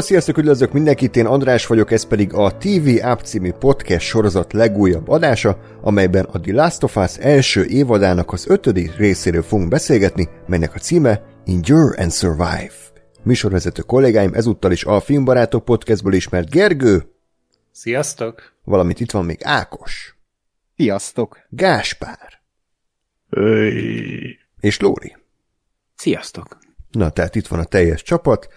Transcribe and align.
Hello, 0.00 0.12
sziasztok, 0.12 0.38
üdvözlök 0.38 0.72
mindenkit, 0.72 1.16
én 1.16 1.26
András 1.26 1.66
vagyok, 1.66 1.90
ez 1.90 2.06
pedig 2.06 2.32
a 2.32 2.56
TV 2.56 2.88
App 3.02 3.20
című 3.20 3.52
podcast 3.52 4.06
sorozat 4.06 4.52
legújabb 4.52 5.08
adása, 5.08 5.60
amelyben 5.82 6.24
a 6.24 6.40
The 6.40 6.52
Last 6.52 6.82
of 6.82 6.96
Us 6.96 7.18
első 7.18 7.64
évadának 7.64 8.32
az 8.32 8.48
ötödik 8.48 8.96
részéről 8.96 9.42
fogunk 9.42 9.68
beszélgetni, 9.68 10.28
melynek 10.46 10.74
a 10.74 10.78
címe 10.78 11.22
Endure 11.46 12.02
and 12.02 12.12
Survive. 12.12 12.72
Műsorvezető 13.22 13.82
kollégáim 13.82 14.34
ezúttal 14.34 14.72
is 14.72 14.84
a 14.84 15.00
Filmbarátok 15.00 15.64
podcastból 15.64 16.14
ismert 16.14 16.50
Gergő. 16.50 17.12
Sziasztok! 17.72 18.52
Valamint 18.64 19.00
itt 19.00 19.10
van 19.10 19.24
még 19.24 19.38
Ákos. 19.42 20.16
Sziasztok! 20.76 21.38
Gáspár. 21.48 22.40
Öy. 23.30 24.38
És 24.60 24.80
Lóri. 24.80 25.16
Sziasztok! 25.96 26.58
Na, 26.90 27.10
tehát 27.10 27.34
itt 27.34 27.46
van 27.46 27.60
a 27.60 27.64
teljes 27.64 28.02
csapat. 28.02 28.48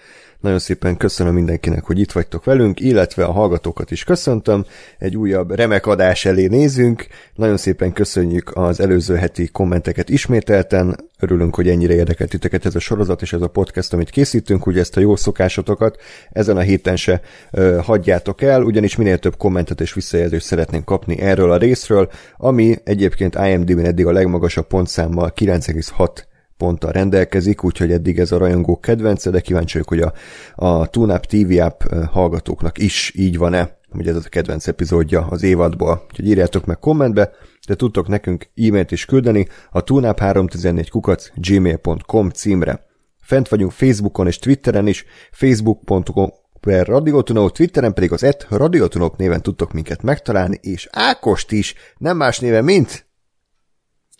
Nagyon 0.44 0.60
szépen 0.60 0.98
köszönöm 0.98 1.34
mindenkinek, 1.34 1.84
hogy 1.84 2.00
itt 2.00 2.12
vagytok 2.12 2.44
velünk, 2.44 2.80
illetve 2.80 3.26
a 3.26 3.32
hallgatókat 3.32 3.92
is 3.92 4.04
köszöntöm. 4.04 4.66
Egy 4.98 5.18
újabb 5.18 5.52
remek 5.52 5.86
adás 5.86 6.26
elé 6.26 6.46
nézünk. 6.46 7.08
Nagyon 7.36 7.58
szépen 7.58 7.94
köszönjük 7.94 8.52
az 8.56 8.80
előző 8.80 9.16
heti 9.16 9.48
kommenteket 9.48 10.10
ismételten. 10.10 10.96
Örülünk, 11.20 11.56
hogy 11.56 11.70
ennyire 11.70 11.94
érdekelt 11.94 12.30
titeket 12.30 12.66
ez 12.66 12.76
a 12.76 12.80
sorozat 12.80 13.22
és 13.22 13.34
ez 13.34 13.42
a 13.42 13.48
podcast, 13.48 13.94
amit 13.94 14.10
készítünk, 14.10 14.66
ugye 14.66 14.80
ezt 14.80 14.98
a 14.98 15.00
jó 15.00 15.16
szokásotokat 15.16 16.02
ezen 16.32 16.58
a 16.58 16.62
héten 16.62 16.96
se 16.96 17.22
ö, 17.52 17.80
hagyjátok 17.84 18.42
el, 18.42 18.64
ugyanis 18.64 18.96
minél 18.96 19.18
több 19.18 19.38
kommentet 19.38 19.82
és 19.82 19.94
visszajelzést 19.94 20.46
szeretnénk 20.46 20.86
kapni 20.86 21.20
erről 21.20 21.52
a 21.52 21.58
részről, 21.58 22.10
ami 22.38 22.78
egyébként 22.84 23.36
IMDb-n 23.36 23.86
eddig 23.86 24.06
a 24.06 24.12
legmagasabb 24.12 24.68
pontszámmal 24.68 25.34
9,6 25.36 26.32
ponttal 26.58 26.92
rendelkezik, 26.92 27.64
úgyhogy 27.64 27.92
eddig 27.92 28.20
ez 28.20 28.32
a 28.32 28.38
rajongók 28.38 28.82
kedvence, 28.82 29.30
de 29.30 29.40
kíváncsi 29.40 29.74
vagyok, 29.74 29.90
hogy 29.90 30.02
a, 30.02 30.14
a 30.68 30.88
TuneUp 30.88 31.26
TV 31.26 31.62
App 31.62 31.82
hallgatóknak 32.12 32.78
is 32.78 33.14
így 33.16 33.38
van-e, 33.38 33.78
hogy 33.90 34.08
ez 34.08 34.16
a 34.16 34.30
kedvenc 34.30 34.68
epizódja 34.68 35.28
az 35.30 35.44
évadból. 35.44 36.06
Úgyhogy 36.10 36.28
írjátok 36.28 36.66
meg 36.66 36.80
kommentbe, 36.80 37.32
de 37.68 37.76
tudtok 37.76 38.08
nekünk 38.08 38.50
e-mailt 38.56 38.92
is 38.92 39.06
küldeni 39.06 39.48
a 39.72 39.84
tunap314 39.84 40.88
kukac 40.92 41.30
gmail.com 41.36 42.30
címre. 42.30 42.86
Fent 43.22 43.48
vagyunk 43.48 43.72
Facebookon 43.72 44.28
és 44.28 44.40
Twitteren 44.40 44.88
is, 44.88 45.06
facebook.com 45.32 46.30
per 46.60 46.88
Radiotunó, 46.88 47.50
Twitteren 47.50 47.94
pedig 47.94 48.12
az 48.12 48.24
et 48.24 48.48
Radiotunók 48.50 49.18
néven 49.18 49.42
tudtok 49.42 49.74
minket 49.74 50.02
megtalálni, 50.02 50.60
és 50.62 50.88
Ákost 50.92 51.52
is, 51.52 51.76
nem 51.98 52.18
más 52.18 52.40
néven, 52.40 52.64
mint 52.64 53.06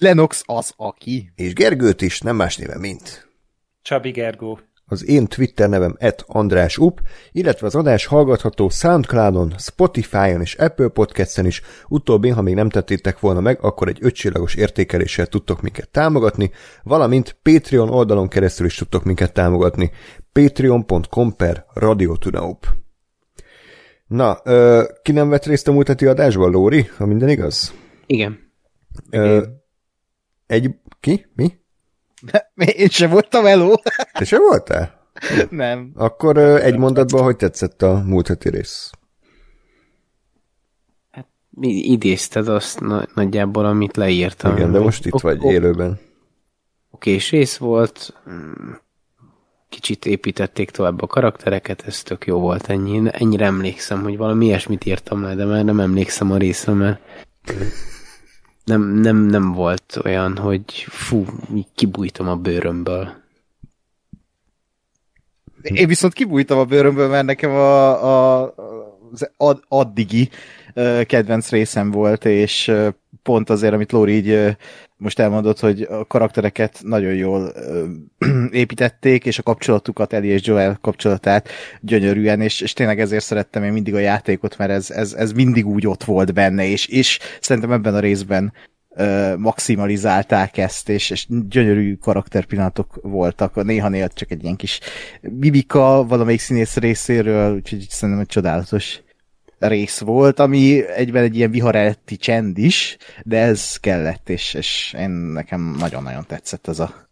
Lenox 0.04 0.44
az 0.46 0.74
aki. 0.76 1.32
és 1.36 1.54
Gergőt 1.54 2.02
is, 2.02 2.22
nem 2.22 2.36
más 2.36 2.58
néven, 2.58 2.80
mint 2.80 3.28
Csabi 3.82 4.12
Gergó. 4.12 4.60
az 4.86 5.08
én 5.08 5.28
Twitter 5.28 5.70
nevem 5.70 5.96
et 6.00 6.24
András 6.28 6.78
Up, 6.78 7.02
illetve 7.32 7.68
az 7.68 7.76
adás 7.76 8.06
hallgatható 8.06 8.70
Soundcloudon, 8.70 9.54
Spotify-on 9.58 10.42
és 10.42 10.56
Apple 10.56 10.88
Podcast-en 10.88 11.46
is, 11.46 11.62
utóbbi, 11.88 12.30
ha 12.30 12.42
még 12.42 12.54
nem 12.54 12.70
tettétek 12.70 13.20
volna 13.20 13.40
meg, 13.40 13.58
akkor 13.62 13.88
egy 13.88 13.98
ötcsillagos 14.02 14.56
értékeléssel 14.56 15.28
tudtok 15.28 15.62
minket 15.62 15.90
támogatni, 15.90 16.52
valamint 16.84 17.38
Patreon 17.42 17.90
oldalon 17.90 18.28
keresztül 18.28 18.66
is 18.66 18.76
tudtok 18.76 19.04
minket 19.04 19.34
támogatni. 19.34 19.92
patreon.com 20.32 21.36
per 21.36 21.66
Radiotunaup. 21.74 22.66
Na, 24.08 24.40
ö, 24.44 24.84
ki 25.02 25.12
nem 25.12 25.30
vett 25.30 25.46
részt 25.46 25.68
a 25.68 25.72
múlt 25.72 25.88
heti 25.88 26.06
adásban, 26.06 26.52
Lóri, 26.52 26.90
ha 26.98 27.06
minden 27.06 27.30
igaz? 27.30 27.74
Igen. 28.06 28.40
Ö, 29.10 29.44
egy, 30.54 30.70
ki? 31.00 31.26
Mi? 31.36 31.52
Én 32.56 32.88
sem 32.88 33.10
voltam 33.10 33.46
eló. 33.46 33.82
Te 34.14 34.26
se 34.26 34.38
voltál? 34.38 35.02
Nem. 35.50 35.92
Akkor 35.96 36.38
egy 36.38 36.78
mondatban, 36.78 37.24
hogy 37.24 37.36
tetszett 37.36 37.82
a 37.82 38.04
múlt 38.06 38.28
heti 38.28 38.50
rész? 38.50 38.92
Mi 41.50 41.68
idézted 41.68 42.48
azt 42.48 42.80
na- 42.80 43.08
nagyjából, 43.14 43.66
amit 43.66 43.98
leírtam. 43.98 44.52
Igen, 44.56 44.72
de 44.72 44.80
most 44.80 45.06
itt 45.06 45.14
Ok- 45.14 45.22
vagy 45.24 45.38
ok- 45.40 45.52
élőben. 45.52 46.00
Okés 46.92 47.30
rész 47.32 47.58
volt, 47.58 48.14
mm, 48.30 48.72
kicsit 49.70 50.06
építették 50.06 50.70
tovább 50.72 51.02
a 51.02 51.08
karaktereket, 51.08 51.84
ez 51.88 52.04
tök 52.04 52.26
jó 52.26 52.40
volt 52.40 52.70
ennyi. 52.70 53.02
Ennyire 53.12 53.46
emlékszem, 53.46 54.04
hogy 54.04 54.18
valami 54.18 54.46
ilyesmit 54.46 54.86
írtam 54.86 55.22
le, 55.24 55.36
de 55.36 55.46
már 55.46 55.64
nem 55.64 55.80
emlékszem 55.80 56.32
a 56.32 56.38
részre, 56.38 56.74
mert 56.74 57.00
nem, 58.64 58.82
nem, 58.82 59.18
nem 59.18 59.52
volt 59.52 60.00
olyan, 60.04 60.38
hogy 60.38 60.64
fú, 60.90 61.26
kibújtam 61.76 62.28
a 62.28 62.36
bőrömből. 62.36 63.22
Én 65.62 65.88
viszont 65.88 66.14
kibújtam 66.14 66.58
a 66.58 66.66
bőrömből, 66.66 67.08
mert 67.08 67.26
nekem 67.26 67.52
a, 67.52 68.04
a, 68.04 68.54
az 69.12 69.30
ad, 69.38 69.64
addigi 69.68 70.30
kedvenc 71.06 71.50
részem 71.50 71.92
volt, 71.92 72.26
és 72.26 72.72
pont 73.24 73.50
azért, 73.50 73.74
amit 73.74 73.92
Lóri 73.92 74.14
így 74.14 74.58
most 75.04 75.20
elmondott, 75.20 75.60
hogy 75.60 75.82
a 75.82 76.06
karaktereket 76.06 76.80
nagyon 76.84 77.14
jól 77.14 77.52
ö, 77.56 77.86
építették, 78.52 79.26
és 79.26 79.40
a 79.40 79.44
kapcsolatukat, 79.44 80.14
Eli 80.14 80.28
és 80.28 80.46
Joel 80.46 80.78
kapcsolatát 80.82 81.50
gyönyörűen, 81.82 82.42
és, 82.42 82.62
és 82.62 82.74
tényleg 82.74 83.00
ezért 83.00 83.24
szerettem 83.24 83.64
én 83.64 83.72
mindig 83.72 83.96
a 83.96 84.00
játékot, 84.00 84.58
mert 84.58 84.72
ez, 84.72 84.92
ez, 84.92 85.14
ez 85.14 85.32
mindig 85.32 85.68
úgy 85.68 85.88
ott 85.88 86.04
volt 86.04 86.34
benne, 86.34 86.66
és, 86.66 86.86
és 86.88 87.20
szerintem 87.42 87.72
ebben 87.72 87.96
a 87.96 88.00
részben 88.00 88.54
ö, 88.96 89.34
maximalizálták 89.38 90.58
ezt, 90.58 90.90
és, 90.90 91.10
és 91.10 91.28
gyönyörű 91.50 91.96
karakterpillanatok 91.96 93.00
voltak. 93.02 93.64
Néha-néha 93.64 94.08
csak 94.08 94.32
egy 94.32 94.44
ilyen 94.44 94.56
kis 94.56 94.80
bibika 95.22 96.06
valamelyik 96.08 96.40
színész 96.40 96.78
részéről, 96.78 97.56
úgyhogy 97.56 97.86
szerintem 97.90 98.24
egy 98.24 98.30
csodálatos 98.30 99.02
rész 99.68 100.00
volt, 100.00 100.40
ami 100.40 100.88
egyben 100.88 101.24
egy 101.24 101.36
ilyen 101.36 101.52
viharelti 101.52 102.18
csend 102.18 102.58
is, 102.58 102.98
de 103.24 103.38
ez 103.38 103.78
kellett, 103.78 104.30
és, 104.30 104.54
és 104.54 104.96
én 105.00 105.10
nekem 105.10 105.76
nagyon-nagyon 105.80 106.26
tetszett 106.28 106.68
az 106.68 106.80
a 106.80 107.04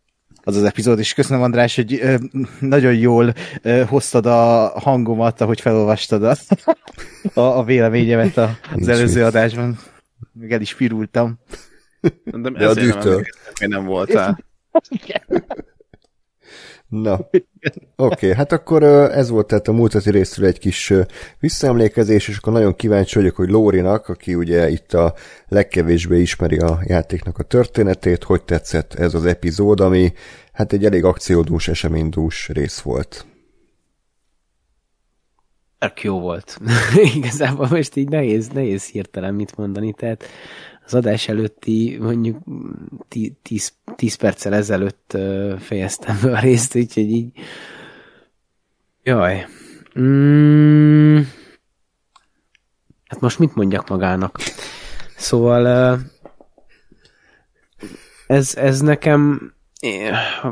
az 0.44 0.56
az 0.56 0.64
epizód, 0.64 1.00
és 1.00 1.14
köszönöm 1.14 1.44
András, 1.44 1.76
hogy 1.76 2.00
ö, 2.02 2.16
nagyon 2.60 2.94
jól 2.94 3.34
ö, 3.62 3.84
hoztad 3.84 4.26
a 4.26 4.72
hangomat, 4.80 5.42
ahogy 5.42 5.62
felolvastad 5.62 6.24
a, 6.24 6.36
a, 7.34 7.58
a 7.58 7.64
véleményemet 7.64 8.38
a, 8.38 8.58
az 8.76 8.88
előző 8.88 9.26
adásban. 9.26 9.78
Még 10.34 10.52
el 10.52 10.62
is 10.62 10.76
pirultam. 10.76 11.40
De, 12.24 12.50
De 12.50 12.68
a 12.68 12.74
nem 12.74 13.70
nem 13.70 13.86
voltál. 13.86 14.44
Na, 16.92 17.14
oké, 17.20 17.44
okay, 17.96 18.34
hát 18.34 18.52
akkor 18.52 18.84
ez 18.84 19.30
volt 19.30 19.48
tehát 19.48 19.68
a 19.68 19.72
múlt 19.72 19.94
heti 19.94 20.12
részről 20.12 20.48
egy 20.48 20.60
kis 20.60 20.94
visszaemlékezés, 21.40 22.28
és 22.28 22.38
akkor 22.38 22.54
nagyon 22.54 22.76
kíváncsi 22.76 23.20
vagyok, 23.20 23.36
hogy 23.36 23.50
Lórinak, 23.50 24.08
aki 24.10 24.36
ugye 24.36 24.70
itt 24.70 24.94
a 24.94 25.14
legkevésbé 25.48 26.22
ismeri 26.22 26.58
a 26.58 26.80
játéknak 26.86 27.38
a 27.38 27.44
történetét, 27.44 28.24
hogy 28.24 28.44
tetszett 28.44 28.94
ez 28.94 29.14
az 29.14 29.26
epizód, 29.26 29.80
ami 29.80 30.14
hát 30.54 30.74
egy 30.74 30.86
elég 30.86 31.04
akciódús, 31.04 31.68
eseménydús 31.68 32.50
rész 32.50 32.80
volt. 32.80 33.26
Tök 35.80 36.04
jó 36.04 36.20
volt. 36.20 36.58
Igazából 37.16 37.68
most 37.70 37.96
így 37.96 38.10
nehéz, 38.10 38.48
nehéz 38.48 38.86
hirtelen 38.86 39.34
mit 39.34 39.58
mondani, 39.58 39.94
tehát 39.94 40.24
az 40.94 40.98
adás 40.98 41.28
előtti 41.28 41.98
mondjuk 42.02 42.38
10 43.96 44.16
perccel 44.20 44.54
ezelőtt 44.54 45.18
fejeztem 45.60 46.20
be 46.24 46.32
a 46.38 46.40
részt, 46.40 46.76
úgyhogy 46.76 47.12
így 47.12 47.32
jaj. 49.04 49.46
Mm, 50.00 51.20
hát 53.08 53.20
most 53.20 53.40
mit 53.40 53.56
mondjak 53.56 53.90
magának? 53.90 54.40
Szóval 55.18 55.98
ez, 58.28 58.56
ez 58.56 58.82
nekem 58.82 59.54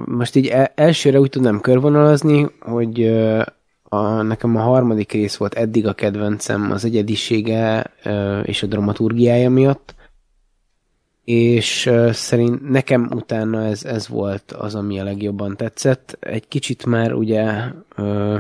most 0.06 0.36
így 0.36 0.48
el- 0.48 0.72
elsőre 0.76 1.20
úgy 1.20 1.30
tudnám 1.30 1.62
körvonalazni, 1.62 2.48
hogy 2.60 3.08
a, 3.84 4.22
nekem 4.22 4.56
a 4.56 4.62
harmadik 4.62 5.12
rész 5.12 5.36
volt 5.36 5.54
eddig 5.54 5.88
a 5.88 5.94
kedvencem 5.94 6.72
az 6.72 6.86
egyedisége 6.86 7.94
és 8.44 8.64
a 8.64 8.68
dramaturgiája 8.68 9.50
miatt, 9.50 9.98
és 11.30 11.90
szerint 12.12 12.70
nekem 12.70 13.10
utána 13.14 13.66
ez, 13.66 13.84
ez 13.84 14.08
volt 14.08 14.52
az, 14.52 14.76
ami 14.76 15.00
a 15.00 15.04
legjobban 15.04 15.56
tetszett. 15.56 16.18
Egy 16.20 16.48
kicsit 16.48 16.86
már 16.86 17.14
ugye 17.14 17.64
ö, 17.96 18.38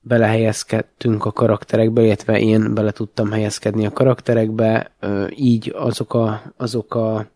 belehelyezkedtünk 0.00 1.24
a 1.24 1.32
karakterekbe, 1.32 2.02
illetve 2.02 2.40
én 2.40 2.74
bele 2.74 2.90
tudtam 2.90 3.30
helyezkedni 3.30 3.86
a 3.86 3.92
karakterekbe, 3.92 4.90
ö, 5.00 5.26
így 5.36 5.72
azok 5.76 6.14
a, 6.14 6.42
azok 6.56 6.94
a 6.94 7.26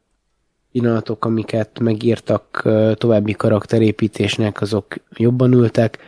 pillanatok, 0.73 1.25
amiket 1.25 1.79
megírtak 1.79 2.61
ö, 2.64 2.93
további 2.94 3.32
karakterépítésnek, 3.32 4.61
azok 4.61 4.94
jobban 5.11 5.52
ültek. 5.52 5.99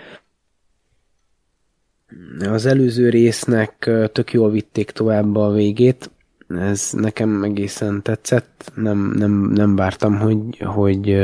Az 2.40 2.66
előző 2.66 3.08
résznek 3.08 3.86
ö, 3.86 4.06
tök 4.12 4.32
jól 4.32 4.50
vitték 4.50 4.90
tovább 4.90 5.36
a 5.36 5.52
végét, 5.52 6.10
ez 6.58 6.90
nekem 6.92 7.42
egészen 7.42 8.02
tetszett, 8.02 8.72
nem, 8.74 9.12
nem, 9.16 9.32
nem 9.32 9.76
vártam, 9.76 10.18
hogy, 10.18 10.58
hogy, 10.58 11.16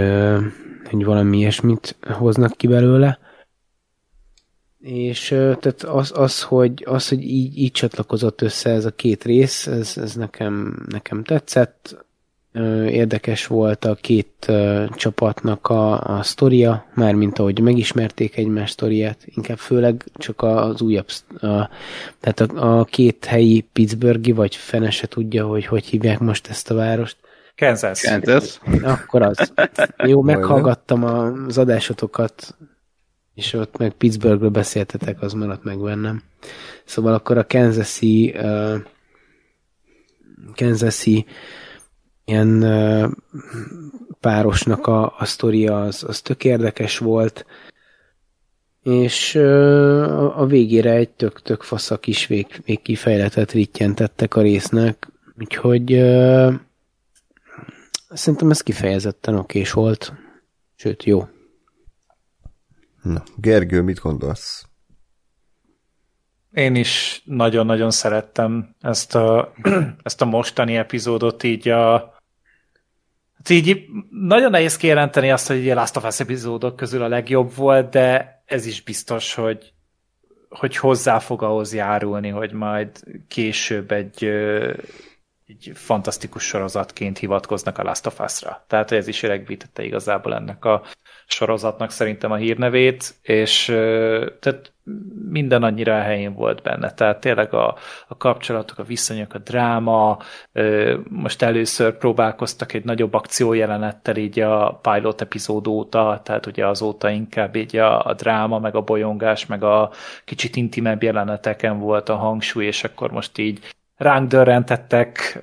hogy 0.91 1.05
valami 1.05 1.39
ilyesmit 1.39 1.97
hoznak 2.01 2.57
ki 2.57 2.67
belőle. 2.67 3.19
És 4.81 5.29
tehát 5.29 5.83
az, 5.83 6.13
az, 6.15 6.43
hogy, 6.43 6.83
az, 6.87 7.09
hogy 7.09 7.23
így, 7.23 7.59
így 7.59 7.73
csatlakozott 7.73 8.43
össze 8.43 8.71
ez 8.71 8.85
a 8.85 8.91
két 8.91 9.25
rész, 9.25 9.67
ez, 9.67 9.97
ez 9.97 10.15
nekem, 10.15 10.87
nekem 10.89 11.25
tetszett. 11.25 12.06
Érdekes 12.89 13.47
volt 13.47 13.85
a 13.85 13.95
két 13.95 14.53
csapatnak 14.95 15.67
a, 15.67 16.01
a 16.01 16.23
sztoria, 16.23 16.87
mármint 16.95 17.39
ahogy 17.39 17.61
megismerték 17.61 18.37
egymás 18.37 18.71
sztoriát, 18.71 19.19
inkább 19.25 19.59
főleg 19.59 20.05
csak 20.15 20.43
az 20.43 20.81
újabb, 20.81 21.07
a, 21.41 21.69
tehát 22.21 22.41
a, 22.41 22.79
a 22.79 22.85
két 22.85 23.25
helyi 23.25 23.69
Pittsburghi, 23.73 24.33
vagy 24.33 24.55
fene 24.57 24.91
se 24.91 25.07
tudja, 25.07 25.47
hogy 25.47 25.67
hogy 25.67 25.85
hívják 25.85 26.19
most 26.19 26.49
ezt 26.49 26.71
a 26.71 26.75
várost. 26.75 27.17
Kansas. 27.57 28.01
Kansas. 28.01 28.61
Akkor 28.83 29.23
az. 29.23 29.53
Jó, 29.97 30.23
meghallgattam 30.23 31.05
az 31.05 31.59
adásotokat, 31.59 32.57
és 33.35 33.53
ott 33.53 33.77
meg 33.79 33.93
Pittsburghről 33.93 34.51
beszéltetek, 34.51 35.23
az 35.23 35.33
maradt 35.33 35.65
meg 35.65 35.79
bennem. 35.79 36.23
Szóval 36.85 37.15
akkor 37.15 37.39
a 37.39 37.47
Kansas-i 37.47 38.35
uh, 38.37 38.75
Kansas-i 40.55 41.27
ilyen 42.27 42.61
párosnak 44.21 44.87
a, 44.87 45.15
a 45.19 45.25
sztoria 45.25 45.83
az, 45.83 46.05
az 46.09 46.21
tök 46.21 46.45
érdekes 46.45 46.99
volt, 46.99 47.47
és 48.83 49.35
a 50.35 50.47
végére 50.47 50.91
egy 50.91 51.11
tök-tök 51.11 51.63
fasz 51.63 51.91
a 51.91 51.99
kis 51.99 52.27
vég, 52.27 52.63
vég 52.65 52.83
kifejletet 52.83 53.53
rittyentettek 53.53 54.35
a 54.35 54.41
résznek, 54.41 55.09
úgyhogy 55.39 55.93
uh, 55.93 56.55
szerintem 58.09 58.51
ez 58.51 58.61
kifejezetten 58.61 59.35
okés 59.35 59.73
volt, 59.73 60.13
sőt 60.75 61.05
jó. 61.05 61.29
Na, 63.03 63.23
Gergő, 63.37 63.83
mit 63.83 63.99
gondolsz? 63.99 64.67
Én 66.53 66.75
is 66.75 67.23
nagyon-nagyon 67.25 67.91
szerettem 67.91 68.75
ezt 68.81 69.15
a, 69.15 69.53
ezt 70.03 70.23
a 70.23 70.25
mostani 70.25 70.77
epizódot 70.77 71.43
így 71.43 71.69
a 71.69 72.16
így 73.51 73.85
nagyon 74.11 74.51
nehéz 74.51 74.77
kijelenteni 74.77 75.31
azt, 75.31 75.47
hogy 75.47 75.71
a 75.71 75.75
Last 75.75 75.97
of 75.97 76.05
Us 76.05 76.21
epizódok 76.21 76.77
közül 76.77 77.03
a 77.03 77.09
legjobb 77.09 77.55
volt, 77.55 77.91
de 77.91 78.43
ez 78.45 78.67
is 78.67 78.83
biztos, 78.83 79.35
hogy, 79.35 79.73
hogy 80.49 80.77
hozzá 80.77 81.19
fog 81.19 81.43
ahhoz 81.43 81.75
járulni, 81.75 82.29
hogy 82.29 82.53
majd 82.53 82.91
később 83.29 83.91
egy, 83.91 84.31
egy 85.47 85.71
fantasztikus 85.75 86.43
sorozatként 86.43 87.19
hivatkoznak 87.19 87.79
a 87.79 87.83
Last 87.83 88.07
of 88.07 88.21
Us-ra. 88.21 88.65
Tehát 88.67 88.93
ez 88.93 89.09
is 89.09 89.23
öregbítette 89.23 89.85
igazából 89.85 90.35
ennek 90.35 90.65
a 90.65 90.83
sorozatnak 91.27 91.91
szerintem 91.91 92.31
a 92.31 92.37
hírnevét, 92.37 93.15
és 93.23 93.65
tehát 94.41 94.73
minden 95.29 95.63
annyira 95.63 95.99
a 95.99 96.03
helyén 96.03 96.35
volt 96.35 96.63
benne. 96.63 96.93
Tehát 96.93 97.21
tényleg 97.21 97.55
a, 97.55 97.77
a 98.09 98.17
kapcsolatok, 98.17 98.79
a 98.79 98.83
viszonyok, 98.83 99.35
a 99.35 99.39
dráma, 99.39 100.19
most 101.09 101.43
először 101.43 101.97
próbálkoztak 101.99 102.73
egy 102.73 102.85
nagyobb 102.85 103.15
akciójelenettel 103.15 104.17
így 104.17 104.41
a 104.41 104.81
pilot 104.83 105.21
epizód 105.21 105.67
óta, 105.67 106.21
tehát 106.25 106.47
ugye 106.47 106.67
azóta 106.67 107.11
inkább 107.11 107.57
így 107.57 107.77
a, 107.77 108.05
a 108.05 108.15
dráma, 108.15 108.59
meg 108.59 108.75
a 108.75 108.83
bolyongás, 108.83 109.47
meg 109.47 109.63
a 109.63 109.91
kicsit 110.25 110.57
intimebb 110.57 111.03
jeleneteken 111.03 111.79
volt 111.79 112.09
a 112.09 112.17
hangsúly, 112.17 112.65
és 112.65 112.85
akkor 112.85 113.11
most 113.11 113.39
így 113.39 113.75
ránk 113.97 114.29
dörrentettek 114.29 115.39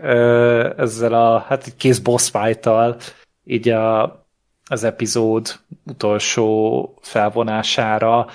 ezzel 0.77 1.13
a 1.13 1.39
hát 1.39 1.75
kész 1.77 1.99
boss 1.99 2.29
fight 2.29 2.69
így 3.43 3.69
a, 3.69 4.03
az 4.69 4.83
epizód 4.83 5.59
utolsó 5.85 6.97
felvonására, 7.01 8.27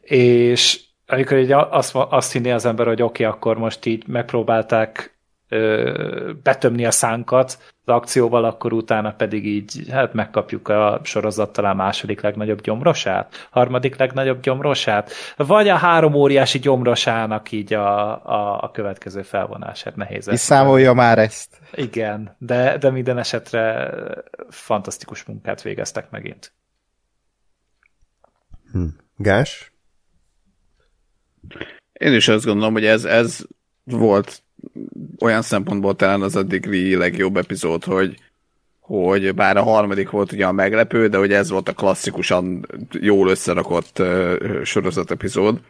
és 0.00 0.80
amikor 1.06 1.38
így 1.38 1.52
azt, 1.52 1.94
azt 1.94 2.32
hinné 2.32 2.50
az 2.50 2.64
ember, 2.64 2.86
hogy 2.86 3.02
oké, 3.02 3.24
okay, 3.24 3.36
akkor 3.36 3.58
most 3.58 3.86
így 3.86 4.06
megpróbálták 4.06 5.13
ö, 5.54 6.32
betömni 6.42 6.86
a 6.86 6.90
szánkat 6.90 7.58
az 7.84 7.94
akcióval, 7.94 8.44
akkor 8.44 8.72
utána 8.72 9.12
pedig 9.12 9.46
így 9.46 9.88
hát 9.90 10.12
megkapjuk 10.12 10.68
a 10.68 11.00
sorozat 11.02 11.52
talán 11.52 11.76
második 11.76 12.20
legnagyobb 12.20 12.60
gyomrosát, 12.60 13.48
harmadik 13.50 13.96
legnagyobb 13.96 14.40
gyomrosát, 14.40 15.10
vagy 15.36 15.68
a 15.68 15.76
három 15.76 16.14
óriási 16.14 16.58
gyomrosának 16.58 17.52
így 17.52 17.74
a, 17.74 18.08
a, 18.26 18.62
a 18.62 18.70
következő 18.70 19.22
felvonását 19.22 19.96
nehéz. 19.96 20.28
És 20.28 20.40
számolja 20.40 20.92
már 20.92 21.18
ezt. 21.18 21.58
Igen, 21.72 22.36
de, 22.38 22.78
de 22.78 22.90
minden 22.90 23.18
esetre 23.18 23.90
fantasztikus 24.48 25.24
munkát 25.24 25.62
végeztek 25.62 26.10
megint. 26.10 26.52
Hm. 28.72 28.84
Gás? 29.16 29.72
Én 31.92 32.14
is 32.14 32.28
azt 32.28 32.44
gondolom, 32.44 32.72
hogy 32.72 32.84
ez, 32.84 33.04
ez 33.04 33.44
volt 33.84 34.43
olyan 35.20 35.42
szempontból 35.42 35.96
talán 35.96 36.22
az 36.22 36.36
addigi 36.36 36.96
legjobb 36.96 37.36
epizód, 37.36 37.84
hogy, 37.84 38.16
hogy 38.80 39.34
bár 39.34 39.56
a 39.56 39.62
harmadik 39.62 40.10
volt 40.10 40.32
ugye 40.32 40.46
a 40.46 40.52
meglepő, 40.52 41.08
de 41.08 41.18
hogy 41.18 41.32
ez 41.32 41.50
volt 41.50 41.68
a 41.68 41.72
klasszikusan 41.72 42.66
jól 42.90 43.28
összerakott 43.28 43.98
uh, 43.98 44.62
sorozat 44.62 45.10
epizód. 45.10 45.60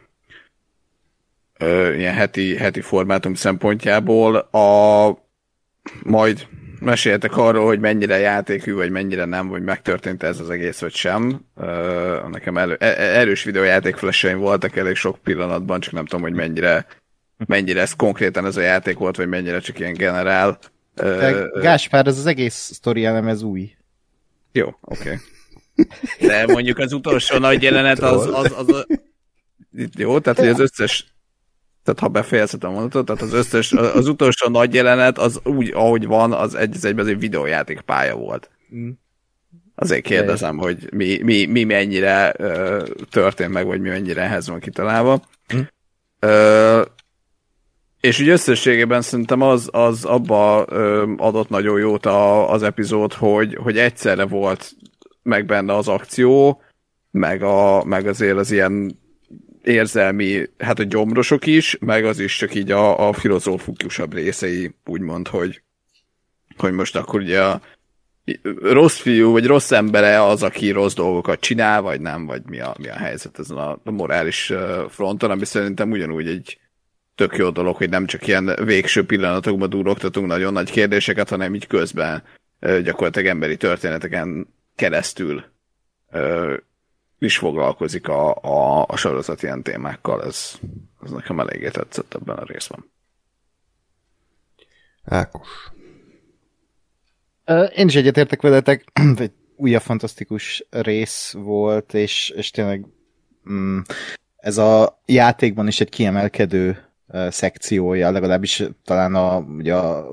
Uh, 1.59 1.97
ilyen 1.97 2.13
heti, 2.13 2.55
heti 2.55 2.81
formátum 2.81 3.33
szempontjából. 3.33 4.35
A, 4.35 5.07
majd 6.03 6.47
meséltek 6.79 7.37
arról, 7.37 7.65
hogy 7.65 7.79
mennyire 7.79 8.17
játékű, 8.17 8.73
vagy 8.73 8.89
mennyire 8.89 9.25
nem, 9.25 9.47
vagy 9.47 9.63
megtörtént 9.63 10.23
ez 10.23 10.39
az 10.39 10.49
egész, 10.49 10.79
vagy 10.79 10.93
sem. 10.93 11.45
Uh, 11.55 12.29
nekem 12.29 12.57
elő, 12.57 12.75
e, 12.79 12.85
erős 13.19 13.43
videójáték 13.43 13.99
voltak 14.35 14.75
elég 14.75 14.95
sok 14.95 15.17
pillanatban, 15.17 15.79
csak 15.79 15.93
nem 15.93 16.05
tudom, 16.05 16.21
hogy 16.21 16.33
mennyire 16.33 16.85
mennyire 17.37 17.81
ez 17.81 17.93
konkrétan 17.93 18.45
ez 18.45 18.57
a 18.57 18.61
játék 18.61 18.97
volt, 18.97 19.15
vagy 19.15 19.27
mennyire 19.27 19.59
csak 19.59 19.79
ilyen 19.79 19.93
generál. 19.93 20.59
De 20.93 21.49
Gáspár, 21.61 22.07
ez 22.07 22.17
az 22.17 22.25
egész 22.25 22.71
sztori 22.73 23.01
nem 23.01 23.27
ez 23.27 23.41
új. 23.41 23.75
Jó, 24.51 24.67
oké. 24.81 24.99
Okay. 24.99 25.17
De 26.27 26.45
mondjuk 26.45 26.77
az 26.77 26.93
utolsó 26.93 27.37
nagy 27.37 27.63
jelenet 27.63 27.99
az, 27.99 28.25
az, 28.27 28.53
az, 28.57 28.73
az 28.73 28.85
jó, 29.97 30.19
tehát 30.19 30.39
hogy 30.39 30.47
az 30.47 30.59
összes 30.59 31.15
tehát 31.85 31.99
ha 31.99 32.07
befejezhetem 32.07 32.69
a 32.69 32.73
mondatot, 32.73 33.05
tehát 33.05 33.21
az 33.21 33.33
összes, 33.33 33.71
az 33.71 34.07
utolsó 34.07 34.49
nagy 34.49 34.73
jelenet 34.73 35.17
az 35.17 35.39
úgy, 35.43 35.71
ahogy 35.73 36.05
van, 36.05 36.33
az 36.33 36.55
egy, 36.55 36.75
az 36.75 36.85
egyben 36.85 37.05
az 37.05 37.11
egy 37.11 37.19
videójáték 37.19 37.81
pálya 37.81 38.15
volt. 38.15 38.49
Mm. 38.75 38.89
Azért 39.75 40.03
kérdezem, 40.03 40.57
hogy 40.57 40.89
mi, 40.93 41.19
mi, 41.23 41.45
mi 41.45 41.63
mennyire 41.63 42.33
uh, 42.37 42.87
történt 43.09 43.51
meg, 43.51 43.65
vagy 43.65 43.81
mi 43.81 43.89
mennyire 43.89 44.21
ehhez 44.21 44.47
van 44.47 44.59
kitalálva. 44.59 45.21
Mm. 45.55 45.61
És 48.05 48.19
úgy 48.19 48.29
összességében 48.29 49.01
szerintem 49.01 49.41
az, 49.41 49.69
az 49.71 50.05
abba 50.05 50.63
adott 51.17 51.49
nagyon 51.49 51.79
jót 51.79 52.05
a, 52.05 52.51
az 52.51 52.63
epizód, 52.63 53.13
hogy, 53.13 53.55
hogy 53.55 53.77
egyszerre 53.77 54.25
volt 54.25 54.75
meg 55.23 55.45
benne 55.45 55.73
az 55.75 55.87
akció, 55.87 56.61
meg, 57.11 57.43
a, 57.43 57.83
meg 57.83 58.07
azért 58.07 58.37
az 58.37 58.51
ilyen 58.51 58.99
érzelmi, 59.63 60.49
hát 60.57 60.79
a 60.79 60.83
gyomrosok 60.83 61.45
is, 61.45 61.77
meg 61.79 62.05
az 62.05 62.19
is 62.19 62.35
csak 62.35 62.55
így 62.55 62.71
a, 62.71 63.07
a 63.07 63.13
filozófikusabb 63.13 64.13
részei, 64.13 64.75
úgymond, 64.85 65.27
hogy, 65.27 65.61
hogy 66.57 66.71
most 66.71 66.95
akkor 66.95 67.19
ugye 67.19 67.41
a 67.41 67.61
rossz 68.61 68.97
fiú, 68.97 69.31
vagy 69.31 69.45
rossz 69.45 69.71
embere 69.71 70.23
az, 70.23 70.43
aki 70.43 70.71
rossz 70.71 70.93
dolgokat 70.93 71.39
csinál, 71.39 71.81
vagy 71.81 72.01
nem, 72.01 72.25
vagy 72.25 72.41
mi 72.45 72.59
a, 72.59 72.75
mi 72.79 72.87
a 72.87 72.95
helyzet 72.95 73.39
ezen 73.39 73.57
a, 73.57 73.79
a 73.83 73.91
morális 73.91 74.53
fronton, 74.89 75.31
ami 75.31 75.45
szerintem 75.45 75.91
ugyanúgy 75.91 76.27
egy, 76.27 76.59
tök 77.15 77.35
jó 77.35 77.49
dolog, 77.49 77.75
hogy 77.75 77.89
nem 77.89 78.05
csak 78.05 78.27
ilyen 78.27 78.55
végső 78.63 79.05
pillanatokban 79.05 79.69
durogtatunk 79.69 80.27
nagyon 80.27 80.53
nagy 80.53 80.71
kérdéseket, 80.71 81.29
hanem 81.29 81.55
így 81.55 81.67
közben 81.67 82.23
gyakorlatilag 82.59 83.27
emberi 83.27 83.57
történeteken 83.57 84.47
keresztül 84.75 85.43
is 87.19 87.37
foglalkozik 87.37 88.07
a, 88.07 88.35
a, 88.35 88.85
a 88.87 88.95
sorozat 88.95 89.43
ilyen 89.43 89.63
témákkal. 89.63 90.23
Ez, 90.23 90.59
ez 91.03 91.11
nekem 91.11 91.39
eléggé 91.39 91.69
tetszett 91.69 92.13
ebben 92.13 92.37
a 92.37 92.45
részben. 92.45 92.91
Ákos. 95.03 95.47
Én 97.75 97.87
is 97.87 97.95
egyetértek 97.95 98.41
veletek, 98.41 98.85
egy 99.17 99.31
újabb 99.55 99.81
fantasztikus 99.81 100.65
rész 100.69 101.31
volt, 101.31 101.93
és, 101.93 102.29
és 102.29 102.51
tényleg 102.51 102.85
mm, 103.49 103.79
ez 104.35 104.57
a 104.57 105.01
játékban 105.05 105.67
is 105.67 105.79
egy 105.79 105.89
kiemelkedő 105.89 106.84
szekciója, 107.29 108.11
legalábbis 108.11 108.63
talán 108.83 109.15
a, 109.15 109.37
ugye 109.37 109.75
a 109.75 110.07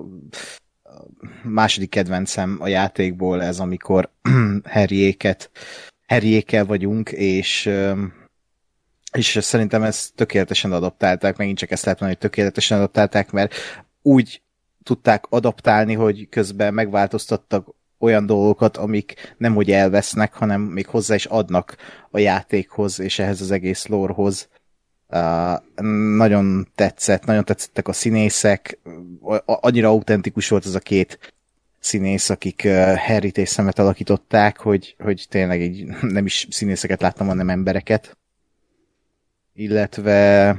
második 1.43 1.91
kedvencem 1.91 2.57
a 2.61 2.69
játékból 2.69 3.43
ez, 3.43 3.59
amikor 3.59 4.11
Harryéket 4.65 5.51
Harryékkel 6.07 6.65
vagyunk, 6.65 7.11
és 7.11 7.71
és 9.13 9.39
szerintem 9.41 9.83
ezt 9.83 10.15
tökéletesen 10.15 10.73
adaptálták, 10.73 11.37
megint 11.37 11.59
csak 11.59 11.71
ezt 11.71 11.85
lehet 11.85 12.01
mondani, 12.01 12.21
hogy 12.21 12.31
tökéletesen 12.31 12.79
adaptálták, 12.79 13.31
mert 13.31 13.55
úgy 14.03 14.43
tudták 14.83 15.25
adaptálni, 15.29 15.95
hogy 15.95 16.29
közben 16.29 16.75
megváltoztattak 16.75 17.75
olyan 17.99 18.27
dolgokat, 18.27 18.77
amik 18.77 19.35
nem 19.39 19.55
hogy 19.55 19.71
elvesznek, 19.71 20.35
hanem 20.35 20.61
még 20.61 20.87
hozzá 20.87 21.15
is 21.15 21.25
adnak 21.25 21.77
a 22.11 22.19
játékhoz 22.19 23.01
és 23.01 23.19
ehhez 23.19 23.41
az 23.41 23.51
egész 23.51 23.87
lórehoz 23.87 24.49
Nagyon 26.17 26.69
tetszett, 26.75 27.25
nagyon 27.25 27.45
tetszettek 27.45 27.89
a 27.89 27.93
színészek, 27.93 28.79
annyira 29.45 29.89
autentikus 29.89 30.49
volt 30.49 30.65
az 30.65 30.75
a 30.75 30.79
két 30.79 31.35
színész, 31.83 32.31
akik 32.31 32.63
uh, 32.65 32.97
Harryt 32.97 33.39
és 33.39 33.49
szemet 33.49 33.79
alakították, 33.79 34.59
hogy, 34.59 34.97
hogy 34.99 35.27
tényleg 35.29 35.61
így 35.61 35.85
nem 36.17 36.27
is 36.27 36.47
színészeket 36.51 37.01
láttam, 37.01 37.27
hanem 37.27 37.51
embereket. 37.51 38.19
Illetve 39.55 40.51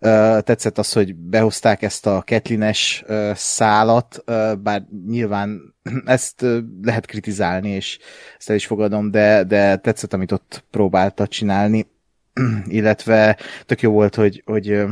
uh, 0.00 0.40
tetszett 0.40 0.78
az, 0.78 0.92
hogy 0.92 1.14
behozták 1.14 1.82
ezt 1.82 2.06
a 2.06 2.22
Ketlines 2.22 3.04
uh, 3.08 3.34
szálat, 3.34 4.22
uh, 4.26 4.54
bár 4.54 4.86
nyilván 5.06 5.74
ezt 6.04 6.42
uh, 6.42 6.58
lehet 6.82 7.06
kritizálni, 7.06 7.70
és 7.70 7.98
ezt 8.38 8.50
el 8.50 8.56
is 8.56 8.66
fogadom, 8.66 9.10
de, 9.10 9.44
de 9.44 9.76
tetszett, 9.76 10.12
amit 10.12 10.32
ott 10.32 10.64
próbálta 10.70 11.26
csinálni 11.26 11.94
illetve 12.66 13.36
tök 13.66 13.80
jó 13.80 13.92
volt, 13.92 14.14
hogy, 14.14 14.42
hogy 14.44 14.84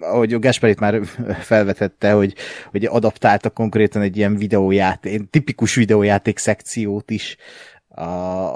ahogy 0.00 0.38
Gáspár 0.38 0.70
itt 0.70 0.78
már 0.78 1.04
felvetette, 1.50 2.12
hogy, 2.12 2.34
hogy 2.70 2.84
adaptáltak 2.84 3.54
konkrétan 3.54 4.02
egy 4.02 4.16
ilyen 4.16 4.36
videójáték, 4.36 5.30
tipikus 5.30 5.74
videójáték 5.74 6.38
szekciót 6.38 7.10
is 7.10 7.36
a, 7.88 8.02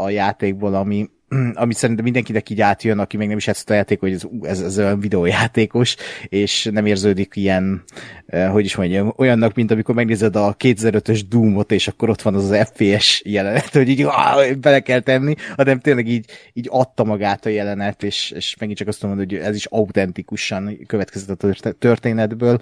a 0.02 0.10
játékból, 0.10 0.74
ami, 0.74 1.10
ami 1.54 1.74
szerintem 1.74 2.04
mindenkinek 2.04 2.50
így 2.50 2.60
átjön, 2.60 2.98
aki 2.98 3.16
még 3.16 3.28
nem 3.28 3.36
is 3.36 3.48
ezt 3.48 3.70
a 3.70 3.74
játék, 3.74 4.00
hogy 4.00 4.12
ez, 4.12 4.22
ez, 4.42 4.60
ez 4.60 4.78
olyan 4.78 5.00
videójátékos, 5.00 5.96
és 6.28 6.68
nem 6.72 6.86
érződik 6.86 7.36
ilyen, 7.36 7.82
eh, 8.26 8.50
hogy 8.50 8.64
is 8.64 8.76
mondjam, 8.76 9.12
olyannak, 9.16 9.54
mint 9.54 9.70
amikor 9.70 9.94
megnézed 9.94 10.36
a 10.36 10.54
2005-ös 10.58 11.20
Doom-ot, 11.28 11.72
és 11.72 11.88
akkor 11.88 12.08
ott 12.10 12.22
van 12.22 12.34
az 12.34 12.50
az 12.50 12.68
FPS 12.68 13.22
jelenet, 13.24 13.72
hogy 13.72 13.88
így 13.88 14.02
áh, 14.08 14.54
bele 14.54 14.80
kell 14.80 15.00
tenni, 15.00 15.34
hanem 15.56 15.80
tényleg 15.80 16.08
így, 16.08 16.26
így 16.52 16.66
adta 16.70 17.04
magát 17.04 17.46
a 17.46 17.48
jelenet, 17.48 18.02
és, 18.02 18.30
és 18.30 18.56
megint 18.58 18.78
csak 18.78 18.88
azt 18.88 19.02
mondom, 19.02 19.20
hogy 19.20 19.34
ez 19.34 19.56
is 19.56 19.66
autentikusan 19.66 20.78
következett 20.86 21.42
a 21.42 21.72
történetből. 21.78 22.58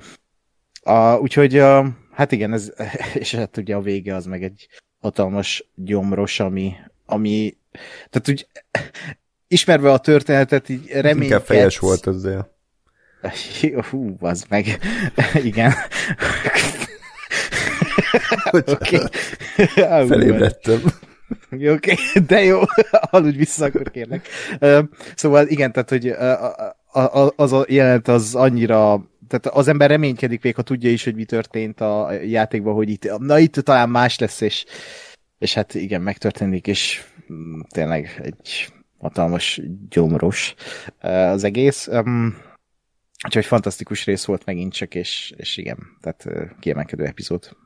A, 0.82 1.16
úgyhogy 1.16 1.58
a, 1.58 1.96
hát 2.12 2.32
igen, 2.32 2.52
ez, 2.52 2.72
és 3.14 3.34
hát 3.34 3.56
ugye 3.56 3.74
a 3.74 3.80
vége 3.80 4.14
az 4.14 4.26
meg 4.26 4.42
egy 4.42 4.68
hatalmas 5.00 5.70
gyomros, 5.74 6.40
ami, 6.40 6.72
ami 7.06 7.56
tehát 8.10 8.28
úgy 8.28 8.46
ismerve 9.48 9.92
a 9.92 9.98
történetet, 9.98 10.68
így 10.68 10.88
reménykedsz. 10.90 11.22
Inkább 11.22 11.44
fejes 11.44 11.78
volt 11.78 12.06
ezzel. 12.06 12.52
Hú, 13.90 14.16
az 14.20 14.44
meg. 14.48 14.78
Igen. 15.42 15.72
Oké. 18.50 18.98
Felébredtem. 19.74 20.82
Oké, 21.50 21.70
okay, 21.70 21.96
de 22.26 22.44
jó, 22.44 22.60
aludj 22.90 23.36
vissza, 23.36 23.64
akkor 23.64 23.90
kérlek. 23.90 24.28
Szóval 25.14 25.46
igen, 25.46 25.72
tehát, 25.72 25.88
hogy 25.88 26.14
az 27.36 27.52
a 27.52 27.64
jelenet 27.68 28.08
az 28.08 28.34
annyira 28.34 29.12
tehát 29.28 29.46
az 29.58 29.68
ember 29.68 29.90
reménykedik 29.90 30.42
még, 30.42 30.54
ha 30.54 30.62
tudja 30.62 30.90
is, 30.90 31.04
hogy 31.04 31.14
mi 31.14 31.24
történt 31.24 31.80
a 31.80 32.12
játékban, 32.24 32.74
hogy 32.74 32.88
itt, 32.88 33.18
na 33.18 33.38
itt 33.38 33.52
talán 33.52 33.88
más 33.88 34.18
lesz, 34.18 34.40
és, 34.40 34.64
és 35.38 35.54
hát 35.54 35.74
igen, 35.74 36.02
megtörténik, 36.02 36.66
és 36.66 37.04
Mm, 37.32 37.60
tényleg 37.68 38.20
egy 38.22 38.72
hatalmas 38.98 39.60
gyomros 39.88 40.54
az 41.00 41.44
egész. 41.44 41.86
Um, 41.86 42.36
úgyhogy 43.24 43.44
fantasztikus 43.44 44.04
rész 44.04 44.24
volt 44.24 44.44
megint 44.44 44.72
csak, 44.72 44.94
és, 44.94 45.32
és 45.36 45.56
igen, 45.56 45.78
tehát 46.00 46.26
eh, 46.26 46.48
kiemelkedő 46.60 47.04
epizód. 47.04 47.56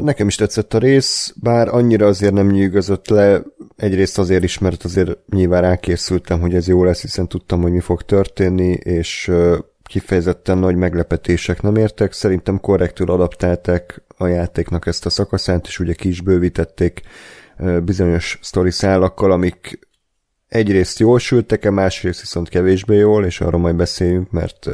Nekem 0.00 0.26
is 0.26 0.34
tetszett 0.34 0.74
a 0.74 0.78
rész, 0.78 1.34
bár 1.40 1.68
annyira 1.68 2.06
azért 2.06 2.32
nem 2.32 2.50
nyűgözött 2.50 3.08
le, 3.08 3.42
egyrészt 3.76 4.18
azért 4.18 4.44
is, 4.44 4.58
mert 4.58 4.84
azért 4.84 5.18
nyilván 5.28 5.62
rákészültem, 5.62 6.40
hogy 6.40 6.54
ez 6.54 6.68
jó 6.68 6.84
lesz, 6.84 7.00
hiszen 7.00 7.28
tudtam, 7.28 7.62
hogy 7.62 7.72
mi 7.72 7.80
fog 7.80 8.02
történni, 8.02 8.70
és 8.72 9.30
kifejezetten 9.92 10.58
nagy 10.58 10.76
meglepetések 10.76 11.62
nem 11.62 11.76
értek. 11.76 12.12
Szerintem 12.12 12.60
korrektül 12.60 13.10
adaptálták 13.10 14.02
a 14.16 14.26
játéknak 14.26 14.86
ezt 14.86 15.06
a 15.06 15.10
szakaszát, 15.10 15.66
és 15.66 15.78
ugye 15.78 15.92
ki 15.92 16.08
is 16.08 16.20
bővítették 16.20 17.02
bizonyos 17.84 18.38
sztori 18.42 18.70
szállakkal, 18.70 19.32
amik 19.32 19.78
egyrészt 20.48 20.98
jól 20.98 21.18
sültek-e, 21.18 21.70
másrészt 21.70 22.20
viszont 22.20 22.48
kevésbé 22.48 22.96
jól, 22.96 23.24
és 23.24 23.40
arról 23.40 23.60
majd 23.60 23.76
beszéljünk, 23.76 24.30
mert 24.30 24.70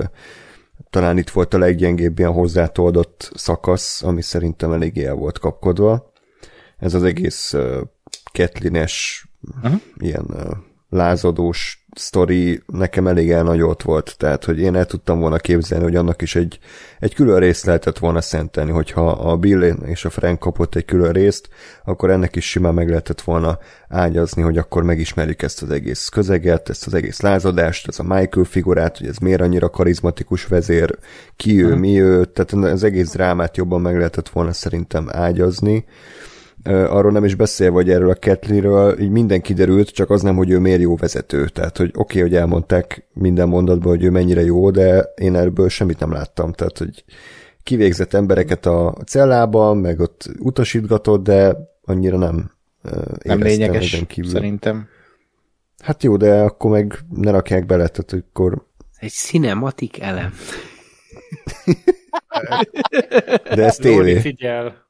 talán 0.90 1.18
itt 1.18 1.30
volt 1.30 1.54
a 1.54 1.58
leggyengébb 1.58 2.18
ilyen 2.18 2.32
hozzátoldott 2.32 3.30
szakasz, 3.34 4.02
ami 4.02 4.22
szerintem 4.22 4.72
eléggé 4.72 5.04
el 5.04 5.14
volt 5.14 5.38
kapkodva. 5.38 6.12
Ez 6.76 6.94
az 6.94 7.02
egész 7.02 7.54
ketlines, 8.32 9.28
uh-huh. 9.62 9.80
ilyen 9.96 10.26
lázadós 10.88 11.86
sztori 11.98 12.62
nekem 12.66 13.06
elég 13.06 13.30
elnagyolt 13.30 13.82
volt, 13.82 14.14
tehát 14.16 14.44
hogy 14.44 14.58
én 14.58 14.76
el 14.76 14.86
tudtam 14.86 15.20
volna 15.20 15.36
képzelni, 15.36 15.84
hogy 15.84 15.96
annak 15.96 16.22
is 16.22 16.34
egy, 16.34 16.58
egy 16.98 17.14
külön 17.14 17.38
részt 17.38 17.64
lehetett 17.64 17.98
volna 17.98 18.20
szentelni, 18.20 18.70
hogyha 18.70 19.10
a 19.10 19.36
Bill 19.36 19.62
és 19.62 20.04
a 20.04 20.10
Frank 20.10 20.38
kapott 20.38 20.74
egy 20.74 20.84
külön 20.84 21.12
részt, 21.12 21.48
akkor 21.84 22.10
ennek 22.10 22.36
is 22.36 22.48
simán 22.48 22.74
meg 22.74 22.88
lehetett 22.88 23.20
volna 23.20 23.58
ágyazni, 23.88 24.42
hogy 24.42 24.58
akkor 24.58 24.82
megismerjük 24.82 25.42
ezt 25.42 25.62
az 25.62 25.70
egész 25.70 26.08
közeget, 26.08 26.68
ezt 26.68 26.86
az 26.86 26.94
egész 26.94 27.20
lázadást, 27.20 27.88
ez 27.88 27.98
a 27.98 28.02
Michael 28.02 28.44
figurát, 28.44 28.98
hogy 28.98 29.06
ez 29.06 29.16
miért 29.16 29.40
annyira 29.40 29.70
karizmatikus 29.70 30.46
vezér, 30.46 30.98
ki 31.36 31.64
ő, 31.64 31.74
mi 31.74 32.00
ő, 32.00 32.24
tehát 32.24 32.72
az 32.72 32.84
egész 32.84 33.10
drámát 33.10 33.56
jobban 33.56 33.80
meg 33.80 33.96
lehetett 33.96 34.28
volna 34.28 34.52
szerintem 34.52 35.08
ágyazni 35.10 35.84
arról 36.68 37.12
nem 37.12 37.24
is 37.24 37.34
beszél, 37.34 37.70
vagy 37.70 37.90
erről 37.90 38.10
a 38.10 38.14
Ketliről, 38.14 39.00
így 39.00 39.10
minden 39.10 39.40
kiderült, 39.40 39.88
csak 39.88 40.10
az 40.10 40.22
nem, 40.22 40.36
hogy 40.36 40.50
ő 40.50 40.58
miért 40.58 40.80
jó 40.80 40.96
vezető. 40.96 41.48
Tehát, 41.48 41.76
hogy 41.76 41.90
oké, 41.94 42.18
okay, 42.18 42.20
hogy 42.20 42.40
elmondták 42.40 43.06
minden 43.12 43.48
mondatban, 43.48 43.88
hogy 43.88 44.04
ő 44.04 44.10
mennyire 44.10 44.44
jó, 44.44 44.70
de 44.70 45.12
én 45.16 45.36
ebből 45.36 45.68
semmit 45.68 45.98
nem 45.98 46.12
láttam. 46.12 46.52
Tehát, 46.52 46.78
hogy 46.78 47.04
kivégzett 47.62 48.14
embereket 48.14 48.66
a 48.66 48.96
cellában, 49.06 49.76
meg 49.76 50.00
ott 50.00 50.30
utasítgatott, 50.38 51.22
de 51.22 51.56
annyira 51.84 52.18
nem 52.18 52.50
Nem 53.22 53.42
lényeges, 53.42 54.04
kívül. 54.06 54.30
szerintem. 54.30 54.88
Hát 55.82 56.02
jó, 56.02 56.16
de 56.16 56.40
akkor 56.40 56.70
meg 56.70 56.98
ne 57.10 57.30
rakják 57.30 57.66
bele, 57.66 57.88
tehát 57.88 58.24
akkor... 58.28 58.66
Egy 58.98 59.10
cinematik 59.10 60.00
elem. 60.00 60.32
de 63.54 63.64
ez 63.64 63.76
tévé. 63.76 64.18
figyel. 64.18 64.86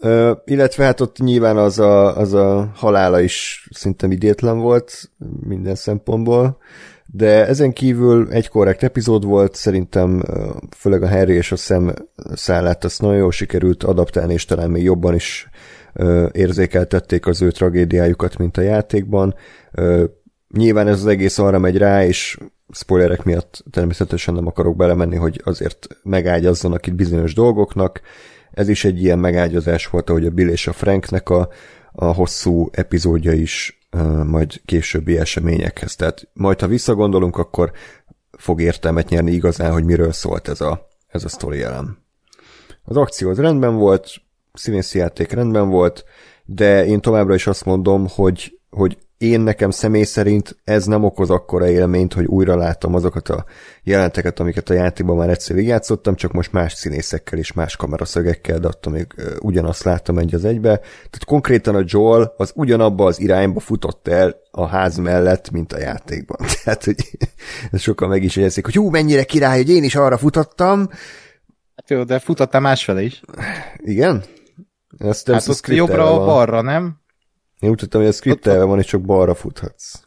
Ö, 0.00 0.32
illetve 0.44 0.84
hát 0.84 1.00
ott 1.00 1.18
nyilván 1.18 1.56
az 1.56 1.78
a, 1.78 2.16
az 2.16 2.32
a 2.32 2.70
halála 2.74 3.20
is 3.20 3.68
szinte 3.70 4.06
idétlen 4.10 4.58
volt 4.58 5.10
minden 5.40 5.74
szempontból, 5.74 6.58
de 7.06 7.46
ezen 7.46 7.72
kívül 7.72 8.30
egy 8.30 8.48
korrekt 8.48 8.82
epizód 8.82 9.24
volt, 9.24 9.54
szerintem 9.54 10.22
főleg 10.76 11.02
a 11.02 11.08
Harry 11.08 11.34
és 11.34 11.52
a 11.52 11.56
Sam 11.56 11.92
szállát 12.34 12.84
azt 12.84 13.00
nagyon 13.00 13.16
jól 13.16 13.32
sikerült 13.32 13.82
adaptálni, 13.82 14.32
és 14.32 14.44
talán 14.44 14.70
még 14.70 14.82
jobban 14.82 15.14
is 15.14 15.48
érzékeltették 16.32 17.26
az 17.26 17.42
ő 17.42 17.50
tragédiájukat, 17.50 18.36
mint 18.38 18.56
a 18.56 18.60
játékban. 18.60 19.34
Nyilván 20.48 20.88
ez 20.88 20.98
az 20.98 21.06
egész 21.06 21.38
arra 21.38 21.58
megy 21.58 21.76
rá, 21.76 22.04
és 22.04 22.38
spoilerek 22.72 23.22
miatt 23.24 23.64
természetesen 23.70 24.34
nem 24.34 24.46
akarok 24.46 24.76
belemenni, 24.76 25.16
hogy 25.16 25.40
azért 25.44 25.88
megágyazzanak 26.02 26.86
itt 26.86 26.94
bizonyos 26.94 27.34
dolgoknak. 27.34 28.00
Ez 28.50 28.68
is 28.68 28.84
egy 28.84 29.02
ilyen 29.02 29.18
megágyazás 29.18 29.86
volt, 29.86 30.10
ahogy 30.10 30.26
a 30.26 30.30
Bill 30.30 30.48
és 30.48 30.66
a 30.66 30.72
Franknek 30.72 31.28
a, 31.28 31.48
a 31.92 32.04
hosszú 32.04 32.68
epizódja 32.72 33.32
is 33.32 33.86
uh, 33.92 34.24
majd 34.24 34.60
későbbi 34.64 35.18
eseményekhez. 35.18 35.96
Tehát 35.96 36.28
majd, 36.32 36.60
ha 36.60 36.66
visszagondolunk, 36.66 37.36
akkor 37.36 37.72
fog 38.30 38.60
értelmet 38.60 39.08
nyerni 39.08 39.32
igazán, 39.32 39.72
hogy 39.72 39.84
miről 39.84 40.12
szólt 40.12 40.48
ez 40.48 40.60
a, 40.60 40.86
ez 41.06 41.24
a 41.24 41.28
sztori 41.28 41.62
elem. 41.62 41.98
Az 42.84 42.96
akció 42.96 43.30
az 43.30 43.38
rendben 43.38 43.76
volt, 43.76 44.14
színészi 44.52 44.98
játék 44.98 45.32
rendben 45.32 45.68
volt, 45.68 46.04
de 46.44 46.86
én 46.86 47.00
továbbra 47.00 47.34
is 47.34 47.46
azt 47.46 47.64
mondom, 47.64 48.06
hogy, 48.08 48.58
hogy 48.70 48.98
én 49.18 49.40
nekem 49.40 49.70
személy 49.70 50.02
szerint 50.02 50.56
ez 50.64 50.86
nem 50.86 51.04
okoz 51.04 51.30
akkora 51.30 51.68
élményt, 51.68 52.12
hogy 52.12 52.24
újra 52.24 52.56
látom 52.56 52.94
azokat 52.94 53.28
a 53.28 53.44
jelenteket, 53.82 54.40
amiket 54.40 54.70
a 54.70 54.74
játékban 54.74 55.16
már 55.16 55.28
egyszer 55.28 55.56
játszottam, 55.56 56.14
csak 56.14 56.32
most 56.32 56.52
más 56.52 56.72
színészekkel 56.72 57.38
és 57.38 57.52
más 57.52 57.76
kameraszögekkel, 57.76 58.58
de 58.58 58.68
attól 58.68 58.92
még 58.92 59.06
ugyanazt 59.40 59.82
láttam 59.82 60.18
egy 60.18 60.34
az 60.34 60.44
egybe. 60.44 60.76
Tehát 60.78 61.24
konkrétan 61.26 61.74
a 61.74 61.82
Joel 61.84 62.34
az 62.36 62.52
ugyanabba 62.54 63.04
az 63.04 63.20
irányba 63.20 63.60
futott 63.60 64.08
el 64.08 64.36
a 64.50 64.66
ház 64.66 64.96
mellett, 64.96 65.50
mint 65.50 65.72
a 65.72 65.78
játékban. 65.78 66.46
Tehát, 66.64 66.84
hogy 66.84 66.96
sokan 67.72 68.08
meg 68.08 68.22
is 68.22 68.36
érzik, 68.36 68.64
hogy 68.64 68.74
hú, 68.74 68.90
mennyire 68.90 69.24
király, 69.24 69.56
hogy 69.56 69.70
én 69.70 69.84
is 69.84 69.94
arra 69.94 70.18
futottam. 70.18 70.88
Hát 71.76 71.90
jó, 71.90 72.04
de 72.04 72.18
futottál 72.18 72.60
másfele 72.60 73.02
is. 73.02 73.22
Igen? 73.76 74.24
Ezt, 74.98 75.30
hát 75.30 75.48
ott 75.48 75.66
jobbra, 75.66 76.16
balra, 76.18 76.60
nem? 76.60 77.04
Én 77.60 77.70
úgy 77.70 77.76
tudtam, 77.76 78.00
hogy 78.00 78.10
a 78.10 78.12
skriptelve 78.12 78.64
van, 78.64 78.78
és 78.78 78.86
csak 78.86 79.00
balra 79.00 79.34
futhatsz. 79.34 80.00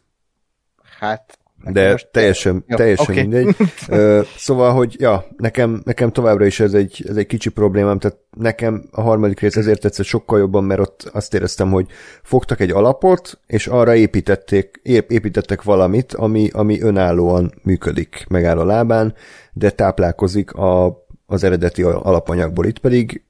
Hát, 0.98 1.40
de 1.64 1.94
teljesen, 2.10 2.64
jó, 2.66 2.76
teljesen 2.76 3.10
okay. 3.10 3.26
mindegy. 3.26 3.56
szóval, 4.36 4.72
hogy 4.72 4.96
ja, 4.98 5.24
nekem, 5.36 5.82
nekem 5.84 6.12
továbbra 6.12 6.46
is 6.46 6.60
ez 6.60 6.74
egy, 6.74 7.04
ez 7.08 7.16
egy 7.16 7.26
kicsi 7.26 7.48
problémám, 7.48 7.98
tehát 7.98 8.18
nekem 8.36 8.84
a 8.90 9.00
harmadik 9.00 9.40
rész 9.40 9.56
ezért 9.56 9.80
tetszett 9.80 10.06
sokkal 10.06 10.38
jobban, 10.38 10.64
mert 10.64 10.80
ott 10.80 11.10
azt 11.12 11.34
éreztem, 11.34 11.70
hogy 11.70 11.86
fogtak 12.22 12.60
egy 12.60 12.70
alapot, 12.70 13.40
és 13.46 13.66
arra 13.66 13.94
építették, 13.94 14.80
építettek 14.82 15.62
valamit, 15.62 16.12
ami, 16.12 16.48
ami 16.52 16.80
önállóan 16.80 17.52
működik, 17.62 18.24
megáll 18.28 18.58
a 18.58 18.64
lábán, 18.64 19.14
de 19.52 19.70
táplálkozik 19.70 20.52
a, 20.52 21.04
az 21.26 21.44
eredeti 21.44 21.82
alapanyagból. 21.82 22.66
Itt 22.66 22.78
pedig 22.78 23.22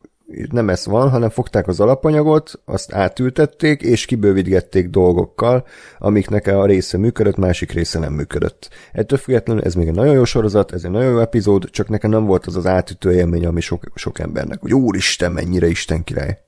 nem 0.50 0.68
ez 0.68 0.86
van, 0.86 1.10
hanem 1.10 1.28
fogták 1.28 1.68
az 1.68 1.80
alapanyagot, 1.80 2.60
azt 2.64 2.92
átültették, 2.92 3.82
és 3.82 4.04
kibővítgették 4.04 4.88
dolgokkal, 4.88 5.66
amiknek 5.98 6.46
a 6.46 6.66
része 6.66 6.98
működött, 6.98 7.36
másik 7.36 7.72
része 7.72 7.98
nem 7.98 8.12
működött. 8.12 8.68
Ettől 8.92 9.18
függetlenül 9.18 9.62
ez 9.62 9.74
még 9.74 9.88
egy 9.88 9.94
nagyon 9.94 10.14
jó 10.14 10.24
sorozat, 10.24 10.72
ez 10.72 10.84
egy 10.84 10.90
nagyon 10.90 11.12
jó 11.12 11.18
epizód, 11.18 11.70
csak 11.70 11.88
nekem 11.88 12.10
nem 12.10 12.24
volt 12.24 12.46
az 12.46 12.56
az 12.56 12.66
átütő 12.66 13.12
élmény, 13.12 13.46
ami 13.46 13.60
sok, 13.60 13.84
sok 13.94 14.18
embernek, 14.18 14.60
hogy 14.60 14.74
úristen, 14.74 15.32
mennyire 15.32 15.66
Isten 15.66 16.04
király. 16.04 16.38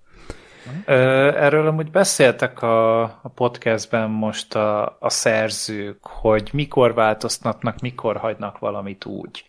Erről 0.87 1.67
amúgy 1.67 1.91
beszéltek 1.91 2.63
a, 2.63 3.03
a 3.03 3.31
podcastben 3.35 4.11
most 4.11 4.55
a, 4.55 4.97
a 5.01 5.11
szerzők, 5.11 5.99
hogy 6.01 6.51
mikor 6.53 6.95
változtatnak, 6.95 7.81
mikor 7.81 8.17
hagynak 8.17 8.59
valamit 8.59 9.05
úgy 9.05 9.45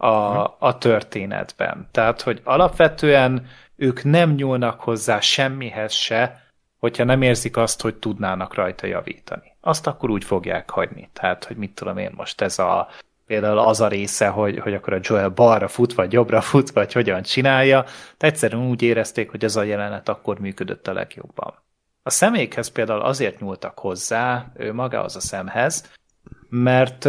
a, 0.00 0.56
a 0.58 0.78
történetben. 0.78 1.88
Tehát, 1.90 2.20
hogy 2.22 2.40
alapvetően 2.44 3.46
ők 3.76 4.04
nem 4.04 4.30
nyúlnak 4.30 4.80
hozzá 4.80 5.20
semmihez 5.20 5.92
se, 5.92 6.42
hogyha 6.78 7.04
nem 7.04 7.22
érzik 7.22 7.56
azt, 7.56 7.80
hogy 7.80 7.94
tudnának 7.94 8.54
rajta 8.54 8.86
javítani. 8.86 9.56
Azt 9.60 9.86
akkor 9.86 10.10
úgy 10.10 10.24
fogják 10.24 10.70
hagyni. 10.70 11.08
Tehát, 11.12 11.44
hogy 11.44 11.56
mit 11.56 11.74
tudom 11.74 11.98
én 11.98 12.12
most 12.16 12.40
ez 12.40 12.58
a 12.58 12.88
például 13.26 13.58
az 13.58 13.80
a 13.80 13.88
része, 13.88 14.28
hogy, 14.28 14.58
hogy 14.58 14.74
akkor 14.74 14.92
a 14.92 15.00
Joel 15.02 15.28
balra 15.28 15.68
fut, 15.68 15.94
vagy 15.94 16.12
jobbra 16.12 16.40
fut, 16.40 16.70
vagy 16.70 16.92
hogyan 16.92 17.22
csinálja, 17.22 17.84
de 18.18 18.26
egyszerűen 18.26 18.66
úgy 18.66 18.82
érezték, 18.82 19.30
hogy 19.30 19.44
ez 19.44 19.56
a 19.56 19.62
jelenet 19.62 20.08
akkor 20.08 20.38
működött 20.38 20.88
a 20.88 20.92
legjobban. 20.92 21.54
A 22.02 22.10
személyekhez 22.10 22.68
például 22.68 23.00
azért 23.00 23.40
nyúltak 23.40 23.78
hozzá, 23.78 24.52
ő 24.56 24.72
magához 24.72 25.16
a 25.16 25.20
szemhez, 25.20 25.92
mert, 26.48 27.04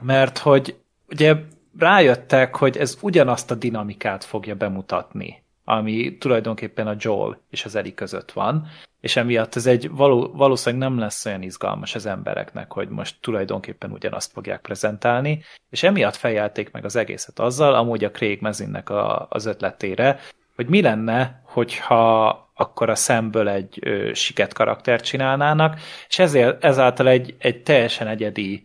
mert 0.00 0.38
hogy 0.38 0.76
ugye 1.08 1.36
rájöttek, 1.78 2.56
hogy 2.56 2.76
ez 2.76 2.98
ugyanazt 3.00 3.50
a 3.50 3.54
dinamikát 3.54 4.24
fogja 4.24 4.54
bemutatni, 4.54 5.42
ami 5.64 6.16
tulajdonképpen 6.18 6.86
a 6.86 6.96
Joel 6.98 7.40
és 7.50 7.64
az 7.64 7.74
Eli 7.74 7.94
között 7.94 8.32
van, 8.32 8.66
és 9.00 9.16
emiatt 9.16 9.54
ez 9.54 9.66
egy 9.66 9.90
való, 9.90 10.32
valószínűleg 10.32 10.88
nem 10.88 10.98
lesz 10.98 11.26
olyan 11.26 11.42
izgalmas 11.42 11.94
az 11.94 12.06
embereknek, 12.06 12.72
hogy 12.72 12.88
most 12.88 13.16
tulajdonképpen 13.20 13.90
ugyanazt 13.90 14.32
fogják 14.32 14.60
prezentálni, 14.60 15.42
és 15.70 15.82
emiatt 15.82 16.16
fejelték 16.16 16.70
meg 16.70 16.84
az 16.84 16.96
egészet 16.96 17.38
azzal, 17.38 17.74
amúgy 17.74 18.04
a 18.04 18.10
Craig 18.10 18.40
Mezinnek 18.40 18.90
a, 18.90 19.26
az 19.30 19.46
ötletére, 19.46 20.18
hogy 20.56 20.68
mi 20.68 20.82
lenne, 20.82 21.42
hogyha 21.44 22.42
akkor 22.54 22.90
a 22.90 22.94
szemből 22.94 23.48
egy 23.48 23.78
ö, 23.80 24.10
siket 24.12 24.52
karaktert 24.52 25.04
csinálnának, 25.04 25.80
és 26.08 26.18
ezért, 26.18 26.64
ezáltal 26.64 27.08
egy, 27.08 27.34
egy 27.38 27.62
teljesen 27.62 28.06
egyedi 28.06 28.62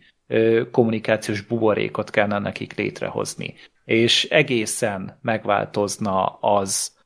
kommunikációs 0.70 1.40
buborékot 1.40 2.10
kellene 2.10 2.38
nekik 2.38 2.74
létrehozni. 2.74 3.54
És 3.84 4.24
egészen 4.24 5.18
megváltozna 5.22 6.26
az, 6.26 6.98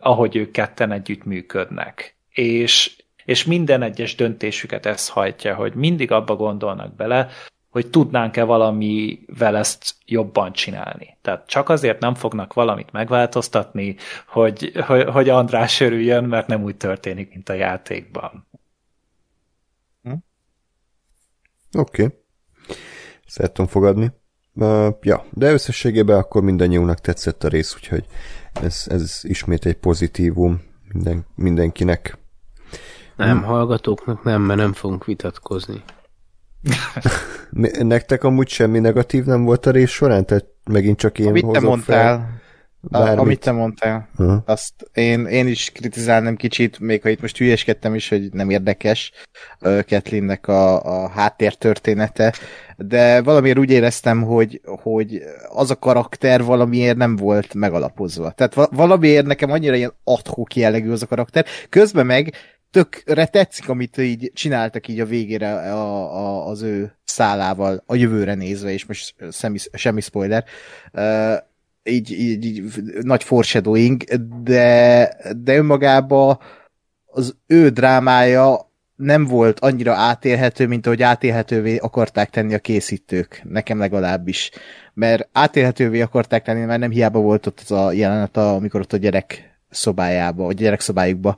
ahogy 0.00 0.36
ők 0.36 0.50
ketten 0.50 0.92
együtt 0.92 1.24
működnek. 1.24 2.16
És, 2.30 2.96
és 3.24 3.44
minden 3.44 3.82
egyes 3.82 4.14
döntésüket 4.14 4.86
ez 4.86 5.08
hajtja, 5.08 5.54
hogy 5.54 5.74
mindig 5.74 6.10
abba 6.10 6.36
gondolnak 6.36 6.94
bele, 6.94 7.28
hogy 7.70 7.90
tudnánk-e 7.90 8.44
valamivel 8.44 9.56
ezt 9.56 9.94
jobban 10.06 10.52
csinálni. 10.52 11.16
Tehát 11.22 11.48
csak 11.48 11.68
azért 11.68 12.00
nem 12.00 12.14
fognak 12.14 12.52
valamit 12.52 12.92
megváltoztatni, 12.92 13.96
hogy, 14.26 14.72
hogy, 14.86 15.04
hogy 15.04 15.28
András 15.28 15.80
örüljön, 15.80 16.24
mert 16.24 16.46
nem 16.46 16.62
úgy 16.62 16.76
történik, 16.76 17.30
mint 17.30 17.48
a 17.48 17.52
játékban. 17.52 18.46
Hm? 20.02 20.12
Oké. 21.72 22.02
Okay 22.02 22.22
szerettem 23.34 23.66
fogadni. 23.66 24.12
Uh, 24.54 24.88
ja, 25.02 25.24
de 25.30 25.52
összességében 25.52 26.18
akkor 26.18 26.42
mindannyiunknak 26.42 27.00
tetszett 27.00 27.44
a 27.44 27.48
rész, 27.48 27.74
úgyhogy 27.74 28.06
ez, 28.62 28.84
ez 28.88 29.20
ismét 29.22 29.66
egy 29.66 29.74
pozitívum 29.74 30.62
minden, 30.92 31.26
mindenkinek. 31.34 32.18
Nem, 33.16 33.36
hmm. 33.36 33.46
hallgatóknak 33.46 34.22
nem, 34.22 34.42
mert 34.42 34.60
nem 34.60 34.72
fogunk 34.72 35.04
vitatkozni. 35.04 35.82
Nektek 37.80 38.24
amúgy 38.24 38.48
semmi 38.48 38.78
negatív 38.78 39.24
nem 39.24 39.44
volt 39.44 39.66
a 39.66 39.70
rész 39.70 39.90
során? 39.90 40.26
Tehát 40.26 40.46
megint 40.64 40.98
csak 40.98 41.18
én 41.18 41.26
Amit 41.26 41.46
te 41.50 41.60
mondtál, 41.60 42.16
fel? 42.16 42.33
Bármit. 42.90 43.18
amit 43.18 43.40
te 43.40 43.52
mondtál, 43.52 44.08
uh-huh. 44.16 44.42
azt 44.44 44.72
én, 44.92 45.26
én 45.26 45.46
is 45.46 45.70
kritizálnám 45.74 46.36
kicsit, 46.36 46.78
még 46.78 47.02
ha 47.02 47.08
itt 47.08 47.20
most 47.20 47.36
hülyeskedtem 47.36 47.94
is, 47.94 48.08
hogy 48.08 48.32
nem 48.32 48.50
érdekes 48.50 49.12
uh, 49.60 49.82
Ketlinnek 49.82 50.48
a, 50.48 50.82
a 50.82 51.08
háttértörténete, 51.08 52.34
de 52.76 53.22
valamiért 53.22 53.58
úgy 53.58 53.70
éreztem, 53.70 54.22
hogy, 54.22 54.60
hogy 54.64 55.22
az 55.48 55.70
a 55.70 55.76
karakter 55.76 56.44
valamiért 56.44 56.96
nem 56.96 57.16
volt 57.16 57.54
megalapozva. 57.54 58.30
Tehát 58.30 58.70
valamiért 58.70 59.26
nekem 59.26 59.50
annyira 59.50 59.74
ilyen 59.74 59.94
adhok 60.04 60.56
jellegű 60.56 60.90
az 60.90 61.02
a 61.02 61.06
karakter, 61.06 61.46
közben 61.68 62.06
meg 62.06 62.32
tökre 62.70 63.26
tetszik, 63.26 63.68
amit 63.68 63.98
így 63.98 64.30
csináltak 64.34 64.88
így 64.88 65.00
a 65.00 65.06
végére 65.06 65.72
a, 65.72 66.16
a, 66.16 66.46
az 66.46 66.62
ő 66.62 66.96
szálával, 67.04 67.82
a 67.86 67.94
jövőre 67.94 68.34
nézve, 68.34 68.72
és 68.72 68.86
most 68.86 69.14
semmi, 69.30 69.58
semmi 69.72 70.00
spoiler. 70.00 70.44
Uh, 70.92 71.34
így, 71.84 72.10
így, 72.10 72.44
így 72.44 72.62
nagy 73.02 73.24
foreshadowing, 73.24 74.02
de, 74.42 75.16
de 75.36 75.56
önmagában 75.56 76.38
az 77.06 77.36
ő 77.46 77.68
drámája 77.68 78.72
nem 78.96 79.24
volt 79.24 79.60
annyira 79.60 79.94
átélhető, 79.94 80.66
mint 80.66 80.86
ahogy 80.86 81.02
átélhetővé 81.02 81.76
akarták 81.76 82.30
tenni 82.30 82.54
a 82.54 82.58
készítők, 82.58 83.42
nekem 83.44 83.78
legalábbis. 83.78 84.50
Mert 84.94 85.28
átélhetővé 85.32 86.00
akarták 86.00 86.44
tenni, 86.44 86.64
mert 86.64 86.80
nem 86.80 86.90
hiába 86.90 87.18
volt 87.18 87.46
ott 87.46 87.60
az 87.60 87.70
a 87.70 87.92
jelenet, 87.92 88.36
amikor 88.36 88.80
ott 88.80 88.92
a 88.92 88.96
gyerek 88.96 89.58
szobájába, 89.70 90.46
a 90.46 90.52
gyerek 90.52 90.80
szobájukba 90.80 91.36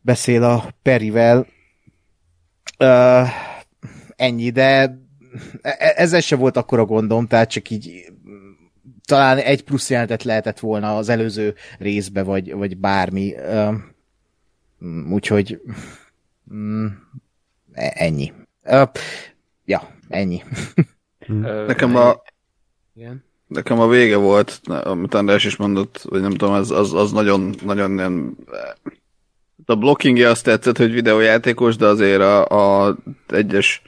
beszél 0.00 0.42
a 0.42 0.74
Perivel. 0.82 1.46
Uh, 2.78 3.28
ennyi, 4.16 4.50
de 4.50 4.98
e-, 5.62 5.76
e-, 5.78 5.94
ezzel 5.96 6.20
se 6.20 6.36
volt 6.36 6.56
akkora 6.56 6.84
gondom, 6.84 7.26
tehát 7.26 7.50
csak 7.50 7.70
így 7.70 8.04
talán 9.10 9.38
egy 9.38 9.64
plusz 9.64 9.90
jelentet 9.90 10.22
lehetett 10.22 10.58
volna 10.58 10.96
az 10.96 11.08
előző 11.08 11.54
részbe, 11.78 12.22
vagy, 12.22 12.52
vagy 12.52 12.76
bármi. 12.76 13.34
Úgyhogy 15.10 15.60
mm, 16.54 16.86
e, 17.72 17.92
ennyi. 17.94 18.32
Ja, 19.64 19.96
ennyi. 20.08 20.42
Nekem 21.66 21.96
a, 21.96 22.22
igen. 22.94 23.24
Nekem 23.46 23.80
a 23.80 23.88
vége 23.88 24.16
volt, 24.16 24.60
amit 24.64 25.14
András 25.14 25.44
is 25.44 25.56
mondott, 25.56 26.06
vagy 26.08 26.20
nem 26.20 26.30
tudom, 26.30 26.54
az, 26.54 26.70
az, 26.70 26.94
az 26.94 27.12
nagyon, 27.12 27.54
nagyon 27.64 27.90
nem... 27.90 28.36
A 29.66 29.74
blockingja 29.74 30.30
azt 30.30 30.44
tetszett, 30.44 30.76
hogy 30.76 30.92
videójátékos, 30.92 31.76
de 31.76 31.86
azért 31.86 32.20
a, 32.20 32.46
a 32.86 32.96
egyes 33.28 33.82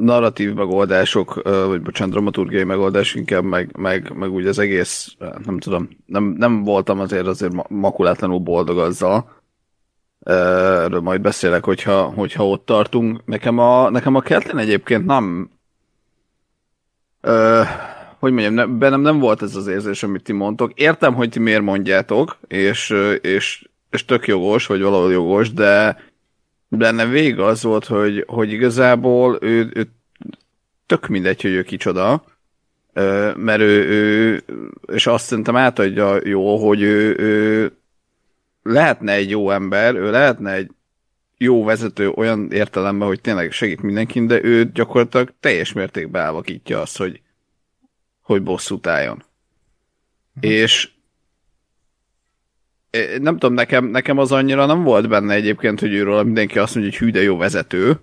narratív 0.00 0.54
megoldások, 0.54 1.42
vagy 1.42 1.82
bocsánat, 1.82 2.12
dramaturgiai 2.12 2.64
megoldás 2.64 3.14
inkább, 3.14 3.44
meg, 3.44 3.76
meg, 3.76 4.12
meg 4.14 4.32
úgy 4.32 4.46
az 4.46 4.58
egész, 4.58 5.16
nem 5.44 5.58
tudom, 5.58 5.88
nem, 6.06 6.24
nem 6.24 6.62
voltam 6.62 7.00
azért 7.00 7.26
azért 7.26 7.68
makulátlanul 7.68 8.38
boldog 8.38 8.78
azzal. 8.78 9.38
Erről 10.20 11.00
majd 11.00 11.20
beszélek, 11.20 11.64
hogyha, 11.64 12.02
hogyha 12.02 12.48
ott 12.48 12.66
tartunk. 12.66 13.24
Nekem 13.24 13.58
a, 13.58 13.90
nekem 13.90 14.14
a 14.14 14.22
Kathleen 14.22 14.58
egyébként 14.58 15.06
nem 15.06 15.50
ö, 17.20 17.62
hogy 18.20 18.32
mondjam, 18.32 18.54
ne, 18.54 18.66
bennem 18.66 19.00
nem 19.00 19.18
volt 19.18 19.42
ez 19.42 19.56
az 19.56 19.66
érzés, 19.66 20.02
amit 20.02 20.22
ti 20.22 20.32
mondtok. 20.32 20.72
Értem, 20.74 21.14
hogy 21.14 21.28
ti 21.28 21.38
miért 21.38 21.62
mondjátok, 21.62 22.38
és, 22.48 22.94
és, 23.20 23.68
és 23.90 24.04
tök 24.04 24.26
jogos, 24.26 24.66
vagy 24.66 24.80
valahol 24.80 25.12
jogos, 25.12 25.52
de 25.52 25.98
bennem 26.70 27.10
végig 27.10 27.38
az 27.38 27.62
volt, 27.62 27.84
hogy, 27.84 28.24
hogy 28.26 28.52
igazából 28.52 29.38
ő, 29.40 29.70
ő 29.74 29.90
tök 30.86 31.06
mindegy, 31.06 31.42
hogy 31.42 31.50
ő 31.50 31.62
kicsoda, 31.62 32.24
mert 33.36 33.60
ő, 33.60 33.88
ő 33.88 34.42
és 34.92 35.06
azt 35.06 35.26
szerintem 35.26 35.56
átadja 35.56 36.28
jó, 36.28 36.68
hogy 36.68 36.82
ő, 36.82 37.16
ő 37.18 37.72
lehetne 38.62 39.12
egy 39.12 39.30
jó 39.30 39.50
ember, 39.50 39.94
ő 39.94 40.10
lehetne 40.10 40.52
egy 40.52 40.70
jó 41.38 41.64
vezető 41.64 42.08
olyan 42.08 42.52
értelemben, 42.52 43.08
hogy 43.08 43.20
tényleg 43.20 43.52
segít 43.52 43.82
mindenkin, 43.82 44.26
de 44.26 44.42
ő 44.42 44.70
gyakorlatilag 44.72 45.32
teljes 45.40 45.72
mértékben 45.72 46.22
elvakítja 46.22 46.80
azt, 46.80 46.96
hogy, 46.96 47.20
hogy 48.20 48.42
bosszút 48.42 48.86
álljon. 48.86 49.24
Hm. 50.40 50.46
És 50.46 50.90
nem 53.20 53.38
tudom, 53.38 53.54
nekem, 53.54 53.84
nekem 53.84 54.18
az 54.18 54.32
annyira 54.32 54.66
nem 54.66 54.82
volt 54.82 55.08
benne 55.08 55.34
egyébként, 55.34 55.80
hogy 55.80 55.94
őről 55.94 56.22
mindenki 56.22 56.58
azt 56.58 56.74
mondja, 56.74 56.92
hogy 56.92 57.06
hű, 57.06 57.12
de 57.12 57.22
jó 57.22 57.36
vezető. 57.36 58.00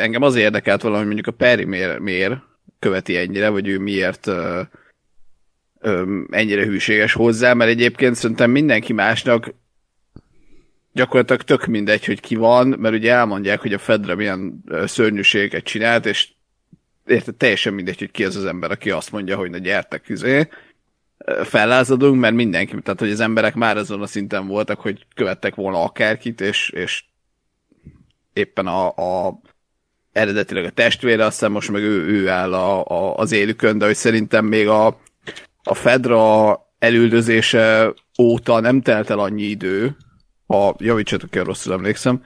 Engem 0.00 0.22
az 0.22 0.34
érdekelt 0.34 0.82
valami, 0.82 0.98
hogy 0.98 1.14
mondjuk 1.14 1.34
a 1.34 1.38
Perry 1.44 1.64
miért, 1.64 1.98
miért 1.98 2.34
követi 2.78 3.16
ennyire, 3.16 3.48
vagy 3.48 3.68
ő 3.68 3.78
miért 3.78 4.30
ennyire 6.30 6.64
hűséges 6.64 7.12
hozzá, 7.12 7.52
mert 7.52 7.70
egyébként 7.70 8.14
szerintem 8.14 8.50
mindenki 8.50 8.92
másnak 8.92 9.54
gyakorlatilag 10.92 11.42
tök 11.42 11.66
mindegy, 11.66 12.04
hogy 12.04 12.20
ki 12.20 12.34
van, 12.34 12.68
mert 12.78 12.94
ugye 12.94 13.12
elmondják, 13.12 13.60
hogy 13.60 13.72
a 13.72 13.78
Fedre 13.78 14.14
milyen 14.14 14.64
szörnyűséget 14.84 15.64
csinált, 15.64 16.06
és 16.06 16.28
érted, 17.06 17.34
teljesen 17.34 17.72
mindegy, 17.72 17.98
hogy 17.98 18.10
ki 18.10 18.24
az 18.24 18.36
az 18.36 18.44
ember, 18.44 18.70
aki 18.70 18.90
azt 18.90 19.12
mondja, 19.12 19.36
hogy 19.36 19.50
na 19.50 19.58
gyertek, 19.58 20.08
üzé, 20.08 20.38
ö, 20.38 20.42
fellázadunk, 21.44 22.20
mert 22.20 22.34
mindenki, 22.34 22.80
tehát 22.82 23.00
hogy 23.00 23.10
az 23.10 23.20
emberek 23.20 23.54
már 23.54 23.76
azon 23.76 24.02
a 24.02 24.06
szinten 24.06 24.46
voltak, 24.46 24.80
hogy 24.80 25.06
követtek 25.14 25.54
volna 25.54 25.82
akárkit, 25.82 26.40
és, 26.40 26.70
és 26.70 27.04
éppen 28.32 28.66
a, 28.66 28.86
a 28.86 29.40
eredetileg 30.12 30.64
a 30.64 30.70
testvére, 30.70 31.24
aztán 31.24 31.50
most 31.50 31.70
meg 31.70 31.82
ő, 31.82 32.06
ő 32.06 32.28
áll 32.28 32.54
a, 32.54 32.84
a, 32.84 33.16
az 33.16 33.32
élükön, 33.32 33.78
de 33.78 33.86
hogy 33.86 33.94
szerintem 33.94 34.44
még 34.44 34.68
a, 34.68 34.86
a 35.62 35.74
Fedra 35.74 36.58
elüldözése 36.78 37.92
óta 38.18 38.60
nem 38.60 38.80
telt 38.80 39.10
el 39.10 39.18
annyi 39.18 39.42
idő, 39.42 39.96
ha 40.46 40.74
javítsatok 40.78 41.36
el, 41.36 41.44
rosszul 41.44 41.72
emlékszem, 41.72 42.22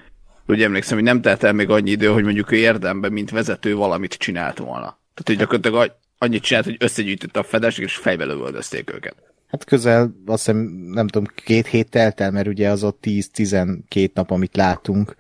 úgy 0.47 0.63
emlékszem, 0.63 0.97
hogy 0.97 1.07
nem 1.07 1.21
telt 1.21 1.43
el 1.43 1.53
még 1.53 1.71
annyi 1.71 1.91
idő, 1.91 2.07
hogy 2.07 2.25
mondjuk 2.25 2.53
ő 2.53 2.57
érdemben, 2.57 3.13
mint 3.13 3.31
vezető 3.31 3.75
valamit 3.75 4.15
csinált 4.15 4.59
volna. 4.59 4.99
Tehát, 5.15 5.23
hogy 5.25 5.37
gyakorlatilag 5.37 5.97
annyit 6.23 6.43
csinált, 6.43 6.65
hogy 6.65 6.77
összegyűjtötte 6.79 7.39
a 7.41 7.43
fedesek, 7.43 7.85
és 7.85 7.95
fejbe 7.97 8.25
lövöldözték 8.25 8.93
őket. 8.95 9.15
Hát 9.47 9.65
közel, 9.65 10.15
azt 10.27 10.45
hiszem, 10.47 10.57
nem 10.93 11.07
tudom, 11.09 11.29
két 11.45 11.67
hét 11.67 11.91
telt 11.91 12.21
el, 12.21 12.31
mert 12.31 12.47
ugye 12.47 12.69
az 12.69 12.85
ott 12.85 12.99
10-12 13.07 14.13
nap, 14.15 14.31
amit 14.31 14.57
látunk, 14.57 15.17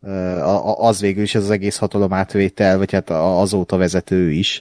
a- 0.00 0.68
a- 0.68 0.78
az 0.86 1.00
végül 1.00 1.22
is 1.22 1.34
az 1.34 1.50
egész 1.50 1.76
hatalom 1.76 2.12
átvétel, 2.12 2.78
vagy 2.78 2.92
hát 2.92 3.10
a- 3.10 3.40
azóta 3.40 3.76
vezető 3.76 4.30
is. 4.30 4.60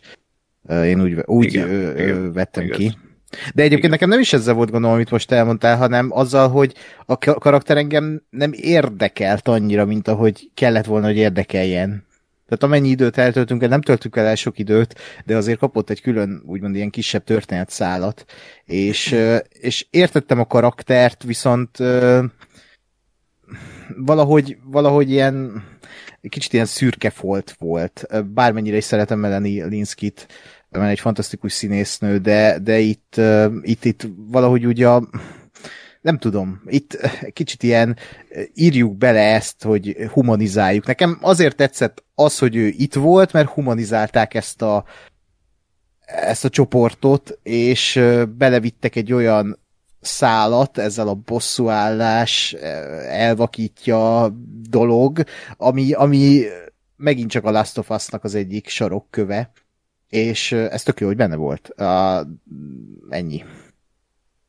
Én 0.69 1.01
úgy, 1.01 1.17
úgy 1.25 1.45
Igen, 1.45 1.69
ö, 1.69 2.01
igen, 2.03 2.33
vettem 2.33 2.63
igaz. 2.63 2.77
ki. 2.77 2.97
De 3.29 3.61
egyébként 3.63 3.77
Igen. 3.79 3.89
nekem 3.89 4.09
nem 4.09 4.19
is 4.19 4.33
ezzel 4.33 4.53
volt 4.53 4.71
gondolom, 4.71 4.95
amit 4.95 5.11
most 5.11 5.31
elmondtál, 5.31 5.77
hanem 5.77 6.09
azzal, 6.11 6.49
hogy 6.49 6.73
a 7.05 7.17
ka- 7.17 7.39
karakter 7.39 7.77
engem 7.77 8.21
nem 8.29 8.51
érdekelt 8.53 9.47
annyira, 9.47 9.85
mint 9.85 10.07
ahogy 10.07 10.49
kellett 10.53 10.85
volna, 10.85 11.05
hogy 11.05 11.17
érdekeljen. 11.17 12.07
Tehát 12.49 12.63
amennyi 12.63 12.89
időt 12.89 13.17
eltöltünk 13.17 13.63
el, 13.63 13.69
nem 13.69 13.81
töltünk 13.81 14.15
el, 14.15 14.25
el 14.25 14.35
sok 14.35 14.59
időt, 14.59 14.95
de 15.25 15.35
azért 15.35 15.59
kapott 15.59 15.89
egy 15.89 16.01
külön, 16.01 16.43
úgymond 16.45 16.75
ilyen 16.75 16.89
kisebb 16.89 17.23
történetszálat. 17.23 18.25
És, 18.65 19.15
és 19.49 19.87
értettem 19.89 20.39
a 20.39 20.45
karaktert, 20.45 21.23
viszont 21.23 21.77
valahogy, 23.97 24.57
valahogy 24.63 25.09
ilyen 25.09 25.63
kicsit 26.29 26.53
ilyen 26.53 26.65
szürke 26.65 27.09
folt 27.09 27.55
volt. 27.59 28.07
Bármennyire 28.33 28.77
is 28.77 28.83
szeretem 28.83 29.19
Melanie 29.19 29.65
Linskit, 29.65 30.27
mert 30.69 30.91
egy 30.91 30.99
fantasztikus 30.99 31.53
színésznő, 31.53 32.17
de, 32.17 32.59
de 32.59 32.79
itt, 32.79 33.21
itt, 33.61 33.85
itt 33.85 34.07
valahogy 34.17 34.65
úgy 34.65 34.83
a 34.83 35.09
nem 36.01 36.17
tudom, 36.17 36.61
itt 36.65 36.97
kicsit 37.33 37.63
ilyen 37.63 37.97
ö, 38.29 38.41
írjuk 38.53 38.97
bele 38.97 39.33
ezt, 39.33 39.63
hogy 39.63 39.95
humanizáljuk. 40.11 40.85
Nekem 40.85 41.17
azért 41.21 41.55
tetszett 41.55 42.03
az, 42.15 42.39
hogy 42.39 42.55
ő 42.55 42.67
itt 42.67 42.93
volt, 42.93 43.33
mert 43.33 43.49
humanizálták 43.49 44.33
ezt 44.33 44.61
a 44.61 44.83
ezt 46.05 46.45
a 46.45 46.49
csoportot, 46.49 47.39
és 47.43 47.95
ö, 47.95 48.25
belevittek 48.25 48.95
egy 48.95 49.13
olyan 49.13 49.59
szálat, 50.01 50.77
ezzel 50.77 51.07
a 51.07 51.13
bosszúállás, 51.13 52.53
elvakítja 53.07 54.29
dolog, 54.69 55.23
ami, 55.57 55.91
ami 55.91 56.43
megint 56.95 57.29
csak 57.29 57.45
a 57.45 57.51
Last 57.51 57.77
of 57.77 57.89
Us-nak 57.89 58.23
az 58.23 58.35
egyik 58.35 58.67
sarokköve, 58.67 59.51
és 60.09 60.51
ez 60.51 60.83
tök 60.83 60.99
jó, 60.99 61.07
hogy 61.07 61.15
benne 61.15 61.35
volt. 61.35 61.69
Uh, 61.77 62.19
ennyi. 63.09 63.43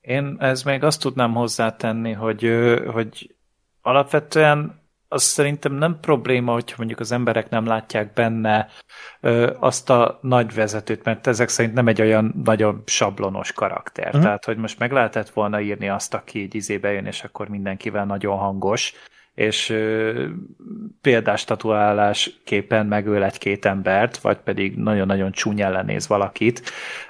Én 0.00 0.36
ez 0.38 0.62
még 0.62 0.82
azt 0.82 1.00
tudnám 1.00 1.34
hozzátenni, 1.34 2.12
hogy, 2.12 2.52
hogy 2.86 3.34
alapvetően 3.82 4.80
az 5.12 5.22
szerintem 5.22 5.72
nem 5.72 5.98
probléma, 6.00 6.52
hogyha 6.52 6.74
mondjuk 6.78 7.00
az 7.00 7.12
emberek 7.12 7.48
nem 7.48 7.66
látják 7.66 8.12
benne 8.12 8.68
ö, 9.20 9.52
azt 9.58 9.90
a 9.90 10.18
nagy 10.22 10.54
vezetőt, 10.54 11.04
mert 11.04 11.26
ezek 11.26 11.48
szerint 11.48 11.74
nem 11.74 11.88
egy 11.88 12.00
olyan 12.00 12.34
nagyon 12.44 12.82
sablonos 12.86 13.52
karakter. 13.52 14.12
Mhm. 14.12 14.22
Tehát, 14.22 14.44
hogy 14.44 14.56
most 14.56 14.78
meg 14.78 14.92
lehetett 14.92 15.28
volna 15.30 15.60
írni 15.60 15.88
azt, 15.88 16.14
aki 16.14 16.40
így 16.40 16.54
izébe 16.54 16.92
jön, 16.92 17.06
és 17.06 17.24
akkor 17.24 17.48
mindenkivel 17.48 18.04
nagyon 18.04 18.36
hangos, 18.36 18.92
és 19.34 19.70
ö, 19.70 20.24
példás 21.00 21.44
tatuálás 21.44 22.40
képen 22.44 22.86
megöl 22.86 23.24
egy-két 23.24 23.64
embert, 23.64 24.16
vagy 24.16 24.36
pedig 24.36 24.76
nagyon-nagyon 24.76 25.32
csúnya 25.32 25.66
ellenéz 25.66 26.08
valakit. 26.08 26.62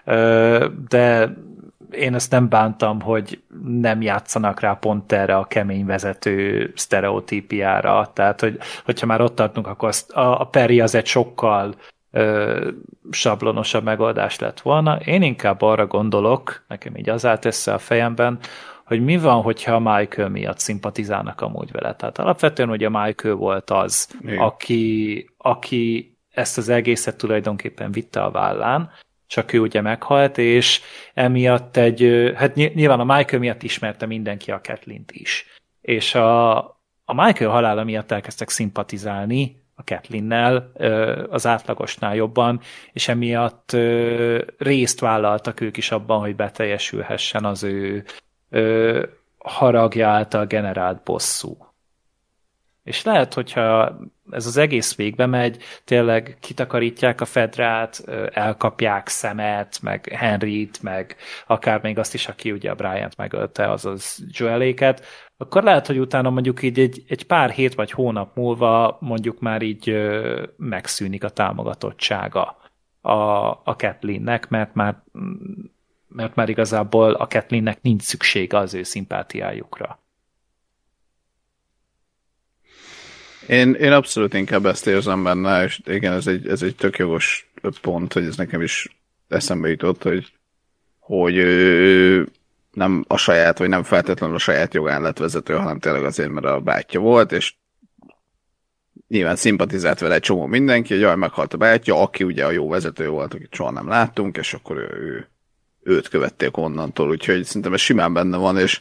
Ö, 0.04 0.66
de 0.88 1.34
én 1.90 2.14
ezt 2.14 2.30
nem 2.30 2.48
bántam, 2.48 3.00
hogy 3.00 3.42
nem 3.64 4.02
játszanak 4.02 4.60
rá 4.60 4.72
pont 4.72 5.12
erre 5.12 5.36
a 5.36 5.44
kemény 5.44 5.86
vezető 5.86 6.72
sztereotípiára. 6.76 8.10
Tehát, 8.14 8.40
hogy, 8.40 8.58
hogyha 8.84 9.06
már 9.06 9.20
ott 9.20 9.34
tartunk, 9.34 9.66
akkor 9.66 9.88
azt, 9.88 10.10
a, 10.12 10.40
a 10.40 10.44
Peri 10.44 10.80
az 10.80 10.94
egy 10.94 11.06
sokkal 11.06 11.74
ö, 12.10 12.70
sablonosabb 13.10 13.84
megoldás 13.84 14.38
lett 14.38 14.60
volna. 14.60 14.96
Én 14.96 15.22
inkább 15.22 15.62
arra 15.62 15.86
gondolok, 15.86 16.64
nekem 16.68 16.96
így 16.96 17.08
az 17.08 17.26
állt 17.26 17.44
össze 17.44 17.72
a 17.72 17.78
fejemben, 17.78 18.38
hogy 18.84 19.04
mi 19.04 19.18
van, 19.18 19.42
hogyha 19.42 19.74
a 19.74 19.96
Michael 19.96 20.28
miatt 20.28 20.58
szimpatizálnak 20.58 21.40
amúgy 21.40 21.70
vele. 21.70 21.94
Tehát 21.94 22.18
alapvetően 22.18 22.70
ugye 22.70 22.88
Michael 22.88 23.34
volt 23.34 23.70
az, 23.70 24.08
Igen. 24.20 24.38
aki, 24.38 25.30
aki 25.36 26.14
ezt 26.30 26.58
az 26.58 26.68
egészet 26.68 27.16
tulajdonképpen 27.16 27.92
vitte 27.92 28.22
a 28.22 28.30
vállán, 28.30 28.90
csak 29.30 29.52
ő 29.52 29.58
ugye 29.58 29.80
meghalt, 29.80 30.38
és 30.38 30.80
emiatt 31.14 31.76
egy, 31.76 32.32
hát 32.36 32.54
ny- 32.54 32.74
nyilván 32.74 33.00
a 33.00 33.16
Michael 33.16 33.40
miatt 33.40 33.62
ismerte 33.62 34.06
mindenki 34.06 34.50
a 34.50 34.60
Kathleen-t 34.60 35.12
is. 35.12 35.46
És 35.80 36.14
a, 36.14 36.58
a 37.04 37.14
Michael 37.14 37.50
halála 37.50 37.84
miatt 37.84 38.10
elkezdtek 38.10 38.48
szimpatizálni 38.48 39.62
a 39.74 39.84
Kathleen-nel 39.84 40.72
az 41.30 41.46
átlagosnál 41.46 42.14
jobban, 42.14 42.60
és 42.92 43.08
emiatt 43.08 43.76
részt 44.58 45.00
vállaltak 45.00 45.60
ők 45.60 45.76
is 45.76 45.90
abban, 45.90 46.20
hogy 46.20 46.36
beteljesülhessen 46.36 47.44
az 47.44 47.62
ő 47.62 48.04
haragja 49.38 50.08
által 50.08 50.46
generált 50.46 51.02
bosszú. 51.02 51.69
És 52.90 53.04
lehet, 53.04 53.34
hogyha 53.34 53.98
ez 54.30 54.46
az 54.46 54.56
egész 54.56 54.96
végbe 54.96 55.26
megy, 55.26 55.62
tényleg 55.84 56.36
kitakarítják 56.40 57.20
a 57.20 57.24
Fedrát, 57.24 58.04
elkapják 58.32 59.08
Szemet, 59.08 59.78
meg 59.82 60.08
Henryt, 60.12 60.82
meg 60.82 61.16
akár 61.46 61.82
még 61.82 61.98
azt 61.98 62.14
is, 62.14 62.28
aki 62.28 62.52
ugye 62.52 62.70
a 62.70 62.74
Bryant 62.74 63.16
megölte, 63.16 63.70
azaz 63.70 64.24
Joeléket, 64.30 65.04
akkor 65.36 65.62
lehet, 65.62 65.86
hogy 65.86 65.98
utána 65.98 66.30
mondjuk 66.30 66.62
így 66.62 66.78
egy, 66.78 67.02
egy 67.08 67.26
pár 67.26 67.50
hét 67.50 67.74
vagy 67.74 67.90
hónap 67.90 68.36
múlva 68.36 68.96
mondjuk 69.00 69.40
már 69.40 69.62
így 69.62 69.88
ö, 69.88 70.42
megszűnik 70.56 71.24
a 71.24 71.28
támogatottsága 71.28 72.56
a, 73.00 73.10
a 73.48 73.76
Kathleen-nek, 73.76 74.48
mert 74.48 74.74
már, 74.74 75.02
mert 76.08 76.34
már 76.34 76.48
igazából 76.48 77.12
a 77.12 77.26
Kathleen-nek 77.26 77.82
nincs 77.82 78.02
szüksége 78.02 78.58
az 78.58 78.74
ő 78.74 78.82
szimpátiájukra. 78.82 79.99
Én, 83.46 83.74
én 83.74 83.92
abszolút 83.92 84.34
inkább 84.34 84.66
ezt 84.66 84.86
érzem 84.86 85.22
benne, 85.22 85.64
és 85.64 85.80
igen, 85.84 86.12
ez 86.12 86.26
egy, 86.26 86.48
ez 86.48 86.62
egy 86.62 86.76
tök 86.76 86.96
jogos 86.96 87.50
pont, 87.80 88.12
hogy 88.12 88.24
ez 88.24 88.36
nekem 88.36 88.62
is 88.62 88.88
eszembe 89.28 89.68
jutott, 89.68 90.02
hogy, 90.02 90.32
hogy 90.98 91.36
ő 91.36 92.28
nem 92.72 93.04
a 93.08 93.16
saját, 93.16 93.58
vagy 93.58 93.68
nem 93.68 93.82
feltétlenül 93.82 94.34
a 94.34 94.38
saját 94.38 94.74
jogán 94.74 95.02
lett 95.02 95.18
vezető, 95.18 95.54
hanem 95.54 95.78
tényleg 95.78 96.04
azért, 96.04 96.30
mert 96.30 96.46
a 96.46 96.60
bátyja 96.60 97.00
volt, 97.00 97.32
és 97.32 97.54
nyilván 99.08 99.36
szimpatizált 99.36 99.98
vele 99.98 100.14
egy 100.14 100.20
csomó 100.20 100.46
mindenki, 100.46 100.92
hogy 100.92 101.02
jaj, 101.02 101.16
meghalt 101.16 101.54
a 101.54 101.56
bátyja, 101.56 102.02
aki 102.02 102.24
ugye 102.24 102.44
a 102.44 102.50
jó 102.50 102.68
vezető 102.68 103.08
volt, 103.08 103.34
akit 103.34 103.54
soha 103.54 103.70
nem 103.70 103.88
láttunk, 103.88 104.36
és 104.36 104.54
akkor 104.54 104.76
ő, 104.76 104.88
ő, 104.92 105.28
őt 105.82 106.08
követték 106.08 106.56
onnantól, 106.56 107.08
úgyhogy 107.10 107.44
szerintem 107.44 107.72
ez 107.72 107.80
simán 107.80 108.12
benne 108.12 108.36
van, 108.36 108.58
és 108.58 108.80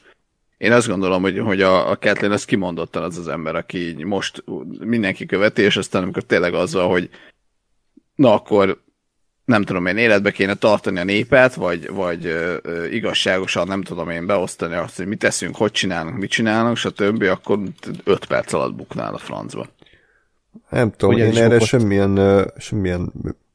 én 0.59 0.71
azt 0.71 0.87
gondolom, 0.87 1.21
hogy, 1.21 1.39
hogy 1.39 1.61
a, 1.61 1.89
a 1.89 1.97
Kathleen 1.97 2.31
az 2.31 2.45
kimondottan 2.45 3.03
az 3.03 3.17
az 3.17 3.27
ember, 3.27 3.55
aki 3.55 3.77
így 3.87 4.03
most 4.03 4.43
mindenki 4.79 5.25
követi, 5.25 5.61
és 5.61 5.77
aztán 5.77 6.03
amikor 6.03 6.23
tényleg 6.23 6.53
azzal, 6.53 6.89
hogy 6.89 7.09
na 8.15 8.33
akkor 8.33 8.81
nem 9.45 9.63
tudom 9.63 9.85
én, 9.85 9.97
életbe 9.97 10.31
kéne 10.31 10.53
tartani 10.53 10.99
a 10.99 11.03
népet, 11.03 11.53
vagy, 11.53 11.89
vagy 11.89 12.25
ö, 12.25 12.57
ö, 12.61 12.85
igazságosan 12.85 13.67
nem 13.67 13.83
tudom 13.83 14.09
én 14.09 14.25
beosztani 14.25 14.75
azt, 14.75 14.97
hogy 14.97 15.07
mit 15.07 15.19
teszünk, 15.19 15.55
hogy 15.55 15.71
csinálunk, 15.71 16.17
mit 16.17 16.29
csinálunk, 16.29 16.77
stb., 16.77 17.21
akkor 17.21 17.59
öt 18.03 18.25
perc 18.25 18.53
alatt 18.53 18.75
buknál 18.75 19.13
a 19.13 19.17
francba. 19.17 19.67
Nem 20.69 20.91
tudom, 20.91 21.13
Hogy 21.13 21.23
ez 21.23 21.35
én 21.35 21.41
erre 21.43 21.53
bukott. 21.53 21.67
semmilyen, 21.67 22.45
semmilyen 22.57 23.11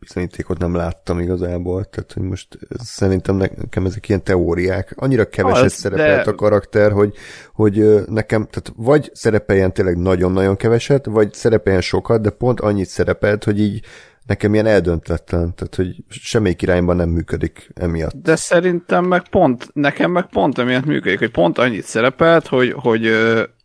bizonyítékot 0.07 0.59
nem 0.59 0.75
láttam 0.75 1.19
igazából, 1.19 1.85
tehát 1.85 2.13
hogy 2.13 2.23
most 2.23 2.59
szerintem 2.79 3.37
nekem 3.37 3.87
ezek 3.87 4.09
ilyen 4.09 4.23
teóriák. 4.23 4.93
Annyira 4.97 5.29
keveset 5.29 5.65
az, 5.65 5.73
szerepelt 5.73 6.25
de... 6.25 6.31
a 6.31 6.35
karakter, 6.35 6.93
hogy, 6.93 7.15
hogy 7.53 8.05
nekem, 8.07 8.47
tehát 8.51 8.73
vagy 8.77 9.11
szerepeljen 9.15 9.73
tényleg 9.73 9.97
nagyon-nagyon 9.97 10.57
keveset, 10.57 11.07
vagy 11.07 11.33
szerepeljen 11.33 11.81
sokat, 11.81 12.23
de 12.23 12.31
pont 12.31 12.61
annyit 12.61 12.89
szerepelt, 12.89 13.45
hogy 13.45 13.61
így 13.61 13.85
nekem 14.27 14.55
ilyen 14.55 14.67
eldöntetlen, 14.67 15.55
tehát 15.55 15.75
hogy 15.75 16.05
semmelyik 16.09 16.63
irányban 16.63 16.97
nem 16.97 17.09
működik 17.09 17.71
emiatt. 17.75 18.15
De 18.23 18.37
szerintem 18.37 19.05
meg 19.05 19.29
pont, 19.29 19.69
nekem 19.73 20.11
meg 20.11 20.27
pont 20.27 20.59
emiatt 20.59 20.85
működik, 20.85 21.19
hogy 21.19 21.31
pont 21.31 21.59
annyit 21.59 21.85
szerepelt, 21.85 22.47
hogy, 22.47 22.73
hogy 22.77 23.11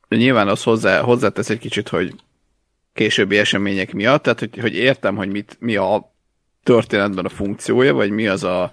nyilván 0.07 0.47
az 0.47 0.63
hozzá, 0.63 1.01
hozzátesz 1.01 1.49
egy 1.49 1.59
kicsit, 1.59 1.89
hogy 1.89 2.13
későbbi 2.93 3.37
események 3.37 3.93
miatt, 3.93 4.23
tehát 4.23 4.39
hogy, 4.39 4.57
hogy 4.59 4.75
értem, 4.75 5.15
hogy 5.15 5.31
mit, 5.31 5.57
mi 5.59 5.75
a 5.75 6.13
történetben 6.63 7.25
a 7.25 7.29
funkciója, 7.29 7.93
vagy 7.93 8.09
mi 8.09 8.27
az 8.27 8.43
a 8.43 8.71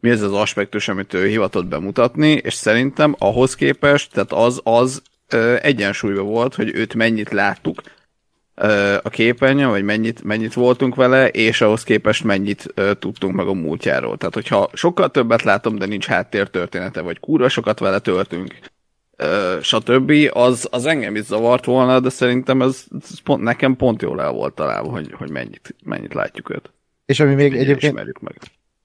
mi 0.00 0.10
az 0.10 0.22
az 0.22 0.32
aspektus, 0.32 0.88
amit 0.88 1.14
ő 1.14 1.26
hivatott 1.26 1.66
bemutatni, 1.66 2.30
és 2.30 2.54
szerintem 2.54 3.14
ahhoz 3.18 3.54
képest, 3.54 4.12
tehát 4.12 4.32
az, 4.32 4.60
az 4.64 5.02
egyensúlyban 5.60 6.26
volt, 6.26 6.54
hogy 6.54 6.74
őt 6.74 6.94
mennyit 6.94 7.30
láttuk 7.30 7.82
a 9.02 9.08
képernyőn, 9.08 9.68
vagy 9.68 9.82
mennyit, 9.82 10.22
mennyit 10.22 10.54
voltunk 10.54 10.94
vele, 10.94 11.28
és 11.28 11.60
ahhoz 11.60 11.82
képest 11.82 12.24
mennyit 12.24 12.74
tudtunk 12.98 13.34
meg 13.34 13.46
a 13.46 13.52
múltjáról. 13.52 14.16
Tehát, 14.16 14.34
hogyha 14.34 14.70
sokkal 14.72 15.10
többet 15.10 15.42
látom, 15.42 15.78
de 15.78 15.86
nincs 15.86 16.06
háttértörténete, 16.06 17.00
vagy 17.00 17.20
kurva 17.20 17.48
sokat 17.48 17.78
vele 17.78 17.98
töltünk, 17.98 18.54
stb. 19.60 20.12
Az, 20.32 20.68
az 20.70 20.86
engem 20.86 21.16
is 21.16 21.24
zavart 21.24 21.64
volna, 21.64 22.00
de 22.00 22.08
szerintem 22.08 22.62
ez, 22.62 22.84
ez 23.02 23.20
pont, 23.20 23.42
nekem 23.42 23.76
pont 23.76 24.02
jól 24.02 24.20
el 24.20 24.30
volt 24.30 24.54
találva, 24.54 24.90
hogy, 24.90 25.12
hogy 25.12 25.30
mennyit, 25.30 25.74
mennyit 25.84 26.14
látjuk 26.14 26.50
őt. 26.50 26.72
És 27.08 27.20
ami 27.20 27.34
még 27.34 27.56
egyébként... 27.56 27.94
Meg. 27.94 28.36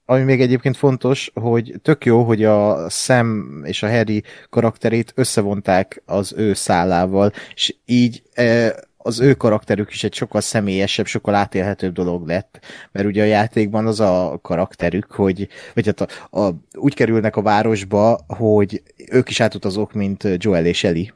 Ami 0.04 0.22
még 0.22 0.40
egyébként 0.40 0.76
fontos, 0.76 1.30
hogy 1.34 1.74
tök 1.82 2.04
jó, 2.04 2.22
hogy 2.22 2.44
a 2.44 2.88
Sam 2.88 3.60
és 3.64 3.82
a 3.82 3.90
Harry 3.90 4.22
karakterét 4.50 5.12
összevonták 5.14 6.02
az 6.06 6.34
ő 6.36 6.54
szállával, 6.54 7.32
és 7.54 7.74
így 7.84 8.22
e, 8.32 8.74
az 8.96 9.20
ő 9.20 9.34
karakterük 9.34 9.90
is 9.90 10.04
egy 10.04 10.14
sokkal 10.14 10.40
személyesebb, 10.40 11.06
sokkal 11.06 11.34
átélhetőbb 11.34 11.92
dolog 11.92 12.26
lett, 12.26 12.60
mert 12.92 13.06
ugye 13.06 13.22
a 13.22 13.26
játékban 13.26 13.86
az 13.86 14.00
a 14.00 14.38
karakterük, 14.42 15.12
hogy 15.12 15.48
vagy 15.74 15.86
hát 15.86 16.00
a, 16.00 16.40
a, 16.40 16.54
úgy 16.74 16.94
kerülnek 16.94 17.36
a 17.36 17.42
városba, 17.42 18.18
hogy 18.26 18.82
ők 19.10 19.28
is 19.28 19.40
átutazók, 19.40 19.92
mint 19.92 20.28
Joel 20.36 20.66
és 20.66 20.84
Ellie. 20.84 21.14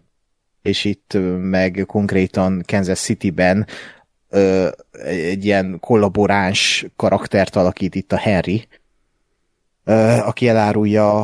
És 0.62 0.84
itt 0.84 1.18
meg 1.40 1.84
konkrétan 1.86 2.62
Kansas 2.66 2.98
City-ben 2.98 3.66
ö, 4.28 4.68
egy 5.02 5.44
ilyen 5.44 5.76
kollaboráns 5.80 6.86
karaktert 6.96 7.56
alakít 7.56 7.94
itt 7.94 8.12
a 8.12 8.20
Harry, 8.20 8.68
ö, 9.84 9.92
aki 10.02 10.48
elárulja 10.48 11.20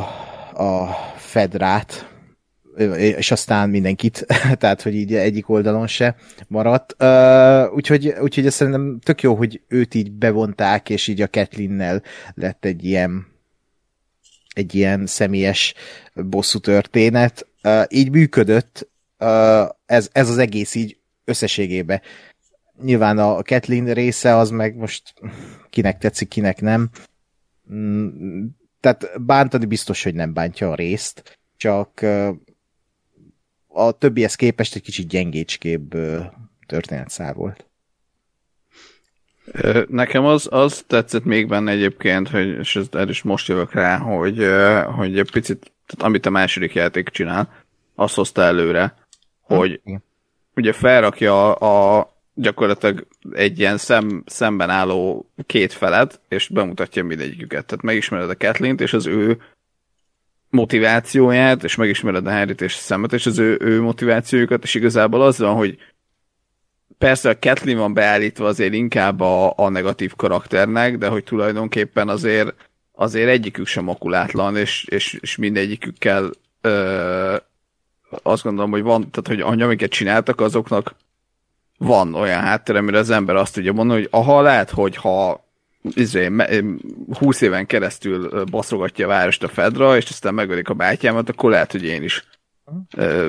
a 0.54 0.96
Fedrát, 1.16 2.08
és 2.96 3.30
aztán 3.30 3.70
mindenkit, 3.70 4.26
tehát 4.58 4.82
hogy 4.82 4.94
így 4.94 5.14
egyik 5.14 5.48
oldalon 5.48 5.86
se 5.86 6.16
maradt. 6.48 6.96
Úgyhogy, 7.74 8.14
úgyhogy 8.20 8.46
ezt 8.46 8.56
szerintem 8.56 8.98
tök 9.02 9.22
jó, 9.22 9.34
hogy 9.34 9.60
őt 9.68 9.94
így 9.94 10.12
bevonták, 10.12 10.90
és 10.90 11.08
így 11.08 11.20
a 11.22 11.26
Ketlinnel 11.26 12.02
lett 12.34 12.64
egy 12.64 12.84
ilyen 12.84 13.32
egy 14.54 14.74
ilyen 14.74 15.06
személyes 15.06 15.74
bosszú 16.14 16.58
történet. 16.58 17.46
Így 17.88 18.10
működött 18.10 18.88
ez, 19.86 20.08
ez 20.12 20.28
az 20.28 20.38
egész 20.38 20.74
így 20.74 20.96
összességében. 21.24 22.00
Nyilván 22.82 23.18
a 23.18 23.42
Kathleen 23.42 23.94
része 23.94 24.36
az 24.36 24.50
meg 24.50 24.76
most 24.76 25.14
kinek 25.70 25.98
tetszik, 25.98 26.28
kinek 26.28 26.60
nem. 26.60 26.90
Mm, 27.72 28.44
tehát 28.80 29.22
bántani 29.22 29.66
biztos, 29.66 30.02
hogy 30.02 30.14
nem 30.14 30.32
bántja 30.32 30.70
a 30.70 30.74
részt, 30.74 31.38
csak 31.56 32.02
a 33.66 33.92
többihez 33.92 34.34
képest 34.34 34.74
egy 34.74 34.82
kicsit 34.82 35.08
gyengécskébb 35.08 35.94
történetszál 36.66 37.32
volt. 37.32 37.66
Nekem 39.88 40.24
az, 40.24 40.48
az 40.50 40.84
tetszett 40.86 41.24
még 41.24 41.48
benne 41.48 41.70
egyébként, 41.70 42.28
hogy, 42.28 42.48
és 42.48 42.80
erről 42.90 43.08
is 43.08 43.22
most 43.22 43.48
jövök 43.48 43.72
rá, 43.72 43.96
hogy, 43.98 44.36
hogy 44.94 45.18
egy 45.18 45.30
picit, 45.30 45.72
tehát 45.86 46.02
amit 46.06 46.26
a 46.26 46.30
második 46.30 46.74
játék 46.74 47.08
csinál, 47.08 47.64
azt 47.94 48.14
hozta 48.14 48.42
előre, 48.42 48.94
hogy 49.40 49.80
ugye 50.54 50.72
felrakja 50.72 51.52
a, 51.54 52.13
gyakorlatilag 52.34 53.06
egy 53.32 53.58
ilyen 53.58 53.76
szem, 53.76 54.22
szemben 54.26 54.70
álló 54.70 55.30
két 55.46 55.72
felet, 55.72 56.20
és 56.28 56.48
bemutatja 56.48 57.04
mindegyiküket. 57.04 57.66
Tehát 57.66 57.84
megismered 57.84 58.30
a 58.30 58.36
Kathleen-t, 58.36 58.80
és 58.80 58.92
az 58.92 59.06
ő 59.06 59.38
motivációját, 60.50 61.64
és 61.64 61.74
megismered 61.74 62.26
a 62.26 62.30
Harryt 62.30 62.60
és 62.60 62.74
a 62.74 62.78
szemet, 62.78 63.12
és 63.12 63.26
az 63.26 63.38
ő, 63.38 63.58
ő 63.60 63.80
motivációjukat, 63.80 64.62
és 64.62 64.74
igazából 64.74 65.22
az 65.22 65.38
van, 65.38 65.54
hogy 65.54 65.78
persze 66.98 67.30
a 67.30 67.38
Kathleen 67.38 67.78
van 67.78 67.94
beállítva 67.94 68.46
azért 68.46 68.74
inkább 68.74 69.20
a, 69.20 69.52
a 69.56 69.68
negatív 69.68 70.14
karakternek, 70.16 70.98
de 70.98 71.08
hogy 71.08 71.24
tulajdonképpen 71.24 72.08
azért 72.08 72.54
azért 72.92 73.28
egyikük 73.28 73.66
sem 73.66 73.84
makulátlan, 73.84 74.56
és, 74.56 74.84
és, 74.84 75.18
és 75.20 75.36
mindegyikükkel 75.36 76.30
ö, 76.60 77.36
azt 78.22 78.42
gondolom, 78.42 78.70
hogy 78.70 78.82
van, 78.82 79.10
tehát 79.10 79.42
hogy 79.44 79.62
amiket 79.62 79.90
csináltak, 79.90 80.40
azoknak 80.40 80.94
van 81.78 82.14
olyan 82.14 82.40
háttere, 82.40 82.78
amire 82.78 82.98
az 82.98 83.10
ember 83.10 83.36
azt 83.36 83.54
tudja 83.54 83.72
mondani, 83.72 84.00
hogy 84.00 84.08
aha, 84.10 84.40
lehet, 84.40 84.70
hogy 84.70 84.96
ha 84.96 85.44
izé, 85.94 86.30
20 87.18 87.40
éven 87.40 87.66
keresztül 87.66 88.44
baszogatja 88.44 89.04
a 89.04 89.08
várost 89.08 89.42
a 89.42 89.48
Fedra, 89.48 89.96
és 89.96 90.08
aztán 90.08 90.34
megölik 90.34 90.68
a 90.68 90.74
bátyámat, 90.74 91.28
akkor 91.28 91.50
lehet, 91.50 91.72
hogy 91.72 91.84
én 91.84 92.02
is 92.02 92.24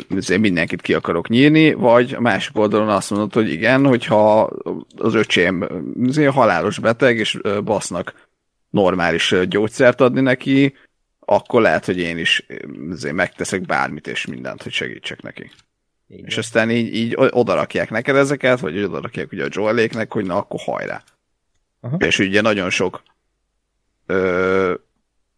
izé, 0.10 0.38
mindenkit 0.38 0.81
ki 0.81 0.93
akarok 0.93 1.29
nyírni, 1.29 1.73
vagy 1.73 2.13
a 2.13 2.21
másik 2.21 2.58
oldalon 2.58 2.89
azt 2.89 3.10
mondod, 3.10 3.34
hogy 3.34 3.49
igen, 3.49 3.86
hogyha 3.86 4.49
az 4.97 5.13
öcsém 5.13 5.67
izé, 6.03 6.23
halálos 6.23 6.79
beteg, 6.79 7.17
és 7.17 7.39
basznak 7.63 8.27
normális 8.69 9.36
gyógyszert 9.47 10.01
adni 10.01 10.21
neki, 10.21 10.73
akkor 11.19 11.62
lehet, 11.62 11.86
hogy 11.86 11.97
én 11.97 12.17
is 12.17 12.45
izé, 12.91 13.12
megteszek 13.12 13.62
bármit 13.62 14.08
és 14.08 14.25
mindent, 14.25 14.63
hogy 14.63 14.71
segítsek 14.71 15.21
neki. 15.21 15.51
Igen. 16.08 16.26
És 16.26 16.38
aztán 16.38 16.72
így, 16.72 16.96
így 16.96 17.13
odarakják 17.18 17.89
neked 17.89 18.15
ezeket, 18.15 18.60
vagy 18.60 18.84
odarakják 18.84 19.32
ugye 19.32 19.44
a 19.44 19.50
Joeléknek, 19.52 20.13
hogy 20.13 20.26
na 20.26 20.36
akkor 20.38 20.60
hajrá. 20.60 21.04
Aha. 21.80 21.96
És 22.00 22.20
ugye 22.20 22.41
nagyon 22.41 22.70
sok 22.70 23.04
ö, 24.06 24.74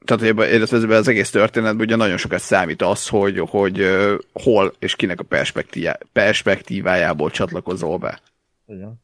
tehát 0.08 0.23
ebben 0.23 0.97
az 0.97 1.08
egész 1.08 1.30
történetben 1.30 1.86
ugye 1.86 1.95
nagyon 1.95 2.17
sokat 2.17 2.39
számít 2.39 2.82
az, 2.82 3.08
hogy, 3.08 3.39
hogy 3.49 3.82
uh, 3.82 4.13
hol 4.34 4.73
és 4.80 4.95
kinek 4.95 5.19
a 5.19 5.23
perspektívá, 5.23 5.97
perspektívájából 6.13 7.30
csatlakozol 7.30 7.97
be. 7.97 8.19
Igen. 8.67 9.01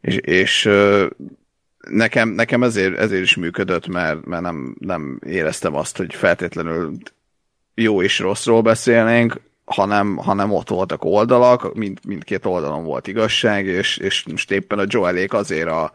És, 0.00 0.16
és 0.16 0.64
uh, 0.64 1.06
nekem, 1.88 2.28
nekem 2.28 2.62
ezért, 2.62 2.98
ezért 2.98 3.22
is 3.22 3.36
működött, 3.36 3.86
mert, 3.86 4.24
mert 4.24 4.42
nem, 4.42 4.76
nem 4.78 5.20
éreztem 5.26 5.74
azt, 5.74 5.96
hogy 5.96 6.14
feltétlenül 6.14 6.92
jó 7.74 8.02
és 8.02 8.18
rosszról 8.18 8.62
beszélnénk, 8.62 9.40
hanem, 9.70 10.16
hanem 10.16 10.52
ott 10.52 10.68
voltak 10.68 11.04
oldalak, 11.04 11.74
mind, 11.74 11.98
mindkét 12.06 12.46
oldalon 12.46 12.84
volt 12.84 13.06
igazság, 13.06 13.66
és, 13.66 13.96
és 13.96 14.24
most 14.26 14.50
éppen 14.50 14.78
a 14.78 14.84
Joelék 14.86 15.32
azért 15.32 15.68
a, 15.68 15.92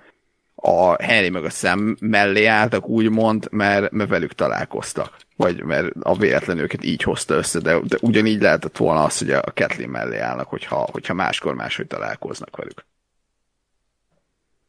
a 0.55 1.03
Henry 1.03 1.29
meg 1.29 1.43
a 1.43 1.49
szem 1.49 1.97
mellé 1.99 2.45
álltak, 2.45 2.87
úgymond, 2.87 3.47
mert, 3.51 3.91
mert 3.91 4.09
velük 4.09 4.33
találkoztak. 4.33 5.17
Vagy 5.35 5.63
mert 5.63 5.87
a 6.01 6.17
véletlen 6.17 6.57
őket 6.57 6.83
így 6.83 7.03
hozta 7.03 7.33
össze, 7.33 7.59
de, 7.59 7.79
de 7.83 7.97
ugyanígy 8.01 8.41
lehetett 8.41 8.77
volna 8.77 9.03
az, 9.03 9.17
hogy 9.17 9.31
a 9.31 9.41
Kathleen 9.53 9.89
mellé 9.89 10.17
állnak, 10.17 10.47
hogyha, 10.47 10.87
hogyha 10.91 11.13
máskor 11.13 11.55
máshogy 11.55 11.87
találkoznak 11.87 12.57
velük. 12.57 12.85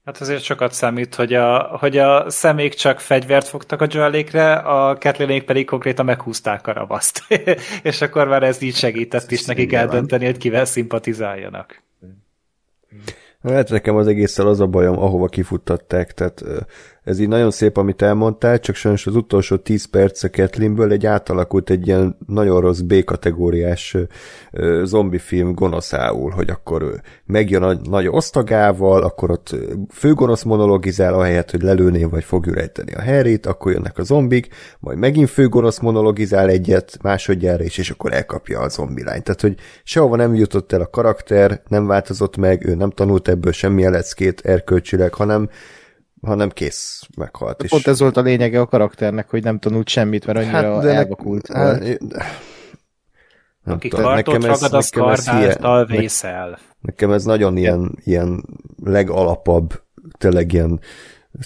Hát 0.07 0.21
azért 0.21 0.42
sokat 0.42 0.73
számít, 0.73 1.14
hogy 1.14 1.35
a, 1.35 1.59
hogy 1.62 1.97
a 1.97 2.31
szemék 2.31 2.75
csak 2.75 3.01
fegyvert 3.01 3.49
fogtak 3.49 3.81
a 3.81 3.87
Joelékre, 3.90 4.53
a 4.53 4.99
Kathleenék 4.99 5.45
pedig 5.45 5.66
konkrétan 5.66 6.05
meghúzták 6.05 6.66
a 6.66 6.73
ravaszt. 6.73 7.23
és 7.83 8.01
akkor 8.01 8.29
már 8.29 8.42
ez 8.42 8.62
így 8.62 8.75
segített 8.75 9.31
is 9.31 9.45
nekik 9.45 9.73
eldönteni, 9.73 10.25
hogy 10.25 10.37
kivel 10.37 10.64
szimpatizáljanak. 10.64 11.83
Hát 13.42 13.71
nekem 13.71 13.97
az 13.97 14.07
egésszel 14.07 14.47
az 14.47 14.61
a 14.61 14.66
bajom, 14.66 14.99
ahova 14.99 15.27
kifuttatták, 15.27 16.12
tehát 16.12 16.45
ez 17.07 17.19
így 17.19 17.29
nagyon 17.29 17.51
szép, 17.51 17.77
amit 17.77 18.03
elmondtál, 18.03 18.59
csak 18.59 18.75
sajnos 18.75 19.07
az 19.07 19.16
utolsó 19.16 19.57
10 19.57 19.85
perc 19.85 20.23
a 20.23 20.29
Ketlinből 20.29 20.92
egy 20.92 21.07
átalakult 21.07 21.71
egy 21.71 21.87
ilyen 21.87 22.16
nagyon 22.27 22.61
rossz 22.61 22.81
B-kategóriás 22.81 23.97
zombi 24.83 25.19
film 25.19 25.55
gonoszául, 25.55 26.31
hogy 26.31 26.51
akkor 26.51 27.01
megjön 27.27 27.62
a 27.62 27.77
nagy 27.83 28.09
osztagával, 28.09 29.03
akkor 29.03 29.31
ott 29.31 29.57
főgonosz 29.90 30.42
monologizál, 30.42 31.14
ahelyett, 31.14 31.51
hogy 31.51 31.62
lelőné 31.62 32.05
vagy 32.05 32.25
fogja 32.25 32.55
rejteni 32.55 32.92
a 32.92 33.03
Harryt, 33.03 33.47
akkor 33.47 33.73
jönnek 33.73 33.99
a 33.99 34.03
zombik, 34.03 34.49
majd 34.81 34.99
megint 34.99 35.31
főgonosz 35.31 35.79
monologizál 35.79 36.49
egyet 36.49 36.99
másodjára 37.03 37.64
is, 37.64 37.79
és 37.79 37.90
akkor 37.90 38.12
elkapja 38.12 38.61
a 38.61 38.69
zombi 38.69 39.05
lányt. 39.05 39.25
Tehát, 39.25 39.40
hogy 39.40 39.55
sehova 39.85 40.16
nem 40.16 40.35
jutott 40.35 40.73
el 40.73 40.81
a 40.81 40.90
karakter, 40.90 41.61
nem 41.69 41.87
változott 41.87 42.37
meg, 42.37 42.66
ő 42.66 42.75
nem 42.75 42.90
tanult 42.90 43.29
ebből 43.29 43.53
semmi 43.53 43.88
leckét 43.88 44.40
erkölcsileg, 44.40 45.14
hanem 45.14 45.49
hanem 46.26 46.50
kész, 46.50 47.02
meghalt. 47.16 47.62
És... 47.62 47.70
Pont 47.70 47.86
ez 47.86 48.00
volt 48.00 48.16
a 48.16 48.20
lényege 48.20 48.60
a 48.60 48.66
karakternek, 48.66 49.30
hogy 49.30 49.42
nem 49.42 49.58
tanult 49.58 49.88
semmit, 49.88 50.26
mert 50.26 50.38
annyira 50.38 50.74
hát, 50.74 50.82
de 50.82 50.94
elvakult. 50.94 51.52
Hát, 51.52 51.80
nem 53.62 53.74
Aki 53.74 53.88
kartot 53.88 54.44
ragad, 54.44 54.72
az 54.72 54.88
kardáltal 54.88 55.86
vészel. 55.86 56.58
Nekem 56.80 57.10
ez 57.10 57.24
nagyon 57.24 57.56
ilyen, 57.56 57.98
ilyen 58.04 58.44
legalapabb, 58.82 59.82
tényleg 60.18 60.52
ilyen 60.52 60.80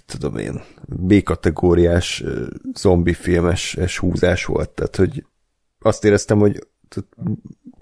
tudom 0.06 0.36
én, 0.36 0.62
B-kategóriás 0.86 2.24
zombi 2.74 3.12
filmes 3.12 3.76
húzás 3.98 4.44
volt, 4.44 4.70
tehát 4.70 4.96
hogy 4.96 5.24
azt 5.80 6.04
éreztem, 6.04 6.38
hogy 6.38 6.66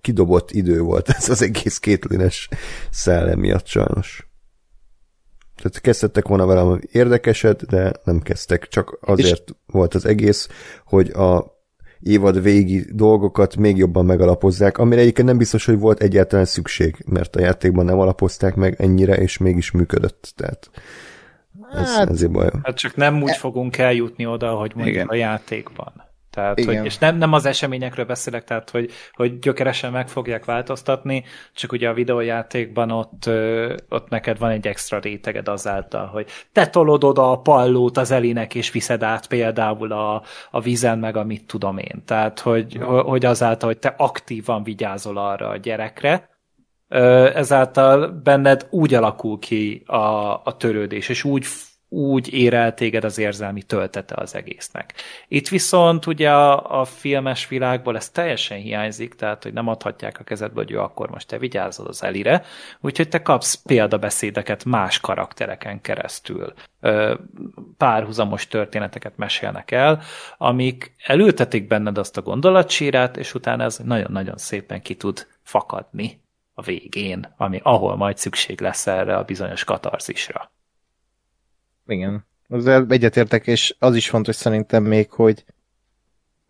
kidobott 0.00 0.50
idő 0.50 0.80
volt 0.80 1.08
ez 1.18 1.28
az 1.28 1.42
egész 1.42 1.78
kétlines 1.78 2.48
szellem 2.90 3.38
miatt 3.38 3.66
sajnos. 3.66 4.27
Tehát 5.62 5.80
kezdtek 5.80 6.28
volna 6.28 6.46
velem 6.46 6.80
érdekeset, 6.92 7.66
de 7.66 7.92
nem 8.04 8.20
kezdtek, 8.20 8.68
csak 8.68 8.98
azért 9.00 9.48
és... 9.48 9.54
volt 9.66 9.94
az 9.94 10.06
egész, 10.06 10.48
hogy 10.84 11.10
a 11.10 11.56
évad 12.00 12.42
végi 12.42 12.84
dolgokat 12.92 13.56
még 13.56 13.76
jobban 13.76 14.04
megalapozzák, 14.04 14.78
amire 14.78 15.00
egyébként 15.00 15.28
nem 15.28 15.38
biztos, 15.38 15.64
hogy 15.64 15.78
volt 15.78 16.02
egyáltalán 16.02 16.44
szükség, 16.44 17.04
mert 17.06 17.36
a 17.36 17.40
játékban 17.40 17.84
nem 17.84 17.98
alapozták 17.98 18.54
meg 18.54 18.74
ennyire, 18.80 19.14
és 19.14 19.38
mégis 19.38 19.70
működött. 19.70 20.32
Tehát 20.36 20.70
ez, 21.72 21.96
hát, 21.96 22.10
ezért 22.10 22.32
baj. 22.32 22.50
Hát 22.62 22.76
csak 22.76 22.96
nem 22.96 23.22
úgy 23.22 23.30
e... 23.30 23.34
fogunk 23.34 23.78
eljutni 23.78 24.26
oda, 24.26 24.50
hogy 24.50 24.72
mondjuk 24.74 24.94
Igen. 24.94 25.06
a 25.06 25.14
játékban. 25.14 25.92
Tehát, 26.38 26.64
hogy, 26.64 26.84
és 26.84 26.98
nem, 26.98 27.16
nem 27.16 27.32
az 27.32 27.46
eseményekről 27.46 28.04
beszélek, 28.04 28.44
tehát 28.44 28.70
hogy, 28.70 28.90
hogy 29.12 29.38
gyökeresen 29.38 29.92
meg 29.92 30.08
fogják 30.08 30.44
változtatni, 30.44 31.24
csak 31.54 31.72
ugye 31.72 31.88
a 31.88 31.92
videójátékban 31.94 32.90
ott, 32.90 33.30
ott 33.88 34.08
neked 34.08 34.38
van 34.38 34.50
egy 34.50 34.66
extra 34.66 34.98
réteged 34.98 35.48
azáltal, 35.48 36.06
hogy 36.06 36.26
te 36.52 36.66
tolod 36.66 37.04
oda 37.04 37.30
a 37.30 37.40
pallót 37.40 37.96
az 37.96 38.10
Elinek, 38.10 38.54
és 38.54 38.70
viszed 38.70 39.02
át 39.02 39.26
például 39.26 39.92
a, 39.92 40.22
a 40.50 40.60
vízen, 40.60 40.98
meg 40.98 41.16
a 41.16 41.24
mit 41.24 41.46
tudom 41.46 41.78
én. 41.78 42.02
Tehát, 42.04 42.40
hogy, 42.40 42.78
hogy 42.82 43.24
azáltal, 43.24 43.68
hogy 43.68 43.78
te 43.78 43.94
aktívan 43.96 44.62
vigyázol 44.62 45.16
arra 45.16 45.48
a 45.48 45.56
gyerekre, 45.56 46.28
ezáltal 47.34 48.08
benned 48.08 48.66
úgy 48.70 48.94
alakul 48.94 49.38
ki 49.38 49.82
a, 49.86 49.96
a 50.44 50.56
törődés, 50.58 51.08
és 51.08 51.24
úgy 51.24 51.44
úgy 51.88 52.32
ér 52.32 52.54
el 52.54 52.74
téged 52.74 53.04
az 53.04 53.18
érzelmi 53.18 53.62
töltete 53.62 54.14
az 54.18 54.34
egésznek. 54.34 54.94
Itt 55.28 55.48
viszont 55.48 56.06
ugye 56.06 56.30
a, 56.30 56.80
a 56.80 56.84
filmes 56.84 57.48
világból 57.48 57.96
ez 57.96 58.10
teljesen 58.10 58.58
hiányzik, 58.58 59.14
tehát 59.14 59.42
hogy 59.42 59.52
nem 59.52 59.68
adhatják 59.68 60.20
a 60.20 60.24
kezedbe, 60.24 60.60
hogy 60.60 60.70
jó, 60.70 60.82
akkor 60.82 61.10
most 61.10 61.28
te 61.28 61.38
vigyázol 61.38 61.86
az 61.86 62.02
Elire, 62.02 62.44
úgyhogy 62.80 63.08
te 63.08 63.22
kapsz 63.22 63.54
példabeszédeket 63.54 64.64
más 64.64 65.00
karaktereken 65.00 65.80
keresztül. 65.80 66.52
Párhuzamos 67.76 68.46
történeteket 68.46 69.16
mesélnek 69.16 69.70
el, 69.70 70.02
amik 70.38 70.94
elültetik 71.06 71.66
benned 71.66 71.98
azt 71.98 72.16
a 72.16 72.22
gondolatsírát, 72.22 73.16
és 73.16 73.34
utána 73.34 73.64
ez 73.64 73.78
nagyon-nagyon 73.78 74.36
szépen 74.36 74.82
ki 74.82 74.94
tud 74.94 75.26
fakadni 75.42 76.20
a 76.54 76.62
végén, 76.62 77.34
ami, 77.36 77.60
ahol 77.62 77.96
majd 77.96 78.18
szükség 78.18 78.60
lesz 78.60 78.86
erre 78.86 79.16
a 79.16 79.24
bizonyos 79.24 79.64
katarzisra. 79.64 80.50
Igen. 81.88 82.26
Ezzel 82.48 82.86
egyetértek, 82.88 83.46
és 83.46 83.74
az 83.78 83.96
is 83.96 84.08
fontos 84.08 84.34
szerintem 84.34 84.84
még, 84.84 85.10
hogy 85.10 85.44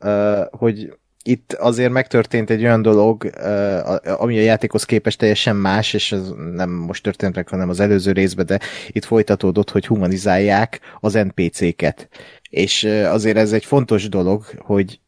uh, 0.01 0.47
hogy 0.51 0.97
itt 1.23 1.53
azért 1.53 1.93
megtörtént 1.93 2.51
egy 2.51 2.63
olyan 2.63 2.83
dolog, 2.83 3.25
uh, 3.25 4.21
ami 4.23 4.39
a 4.39 4.43
játékhoz 4.43 4.85
képest 4.85 5.19
teljesen 5.19 5.57
más, 5.57 5.95
és 5.95 6.13
ez 6.13 6.33
nem 6.53 6.71
most 6.71 7.03
történt 7.03 7.35
meg, 7.35 7.49
hanem 7.49 7.69
az 7.69 7.81
előző 7.81 8.13
részben, 8.13 8.47
de 8.47 8.61
itt 8.89 9.05
folytatódott, 9.05 9.71
hogy 9.71 9.87
humanizálják 9.87 10.81
az 11.01 11.13
NPC-ket. 11.13 12.09
És 12.51 12.83
uh, 12.83 13.13
azért 13.13 13.37
ez 13.37 13.53
egy 13.53 13.65
fontos 13.65 14.09
dolog, 14.09 14.45
hogy 14.59 15.01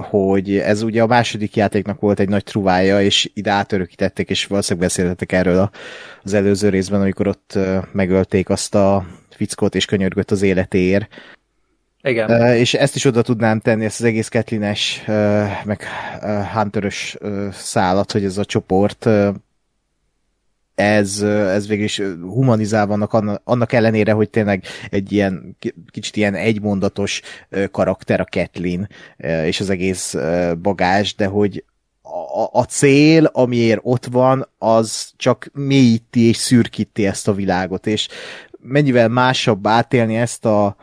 hogy 0.00 0.58
ez 0.58 0.82
ugye 0.82 1.02
a 1.02 1.06
második 1.06 1.56
játéknak 1.56 2.00
volt 2.00 2.20
egy 2.20 2.28
nagy 2.28 2.44
truvája, 2.44 3.02
és 3.02 3.30
ide 3.34 3.50
átörökítették, 3.50 4.30
és 4.30 4.46
valószínűleg 4.46 4.88
beszéltetek 4.88 5.32
erről 5.32 5.70
az 6.22 6.34
előző 6.34 6.68
részben, 6.68 7.00
amikor 7.00 7.28
ott 7.28 7.58
megölték 7.92 8.48
azt 8.48 8.74
a 8.74 9.06
fickót, 9.34 9.74
és 9.74 9.84
könyörgött 9.84 10.30
az 10.30 10.42
életéért. 10.42 11.08
Igen. 12.02 12.30
Uh, 12.30 12.58
és 12.58 12.74
ezt 12.74 12.96
is 12.96 13.04
oda 13.04 13.22
tudnám 13.22 13.60
tenni, 13.60 13.84
ezt 13.84 14.00
az 14.00 14.06
egész 14.06 14.28
Ketlines, 14.28 15.02
uh, 15.06 15.64
meg 15.64 15.82
uh, 16.22 16.44
Hunterös 16.44 17.16
uh, 17.20 17.52
szállat, 17.52 18.12
hogy 18.12 18.24
ez 18.24 18.38
a 18.38 18.44
csoport 18.44 19.04
uh, 19.04 19.34
ez, 20.74 21.20
ez 21.22 21.66
végül 21.66 21.84
is 21.84 22.02
humanizál 22.20 22.86
vannak 22.86 23.12
annak 23.44 23.72
ellenére, 23.72 24.12
hogy 24.12 24.30
tényleg 24.30 24.64
egy 24.90 25.12
ilyen 25.12 25.56
kicsit 25.90 26.16
ilyen 26.16 26.34
egymondatos 26.34 27.20
karakter 27.70 28.20
a 28.20 28.24
Ketlin 28.24 28.88
és 29.44 29.60
az 29.60 29.70
egész 29.70 30.16
bagás, 30.62 31.14
de 31.14 31.26
hogy 31.26 31.64
a, 32.02 32.58
a 32.58 32.64
cél, 32.64 33.24
amiért 33.24 33.80
ott 33.82 34.06
van, 34.06 34.48
az 34.58 35.12
csak 35.16 35.50
mélyíti 35.52 36.20
és 36.20 36.36
szürkíti 36.36 37.06
ezt 37.06 37.28
a 37.28 37.34
világot, 37.34 37.86
és 37.86 38.08
mennyivel 38.64 39.08
másabb 39.08 39.66
átélni 39.66 40.16
ezt 40.16 40.44
a, 40.44 40.76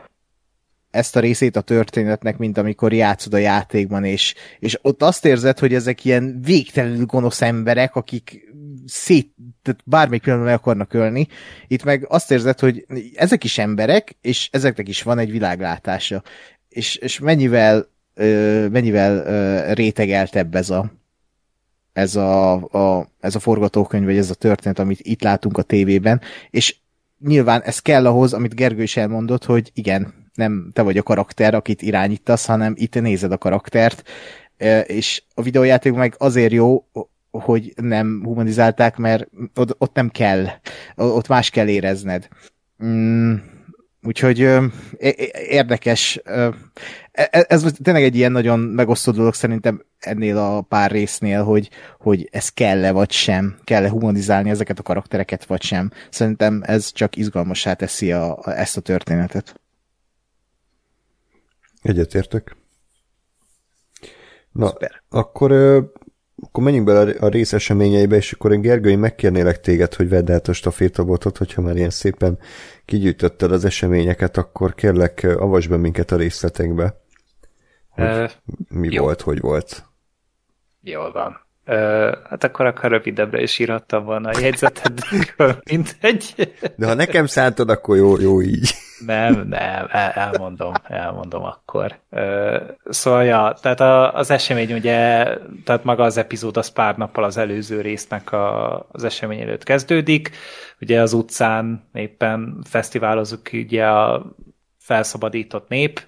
ezt 0.90 1.16
a 1.16 1.20
részét 1.20 1.56
a 1.56 1.60
történetnek, 1.60 2.38
mint 2.38 2.58
amikor 2.58 2.92
játszod 2.92 3.34
a 3.34 3.38
játékban, 3.38 4.04
és, 4.04 4.34
és 4.58 4.78
ott 4.82 5.02
azt 5.02 5.24
érzed, 5.24 5.58
hogy 5.58 5.74
ezek 5.74 6.04
ilyen 6.04 6.40
végtelenül 6.42 7.06
gonosz 7.06 7.42
emberek, 7.42 7.96
akik 7.96 8.52
szét, 8.86 9.34
tehát 9.62 9.80
bármelyik 9.84 10.22
pillanatban 10.22 10.52
meg 10.52 10.60
akarnak 10.60 10.94
ölni. 10.94 11.28
Itt 11.66 11.84
meg 11.84 12.06
azt 12.08 12.30
érzed, 12.30 12.58
hogy 12.58 12.86
ezek 13.14 13.44
is 13.44 13.58
emberek, 13.58 14.16
és 14.20 14.48
ezeknek 14.52 14.88
is 14.88 15.02
van 15.02 15.18
egy 15.18 15.30
világlátása. 15.30 16.22
És, 16.68 16.96
és 16.96 17.18
mennyivel, 17.18 17.88
ö, 18.14 18.66
mennyivel 18.68 19.16
ö, 19.16 19.72
rétegeltebb 19.72 20.54
ez 20.54 20.70
a, 20.70 20.92
ez 21.92 22.16
a, 22.16 22.52
a, 22.52 23.08
ez 23.20 23.34
a 23.34 23.40
forgatókönyv, 23.40 24.04
vagy 24.04 24.16
ez 24.16 24.30
a 24.30 24.34
történet, 24.34 24.78
amit 24.78 25.00
itt 25.02 25.22
látunk 25.22 25.58
a 25.58 25.62
tévében, 25.62 26.20
és 26.50 26.76
nyilván 27.24 27.62
ez 27.62 27.78
kell 27.78 28.06
ahhoz, 28.06 28.32
amit 28.32 28.54
Gergő 28.54 28.82
is 28.82 28.96
elmondott, 28.96 29.44
hogy 29.44 29.70
igen, 29.74 30.14
nem 30.34 30.70
te 30.72 30.82
vagy 30.82 30.98
a 30.98 31.02
karakter, 31.02 31.54
akit 31.54 31.82
irányítasz, 31.82 32.46
hanem 32.46 32.74
itt 32.76 33.00
nézed 33.00 33.32
a 33.32 33.38
karaktert, 33.38 34.08
és 34.86 35.22
a 35.34 35.42
videójáték 35.42 35.92
meg 35.92 36.14
azért 36.18 36.52
jó, 36.52 36.84
hogy 37.30 37.72
nem 37.76 38.20
humanizálták, 38.24 38.96
mert 38.96 39.28
ott, 39.54 39.94
nem 39.94 40.08
kell, 40.08 40.46
ott 40.96 41.28
más 41.28 41.50
kell 41.50 41.68
érezned. 41.68 42.28
Úgyhogy 44.04 44.38
érdekes. 45.48 46.20
E, 46.24 46.50
e, 47.12 47.44
ez 47.48 47.64
tényleg 47.82 48.02
egy 48.02 48.16
ilyen 48.16 48.32
nagyon 48.32 48.58
megosztó 48.58 49.12
dolog 49.12 49.34
szerintem 49.34 49.84
ennél 49.98 50.38
a 50.38 50.60
pár 50.62 50.90
résznél, 50.90 51.44
hogy, 51.44 51.70
hogy 51.98 52.28
ez 52.32 52.48
kell-e 52.48 52.92
vagy 52.92 53.10
sem, 53.10 53.58
kell-e 53.64 53.90
humanizálni 53.90 54.50
ezeket 54.50 54.78
a 54.78 54.82
karaktereket 54.82 55.44
vagy 55.44 55.62
sem. 55.62 55.90
Szerintem 56.10 56.62
ez 56.66 56.92
csak 56.92 57.16
izgalmassá 57.16 57.74
teszi 57.74 58.12
a, 58.12 58.38
a, 58.38 58.58
ezt 58.58 58.76
a 58.76 58.80
történetet. 58.80 59.60
Egyetértek. 61.82 62.56
Na, 64.52 64.66
Szuper. 64.66 65.02
akkor 65.08 65.52
akkor 66.46 66.64
menjünk 66.64 66.86
bele 66.86 67.14
a 67.20 67.28
rész 67.28 67.52
eseményeibe, 67.52 68.16
és 68.16 68.32
akkor 68.32 68.52
én 68.52 68.60
Gergő, 68.60 68.96
megkérnélek 68.96 69.60
téged, 69.60 69.94
hogy 69.94 70.08
vedd 70.08 70.32
át 70.32 70.48
a 70.48 70.52
stafétabotot, 70.52 71.38
hogyha 71.38 71.62
már 71.62 71.76
ilyen 71.76 71.90
szépen 71.90 72.38
kigyűjtötted 72.84 73.52
az 73.52 73.64
eseményeket, 73.64 74.36
akkor 74.36 74.74
kérlek, 74.74 75.26
avasd 75.36 75.70
be 75.70 75.76
minket 75.76 76.10
a 76.10 76.16
részletekbe. 76.16 77.00
Hogy 77.88 78.04
uh, 78.04 78.30
mi 78.68 78.88
jó. 78.90 79.02
volt, 79.02 79.20
hogy 79.20 79.40
volt. 79.40 79.84
Jól 80.80 81.12
van. 81.12 81.40
Uh, 81.66 81.76
hát 82.28 82.44
akkor 82.44 82.66
akár 82.66 82.90
rövidebbre 82.90 83.42
is 83.42 83.58
írhattam 83.58 84.04
volna 84.04 84.28
a 84.28 84.40
jegyzetedből, 84.40 85.62
mint 85.70 85.96
egy. 86.00 86.52
De 86.76 86.86
ha 86.86 86.94
nekem 86.94 87.26
szántod, 87.26 87.70
akkor 87.70 87.96
jó, 87.96 88.20
jó 88.20 88.42
így. 88.42 88.74
Nem, 89.06 89.34
nem, 89.48 89.86
el, 89.90 90.10
elmondom, 90.10 90.72
elmondom 90.82 91.42
akkor. 91.42 91.98
Szóval, 92.84 93.24
ja, 93.24 93.54
tehát 93.60 93.80
a, 93.80 94.14
az 94.14 94.30
esemény 94.30 94.72
ugye, 94.72 95.24
tehát 95.64 95.84
maga 95.84 96.02
az 96.02 96.16
epizód 96.16 96.56
az 96.56 96.68
pár 96.68 96.96
nappal 96.96 97.24
az 97.24 97.36
előző 97.36 97.80
résznek 97.80 98.32
a, 98.32 98.78
az 98.92 99.04
esemény 99.04 99.40
előtt 99.40 99.62
kezdődik. 99.62 100.30
Ugye 100.80 101.00
az 101.00 101.12
utcán 101.12 101.88
éppen 101.92 102.62
fesztiválozunk 102.68 103.50
ugye 103.52 103.86
a 103.86 104.34
felszabadított 104.78 105.68
nép, 105.68 106.00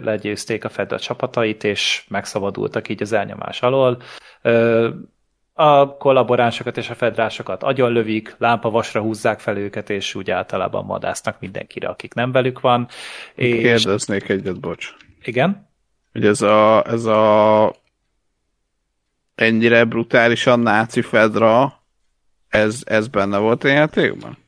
legyőzték 0.00 0.64
a 0.64 0.68
Fed 0.68 0.92
a 0.92 0.98
csapatait, 0.98 1.64
és 1.64 2.04
megszabadultak 2.08 2.88
így 2.88 3.02
az 3.02 3.12
elnyomás 3.12 3.62
alól. 3.62 4.02
A 5.58 5.96
kollaboránsokat 5.96 6.76
és 6.76 6.90
a 6.90 6.94
fedrásokat 6.94 7.62
agyonlövik, 7.62 8.34
lámpavasra 8.38 9.00
húzzák 9.00 9.40
fel 9.40 9.56
őket, 9.56 9.90
és 9.90 10.14
úgy 10.14 10.30
általában 10.30 10.84
madásznak 10.84 11.40
mindenkire, 11.40 11.88
akik 11.88 12.14
nem 12.14 12.32
velük 12.32 12.60
van. 12.60 12.88
És... 13.34 13.60
Kérdeznék 13.60 14.28
egyet, 14.28 14.60
bocs. 14.60 14.94
Igen? 15.22 15.68
Hogy 16.12 16.26
ez 16.26 16.42
a, 16.42 16.84
ez 16.86 17.04
a 17.04 17.74
ennyire 19.34 19.84
brutálisan 19.84 20.60
náci 20.60 21.02
fedra, 21.02 21.82
ez, 22.48 22.80
ez 22.84 23.08
benne 23.08 23.38
volt 23.38 23.64
a 23.64 23.68
játékban? 23.68 24.44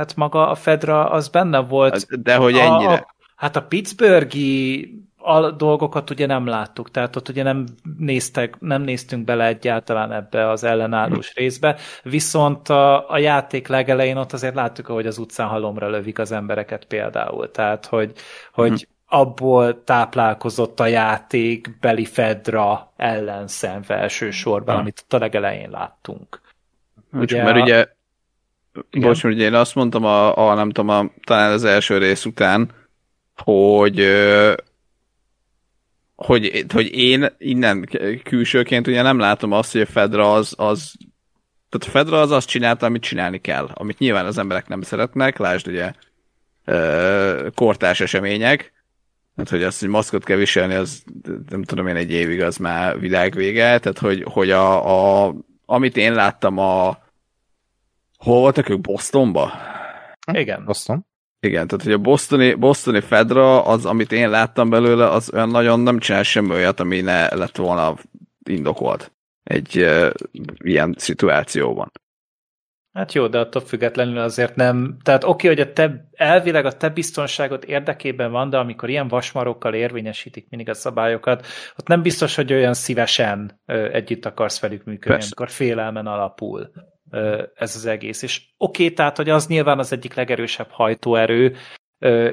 hát 0.00 0.16
maga 0.16 0.48
a 0.48 0.54
Fedra 0.54 1.10
az 1.10 1.28
benne 1.28 1.58
volt. 1.58 2.22
De 2.22 2.36
hogy 2.36 2.56
ennyire. 2.56 2.90
A, 2.90 2.92
a, 2.92 3.14
hát 3.36 3.56
a 3.56 3.62
Pittsburghi 3.62 4.94
a 5.22 5.50
dolgokat 5.50 6.10
ugye 6.10 6.26
nem 6.26 6.46
láttuk, 6.46 6.90
tehát 6.90 7.16
ott 7.16 7.28
ugye 7.28 7.42
nem, 7.42 7.64
néztek, 7.98 8.60
nem 8.60 8.82
néztünk 8.82 9.24
bele 9.24 9.46
egyáltalán 9.46 10.12
ebbe 10.12 10.48
az 10.48 10.64
ellenállós 10.64 11.34
részbe, 11.34 11.76
viszont 12.02 12.68
a, 12.68 13.10
a 13.10 13.18
játék 13.18 13.68
legelején 13.68 14.16
ott 14.16 14.32
azért 14.32 14.54
láttuk, 14.54 14.86
hogy 14.86 15.06
az 15.06 15.18
utcán 15.18 15.48
halomra 15.48 15.88
lövik 15.88 16.18
az 16.18 16.32
embereket 16.32 16.84
például, 16.84 17.50
tehát 17.50 17.86
hogy, 17.86 18.12
hogy 18.52 18.68
hmm. 18.68 19.18
abból 19.20 19.84
táplálkozott 19.84 20.80
a 20.80 20.86
játék 20.86 21.78
beli 21.80 22.04
Fedra 22.04 22.92
ellenszenve 22.96 23.94
elsősorban, 23.94 24.74
hmm. 24.74 24.82
amit 24.82 25.04
a 25.08 25.18
legelején 25.18 25.70
láttunk. 25.70 26.40
Ugye 27.12 27.42
mert 27.42 27.56
a... 27.56 27.60
ugye, 27.60 27.86
igen? 28.90 29.08
bocs, 29.08 29.24
ugye 29.24 29.44
én 29.44 29.54
azt 29.54 29.74
mondtam 29.74 30.04
a, 30.04 30.50
a 30.50 30.54
nem 30.54 30.70
tudom, 30.70 30.88
a, 30.88 31.10
talán 31.24 31.52
az 31.52 31.64
első 31.64 31.98
rész 31.98 32.24
után, 32.24 32.70
hogy 33.36 34.00
hogy, 36.24 36.64
hogy 36.72 36.94
én 36.94 37.26
innen 37.38 37.88
külsőként 38.22 38.86
ugye 38.86 39.02
nem 39.02 39.18
látom 39.18 39.52
azt, 39.52 39.72
hogy 39.72 39.80
a 39.80 39.86
Fedra 39.86 40.32
az, 40.32 40.54
az 40.56 40.92
tehát 41.68 41.86
a 41.86 41.90
Fedra 41.90 42.20
az 42.20 42.30
azt 42.30 42.48
csinálta, 42.48 42.86
amit 42.86 43.02
csinálni 43.02 43.38
kell, 43.38 43.68
amit 43.74 43.98
nyilván 43.98 44.26
az 44.26 44.38
emberek 44.38 44.68
nem 44.68 44.82
szeretnek, 44.82 45.38
lásd 45.38 45.68
ugye 45.68 45.92
kortárs 47.54 48.00
események, 48.00 48.72
tehát 49.34 49.50
hogy 49.50 49.62
azt, 49.62 49.80
hogy 49.80 49.88
maszkot 49.88 50.24
kell 50.24 50.36
viselni, 50.36 50.74
az 50.74 51.02
nem 51.48 51.62
tudom 51.62 51.86
én 51.86 51.96
egy 51.96 52.10
évig, 52.10 52.42
az 52.42 52.56
már 52.56 53.00
világvége, 53.00 53.78
tehát 53.78 53.98
hogy, 53.98 54.24
hogy 54.30 54.50
a, 54.50 55.26
a, 55.26 55.34
amit 55.66 55.96
én 55.96 56.12
láttam 56.12 56.58
a 56.58 56.98
hol 58.18 58.40
voltak 58.40 58.68
ők? 58.68 58.80
Bostonba? 58.80 59.52
Igen. 60.32 60.64
Boston. 60.64 61.06
Igen, 61.40 61.66
tehát 61.66 61.84
hogy 61.84 61.92
a 61.92 61.98
bostoni, 61.98 62.54
bostoni 62.54 63.00
Fedra, 63.00 63.64
az, 63.64 63.86
amit 63.86 64.12
én 64.12 64.30
láttam 64.30 64.70
belőle, 64.70 65.08
az 65.08 65.32
olyan 65.32 65.48
nagyon 65.48 65.80
nem 65.80 65.98
csinál 65.98 66.22
semmi 66.22 66.50
olyat, 66.50 66.80
ami 66.80 67.00
ne 67.00 67.34
lett 67.34 67.56
volna 67.56 67.94
indokolt 68.48 69.12
egy 69.42 69.78
uh, 69.78 70.10
ilyen 70.58 70.94
szituációban. 70.98 71.90
Hát 72.92 73.12
jó, 73.12 73.26
de 73.26 73.38
attól 73.38 73.62
függetlenül 73.62 74.18
azért 74.18 74.54
nem, 74.54 74.96
tehát 75.02 75.24
oké, 75.24 75.50
okay, 75.50 75.56
hogy 75.56 75.68
a 75.68 75.72
te, 75.72 76.08
elvileg 76.12 76.64
a 76.64 76.72
te 76.72 76.88
biztonságot 76.88 77.64
érdekében 77.64 78.30
van, 78.30 78.50
de 78.50 78.56
amikor 78.58 78.88
ilyen 78.88 79.08
vasmarokkal 79.08 79.74
érvényesítik 79.74 80.48
mindig 80.48 80.68
a 80.68 80.74
szabályokat, 80.74 81.46
ott 81.76 81.86
nem 81.86 82.02
biztos, 82.02 82.34
hogy 82.34 82.52
olyan 82.52 82.74
szívesen 82.74 83.60
ö, 83.66 83.92
együtt 83.92 84.26
akarsz 84.26 84.60
velük 84.60 84.84
működni, 84.84 85.10
Persze. 85.10 85.26
amikor 85.26 85.54
félelmen 85.54 86.06
alapul 86.06 86.70
ez 87.54 87.76
az 87.76 87.86
egész. 87.86 88.22
És 88.22 88.42
oké, 88.56 88.82
okay, 88.82 88.94
tehát, 88.94 89.16
hogy 89.16 89.28
az 89.28 89.46
nyilván 89.46 89.78
az 89.78 89.92
egyik 89.92 90.14
legerősebb 90.14 90.70
hajtóerő 90.70 91.56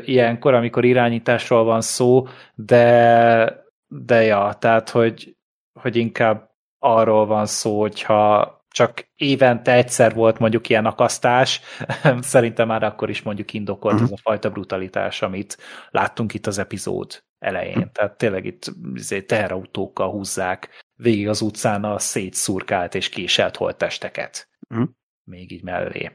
ilyenkor, 0.05 0.53
amikor 0.53 0.85
irányításról 0.85 1.63
van 1.63 1.81
szó, 1.81 2.27
de, 2.55 3.65
de 3.87 4.21
ja, 4.21 4.55
tehát, 4.59 4.89
hogy, 4.89 5.35
hogy 5.79 5.95
inkább 5.95 6.49
arról 6.79 7.25
van 7.25 7.45
szó, 7.45 7.79
hogyha 7.79 8.55
csak 8.69 9.09
évente 9.15 9.73
egyszer 9.73 10.13
volt 10.13 10.39
mondjuk 10.39 10.69
ilyen 10.69 10.85
akasztás, 10.85 11.61
szerintem 12.21 12.67
már 12.67 12.83
akkor 12.83 13.09
is 13.09 13.21
mondjuk 13.21 13.53
indokolt 13.53 13.93
uh-huh. 13.93 14.09
ez 14.11 14.17
a 14.17 14.21
fajta 14.29 14.49
brutalitás, 14.49 15.21
amit 15.21 15.57
láttunk 15.89 16.33
itt 16.33 16.47
az 16.47 16.57
epizód 16.57 17.23
elején. 17.39 17.77
Uh-huh. 17.77 17.91
Tehát 17.91 18.17
tényleg 18.17 18.45
itt 18.45 18.71
izé, 18.93 19.21
teherautókkal 19.21 20.09
húzzák 20.09 20.83
végig 20.95 21.27
az 21.27 21.41
utcán 21.41 21.83
a 21.83 21.99
szétszurkált 21.99 22.95
és 22.95 23.09
késelt 23.09 23.55
holttesteket. 23.55 24.49
Uh-huh. 24.69 24.89
Még 25.23 25.51
így 25.51 25.63
mellé. 25.63 26.11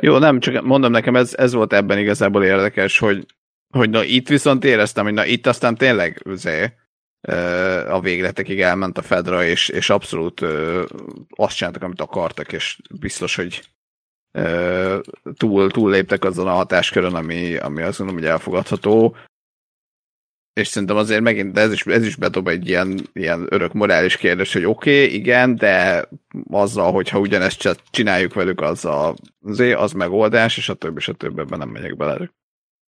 Jó, 0.00 0.18
nem, 0.18 0.40
csak 0.40 0.64
mondom 0.64 0.90
nekem, 0.90 1.16
ez, 1.16 1.34
ez 1.34 1.52
volt 1.52 1.72
ebben 1.72 1.98
igazából 1.98 2.44
érdekes, 2.44 2.98
hogy, 2.98 3.26
hogy 3.74 3.90
na 3.90 4.04
itt 4.04 4.28
viszont 4.28 4.64
éreztem, 4.64 5.04
hogy 5.04 5.14
na 5.14 5.24
itt 5.24 5.46
aztán 5.46 5.74
tényleg 5.74 6.22
azért, 6.24 6.74
a 7.88 8.00
végletekig 8.00 8.60
elment 8.60 8.98
a 8.98 9.02
Fedra, 9.02 9.44
és, 9.44 9.68
és 9.68 9.90
abszolút 9.90 10.40
azt 11.28 11.56
csináltak, 11.56 11.82
amit 11.82 12.00
akartak, 12.00 12.52
és 12.52 12.78
biztos, 13.00 13.36
hogy 13.36 13.62
túl, 15.36 15.70
túl 15.70 15.90
léptek 15.90 16.24
azon 16.24 16.46
a 16.46 16.52
hatáskörön, 16.52 17.14
ami, 17.14 17.56
ami 17.56 17.82
azt 17.82 17.98
mondom, 17.98 18.16
hogy 18.16 18.26
elfogadható. 18.26 19.16
És 20.54 20.66
szerintem 20.66 20.96
azért 20.96 21.20
megint, 21.20 21.52
de 21.52 21.60
ez 21.60 21.72
is, 21.72 21.86
ez 21.86 22.06
is 22.06 22.16
bedob 22.16 22.48
egy 22.48 22.68
ilyen, 22.68 22.98
ilyen 23.12 23.46
örök 23.48 23.72
morális 23.72 24.16
kérdés, 24.16 24.52
hogy 24.52 24.64
oké, 24.64 25.04
okay, 25.04 25.14
igen, 25.14 25.56
de 25.56 26.08
azzal, 26.50 26.92
hogyha 26.92 27.18
ugyanezt 27.18 27.80
csináljuk 27.90 28.34
velük, 28.34 28.60
az 28.60 28.84
a, 28.84 29.14
az 29.76 29.92
megoldás, 29.92 30.56
és 30.56 30.68
a 30.68 30.74
többi, 30.74 30.98
és 30.98 31.08
a 31.08 31.12
többi, 31.12 31.40
ebben 31.40 31.58
nem 31.58 31.68
megyek 31.68 31.96
bele. 31.96 32.30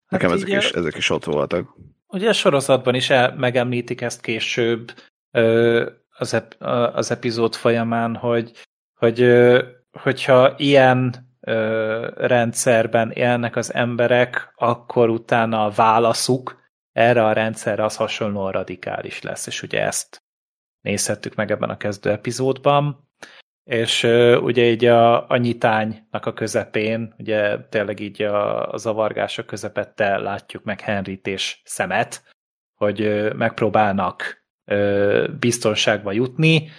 Nekem 0.10 0.30
hát 0.30 0.38
ezek, 0.38 0.64
is, 0.64 0.72
ezek 0.72 0.96
is 0.96 1.10
ott 1.10 1.24
voltak. 1.24 1.76
Ugye 2.08 2.30
a 2.30 2.34
sorozatban 2.34 2.96
is 2.96 3.10
el, 3.10 3.36
megemlítik 3.38 4.02
ezt 4.02 4.22
később 4.22 4.92
ö, 5.32 5.90
az, 6.18 6.34
ep, 6.34 6.56
az 6.94 7.12
epizód 7.12 7.56
folyamán, 7.56 8.16
hogy, 8.16 8.52
hogy 9.00 9.22
ö, 9.22 9.64
hogyha 9.92 10.54
ilyen 10.58 11.16
ö, 11.40 12.10
rendszerben 12.18 13.12
élnek 13.12 13.56
az 13.56 13.74
emberek, 13.74 14.54
akkor 14.56 15.10
utána 15.10 15.66
a 15.66 15.70
válaszuk 15.70 16.63
erre 16.94 17.26
a 17.26 17.34
rendszerre 17.34 17.84
az 17.84 17.96
hasonlóan 17.96 18.52
radikális 18.52 19.22
lesz, 19.22 19.48
és 19.48 19.62
ugye 19.62 19.82
ezt 19.82 20.24
nézhettük 20.82 21.36
meg 21.36 21.52
ebben 21.52 21.70
a 21.70 21.78
kezdő 21.78 22.10
epizódban. 22.10 23.12
És 23.64 24.04
uh, 24.04 24.38
ugye 24.42 24.64
így 24.64 24.86
a, 24.86 25.30
a 25.30 25.38
nyitánynak 25.38 26.26
a 26.26 26.34
közepén, 26.34 27.14
ugye 27.18 27.60
tényleg 27.70 28.00
így 28.00 28.22
a, 28.22 28.72
a 28.72 28.78
zavargása 28.78 29.46
közepette 29.46 30.18
látjuk 30.18 30.64
meg 30.64 30.82
Henryt 30.82 31.28
és 31.28 31.62
Szemet, 31.64 32.24
hogy 32.74 33.02
uh, 33.02 33.34
megpróbálnak 33.34 34.46
uh, 34.66 35.30
biztonságba 35.40 36.12
jutni, 36.12 36.70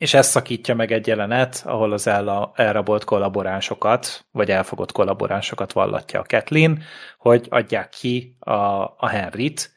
és 0.00 0.14
ez 0.14 0.26
szakítja 0.26 0.74
meg 0.74 0.92
egy 0.92 1.06
jelenet, 1.06 1.62
ahol 1.64 1.92
az 1.92 2.06
el, 2.06 2.52
elrabolt 2.54 3.04
kollaboránsokat, 3.04 4.26
vagy 4.32 4.50
elfogott 4.50 4.92
kollaboránsokat 4.92 5.72
vallatja 5.72 6.20
a 6.20 6.24
Kathleen, 6.28 6.82
hogy 7.18 7.46
adják 7.50 7.88
ki 7.88 8.36
a, 8.38 8.52
a 8.96 9.08
Henryt, 9.08 9.72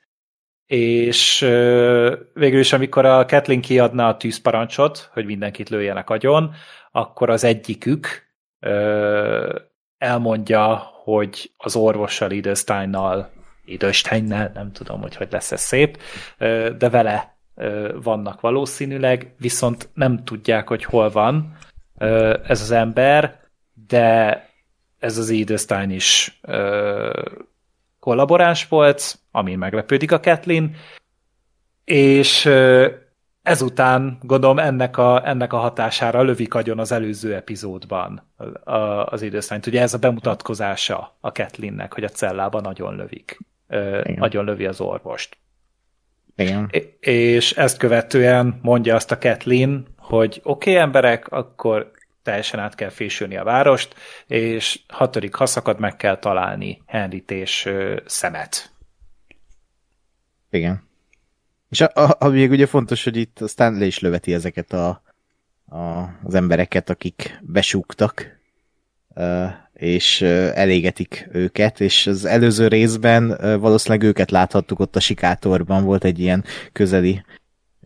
és 0.65 1.39
végül 2.33 2.59
is, 2.59 2.73
amikor 2.73 3.05
a 3.05 3.25
Kathleen 3.25 3.61
kiadna 3.61 4.07
a 4.07 4.17
tűzparancsot, 4.17 5.09
hogy 5.13 5.25
mindenkit 5.25 5.69
lőjenek 5.69 6.09
agyon, 6.09 6.53
akkor 6.91 7.29
az 7.29 7.43
egyikük 7.43 8.07
elmondja, 9.97 10.75
hogy 11.03 11.51
az 11.57 11.75
orvossal, 11.75 12.31
Idesteinnal, 12.31 13.29
Idesteinnel, 13.65 14.51
nem 14.53 14.71
tudom, 14.71 15.01
hogy 15.01 15.15
hogy 15.15 15.31
lesz 15.31 15.51
ez 15.51 15.61
szép, 15.61 16.01
de 16.77 16.89
vele 16.89 17.32
vannak 18.03 18.41
valószínűleg, 18.41 19.33
viszont 19.37 19.89
nem 19.93 20.23
tudják, 20.23 20.67
hogy 20.67 20.83
hol 20.83 21.09
van 21.09 21.57
ez 22.47 22.61
az 22.61 22.71
ember, 22.71 23.39
de 23.87 24.41
ez 24.99 25.17
az 25.17 25.29
Idestein 25.29 25.89
is 25.89 26.39
kollaboráns 27.99 28.67
volt, 28.67 29.19
ami 29.31 29.55
meglepődik 29.55 30.11
a 30.11 30.19
Kathleen, 30.19 30.75
és 31.83 32.49
ezután, 33.43 34.17
gondolom, 34.21 34.59
ennek 34.59 34.97
a, 34.97 35.27
ennek 35.27 35.53
a 35.53 35.57
hatására 35.57 36.21
lövik 36.21 36.53
agyon 36.53 36.79
az 36.79 36.91
előző 36.91 37.35
epizódban 37.35 38.31
az 39.05 39.21
időszányt. 39.21 39.65
Ugye 39.65 39.81
ez 39.81 39.93
a 39.93 39.97
bemutatkozása 39.97 41.17
a 41.19 41.31
Kathleennek, 41.31 41.93
hogy 41.93 42.03
a 42.03 42.09
cellában 42.09 42.61
nagyon 42.61 42.95
lövik. 42.95 43.39
Igen. 43.67 44.15
Nagyon 44.17 44.45
lövi 44.45 44.65
az 44.65 44.81
orvost. 44.81 45.37
Igen. 46.35 46.71
És 46.99 47.51
ezt 47.51 47.77
követően 47.77 48.59
mondja 48.61 48.95
azt 48.95 49.11
a 49.11 49.17
Kathleen, 49.17 49.87
hogy 49.97 50.39
oké 50.43 50.69
okay, 50.69 50.81
emberek, 50.81 51.27
akkor 51.27 51.91
teljesen 52.23 52.59
át 52.59 52.75
kell 52.75 52.89
fésülni 52.89 53.37
a 53.37 53.43
várost, 53.43 53.95
és 54.27 54.81
hatodik 54.87 55.35
haszakad 55.35 55.79
meg 55.79 55.95
kell 55.95 56.17
találni 56.17 56.81
Henryt 56.85 57.31
és 57.31 57.69
Szemet. 58.05 58.71
Igen. 60.49 60.83
És 61.69 61.81
a, 61.81 61.91
a, 61.93 62.15
a, 62.19 62.27
még 62.27 62.51
ugye 62.51 62.65
fontos, 62.65 63.03
hogy 63.03 63.17
itt 63.17 63.41
aztán 63.41 63.77
le 63.77 63.85
is 63.85 63.99
löveti 63.99 64.33
ezeket 64.33 64.73
a, 64.73 65.01
a, 65.69 66.09
az 66.23 66.33
embereket, 66.33 66.89
akik 66.89 67.39
besúgtak, 67.41 68.39
és 69.83 70.21
elégetik 70.55 71.29
őket, 71.31 71.79
és 71.79 72.07
az 72.07 72.25
előző 72.25 72.67
részben 72.67 73.37
valószínűleg 73.59 74.07
őket 74.07 74.31
láthattuk 74.31 74.79
ott 74.79 74.95
a 74.95 74.99
sikátorban, 74.99 75.83
volt 75.83 76.03
egy 76.03 76.19
ilyen 76.19 76.43
közeli 76.71 77.23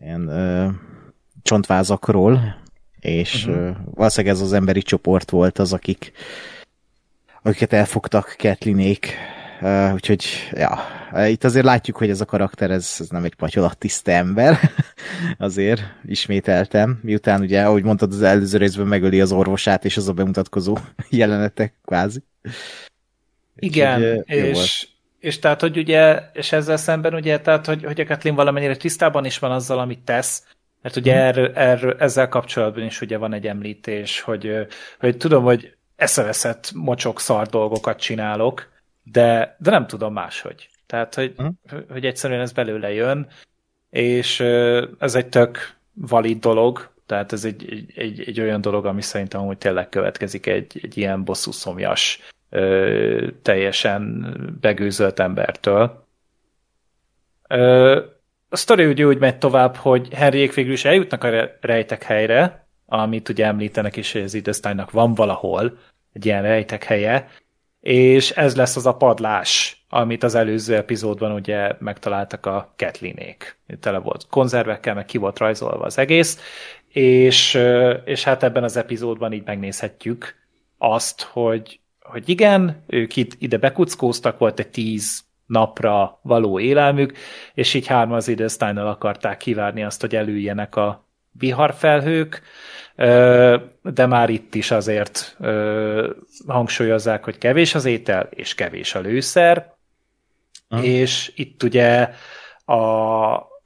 ilyen 0.02 0.30
csontvázakról, 1.42 2.56
és 3.00 3.46
uh-huh. 3.46 3.76
valószínűleg 3.94 4.36
ez 4.36 4.42
az 4.42 4.52
emberi 4.52 4.82
csoport 4.82 5.30
volt 5.30 5.58
az, 5.58 5.72
akik 5.72 6.12
akiket 7.42 7.72
elfogtak 7.72 8.34
Ketlinék, 8.38 9.14
uh, 9.60 9.92
úgyhogy 9.92 10.24
ja, 10.52 10.78
itt 11.26 11.44
azért 11.44 11.64
látjuk, 11.64 11.96
hogy 11.96 12.10
ez 12.10 12.20
a 12.20 12.24
karakter, 12.24 12.70
ez, 12.70 12.96
ez 12.98 13.08
nem 13.08 13.24
egy 13.24 13.34
patyolat 13.34 13.78
tiszta 13.78 14.10
ember, 14.10 14.58
azért 15.38 15.80
ismételtem, 16.06 16.98
miután 17.02 17.40
ugye, 17.40 17.62
ahogy 17.62 17.82
mondtad, 17.82 18.12
az 18.12 18.22
előző 18.22 18.58
részben 18.58 18.86
megöli 18.86 19.20
az 19.20 19.32
orvosát, 19.32 19.84
és 19.84 19.96
az 19.96 20.08
a 20.08 20.12
bemutatkozó 20.12 20.76
jelenetek, 21.10 21.74
kvázi. 21.84 22.22
Igen, 23.56 24.02
Úgyhogy, 24.02 24.36
és, 24.36 24.88
és 25.18 25.38
tehát, 25.38 25.60
hogy 25.60 25.78
ugye, 25.78 26.20
és 26.32 26.52
ezzel 26.52 26.76
szemben 26.76 27.14
ugye, 27.14 27.40
tehát, 27.40 27.66
hogy, 27.66 27.84
hogy 27.84 28.00
a 28.00 28.06
Kathleen 28.06 28.36
valamennyire 28.36 28.76
tisztában 28.76 29.24
is 29.24 29.38
van 29.38 29.50
azzal, 29.50 29.78
amit 29.78 30.04
tesz, 30.04 30.44
mert 30.82 30.96
ugye 30.96 31.12
hmm. 31.12 31.22
erről, 31.22 31.52
erről, 31.54 31.96
ezzel 31.98 32.28
kapcsolatban 32.28 32.84
is 32.84 33.00
ugye 33.00 33.16
van 33.16 33.32
egy 33.32 33.46
említés, 33.46 34.20
hogy, 34.20 34.66
hogy 35.00 35.16
tudom, 35.16 35.44
hogy 35.44 35.76
eszeveszett 35.96 36.70
mocsok 36.74 37.20
szar 37.20 37.46
dolgokat 37.46 38.00
csinálok, 38.00 38.68
de, 39.12 39.56
de 39.58 39.70
nem 39.70 39.86
tudom 39.86 40.12
máshogy. 40.12 40.68
Tehát, 40.86 41.14
hogy, 41.14 41.34
hmm. 41.36 41.58
hogy 41.90 42.06
egyszerűen 42.06 42.40
ez 42.40 42.52
belőle 42.52 42.92
jön, 42.92 43.26
és 43.90 44.40
ez 44.98 45.14
egy 45.14 45.28
tök 45.28 45.76
valid 45.94 46.38
dolog, 46.38 46.90
tehát 47.06 47.32
ez 47.32 47.44
egy, 47.44 47.72
egy, 47.72 47.92
egy, 47.96 48.20
egy 48.20 48.40
olyan 48.40 48.60
dolog, 48.60 48.86
ami 48.86 49.02
szerintem 49.02 49.46
hogy 49.46 49.58
tényleg 49.58 49.88
következik 49.88 50.46
egy, 50.46 50.80
egy 50.82 50.96
ilyen 50.96 51.24
bosszúszomjas, 51.24 52.20
teljesen 53.42 54.34
begőzölt 54.60 55.20
embertől. 55.20 56.06
Ö, 57.48 58.00
a 58.48 58.56
sztori 58.56 58.86
ugye 58.86 59.04
úgy 59.04 59.18
megy 59.18 59.38
tovább, 59.38 59.76
hogy 59.76 60.14
Henryék 60.14 60.54
végül 60.54 60.72
is 60.72 60.84
eljutnak 60.84 61.24
a 61.24 61.50
rejtek 61.60 62.02
helyre, 62.02 62.66
amit 62.86 63.28
ugye 63.28 63.46
említenek 63.46 63.96
is, 63.96 64.12
hogy 64.12 64.22
az 64.22 64.60
van 64.90 65.14
valahol 65.14 65.78
egy 66.12 66.26
ilyen 66.26 66.42
rejtek 66.42 66.84
helye, 66.84 67.28
és 67.88 68.30
ez 68.30 68.56
lesz 68.56 68.76
az 68.76 68.86
a 68.86 68.96
padlás, 68.96 69.82
amit 69.88 70.22
az 70.22 70.34
előző 70.34 70.76
epizódban 70.76 71.32
ugye 71.32 71.72
megtaláltak 71.78 72.46
a 72.46 72.72
Ketlinék. 72.76 73.58
Tele 73.80 73.98
volt 73.98 74.26
konzervekkel, 74.30 74.94
meg 74.94 75.04
ki 75.04 75.18
volt 75.18 75.38
rajzolva 75.38 75.84
az 75.84 75.98
egész, 75.98 76.38
és, 76.88 77.58
és 78.04 78.24
hát 78.24 78.42
ebben 78.42 78.64
az 78.64 78.76
epizódban 78.76 79.32
így 79.32 79.42
megnézhetjük 79.44 80.34
azt, 80.78 81.22
hogy, 81.22 81.80
hogy 82.00 82.28
igen, 82.28 82.84
ők 82.86 83.16
itt 83.16 83.36
ide 83.38 83.56
bekuckóztak, 83.56 84.38
volt 84.38 84.58
egy 84.58 84.68
tíz 84.68 85.24
napra 85.46 86.18
való 86.22 86.60
élelmük, 86.60 87.12
és 87.54 87.74
így 87.74 87.86
hárma 87.86 88.16
az 88.16 88.28
Idesztájnal 88.28 88.86
akarták 88.86 89.36
kivárni 89.36 89.84
azt, 89.84 90.00
hogy 90.00 90.14
előjjenek 90.14 90.76
a 90.76 91.06
viharfelhők, 91.32 92.42
de 93.82 94.06
már 94.06 94.30
itt 94.30 94.54
is 94.54 94.70
azért 94.70 95.36
hangsúlyozzák, 96.46 97.24
hogy 97.24 97.38
kevés 97.38 97.74
az 97.74 97.84
étel, 97.84 98.28
és 98.30 98.54
kevés 98.54 98.94
a 98.94 99.00
lőszer, 99.00 99.74
Aha. 100.68 100.82
és 100.82 101.32
itt 101.36 101.62
ugye 101.62 102.10
a, 102.64 102.74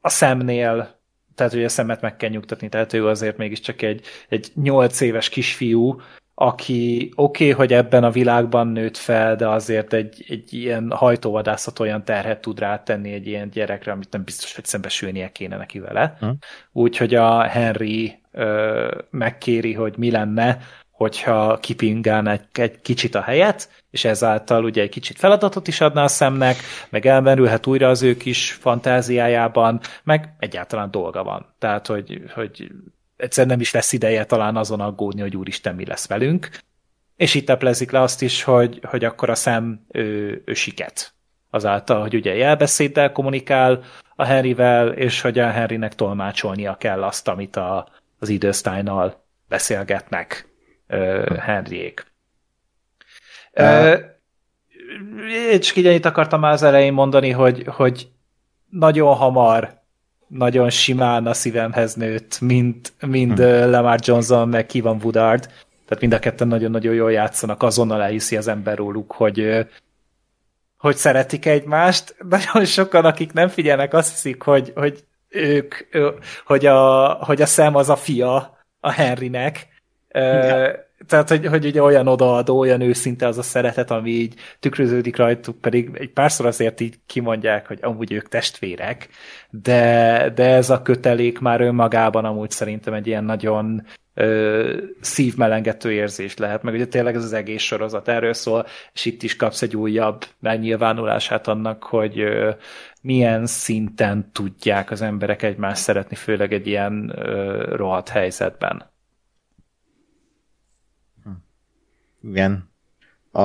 a 0.00 0.08
szemnél, 0.08 1.00
tehát 1.34 1.52
ugye 1.52 1.64
a 1.64 1.68
szemet 1.68 2.00
meg 2.00 2.16
kell 2.16 2.30
nyugtatni, 2.30 2.68
tehát 2.68 2.92
ő 2.92 3.06
azért 3.06 3.36
mégiscsak 3.36 3.82
egy, 3.82 4.06
egy 4.28 4.52
nyolc 4.54 5.00
éves 5.00 5.28
kisfiú, 5.28 6.00
aki 6.34 7.12
oké, 7.14 7.44
okay, 7.44 7.50
hogy 7.50 7.72
ebben 7.72 8.04
a 8.04 8.10
világban 8.10 8.66
nőtt 8.66 8.96
fel, 8.96 9.36
de 9.36 9.48
azért 9.48 9.92
egy, 9.92 10.24
egy 10.28 10.52
ilyen 10.52 10.90
hajtóvadászat 10.90 11.78
olyan 11.78 12.04
terhet 12.04 12.40
tud 12.40 12.58
rátenni 12.58 13.12
egy 13.12 13.26
ilyen 13.26 13.50
gyerekre, 13.50 13.92
amit 13.92 14.12
nem 14.12 14.24
biztos, 14.24 14.54
hogy 14.54 14.64
szembesülnie 14.64 15.32
kéne 15.32 15.56
neki 15.56 15.78
vele. 15.78 16.16
Hm. 16.18 16.30
Úgyhogy 16.72 17.14
a 17.14 17.42
Henry 17.42 18.18
ö, 18.32 18.94
megkéri, 19.10 19.72
hogy 19.72 19.94
mi 19.96 20.10
lenne, 20.10 20.58
hogyha 20.90 21.56
kipingálna 21.56 22.30
egy, 22.30 22.44
egy 22.52 22.80
kicsit 22.80 23.14
a 23.14 23.20
helyet, 23.20 23.84
és 23.90 24.04
ezáltal 24.04 24.64
ugye 24.64 24.82
egy 24.82 24.88
kicsit 24.88 25.18
feladatot 25.18 25.68
is 25.68 25.80
adná 25.80 26.02
a 26.02 26.08
szemnek, 26.08 26.56
meg 26.90 27.06
elmerülhet 27.06 27.66
újra 27.66 27.88
az 27.88 28.02
ő 28.02 28.16
kis 28.16 28.52
fantáziájában, 28.52 29.80
meg 30.04 30.34
egyáltalán 30.38 30.90
dolga 30.90 31.22
van. 31.22 31.54
Tehát, 31.58 31.86
hogy, 31.86 32.22
hogy 32.34 32.70
egyszer 33.16 33.46
nem 33.46 33.60
is 33.60 33.72
lesz 33.72 33.92
ideje 33.92 34.24
talán 34.24 34.56
azon 34.56 34.80
aggódni, 34.80 35.20
hogy 35.20 35.36
úristen, 35.36 35.74
mi 35.74 35.86
lesz 35.86 36.08
velünk. 36.08 36.48
És 37.16 37.34
itt 37.34 37.46
teplezik 37.46 37.90
le 37.90 38.00
azt 38.00 38.22
is, 38.22 38.42
hogy, 38.42 38.80
hogy 38.82 39.04
akkor 39.04 39.30
a 39.30 39.34
szem 39.34 39.86
ő, 39.90 40.42
ő 40.44 40.54
siket. 40.54 41.14
Azáltal, 41.50 42.00
hogy 42.00 42.14
ugye 42.14 42.34
jelbeszéddel 42.34 43.12
kommunikál 43.12 43.84
a 44.16 44.24
Henryvel, 44.24 44.88
és 44.92 45.20
hogy 45.20 45.38
a 45.38 45.50
Henrynek 45.50 45.94
tolmácsolnia 45.94 46.76
kell 46.76 47.02
azt, 47.02 47.28
amit 47.28 47.56
a, 47.56 47.88
az 48.18 48.28
idősztájnal 48.28 49.24
beszélgetnek 49.48 50.48
uh, 50.88 51.36
Henryék. 51.36 52.06
Uh, 53.52 54.10
csak 55.58 55.76
így 55.76 55.86
ennyit 55.86 56.04
akartam 56.04 56.40
már 56.40 56.52
az 56.52 56.62
elején 56.62 56.92
mondani, 56.92 57.30
hogy, 57.30 57.64
hogy 57.66 58.08
nagyon 58.70 59.14
hamar 59.14 59.81
nagyon 60.32 60.70
simán 60.70 61.26
a 61.26 61.34
szívemhez 61.34 61.94
nőtt, 61.94 62.40
mint, 62.40 62.92
mind 63.06 63.38
hmm. 63.38 63.70
Lamar 63.70 63.98
Johnson, 64.02 64.48
meg 64.48 64.66
Kevin 64.66 65.00
Woodard. 65.02 65.42
Tehát 65.84 66.00
mind 66.00 66.12
a 66.12 66.18
ketten 66.18 66.48
nagyon-nagyon 66.48 66.94
jól 66.94 67.12
játszanak, 67.12 67.62
azonnal 67.62 68.02
elhiszi 68.02 68.36
az 68.36 68.48
ember 68.48 68.76
róluk, 68.76 69.12
hogy, 69.12 69.66
hogy 70.78 70.96
szeretik 70.96 71.46
egymást. 71.46 72.16
Nagyon 72.28 72.64
sokan, 72.64 73.04
akik 73.04 73.32
nem 73.32 73.48
figyelnek, 73.48 73.94
azt 73.94 74.10
hiszik, 74.10 74.42
hogy, 74.42 74.72
hogy 74.74 75.04
ők, 75.28 75.74
hogy 76.44 76.66
a, 76.66 77.08
hogy 77.12 77.42
a 77.42 77.46
szem 77.46 77.74
az 77.74 77.88
a 77.88 77.96
fia 77.96 78.58
a 78.80 78.90
Henrynek. 78.90 79.68
Ja 80.12 80.90
tehát, 81.06 81.28
hogy, 81.28 81.46
hogy 81.46 81.64
ugye 81.66 81.82
olyan 81.82 82.06
odaadó, 82.06 82.58
olyan 82.58 82.80
őszinte 82.80 83.26
az 83.26 83.38
a 83.38 83.42
szeretet, 83.42 83.90
ami 83.90 84.10
így 84.10 84.34
tükröződik 84.60 85.16
rajtuk, 85.16 85.60
pedig 85.60 85.90
egy 85.94 86.10
párszor 86.10 86.46
azért 86.46 86.80
így 86.80 86.98
kimondják, 87.06 87.66
hogy 87.66 87.78
amúgy 87.82 88.12
ők 88.12 88.28
testvérek, 88.28 89.08
de, 89.50 90.30
de 90.34 90.44
ez 90.44 90.70
a 90.70 90.82
kötelék 90.82 91.38
már 91.38 91.60
önmagában 91.60 92.24
amúgy 92.24 92.50
szerintem 92.50 92.94
egy 92.94 93.06
ilyen 93.06 93.24
nagyon 93.24 93.86
ö, 94.14 94.76
szívmelengető 95.00 95.92
érzés 95.92 96.36
lehet, 96.36 96.62
meg 96.62 96.74
ugye 96.74 96.86
tényleg 96.86 97.14
ez 97.14 97.24
az 97.24 97.32
egész 97.32 97.62
sorozat 97.62 98.08
erről 98.08 98.32
szól, 98.32 98.66
és 98.92 99.04
itt 99.04 99.22
is 99.22 99.36
kapsz 99.36 99.62
egy 99.62 99.76
újabb 99.76 100.24
megnyilvánulását 100.40 101.48
annak, 101.48 101.82
hogy 101.82 102.20
ö, 102.20 102.50
milyen 103.02 103.46
szinten 103.46 104.30
tudják 104.32 104.90
az 104.90 105.02
emberek 105.02 105.42
egymást 105.42 105.82
szeretni, 105.82 106.16
főleg 106.16 106.52
egy 106.52 106.66
ilyen 106.66 107.12
ö, 107.16 107.64
rohadt 107.76 108.08
helyzetben. 108.08 108.91
Igen. 112.22 112.70
A, 113.32 113.40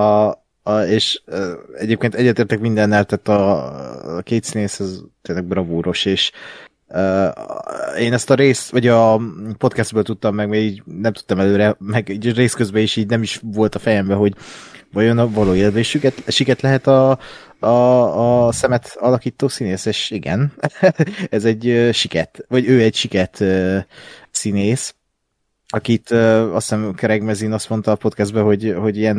a, 0.63 0.81
és 0.87 1.21
uh, 1.27 1.51
egyébként 1.77 2.15
egyetértek 2.15 2.59
mindennel, 2.59 3.05
tehát 3.05 3.27
a, 3.27 4.17
a 4.17 4.21
két 4.21 4.43
színész 4.43 4.79
az 4.79 5.03
tényleg 5.21 5.45
bravúros, 5.45 6.05
és 6.05 6.31
uh, 6.87 7.27
én 7.99 8.13
ezt 8.13 8.29
a 8.29 8.35
részt, 8.35 8.69
vagy 8.69 8.87
a 8.87 9.21
podcastből 9.57 10.03
tudtam 10.03 10.35
meg, 10.35 10.49
mert 10.49 10.61
így 10.61 10.83
nem 10.85 11.13
tudtam 11.13 11.39
előre, 11.39 11.75
meg 11.79 12.09
így 12.09 12.35
rész 12.35 12.53
közben 12.53 12.81
is 12.81 12.95
így 12.95 13.09
nem 13.09 13.21
is 13.21 13.39
volt 13.43 13.75
a 13.75 13.79
fejemben, 13.79 14.17
hogy 14.17 14.33
vajon 14.91 15.17
a 15.17 15.29
való 15.29 15.55
élvésüket, 15.55 16.31
siket 16.31 16.61
lehet 16.61 16.87
a, 16.87 17.19
a, 17.59 18.47
a 18.47 18.51
szemet 18.51 18.95
alakító 18.99 19.47
színész, 19.47 19.85
és 19.85 20.11
igen, 20.11 20.53
ez 21.29 21.45
egy 21.45 21.89
siket, 21.93 22.45
vagy 22.47 22.67
ő 22.67 22.81
egy 22.81 22.95
siket 22.95 23.43
színész, 24.31 24.95
akit 25.67 26.11
uh, 26.11 26.55
azt 26.55 26.69
hiszem 26.69 26.93
Kereg 26.93 27.21
Mezin 27.21 27.51
azt 27.51 27.69
mondta 27.69 27.91
a 27.91 27.95
podcastben, 27.95 28.43
hogy, 28.43 28.75
hogy 28.79 28.97
ilyen, 28.97 29.17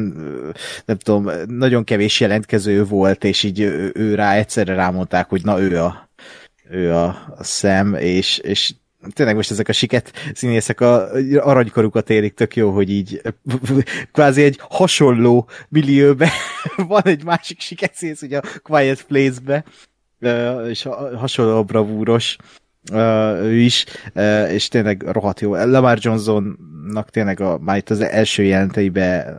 nem 0.84 0.96
tudom, 0.96 1.30
nagyon 1.46 1.84
kevés 1.84 2.20
jelentkező 2.20 2.84
volt, 2.84 3.24
és 3.24 3.42
így 3.42 3.60
ő, 3.60 3.92
ő 3.94 4.14
rá 4.14 4.34
egyszerre 4.34 4.74
rámondták, 4.74 5.28
hogy 5.28 5.44
na 5.44 5.60
ő 5.60 5.82
a, 5.82 6.08
ő 6.70 6.92
a, 6.92 7.06
a 7.36 7.44
szem, 7.44 7.94
és, 7.94 8.38
és 8.38 8.74
tényleg 9.12 9.34
most 9.34 9.50
ezek 9.50 9.68
a 9.68 9.72
siket 9.72 10.12
színészek 10.34 10.80
a 10.80 11.10
aranykorukat 11.36 12.10
érik, 12.10 12.34
tök 12.34 12.56
jó, 12.56 12.70
hogy 12.70 12.90
így 12.90 13.20
kvázi 14.12 14.42
egy 14.42 14.58
hasonló 14.68 15.48
millióbe 15.68 16.30
van 16.88 17.02
egy 17.04 17.24
másik 17.24 17.60
siket 17.60 17.94
színész, 17.94 18.22
ugye 18.22 18.38
a 18.38 18.58
Quiet 18.62 19.02
Place-be, 19.02 19.64
és 20.68 20.88
hasonló 21.16 21.64
bravúros, 21.64 22.36
ő 23.42 23.54
is, 23.54 23.84
és 24.50 24.68
tényleg 24.68 25.02
rohadt 25.06 25.40
jó. 25.40 25.54
Lamar 25.54 25.98
Johnsonnak 26.00 27.10
tényleg 27.10 27.40
a, 27.40 27.58
már 27.58 27.76
itt 27.76 27.90
az 27.90 28.00
első 28.00 28.42
jelenteibe 28.42 29.36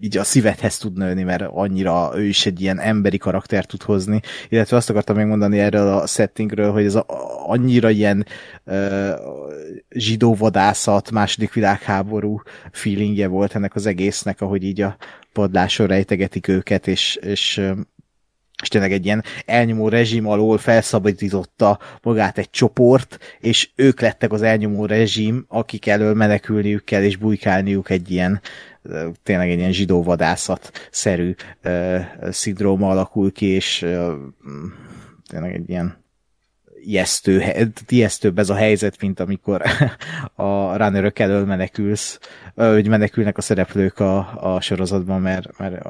így 0.00 0.16
a 0.16 0.24
szívedhez 0.24 0.78
tud 0.78 0.96
nőni, 0.96 1.22
mert 1.22 1.42
annyira 1.50 2.12
ő 2.14 2.24
is 2.24 2.46
egy 2.46 2.60
ilyen 2.60 2.80
emberi 2.80 3.18
karakter 3.18 3.64
tud 3.64 3.82
hozni, 3.82 4.20
illetve 4.48 4.76
azt 4.76 4.90
akartam 4.90 5.16
megmondani 5.16 5.58
erről 5.58 5.88
a 5.88 6.06
settingről, 6.06 6.72
hogy 6.72 6.84
ez 6.84 6.94
a, 6.94 7.06
annyira 7.46 7.90
ilyen 7.90 8.26
uh, 8.64 9.10
zsidóvadászat, 9.88 11.10
második 11.10 11.52
világháború 11.52 12.42
feelingje 12.72 13.26
volt 13.26 13.54
ennek 13.54 13.74
az 13.74 13.86
egésznek, 13.86 14.40
ahogy 14.40 14.64
így 14.64 14.80
a 14.80 14.96
padláson 15.32 15.86
rejtegetik 15.86 16.48
őket, 16.48 16.86
és, 16.86 17.18
és 17.22 17.62
és 18.64 18.70
tényleg 18.70 18.92
egy 18.92 19.04
ilyen 19.04 19.24
elnyomó 19.46 19.88
rezsim 19.88 20.26
alól 20.26 20.58
felszabadította 20.58 21.78
magát 22.02 22.38
egy 22.38 22.50
csoport, 22.50 23.18
és 23.40 23.70
ők 23.74 24.00
lettek 24.00 24.32
az 24.32 24.42
elnyomó 24.42 24.86
rezsim, 24.86 25.44
akik 25.48 25.86
elől 25.86 26.14
menekülniük 26.14 26.84
kell, 26.84 27.02
és 27.02 27.16
bujkálniuk 27.16 27.90
egy 27.90 28.10
ilyen 28.10 28.40
tényleg 29.22 29.50
egy 29.50 29.58
ilyen 29.58 29.72
zsidó 29.72 30.02
vadászat 30.02 30.88
szerű 30.90 31.34
uh, 31.64 32.00
szindróma 32.30 32.90
alakul 32.90 33.32
ki, 33.32 33.46
és 33.46 33.82
uh, 33.82 34.12
tényleg 35.30 35.54
egy 35.54 35.70
ilyen 35.70 36.03
ijesztő, 36.86 37.42
ijesztőbb 37.88 38.38
ez 38.38 38.50
a 38.50 38.54
helyzet, 38.54 39.00
mint 39.00 39.20
amikor 39.20 39.62
a 40.34 40.76
runnerök 40.76 41.18
elől 41.18 41.44
menekülsz, 41.44 42.18
hogy 42.54 42.88
menekülnek 42.88 43.38
a 43.38 43.40
szereplők 43.40 43.98
a, 43.98 44.42
a 44.54 44.60
sorozatban, 44.60 45.20
mert, 45.20 45.58
mert 45.58 45.86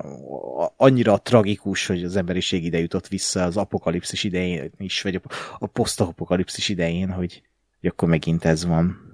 annyira 0.76 1.18
tragikus, 1.18 1.86
hogy 1.86 2.04
az 2.04 2.16
emberiség 2.16 2.64
ide 2.64 2.78
jutott 2.78 3.08
vissza 3.08 3.42
az 3.42 3.56
apokalipszis 3.56 4.24
idején 4.24 4.70
is, 4.78 5.02
vagy 5.02 5.14
a, 5.14 5.20
a 5.58 5.66
posztapokalipszis 5.66 6.68
idején, 6.68 7.10
hogy, 7.10 7.42
hogy 7.80 7.90
akkor 7.90 8.08
megint 8.08 8.44
ez 8.44 8.64
van. 8.64 9.12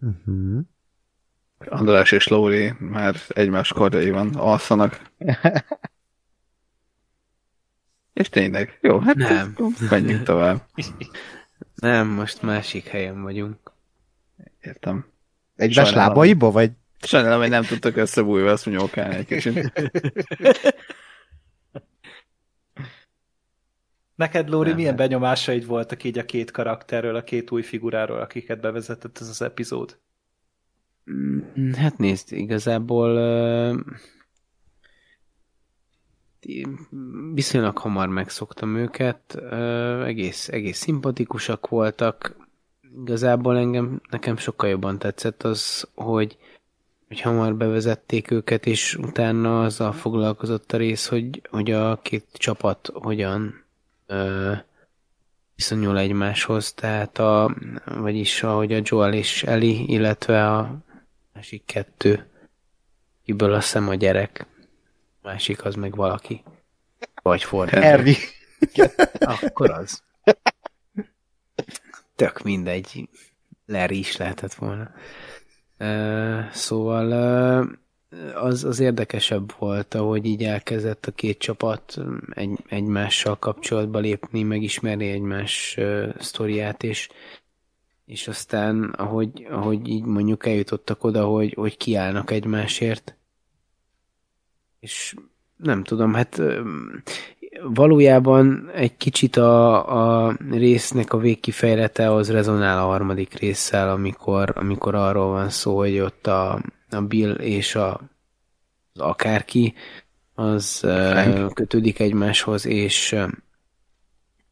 Uh-huh. 0.00 0.60
András 1.58 2.12
és 2.12 2.28
Lóri 2.28 2.72
már 2.78 3.16
egymás 3.28 3.72
kardjaiban 3.72 4.34
alszanak. 4.34 5.00
És 8.14 8.28
tényleg, 8.28 8.78
jó, 8.80 8.98
hát 8.98 9.14
nem. 9.14 9.56
menjünk 9.90 10.22
tovább. 10.22 10.62
Nem, 11.74 12.08
most 12.08 12.42
másik 12.42 12.86
helyen 12.86 13.22
vagyunk. 13.22 13.72
Értem. 14.60 15.06
Egymás 15.56 15.92
lábaiba, 15.92 16.50
vagy? 16.50 16.70
Sajnálom, 17.00 17.40
hogy 17.40 17.48
nem 17.48 17.62
tudtak 17.62 17.96
összebújva 17.96 18.50
ezt 18.50 18.66
nyolkálni 18.66 19.14
egy 19.14 19.26
kicsit. 19.26 19.72
Neked, 24.14 24.48
Lóri, 24.48 24.68
nem, 24.68 24.76
milyen 24.76 24.96
benyomásaid 24.96 25.66
voltak 25.66 26.04
így 26.04 26.18
a 26.18 26.24
két 26.24 26.50
karakterről, 26.50 27.16
a 27.16 27.24
két 27.24 27.50
új 27.50 27.62
figuráról, 27.62 28.20
akiket 28.20 28.60
bevezetett 28.60 29.18
ez 29.20 29.28
az 29.28 29.42
epizód? 29.42 29.98
Mm, 31.10 31.72
hát 31.72 31.98
nézd, 31.98 32.32
igazából 32.32 33.10
uh, 33.10 33.80
viszonylag 37.34 37.78
hamar 37.78 38.08
megszoktam 38.08 38.76
őket, 38.76 39.34
egész, 40.04 40.48
egész 40.48 40.78
szimpatikusak 40.78 41.68
voltak. 41.68 42.36
Igazából 43.00 43.56
engem, 43.56 44.00
nekem 44.10 44.36
sokkal 44.36 44.68
jobban 44.68 44.98
tetszett 44.98 45.42
az, 45.42 45.88
hogy, 45.94 46.36
hogy 47.08 47.20
hamar 47.20 47.54
bevezették 47.54 48.30
őket, 48.30 48.66
és 48.66 48.94
utána 48.94 49.62
azzal 49.62 49.92
foglalkozott 49.92 50.72
a 50.72 50.76
rész, 50.76 51.08
hogy, 51.08 51.42
hogy 51.50 51.70
a 51.70 51.98
két 52.02 52.26
csapat 52.32 52.90
hogyan 52.94 53.64
uh, 54.08 54.56
viszonyul 55.54 55.98
egymáshoz, 55.98 56.72
tehát 56.72 57.18
a, 57.18 57.54
vagyis 57.84 58.42
ahogy 58.42 58.72
a 58.72 58.80
Joel 58.82 59.12
és 59.12 59.42
Eli, 59.42 59.92
illetve 59.92 60.50
a 60.50 60.76
másik 61.32 61.64
kettő, 61.64 62.26
kiből 63.24 63.52
azt 63.52 63.64
hiszem 63.64 63.88
a 63.88 63.94
gyerek, 63.94 64.46
másik 65.24 65.64
az 65.64 65.74
meg 65.74 65.94
valaki. 65.94 66.42
Vagy 67.22 67.42
fordítva. 67.42 67.86
Harry. 67.86 68.16
Akkor 69.42 69.70
az. 69.70 70.02
Tök 72.16 72.42
mindegy. 72.42 73.08
Larry 73.66 73.98
is 73.98 74.16
lehetett 74.16 74.54
volna. 74.54 74.90
Uh, 75.78 76.50
szóval 76.50 77.06
uh, 77.06 78.44
az, 78.44 78.64
az 78.64 78.80
érdekesebb 78.80 79.52
volt, 79.58 79.94
ahogy 79.94 80.26
így 80.26 80.44
elkezdett 80.44 81.06
a 81.06 81.12
két 81.12 81.38
csapat 81.38 81.98
egy, 82.30 82.58
egymással 82.68 83.38
kapcsolatba 83.38 83.98
lépni, 83.98 84.42
megismerni 84.42 85.10
egymás 85.10 85.74
uh, 85.78 86.14
sztoriát, 86.18 86.82
és 86.82 87.08
és 88.04 88.28
aztán, 88.28 88.82
ahogy, 88.82 89.46
ahogy 89.50 89.88
így 89.88 90.04
mondjuk 90.04 90.46
eljutottak 90.46 91.04
oda, 91.04 91.24
hogy, 91.24 91.54
hogy 91.54 91.76
kiállnak 91.76 92.30
egymásért, 92.30 93.16
és 94.84 95.14
nem 95.56 95.82
tudom, 95.82 96.14
hát 96.14 96.42
valójában 97.62 98.70
egy 98.74 98.96
kicsit 98.96 99.36
a, 99.36 100.26
a 100.26 100.36
résznek 100.50 101.12
a 101.12 101.18
végkifejlete 101.18 102.12
az 102.12 102.30
rezonál 102.30 102.78
a 102.78 102.86
harmadik 102.86 103.38
résszel, 103.38 103.90
amikor, 103.90 104.52
amikor 104.56 104.94
arról 104.94 105.28
van 105.28 105.50
szó, 105.50 105.76
hogy 105.76 105.98
ott 105.98 106.26
a, 106.26 106.60
a 106.90 107.00
Bill 107.00 107.32
és 107.32 107.74
a, 107.74 108.00
az 108.92 109.00
akárki 109.00 109.74
az 110.34 110.78
Frank. 110.78 111.54
kötődik 111.54 111.98
egymáshoz, 112.00 112.66
és 112.66 113.16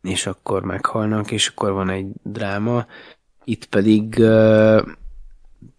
és 0.03 0.27
akkor 0.27 0.63
meghalnak, 0.63 1.31
és 1.31 1.49
akkor 1.49 1.73
van 1.73 1.89
egy 1.91 2.07
dráma, 2.23 2.87
itt 3.45 3.65
pedig 3.65 4.15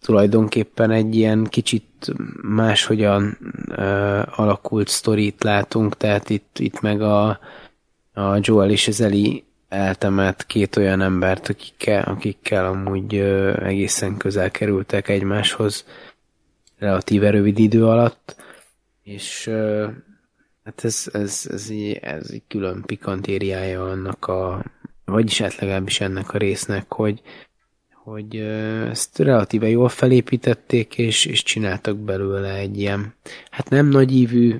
tulajdonképpen 0.01 0.91
egy 0.91 1.15
ilyen 1.15 1.43
kicsit 1.43 2.13
máshogyan 2.41 3.38
uh, 3.67 4.39
alakult 4.39 4.88
sztorit 4.88 5.43
látunk, 5.43 5.97
tehát 5.97 6.29
itt, 6.29 6.59
itt 6.59 6.81
meg 6.81 7.01
a, 7.01 7.39
a 8.13 8.38
Joel 8.41 8.69
és 8.69 8.88
az 8.88 9.01
Eli 9.01 9.43
eltemet 9.67 10.45
két 10.45 10.75
olyan 10.75 11.01
embert, 11.01 11.49
akikkel, 11.49 12.03
akikkel 12.03 12.65
amúgy 12.65 13.15
uh, 13.15 13.55
egészen 13.61 14.17
közel 14.17 14.51
kerültek 14.51 15.09
egymáshoz 15.09 15.86
relatíve 16.77 17.29
rövid 17.29 17.59
idő 17.59 17.86
alatt, 17.86 18.36
és 19.03 19.47
uh, 19.47 19.89
hát 20.63 20.84
ez, 20.84 21.09
ez, 21.13 21.47
ez, 21.51 21.69
így, 21.69 21.93
ez 22.01 22.29
egy 22.31 22.43
külön 22.47 22.81
pikantériája 22.86 23.86
annak 23.86 24.27
a, 24.27 24.63
vagyis 25.05 25.41
hát 25.41 25.55
legalábbis 25.55 26.01
ennek 26.01 26.34
a 26.34 26.38
résznek, 26.38 26.93
hogy, 26.93 27.21
hogy 28.04 28.36
ezt 28.89 29.20
relatíve 29.20 29.70
jól 29.70 29.89
felépítették, 29.89 30.97
és, 30.97 31.26
és 31.26 31.43
csináltak 31.43 31.97
belőle 31.97 32.54
egy 32.54 32.80
ilyen, 32.80 33.14
hát 33.49 33.70
nem 33.70 33.88
nagyívű 33.88 34.60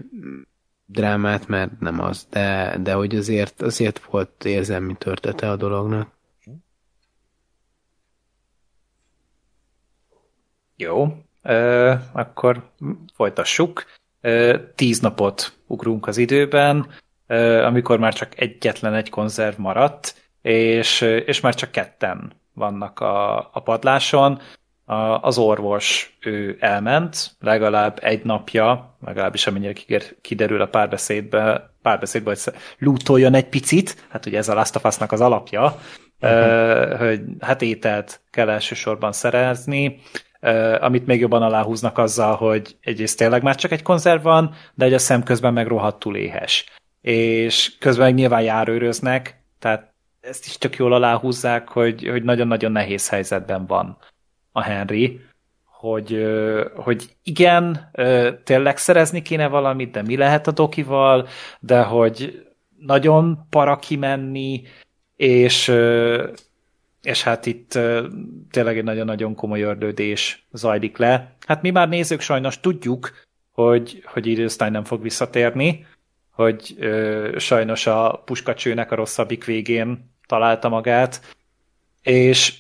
drámát, 0.86 1.48
mert 1.48 1.80
nem 1.80 2.00
az, 2.00 2.28
de, 2.30 2.78
de 2.82 2.94
hogy 2.94 3.16
azért, 3.16 3.62
azért 3.62 4.00
volt 4.00 4.46
érzelmi 4.46 4.96
törtete 4.98 5.50
a 5.50 5.56
dolognak. 5.56 6.12
Jó, 10.76 11.18
ö, 11.42 11.94
akkor 12.12 12.72
folytassuk. 13.14 13.86
Ö, 14.22 14.58
tíz 14.76 15.00
napot 15.00 15.58
ugrunk 15.68 16.08
az 16.08 16.18
időben, 16.18 16.88
ö, 17.28 17.64
amikor 17.64 18.00
már 18.00 18.14
csak 18.14 18.40
egyetlen 18.40 18.94
egy 18.94 19.10
konzerv 19.10 19.60
maradt, 19.60 20.30
és, 20.42 21.02
és 21.02 21.40
már 21.40 21.56
csak 21.56 21.72
ketten 21.72 22.42
vannak 22.54 23.00
a, 23.00 23.38
a 23.38 23.60
padláson. 23.64 24.42
A, 24.86 24.96
az 25.22 25.38
orvos 25.38 26.18
ő 26.20 26.58
elment, 26.60 27.36
legalább 27.40 28.00
egy 28.02 28.24
napja, 28.24 28.96
legalábbis 29.06 29.48
amennyire 29.48 30.02
kiderül 30.22 30.62
a 30.62 30.68
párbeszédbe, 30.68 31.74
párbeszédbe, 31.82 32.30
hogy 32.30 32.54
lootoljon 32.78 33.34
egy 33.34 33.50
picit, 33.50 34.06
hát 34.10 34.26
ugye 34.26 34.38
ez 34.38 34.50
a 34.50 34.54
Last 34.54 34.76
of 34.76 34.84
Us-nak 34.84 35.12
az 35.12 35.22
alapja, 35.22 35.80
uh-huh. 36.22 36.98
hogy 37.00 37.22
hát 37.40 37.62
ételt 37.62 38.22
kell 38.32 38.50
elsősorban 38.50 39.12
szerezni, 39.12 40.00
amit 40.80 41.06
még 41.06 41.20
jobban 41.20 41.42
aláhúznak 41.42 41.98
azzal, 41.98 42.36
hogy 42.36 42.78
egyrészt 42.82 43.18
tényleg 43.18 43.44
már 43.44 43.56
csak 43.56 43.72
egy 43.72 43.82
konzerv 43.82 44.24
van, 44.24 44.54
de 44.74 44.86
egy 44.86 44.94
a 44.94 44.98
szem 44.98 45.24
közben 45.24 45.54
meg 45.54 45.68
rohadtul 45.68 46.16
éhes. 46.16 46.66
És 47.02 47.78
közben 47.80 48.06
meg 48.06 48.14
nyilván 48.14 48.42
járőröznek, 48.42 49.44
tehát 49.60 49.93
ezt 50.24 50.46
is 50.46 50.58
tök 50.58 50.76
jól 50.76 50.94
aláhúzzák, 50.94 51.70
hogy, 51.70 52.08
hogy 52.08 52.24
nagyon-nagyon 52.24 52.72
nehéz 52.72 53.10
helyzetben 53.10 53.66
van 53.66 53.98
a 54.52 54.62
Henry, 54.62 55.20
hogy, 55.66 56.26
hogy 56.76 57.16
igen, 57.24 57.92
tényleg 58.44 58.78
szerezni 58.78 59.22
kéne 59.22 59.48
valamit, 59.48 59.92
de 59.92 60.02
mi 60.02 60.18
lehet 60.18 60.48
a 60.48 60.52
dokival, 60.52 61.28
de 61.60 61.82
hogy 61.82 62.48
nagyon 62.78 63.48
para 63.50 63.76
kimenni, 63.76 64.64
és, 65.16 65.74
és 67.02 67.24
hát 67.24 67.46
itt 67.46 67.72
tényleg 68.52 68.78
egy 68.78 68.84
nagyon-nagyon 68.84 69.36
komoly 69.36 69.62
ördődés 69.62 70.48
zajlik 70.52 70.98
le. 70.98 71.36
Hát 71.48 71.62
mi 71.62 71.70
már 71.70 71.90
nézők 71.90 72.22
sajnos 72.22 72.60
tudjuk, 72.60 73.12
hogy, 73.52 74.04
hogy 74.06 74.28
Idősztány 74.28 74.72
nem 74.72 74.84
fog 74.84 75.02
visszatérni, 75.02 75.86
hogy 76.32 76.76
ö, 76.80 77.36
sajnos 77.38 77.88
a 77.88 78.22
puskacsőnek 78.26 78.92
a 78.92 78.96
rosszabbik 78.96 79.46
végén 79.46 80.13
találta 80.34 80.70
magát, 80.70 81.22
és 82.02 82.54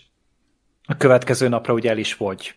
a 0.85 0.97
következő 0.97 1.47
napra 1.47 1.73
ugye 1.73 1.89
el 1.89 1.97
is 1.97 2.13
fogy. 2.13 2.55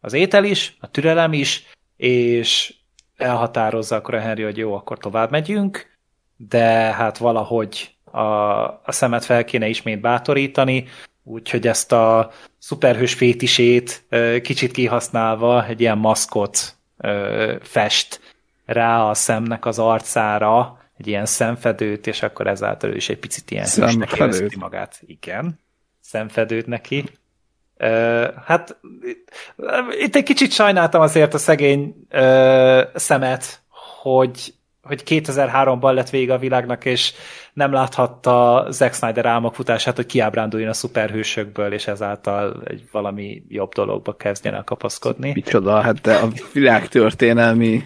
Az 0.00 0.12
étel 0.12 0.44
is, 0.44 0.76
a 0.80 0.90
türelem 0.90 1.32
is, 1.32 1.66
és 1.96 2.74
elhatározza 3.16 3.96
akkor 3.96 4.14
a 4.14 4.20
Henry, 4.20 4.42
hogy 4.42 4.56
jó, 4.56 4.74
akkor 4.74 4.98
tovább 4.98 5.30
megyünk, 5.30 5.98
de 6.36 6.66
hát 6.92 7.18
valahogy 7.18 7.94
a, 8.04 8.20
a 8.20 8.92
szemet 8.92 9.24
fel 9.24 9.44
kéne 9.44 9.68
ismét 9.68 10.00
bátorítani, 10.00 10.84
úgyhogy 11.22 11.66
ezt 11.66 11.92
a 11.92 12.30
szuperhős 12.58 13.14
fétisét 13.14 14.04
kicsit 14.42 14.72
kihasználva 14.72 15.66
egy 15.66 15.80
ilyen 15.80 15.98
maszkot 15.98 16.76
fest 17.60 18.20
rá 18.64 19.02
a 19.02 19.14
szemnek 19.14 19.66
az 19.66 19.78
arcára, 19.78 20.77
egy 20.98 21.06
ilyen 21.06 21.26
szemfedőt, 21.26 22.06
és 22.06 22.22
akkor 22.22 22.46
ezáltal 22.46 22.90
ő 22.90 22.96
is 22.96 23.08
egy 23.08 23.18
picit 23.18 23.50
ilyen 23.50 23.66
hősnek 23.74 24.12
érezheti 24.12 24.56
magát. 24.56 25.00
Igen, 25.06 25.58
szemfedőt 26.00 26.66
neki. 26.66 27.04
Uh, 27.80 28.34
hát 28.44 28.76
itt 30.00 30.16
egy 30.16 30.22
kicsit 30.22 30.52
sajnáltam 30.52 31.00
azért 31.00 31.34
a 31.34 31.38
szegény 31.38 31.94
uh, 32.10 32.80
szemet, 32.94 33.62
hogy, 34.02 34.54
hogy 34.82 35.02
2003-ban 35.06 35.94
lett 35.94 36.10
vége 36.10 36.32
a 36.32 36.38
világnak, 36.38 36.84
és 36.84 37.12
nem 37.52 37.72
láthatta 37.72 38.66
Zack 38.70 38.94
Snyder 38.94 39.26
álmokfutását, 39.26 39.96
hogy 39.96 40.06
kiábránduljon 40.06 40.68
a 40.68 40.72
szuperhősökből, 40.72 41.72
és 41.72 41.86
ezáltal 41.86 42.62
egy 42.64 42.88
valami 42.92 43.42
jobb 43.48 43.72
dologba 43.72 44.16
kezdjen 44.16 44.54
el 44.54 44.64
kapaszkodni. 44.64 45.32
Micsoda, 45.34 45.80
hát 45.80 46.06
a 46.06 46.28
világtörténelmi 46.52 47.82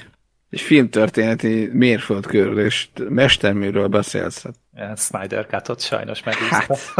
és 0.53 0.62
filmtörténeti 0.62 1.70
mérföldkörről 1.72 2.64
és 2.64 2.88
mesterműről 3.09 3.86
beszélsz. 3.86 4.44
Hát. 4.76 4.98
Snyder 4.98 5.46
Cut-ot 5.46 5.80
sajnos 5.80 6.22
megúszta. 6.22 6.76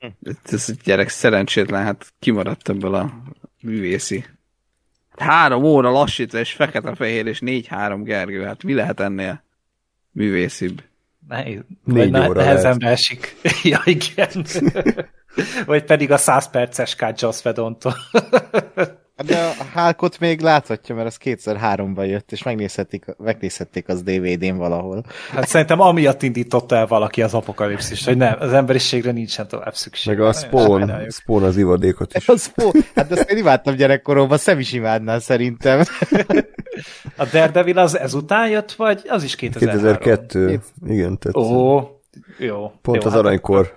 Hát. 0.00 0.36
Ez 0.44 0.68
a 0.68 0.72
gyerek 0.84 1.08
szerencsétlen, 1.08 1.82
hát 1.82 2.12
kimaradt 2.18 2.68
ebből 2.68 2.94
a 2.94 3.22
művészi. 3.62 4.24
Három 5.16 5.64
óra 5.64 5.90
lassítva, 5.90 6.38
és 6.38 6.52
fekete-fehér, 6.52 7.26
és 7.26 7.40
négy-három 7.40 8.02
Gergő. 8.02 8.44
Hát 8.44 8.62
mi 8.62 8.74
lehet 8.74 9.00
ennél 9.00 9.42
művészibb? 10.10 10.82
Nehéz. 11.28 11.60
Négy 11.84 12.10
Vagy 12.10 12.28
óra 12.28 12.40
Nehezemre 12.40 12.88
esik. 12.88 13.36
ja, 13.62 13.80
igen. 13.84 14.44
Vagy 15.66 15.84
pedig 15.84 16.10
a 16.10 16.16
100 16.16 16.50
perces 16.50 16.94
cut 16.94 17.20
Joss. 17.20 17.42
Hát 17.42 17.58
De 19.26 19.54
a 19.58 19.80
Hulkot 19.80 20.18
még 20.18 20.40
láthatja, 20.40 20.94
mert 20.94 21.06
az 21.06 21.18
2003-ban 21.24 22.06
jött, 22.06 22.32
és 22.32 22.42
megnézhették, 22.42 23.04
megnézhették 23.18 23.88
az 23.88 24.02
DVD-n 24.02 24.56
valahol. 24.56 25.04
Hát 25.30 25.48
szerintem 25.48 25.80
amiatt 25.80 26.22
indította 26.22 26.76
el 26.76 26.86
valaki 26.86 27.22
az 27.22 27.34
apokalipszist, 27.34 28.04
hogy 28.04 28.16
nem, 28.16 28.36
az 28.38 28.52
emberiségre 28.52 29.10
nincsen 29.10 29.48
tovább 29.48 29.74
szükség. 29.74 30.16
Meg 30.16 30.26
a 30.26 30.32
Spawn, 30.32 30.78
Sajnáljuk. 30.78 31.12
Spawn 31.12 31.42
az 31.42 31.56
ivadékot 31.56 32.14
is. 32.14 32.28
Az 32.38 32.52
fó, 32.56 32.70
hát 32.94 33.10
azt 33.10 33.30
én 33.30 33.36
imádtam 33.36 33.74
gyerekkoromban, 33.74 34.38
Szem 34.38 34.58
is 34.58 34.72
imádná 34.72 35.18
szerintem. 35.18 35.82
A 37.16 37.24
Daredevil 37.24 37.78
az 37.78 37.98
ezután 37.98 38.48
jött, 38.48 38.72
vagy 38.72 39.02
az 39.08 39.22
is 39.22 39.34
2003? 39.34 39.96
2002. 39.96 40.60
Igen, 40.86 41.18
tehát 41.18 41.36
Ó, 41.36 41.80
jó. 42.38 42.72
pont 42.82 43.02
jó, 43.02 43.08
az 43.08 43.12
hát 43.12 43.20
aranykor. 43.20 43.74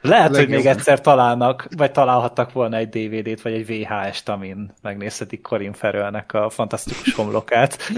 Lehet, 0.00 0.36
hogy 0.36 0.48
még 0.48 0.66
egyszer 0.66 1.00
találnak, 1.00 1.68
vagy 1.76 1.92
találhattak 1.92 2.52
volna 2.52 2.76
egy 2.76 2.88
DVD-t, 2.88 3.42
vagy 3.42 3.52
egy 3.52 3.66
VHS-t, 3.66 4.28
amin 4.28 4.74
megnézhetik 4.82 5.42
Corin 5.42 5.72
Farrellnek 5.72 6.32
a 6.32 6.50
fantasztikus 6.50 7.14
homlokát. 7.14 7.78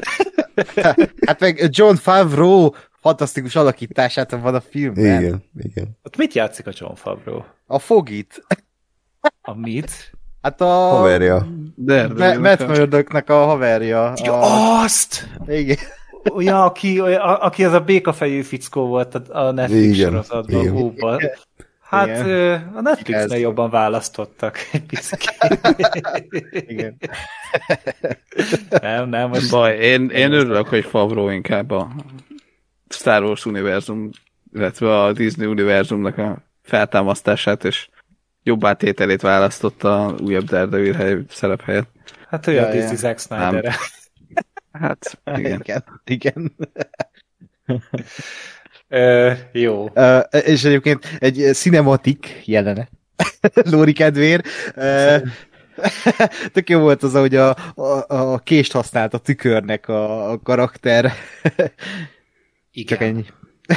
Hát 1.27 1.41
meg 1.41 1.69
John 1.71 1.95
Favreau 1.95 2.71
fantasztikus 3.01 3.57
alakítását 3.57 4.31
van 4.31 4.55
a 4.55 4.61
filmben. 4.61 5.23
Igen, 5.23 5.45
igen. 5.59 5.99
Ott 6.03 6.17
mit 6.17 6.35
játszik 6.35 6.67
a 6.67 6.71
John 6.75 6.95
Favreau? 6.95 7.43
A 7.67 7.79
Fogit. 7.79 8.47
A 9.43 9.55
mit? 9.55 10.13
Hát 10.43 10.61
a... 10.61 10.65
Haverja. 10.65 11.47
De, 11.75 12.09
Ma- 12.09 12.39
Matt 12.39 12.67
Murdocknak 12.67 13.31
a 13.31 13.45
haverja. 13.45 14.13
Ja, 14.23 14.41
A... 14.41 14.83
azt! 14.83 15.29
Igen. 15.47 15.77
Ja, 16.39 16.65
aki, 16.65 16.99
a, 16.99 17.45
aki 17.45 17.65
az 17.65 17.73
a 17.73 17.81
békafejű 17.81 18.43
fickó 18.43 18.87
volt 18.87 19.15
a 19.15 19.47
a 19.47 19.51
Netflix 19.51 19.97
Igen, 19.97 20.11
sorozatban, 20.11 20.61
igen. 20.61 20.73
Húban. 20.73 21.21
Hát 21.93 22.07
Igen. 22.09 22.73
a 22.75 22.81
Netflixnél 22.81 23.33
Ez. 23.33 23.41
jobban 23.41 23.71
választottak 23.71 24.59
egy 24.73 24.83
picit. 24.87 25.35
Igen. 26.51 26.97
nem, 28.81 29.09
nem, 29.09 29.29
most 29.29 29.51
Baj, 29.51 29.77
én, 29.79 30.09
én 30.09 30.33
örülök, 30.33 30.69
hogy 30.69 30.85
Favreau 30.85 31.29
inkább 31.29 31.71
a 31.71 31.89
Star 32.89 33.23
Wars 33.23 33.47
univerzum, 33.47 34.11
illetve 34.53 35.01
a 35.03 35.13
Disney 35.13 35.47
univerzumnak 35.47 36.19
a 36.19 36.37
feltámasztását 36.63 37.65
és 37.65 37.89
jobb 38.43 38.65
átételét 38.65 39.21
választotta 39.21 40.07
a 40.07 40.15
újabb 40.23 40.45
Daredevil 40.45 40.93
hely, 40.93 41.19
szerep 41.29 41.63
helyett. 41.63 41.91
hát 42.29 42.47
olyan 42.47 42.63
Ja, 42.63 42.69
ja. 42.75 42.81
Disney 42.81 42.97
Zack 42.97 43.19
Snyder. 43.19 43.75
Hát, 44.73 45.21
igen. 45.37 45.61
Igen. 45.65 45.85
Igen. 46.05 46.53
Ö, 48.93 49.33
jó. 49.53 49.89
Uh, 49.95 50.21
és 50.31 50.65
egyébként 50.65 51.17
egy 51.19 51.51
cinematik 51.53 52.43
jelenet. 52.45 52.91
Lóri 53.71 53.93
kedvér. 53.93 54.43
Uh, 54.77 55.23
tök 56.53 56.69
jó 56.69 56.81
volt 56.81 57.03
az, 57.03 57.15
ahogy 57.15 57.35
a, 57.35 57.57
a, 57.75 58.05
a 58.07 58.39
kést 58.39 58.73
használt 58.73 59.15
a 59.15 59.19
tükörnek 59.19 59.89
a, 59.89 60.31
a 60.31 60.39
karakter. 60.39 61.13
Igen. 62.73 62.99
Csak 62.99 63.01
ennyi. 63.01 63.25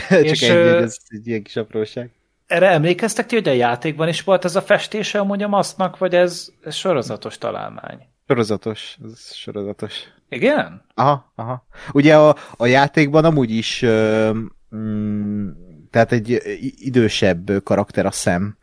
Csak 0.09 0.23
És, 0.23 0.41
ennyi, 0.41 0.67
ez 0.67 0.97
egy 1.07 1.27
ilyen 1.27 1.43
kis 1.43 1.55
apróság. 1.55 2.09
Erre 2.47 2.69
emlékeztek 2.69 3.25
ti, 3.25 3.35
hogy 3.35 3.47
a 3.47 3.51
játékban 3.53 4.07
is 4.07 4.21
volt 4.21 4.45
ez 4.45 4.55
a 4.55 4.61
festése 4.61 5.19
amúgy 5.19 5.43
a 5.43 5.47
masznak, 5.47 5.97
vagy 5.97 6.15
ez, 6.15 6.47
ez 6.63 6.75
sorozatos 6.75 7.37
találmány? 7.37 7.99
Sorozatos. 8.27 8.97
Ez 9.03 9.33
sorozatos. 9.33 10.03
Igen? 10.29 10.85
Aha, 10.93 11.31
aha. 11.35 11.67
Ugye 11.91 12.17
a, 12.17 12.35
a 12.57 12.65
játékban 12.65 13.25
amúgy 13.25 13.51
is 13.51 13.81
ö, 13.81 14.31
mm, 14.75 15.47
tehát 15.95 16.11
egy 16.11 16.41
idősebb 16.79 17.63
karakter 17.63 18.05
a 18.05 18.11
szem. 18.11 18.55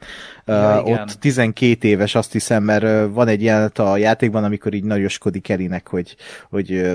Ja, 0.46 0.82
igen. 0.86 1.00
ott 1.00 1.10
12 1.10 1.88
éves, 1.88 2.14
azt 2.14 2.32
hiszem, 2.32 2.62
mert 2.62 3.12
van 3.12 3.28
egy 3.28 3.42
jelenet 3.42 3.78
a 3.78 3.96
játékban, 3.96 4.44
amikor 4.44 4.74
így 4.74 4.84
nagyoskodik 4.84 5.48
Elinek, 5.48 5.88
hogy, 5.88 6.16
hogy 6.50 6.72
ö, 6.72 6.94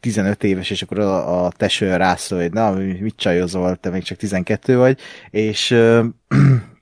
15 0.00 0.44
éves, 0.44 0.70
és 0.70 0.82
akkor 0.82 0.98
a, 0.98 1.44
a 1.44 1.50
teső 1.50 1.96
rászól, 1.96 2.40
hogy 2.40 2.52
na, 2.52 2.70
mit 3.00 3.16
csajozol, 3.16 3.76
te 3.76 3.90
még 3.90 4.02
csak 4.02 4.18
12 4.18 4.76
vagy, 4.76 4.98
és 5.30 5.76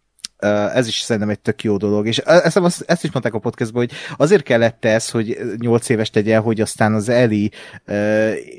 ez 0.74 0.86
is 0.86 0.98
szerintem 0.98 1.30
egy 1.30 1.40
tök 1.40 1.62
jó 1.62 1.76
dolog, 1.76 2.06
és 2.06 2.18
ezt, 2.18 2.84
ezt, 2.86 3.04
is 3.04 3.10
mondták 3.12 3.34
a 3.34 3.38
podcastban, 3.38 3.86
hogy 3.86 3.96
azért 4.16 4.42
kellett 4.42 4.84
ez, 4.84 5.10
hogy 5.10 5.38
8 5.58 5.88
éves 5.88 6.10
tegyen, 6.10 6.42
hogy 6.42 6.60
aztán 6.60 6.94
az 6.94 7.08
Eli 7.08 7.50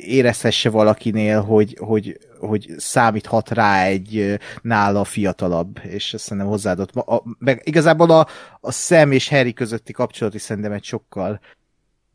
érezhesse 0.01 0.69
valakinél, 0.69 1.41
hogy, 1.41 1.77
hogy, 1.79 2.17
hogy 2.39 2.73
számíthat 2.77 3.49
rá 3.49 3.83
egy 3.83 4.39
nála 4.61 5.03
fiatalabb, 5.03 5.79
és 5.83 6.13
ezt 6.13 6.23
szerintem 6.23 6.47
hozzáadott. 6.47 6.95
A, 6.95 7.23
meg 7.39 7.61
igazából 7.63 8.11
a, 8.11 8.27
a 8.59 8.71
Sam 8.71 9.11
és 9.11 9.29
Harry 9.29 9.53
közötti 9.53 9.93
kapcsolat 9.93 10.33
is 10.33 10.41
szerintem 10.41 10.71
egy 10.71 10.83
sokkal 10.83 11.39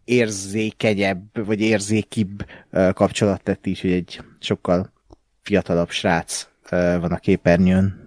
érzékenyebb, 0.04 1.46
vagy 1.46 1.60
érzékibb 1.60 2.44
kapcsolat 2.94 3.42
tett 3.42 3.66
is, 3.66 3.80
hogy 3.80 3.92
egy 3.92 4.20
sokkal 4.38 4.92
fiatalabb 5.42 5.90
srác 5.90 6.48
van 6.70 7.12
a 7.12 7.18
képernyőn. 7.18 8.01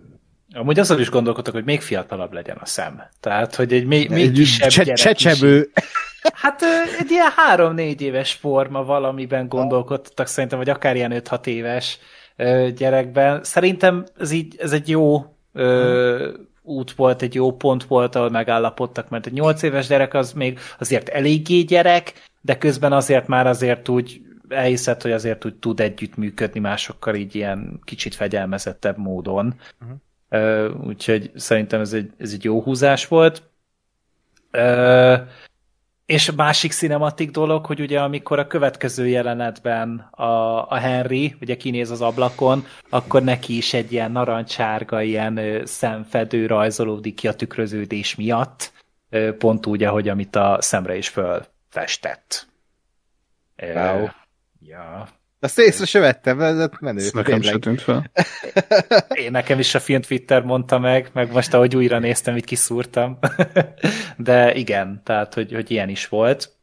Amúgy 0.56 0.80
azon 0.80 1.00
is 1.00 1.10
gondolkodtak, 1.10 1.54
hogy 1.54 1.64
még 1.64 1.82
fiatalabb 1.82 2.34
legyen 2.34 2.58
a 2.62 2.66
szem. 2.66 3.02
Tehát, 3.20 3.56
hogy 3.56 3.74
egy 3.74 3.86
még, 3.86 4.10
még 4.10 4.24
Egy 4.24 4.32
kisebb 4.32 4.70
cse- 4.70 4.84
gyerek 4.86 5.00
Csecsebő. 5.02 5.70
is. 5.76 5.84
Hát 6.34 6.62
egy 7.00 7.12
ilyen 7.12 7.32
három-négy 7.36 8.02
éves 8.02 8.34
forma 8.34 8.84
valamiben 8.84 9.48
gondolkodtak 9.48 10.28
szerintem, 10.28 10.58
vagy 10.60 10.70
akár 10.70 10.96
ilyen 10.96 11.22
5-6 11.30 11.46
éves 11.46 12.00
gyerekben. 12.76 13.44
Szerintem 13.44 14.06
ez, 14.20 14.32
így, 14.32 14.56
ez 14.60 14.72
egy 14.72 14.90
jó 14.90 15.36
ö, 15.54 16.32
út 16.62 16.92
volt, 16.92 17.22
egy 17.22 17.34
jó 17.34 17.56
pont 17.56 17.84
volt, 17.84 18.16
ahol 18.16 18.30
megállapodtak, 18.30 19.10
mert 19.10 19.26
egy 19.26 19.34
8 19.34 19.62
éves 19.62 19.88
gyerek 19.88 20.14
az 20.14 20.32
még 20.32 20.60
azért 20.80 21.10
eléggé 21.10 21.62
gyerek, 21.62 22.14
de 22.42 22.58
közben 22.58 22.94
azért 22.94 23.28
már 23.28 23.48
azért 23.48 23.90
úgy 23.90 24.22
elhiszed, 24.50 25.02
hogy 25.02 25.12
azért 25.12 25.46
úgy 25.46 25.56
tud 25.56 25.80
együttműködni 25.80 26.60
másokkal 26.60 27.16
így 27.16 27.36
ilyen 27.36 27.80
kicsit 27.84 28.16
fegyelmezettebb 28.16 28.98
módon. 28.98 29.54
Ö, 29.82 29.86
úgyhogy 30.84 31.32
szerintem 31.36 31.82
ez 31.82 31.94
egy, 31.94 32.12
ez 32.18 32.34
egy 32.34 32.44
jó 32.44 32.62
húzás 32.62 33.08
volt. 33.08 33.44
És 36.06 36.32
másik 36.32 36.72
cinematik 36.72 37.32
dolog, 37.32 37.66
hogy 37.66 37.80
ugye 37.80 38.02
amikor 38.02 38.40
a 38.40 38.48
következő 38.48 39.08
jelenetben 39.08 40.00
a, 40.12 40.68
a 40.70 40.76
Henry 40.76 41.36
ugye 41.42 41.58
kinéz 41.58 41.92
az 41.92 42.02
ablakon, 42.02 42.66
akkor 42.90 43.24
neki 43.24 43.58
is 43.58 43.74
egy 43.74 43.92
ilyen 43.92 44.12
narancsárga, 44.12 45.02
ilyen 45.02 45.62
szemfedő 45.64 46.46
rajzolódik 46.46 47.16
ki 47.16 47.28
a 47.28 47.34
tükröződés 47.34 48.16
miatt, 48.16 48.72
pont 49.38 49.66
úgy, 49.66 49.84
ahogy 49.84 50.10
amit 50.10 50.36
a 50.36 50.58
szemre 50.60 50.96
is 50.96 51.10
fölfestett. 51.10 52.48
Wow. 53.62 54.08
Ja. 54.60 55.08
Azt 55.46 55.60
észre 55.60 55.86
se 55.86 56.00
vettem, 56.00 56.42
ez 56.42 56.70
menő. 56.80 57.00
Ez 57.00 57.12
nekem 57.12 57.42
se 57.42 57.58
tűnt 57.58 57.82
fel. 57.82 58.12
Én 59.24 59.32
nekem 59.32 59.60
is 59.60 59.76
a 59.76 59.80
film 59.80 60.02
Twitter 60.02 60.44
mondta 60.44 60.80
meg, 60.80 61.10
meg 61.14 61.32
most 61.32 61.54
ahogy 61.54 61.76
újra 61.76 62.00
néztem, 62.00 62.38
így 62.38 62.46
kiszúrtam. 62.46 63.18
De 64.18 64.54
igen, 64.54 65.02
tehát, 65.04 65.34
hogy, 65.34 65.54
hogy 65.54 65.72
ilyen 65.72 65.90
is 65.90 66.08
volt. 66.08 66.54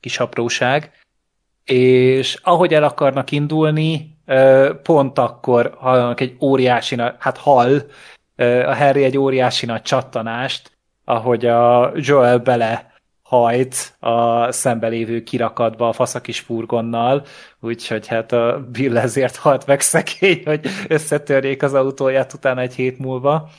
Kis 0.00 0.18
apróság. 0.18 0.90
És 1.64 2.38
ahogy 2.42 2.74
el 2.74 2.82
akarnak 2.82 3.30
indulni, 3.30 4.18
pont 4.82 5.18
akkor 5.18 5.74
hallanak 5.78 6.20
egy 6.20 6.36
óriási, 6.40 6.94
nagy- 6.94 7.14
hát 7.18 7.36
hall 7.36 7.90
a 8.66 8.74
Harry 8.74 9.04
egy 9.04 9.18
óriási 9.18 9.66
nagy 9.66 9.82
csattanást, 9.82 10.70
ahogy 11.04 11.46
a 11.46 11.92
Joel 11.94 12.38
bele 12.38 12.97
hajt 13.28 13.96
a 14.00 14.52
szembelévő 14.52 15.22
kirakatba 15.22 15.88
a 15.88 15.92
faszakis 15.92 16.40
furgonnal, 16.40 17.24
úgyhogy 17.60 18.06
hát 18.06 18.32
a 18.32 18.66
Bill 18.72 18.98
ezért 18.98 19.36
halt 19.36 19.66
meg 19.66 19.80
szekély, 19.80 20.42
hogy 20.44 20.66
összetörjék 20.88 21.62
az 21.62 21.74
autóját 21.74 22.32
utána 22.32 22.60
egy 22.60 22.74
hét 22.74 22.98
múlva, 22.98 23.50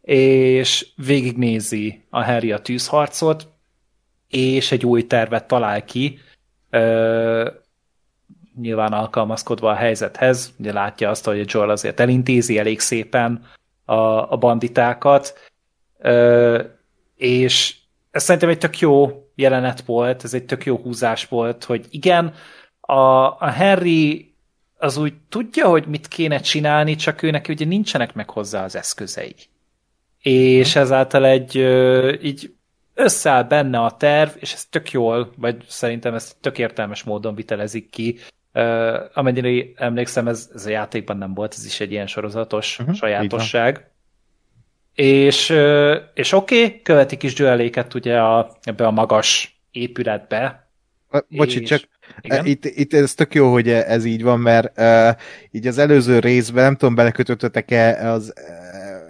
és 0.00 0.86
végignézi 0.96 2.04
a 2.10 2.24
Harry 2.24 2.52
a 2.52 2.58
tűzharcot, 2.58 3.48
és 4.28 4.72
egy 4.72 4.86
új 4.86 5.06
tervet 5.06 5.46
talál 5.46 5.84
ki, 5.84 6.18
ö, 6.70 7.50
nyilván 8.60 8.92
alkalmazkodva 8.92 9.70
a 9.70 9.74
helyzethez, 9.74 10.54
ugye 10.58 10.72
látja 10.72 11.10
azt, 11.10 11.24
hogy 11.24 11.52
Joel 11.52 11.70
azért 11.70 12.00
elintézi 12.00 12.58
elég 12.58 12.80
szépen 12.80 13.44
a, 13.84 14.32
a 14.32 14.36
banditákat, 14.36 15.38
ö, 15.98 16.62
és 17.16 17.82
ez 18.14 18.22
szerintem 18.22 18.48
egy 18.48 18.58
tök 18.58 18.78
jó 18.78 19.24
jelenet 19.34 19.80
volt, 19.80 20.24
ez 20.24 20.34
egy 20.34 20.44
tök 20.44 20.64
jó 20.64 20.76
húzás 20.76 21.28
volt, 21.28 21.64
hogy 21.64 21.86
igen, 21.90 22.34
a, 22.80 22.94
a 23.38 23.50
Henry 23.50 24.34
az 24.78 24.96
úgy 24.96 25.14
tudja, 25.28 25.68
hogy 25.68 25.86
mit 25.86 26.08
kéne 26.08 26.38
csinálni, 26.38 26.94
csak 26.94 27.22
ő 27.22 27.30
neki 27.30 27.52
ugye 27.52 27.64
nincsenek 27.64 28.14
meg 28.14 28.30
hozzá 28.30 28.64
az 28.64 28.76
eszközei. 28.76 29.34
És 30.20 30.76
ezáltal 30.76 31.26
egy 31.26 31.56
így 32.22 32.54
összeáll 32.94 33.42
benne 33.42 33.78
a 33.80 33.96
terv, 33.96 34.30
és 34.38 34.52
ez 34.52 34.64
tök 34.64 34.90
jól, 34.90 35.32
vagy 35.36 35.64
szerintem 35.68 36.14
ez 36.14 36.36
tök 36.40 36.58
értelmes 36.58 37.02
módon 37.02 37.34
vitelezik 37.34 37.90
ki. 37.90 38.18
Uh, 38.52 38.94
amennyire 39.12 39.64
emlékszem, 39.76 40.28
ez, 40.28 40.50
ez 40.54 40.66
a 40.66 40.70
játékban 40.70 41.16
nem 41.16 41.34
volt, 41.34 41.54
ez 41.54 41.64
is 41.64 41.80
egy 41.80 41.92
ilyen 41.92 42.06
sorozatos 42.06 42.78
uh-huh, 42.78 42.94
sajátosság. 42.94 43.90
És, 44.94 45.54
és 46.14 46.32
oké, 46.32 46.64
okay, 46.64 46.82
követik 46.82 47.22
is 47.22 47.38
Joeléket 47.38 47.94
ugye 47.94 48.18
a, 48.20 48.56
ebbe 48.62 48.86
a 48.86 48.90
magas 48.90 49.60
épületbe. 49.70 50.68
Bocsi, 51.28 51.60
és... 51.60 51.68
csak 51.68 51.82
igen? 52.20 52.46
Itt, 52.46 52.64
itt 52.64 52.94
ez 52.94 53.14
tök 53.14 53.34
jó, 53.34 53.52
hogy 53.52 53.68
ez 53.68 54.04
így 54.04 54.22
van, 54.22 54.40
mert 54.40 54.80
uh, 54.80 55.20
így 55.50 55.66
az 55.66 55.78
előző 55.78 56.18
részben, 56.18 56.64
nem 56.64 56.76
tudom, 56.76 56.94
belekötöttetek-e 56.94 58.10
az 58.10 58.32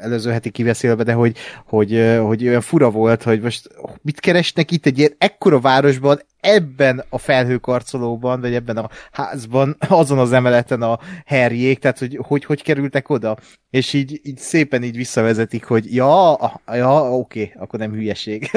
előző 0.04 0.30
heti 0.30 0.50
kiveszélve, 0.50 1.02
de 1.02 1.12
hogy, 1.12 1.36
hogy, 1.66 2.16
hogy 2.20 2.48
olyan 2.48 2.60
fura 2.60 2.90
volt, 2.90 3.22
hogy 3.22 3.40
most 3.40 3.68
mit 4.02 4.20
keresnek 4.20 4.70
itt 4.70 4.86
egy 4.86 4.98
ilyen 4.98 5.14
ekkora 5.18 5.60
városban, 5.60 6.20
ebben 6.40 7.04
a 7.08 7.18
felhőkarcolóban, 7.18 8.40
vagy 8.40 8.54
ebben 8.54 8.76
a 8.76 8.88
házban, 9.12 9.76
azon 9.88 10.18
az 10.18 10.32
emeleten 10.32 10.82
a 10.82 10.98
herjék, 11.24 11.78
tehát 11.78 11.98
hogy 11.98 12.18
hogy, 12.22 12.44
hogy 12.44 12.62
kerültek 12.62 13.08
oda, 13.08 13.36
és 13.70 13.92
így, 13.92 14.20
így 14.22 14.38
szépen 14.38 14.82
így 14.82 14.96
visszavezetik, 14.96 15.64
hogy 15.64 15.94
ja, 15.94 16.38
ja 16.66 17.10
oké, 17.10 17.52
akkor 17.58 17.78
nem 17.78 17.92
hülyeség. 17.92 18.50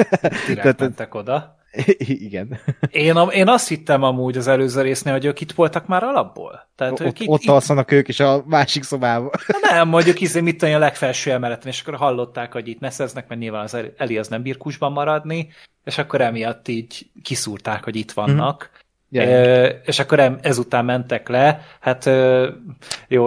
Tehát, 0.54 0.80
mentek 0.80 1.14
oda. 1.14 1.57
Igen. 1.98 2.60
Én, 2.90 3.16
én 3.30 3.48
azt 3.48 3.68
hittem 3.68 4.02
amúgy 4.02 4.36
az 4.36 4.46
előző 4.46 4.82
résznél, 4.82 5.12
hogy 5.12 5.24
ők 5.24 5.40
itt 5.40 5.52
voltak 5.52 5.86
már 5.86 6.02
alapból. 6.02 6.68
Tehát, 6.76 7.00
ott, 7.00 7.18
itt, 7.18 7.28
ott 7.28 7.42
itt... 7.42 7.48
alszanak 7.48 7.92
ők 7.92 8.08
is 8.08 8.20
a 8.20 8.42
másik 8.46 8.82
szobában. 8.82 9.30
Nem, 9.60 9.88
mondjuk 9.94 10.20
izé, 10.20 10.40
mit 10.40 10.58
tudom, 10.58 10.74
a 10.74 10.78
legfelső 10.78 11.30
emeleten, 11.30 11.68
és 11.68 11.80
akkor 11.80 11.94
hallották, 11.94 12.52
hogy 12.52 12.68
itt 12.68 12.80
neszeznek, 12.80 13.28
mert 13.28 13.40
nyilván 13.40 13.62
az 13.62 13.76
Eli 13.96 14.18
az 14.18 14.28
nem 14.28 14.42
bír 14.42 14.56
maradni, 14.78 15.48
és 15.84 15.98
akkor 15.98 16.20
emiatt 16.20 16.68
így 16.68 17.10
kiszúrták, 17.22 17.84
hogy 17.84 17.96
itt 17.96 18.12
vannak. 18.12 18.70
Mm-hmm. 18.70 18.86
Yeah. 19.10 19.70
És 19.84 19.98
akkor 19.98 20.38
ezután 20.42 20.84
mentek 20.84 21.28
le. 21.28 21.60
Hát 21.80 22.10
jó, 23.08 23.26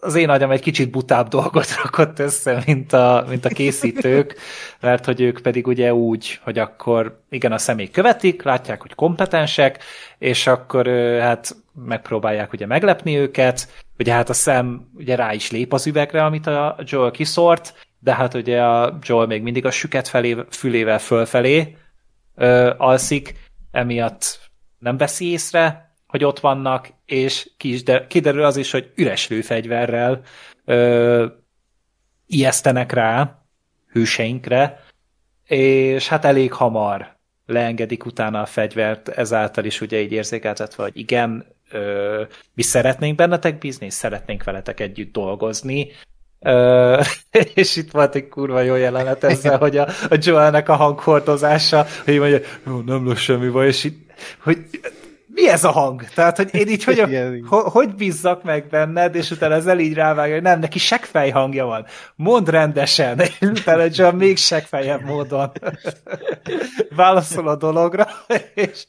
az 0.00 0.14
én 0.14 0.28
agyam 0.28 0.50
egy 0.50 0.60
kicsit 0.60 0.90
butább 0.90 1.28
dolgot 1.28 1.74
rakott 1.82 2.18
össze, 2.18 2.62
mint 2.66 2.92
a, 2.92 3.24
mint 3.28 3.44
a 3.44 3.48
készítők, 3.48 4.34
mert 4.80 5.04
hogy 5.04 5.20
ők 5.20 5.40
pedig 5.40 5.66
ugye 5.66 5.94
úgy, 5.94 6.40
hogy 6.42 6.58
akkor 6.58 7.18
igen, 7.30 7.52
a 7.52 7.58
személy 7.58 7.90
követik, 7.90 8.42
látják, 8.42 8.80
hogy 8.80 8.94
kompetensek, 8.94 9.82
és 10.18 10.46
akkor 10.46 10.86
hát 11.20 11.56
megpróbálják 11.84 12.52
ugye 12.52 12.66
meglepni 12.66 13.16
őket, 13.16 13.68
ugye 13.98 14.12
hát 14.12 14.28
a 14.28 14.32
szem 14.34 14.90
ugye 14.94 15.14
rá 15.14 15.32
is 15.32 15.50
lép 15.50 15.72
az 15.72 15.86
üvegre, 15.86 16.24
amit 16.24 16.46
a 16.46 16.78
Joel 16.84 17.10
kiszort, 17.10 17.74
de 17.98 18.14
hát 18.14 18.34
ugye 18.34 18.62
a 18.62 18.98
Joel 19.02 19.26
még 19.26 19.42
mindig 19.42 19.66
a 19.66 19.70
süket 19.70 20.08
felé, 20.08 20.36
fülével 20.50 20.98
fölfelé 20.98 21.76
ö, 22.36 22.72
alszik, 22.76 23.34
emiatt 23.70 24.49
nem 24.80 24.96
veszi 24.96 25.30
észre, 25.30 25.94
hogy 26.06 26.24
ott 26.24 26.40
vannak, 26.40 26.88
és 27.06 27.50
kiderül 28.08 28.44
az 28.44 28.56
is, 28.56 28.70
hogy 28.70 28.92
üres 28.94 29.28
lőfegyverrel 29.28 30.20
ö, 30.64 31.26
ijesztenek 32.26 32.92
rá 32.92 33.42
hőseinkre, 33.92 34.84
és 35.46 36.08
hát 36.08 36.24
elég 36.24 36.52
hamar 36.52 37.16
leengedik 37.46 38.04
utána 38.04 38.40
a 38.40 38.46
fegyvert, 38.46 39.08
ezáltal 39.08 39.64
is 39.64 39.80
ugye 39.80 40.00
így 40.00 40.12
érzékeltetve, 40.12 40.82
hogy 40.82 40.96
igen, 40.96 41.46
ö, 41.70 42.22
mi 42.54 42.62
szeretnénk 42.62 43.16
bennetek 43.16 43.58
bízni, 43.58 43.86
és 43.86 43.94
szeretnénk 43.94 44.44
veletek 44.44 44.80
együtt 44.80 45.12
dolgozni, 45.12 45.90
és 47.54 47.76
itt 47.76 47.90
volt 47.90 48.14
egy 48.14 48.28
kurva 48.28 48.60
jó 48.60 48.74
jelenet 48.74 49.24
ezzel, 49.24 49.58
hogy 49.58 49.76
a, 49.76 49.88
a 50.10 50.16
Joelnek 50.20 50.68
a 50.68 50.74
hanghordozása, 50.74 51.86
hogy 52.04 52.18
mondja, 52.18 52.40
nem 52.86 53.08
lesz 53.08 53.18
semmi 53.18 53.48
baj, 53.48 53.66
és 53.66 53.84
így, 53.84 53.96
hogy 54.42 54.58
mi 55.34 55.48
ez 55.48 55.64
a 55.64 55.70
hang? 55.70 56.04
Tehát, 56.14 56.36
hogy 56.36 56.48
én 56.52 56.68
így 56.68 56.84
hogy, 56.84 57.04
ho, 57.48 57.58
hogy 57.58 57.94
bízzak 57.94 58.42
meg 58.42 58.66
benned, 58.68 59.14
és 59.14 59.30
utána 59.30 59.54
ezzel 59.54 59.78
így 59.78 59.94
rávágja, 59.94 60.34
hogy 60.34 60.42
nem, 60.42 60.60
neki 60.60 60.78
seggfej 60.78 61.30
hangja 61.30 61.64
van. 61.64 61.86
Mondd 62.16 62.50
rendesen, 62.50 63.20
és 63.40 63.40
utána 63.40 63.84
John 63.90 64.16
még 64.16 64.36
seggfejebb 64.36 65.04
módon 65.04 65.52
válaszol 66.96 67.48
a 67.48 67.56
dologra, 67.56 68.08
és 68.54 68.86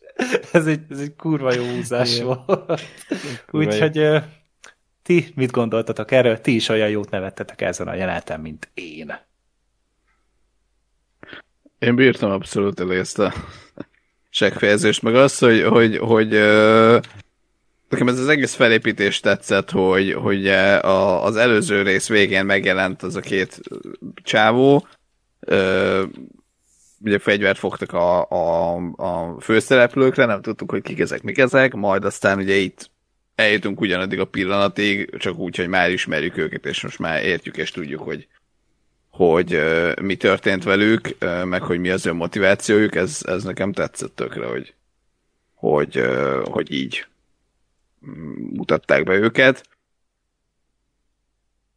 ez 0.51 0.65
egy, 0.65 0.81
ez 0.89 0.99
egy 0.99 1.15
kurva 1.17 1.53
jó 1.53 1.63
húzás 1.63 2.15
Igen. 2.15 2.25
volt. 2.25 2.81
Úgyhogy 3.51 4.21
ti 5.03 5.31
mit 5.35 5.51
gondoltatok 5.51 6.11
erről? 6.11 6.41
Ti 6.41 6.55
is 6.55 6.69
olyan 6.69 6.89
jót 6.89 7.09
nevettetek 7.09 7.61
ezen 7.61 7.87
a 7.87 7.93
jeleneten, 7.93 8.39
mint 8.39 8.69
én. 8.73 9.13
Én 11.79 11.95
bírtam 11.95 12.31
abszolút 12.31 12.79
elé 12.79 12.97
ezt 12.97 13.19
a 13.19 13.33
seggfejezést, 14.29 15.01
meg 15.01 15.15
az, 15.15 15.37
hogy, 15.37 15.63
hogy, 15.63 15.97
hogy 15.97 16.33
uh, 16.33 17.01
nekem 17.89 18.07
ez 18.07 18.19
az 18.19 18.27
egész 18.27 18.53
felépítés 18.53 19.19
tetszett, 19.19 19.69
hogy, 19.71 20.13
hogy 20.13 20.47
a, 20.47 21.23
az 21.23 21.35
előző 21.35 21.81
rész 21.81 22.07
végén 22.07 22.45
megjelent 22.45 23.03
az 23.03 23.15
a 23.15 23.19
két 23.19 23.61
csávó, 24.23 24.87
uh, 25.47 26.03
ugye 27.03 27.19
fegyvert 27.19 27.57
fogtak 27.57 27.93
a, 27.93 28.29
a, 28.29 28.75
a 28.95 29.39
főszereplőkre, 29.39 30.25
nem 30.25 30.41
tudtuk, 30.41 30.71
hogy 30.71 30.81
kik 30.81 30.99
ezek, 30.99 31.21
mik 31.21 31.37
ezek, 31.37 31.73
majd 31.73 32.05
aztán 32.05 32.37
ugye 32.37 32.55
itt 32.55 32.90
eljutunk 33.41 33.81
ugyanaddig 33.81 34.19
a 34.19 34.25
pillanatig, 34.25 35.17
csak 35.17 35.37
úgy, 35.37 35.55
hogy 35.55 35.67
már 35.67 35.91
ismerjük 35.91 36.37
őket, 36.37 36.65
és 36.65 36.81
most 36.81 36.99
már 36.99 37.23
értjük 37.23 37.57
és 37.57 37.71
tudjuk, 37.71 38.01
hogy 38.01 38.27
hogy 39.09 39.55
uh, 39.55 39.99
mi 40.01 40.15
történt 40.15 40.63
velük, 40.63 41.15
uh, 41.21 41.43
meg 41.43 41.61
hogy 41.61 41.79
mi 41.79 41.89
az 41.89 42.05
ő 42.05 42.13
motivációjuk, 42.13 42.95
ez, 42.95 43.19
ez 43.25 43.43
nekem 43.43 43.71
tetszett 43.71 44.15
tökre, 44.15 44.45
hogy, 44.45 44.73
hogy, 45.53 45.97
uh, 45.97 46.47
hogy 46.47 46.71
így 46.71 47.05
mutatták 48.51 49.03
be 49.03 49.13
őket. 49.13 49.69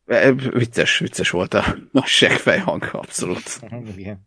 E, 0.07 0.33
vicces, 0.33 0.99
vicces 0.99 1.31
volt 1.31 1.55
a, 1.55 1.77
a 1.93 2.07
seggfejhang, 2.07 2.89
abszolút. 2.93 3.61
Igen. 3.97 4.27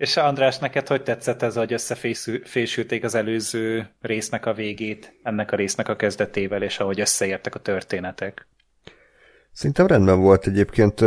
És 0.00 0.16
András, 0.16 0.58
neked 0.58 0.86
hogy 0.86 1.02
tetszett 1.02 1.42
ez, 1.42 1.54
hogy 1.54 1.72
összefésülték 1.72 3.04
az 3.04 3.14
előző 3.14 3.90
résznek 4.00 4.46
a 4.46 4.52
végét, 4.52 5.12
ennek 5.22 5.52
a 5.52 5.56
résznek 5.56 5.88
a 5.88 5.96
kezdetével, 5.96 6.62
és 6.62 6.78
ahogy 6.78 7.00
összeértek 7.00 7.54
a 7.54 7.58
történetek? 7.58 8.46
Szerintem 9.52 9.86
rendben 9.86 10.20
volt 10.20 10.46
egyébként, 10.46 11.00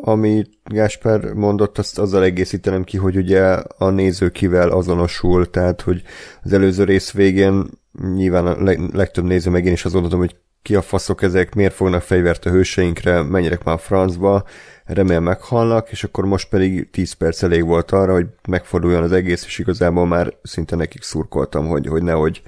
ami 0.00 0.44
Gásper 0.64 1.32
mondott, 1.32 1.78
azt 1.78 1.98
azzal 1.98 2.22
egészítenem 2.22 2.84
ki, 2.84 2.96
hogy 2.96 3.16
ugye 3.16 3.42
a 3.78 3.90
néző 3.90 4.28
kivel 4.30 4.70
azonosul, 4.70 5.50
tehát 5.50 5.80
hogy 5.80 6.02
az 6.42 6.52
előző 6.52 6.84
rész 6.84 7.12
végén 7.12 7.66
nyilván 8.14 8.46
a 8.46 8.74
legtöbb 8.92 9.24
néző 9.24 9.50
meg 9.50 9.64
én 9.64 9.72
is 9.72 9.84
azt 9.84 9.94
hogy 9.94 10.36
ki 10.62 10.74
a 10.74 10.82
faszok 10.82 11.22
ezek, 11.22 11.54
miért 11.54 11.74
fognak 11.74 12.02
fegyvert 12.02 12.46
a 12.46 12.50
hőseinkre, 12.50 13.22
menjenek 13.22 13.64
már 13.64 13.74
a 13.74 13.78
francba, 13.78 14.44
remélem 14.84 15.22
meghalnak, 15.22 15.90
és 15.90 16.04
akkor 16.04 16.24
most 16.24 16.48
pedig 16.48 16.90
10 16.90 17.12
perc 17.12 17.42
elég 17.42 17.64
volt 17.64 17.90
arra, 17.90 18.12
hogy 18.12 18.26
megforduljon 18.48 19.02
az 19.02 19.12
egész, 19.12 19.44
és 19.44 19.58
igazából 19.58 20.06
már 20.06 20.34
szinte 20.42 20.76
nekik 20.76 21.02
szurkoltam, 21.02 21.66
hogy, 21.66 21.86
hogy 21.86 22.02
nehogy 22.02 22.42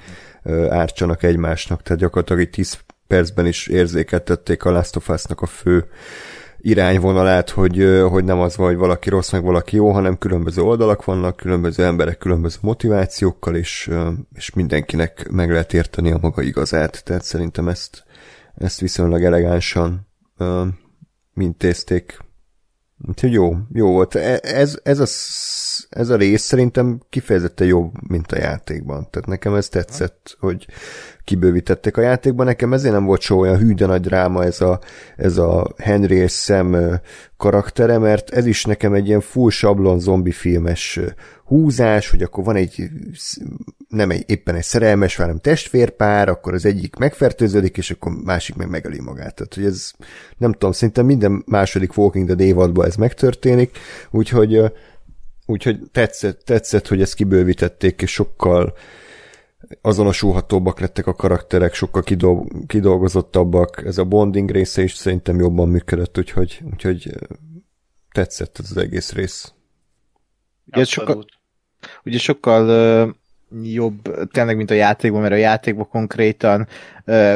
ártsanak 0.69 1.23
egymásnak, 1.23 1.83
tehát 1.83 2.01
gyakorlatilag 2.01 2.43
egy 2.43 2.51
10 2.51 2.79
percben 3.07 3.47
is 3.47 3.67
érzékeltették 3.67 4.65
a 4.65 4.71
Last 4.71 4.97
of 4.97 5.09
Us-nak 5.09 5.41
a 5.41 5.47
fő 5.47 5.89
irányvonalát, 6.61 7.51
hogy, 7.51 8.03
hogy 8.09 8.25
nem 8.25 8.41
az 8.41 8.57
van, 8.57 8.67
hogy 8.67 8.77
valaki 8.77 9.09
rossz, 9.09 9.31
meg 9.31 9.43
valaki 9.43 9.77
jó, 9.77 9.91
hanem 9.91 10.19
különböző 10.19 10.63
oldalak 10.63 11.05
vannak, 11.05 11.37
különböző 11.37 11.85
emberek 11.85 12.19
különböző 12.19 12.59
motivációkkal, 12.61 13.57
és, 13.57 13.91
és 14.35 14.55
mindenkinek 14.55 15.29
meg 15.31 15.51
lehet 15.51 15.73
érteni 15.73 16.11
a 16.11 16.19
maga 16.21 16.43
igazát. 16.43 17.05
Tehát 17.05 17.23
szerintem 17.23 17.69
ezt, 17.69 18.05
ezt 18.55 18.81
viszonylag 18.81 19.25
elegánsan 19.25 20.09
mintézték. 21.33 22.25
Úgyhogy 23.09 23.33
jó, 23.33 23.57
jó 23.73 23.91
volt. 23.91 24.15
E, 24.15 24.41
ez, 24.43 24.79
ez, 24.83 24.99
a, 24.99 25.07
ez 25.99 26.09
a 26.09 26.17
rész 26.17 26.43
szerintem 26.43 27.01
kifejezetten 27.11 27.67
jobb, 27.67 28.09
mint 28.09 28.33
a 28.33 28.39
játékban. 28.39 29.11
Tehát 29.11 29.29
nekem 29.29 29.55
ez 29.55 29.69
tetszett, 29.69 30.37
hogy 30.41 30.67
kibővítették 31.27 31.97
a 31.97 32.01
játékban. 32.01 32.47
Nekem 32.47 32.73
ezért 32.73 32.95
nem 32.95 33.05
volt 33.05 33.21
so 33.21 33.39
olyan 33.39 33.59
hű, 33.59 33.75
de 33.75 33.87
nagy 33.87 34.01
dráma 34.01 34.45
ez 34.45 34.61
a, 34.61 34.81
ez 35.17 35.37
a 35.39 35.75
Henry 35.79 36.17
és 36.17 36.33
Sam 36.33 36.77
karaktere, 37.37 37.99
mert 37.99 38.31
ez 38.31 38.47
is 38.47 38.65
nekem 38.65 38.95
egy 38.95 39.07
ilyen 39.07 39.21
full 39.21 39.51
sablon 39.51 40.01
zombi 40.01 40.31
filmes 40.31 41.01
húzás, 41.45 42.11
hogy 42.11 42.23
akkor 42.23 42.45
van 42.45 42.57
egy 42.57 42.89
nem 43.89 44.11
egy, 44.11 44.25
éppen 44.27 44.55
egy 44.55 44.63
szerelmes, 44.63 45.17
hanem 45.17 45.39
testvérpár, 45.39 46.29
akkor 46.29 46.55
az 46.55 46.65
egyik 46.65 46.97
megfertőződik, 46.97 47.77
és 47.77 47.91
akkor 47.91 48.13
másik 48.25 48.57
meg 48.57 48.69
megöli 48.69 49.01
magát. 49.01 49.35
Tehát, 49.35 49.55
hogy 49.55 49.65
ez 49.65 49.91
nem 50.37 50.53
tudom, 50.53 50.73
szerintem 50.73 51.07
minden 51.07 51.43
második 51.47 51.97
Walking 51.97 52.27
Dead 52.27 52.41
évadban 52.41 52.87
ez 52.87 52.97
megtörténik, 52.97 53.79
úgyhogy, 54.11 54.61
úgyhogy 55.47 55.79
tetszett, 55.93 56.41
tetszett, 56.45 56.89
hogy 56.89 57.01
ezt 57.01 57.15
kibővítették, 57.15 58.03
és 58.03 58.13
sokkal 58.13 58.75
azonosulhatóbbak 59.81 60.81
lettek 60.81 61.07
a 61.07 61.15
karakterek, 61.15 61.75
sokkal 61.75 62.03
kidol- 62.03 62.67
kidolgozottabbak, 62.67 63.83
ez 63.85 63.99
a 63.99 64.05
bonding 64.05 64.51
része 64.51 64.83
is 64.83 64.95
szerintem 64.95 65.39
jobban 65.39 65.69
működött, 65.69 66.19
úgyhogy, 66.19 66.61
úgyhogy 66.73 67.11
tetszett 68.13 68.59
ez 68.59 68.71
az 68.71 68.77
egész 68.77 69.13
rész. 69.13 69.53
Ugye 70.67 70.85
sokkal, 70.85 71.25
ugye 72.05 72.19
sokkal 72.19 73.15
jobb 73.63 74.29
tényleg, 74.33 74.57
mint 74.57 74.71
a 74.71 74.75
játékban, 74.75 75.21
mert 75.21 75.33
a 75.33 75.37
játékban 75.37 75.89
konkrétan 75.89 76.69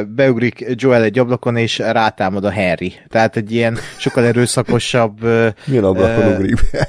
beugrik 0.07 0.65
Joel 0.75 1.03
egy 1.03 1.19
ablakon, 1.19 1.57
és 1.57 1.79
rátámad 1.79 2.45
a 2.45 2.53
Harry. 2.53 2.95
Tehát 3.09 3.37
egy 3.37 3.53
ilyen 3.53 3.79
sokkal 3.99 4.25
erőszakosabb... 4.25 5.23
Uh, 5.23 5.49
Milyen 5.67 5.85
ablakon 5.85 6.27
uh, 6.27 6.39
ugrik 6.39 6.59
be? 6.73 6.89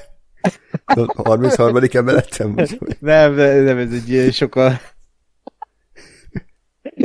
A 0.86 1.22
33. 1.24 1.78
emeletem? 1.92 2.56
Nem, 3.00 3.34
nem, 3.36 3.78
ez 3.78 3.92
egy 3.92 4.34
sokkal 4.34 4.80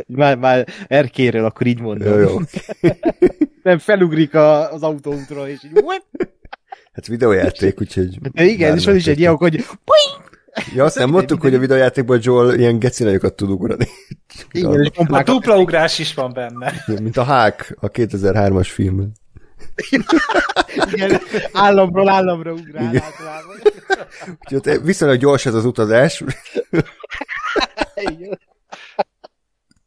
már, 0.07 0.37
már 0.37 0.67
erkéről, 0.87 1.45
akkor 1.45 1.67
így 1.67 1.81
mondom. 1.81 2.09
Jó, 2.09 2.19
jó. 2.19 2.39
Nem 3.63 3.79
felugrik 3.79 4.35
a, 4.35 4.73
az 4.73 4.83
autóútról, 4.83 5.47
és 5.47 5.65
így... 5.65 5.85
Hát 6.93 7.07
videójáték, 7.07 7.81
úgyhogy... 7.81 8.21
De 8.21 8.45
igen, 8.45 8.77
és 8.77 8.85
van 8.85 8.97
is 8.97 9.07
egy 9.07 9.19
ilyen, 9.19 9.35
hogy... 9.35 9.65
Ja, 10.75 10.85
azt 10.85 10.99
nem 10.99 11.11
mondtuk, 11.11 11.41
hogy 11.41 11.55
a 11.55 11.59
videójátékban 11.59 12.19
Joel 12.23 12.59
ilyen 12.59 12.79
gecinajokat 12.79 13.35
tud 13.35 13.51
ugrani. 13.51 13.89
Igen, 14.51 14.83
és 14.83 14.91
a 14.95 15.23
dupla 15.23 15.59
ugrás 15.59 15.99
is 15.99 16.15
van 16.15 16.33
benne. 16.33 16.73
Mint 17.03 17.17
a 17.17 17.25
Hák 17.25 17.77
a 17.81 17.91
2003-as 17.91 18.69
filmben. 18.73 19.13
Igen, 20.93 21.21
államról 21.53 22.09
államra 22.09 22.53
ugrál 22.53 22.89
Igen. 22.89 23.03
Úgyhogy 24.51 24.85
viszonylag 24.85 25.19
gyors 25.19 25.47
ez 25.47 25.55
az 25.55 25.65
utazás. 25.65 26.25
Igen. 27.95 28.39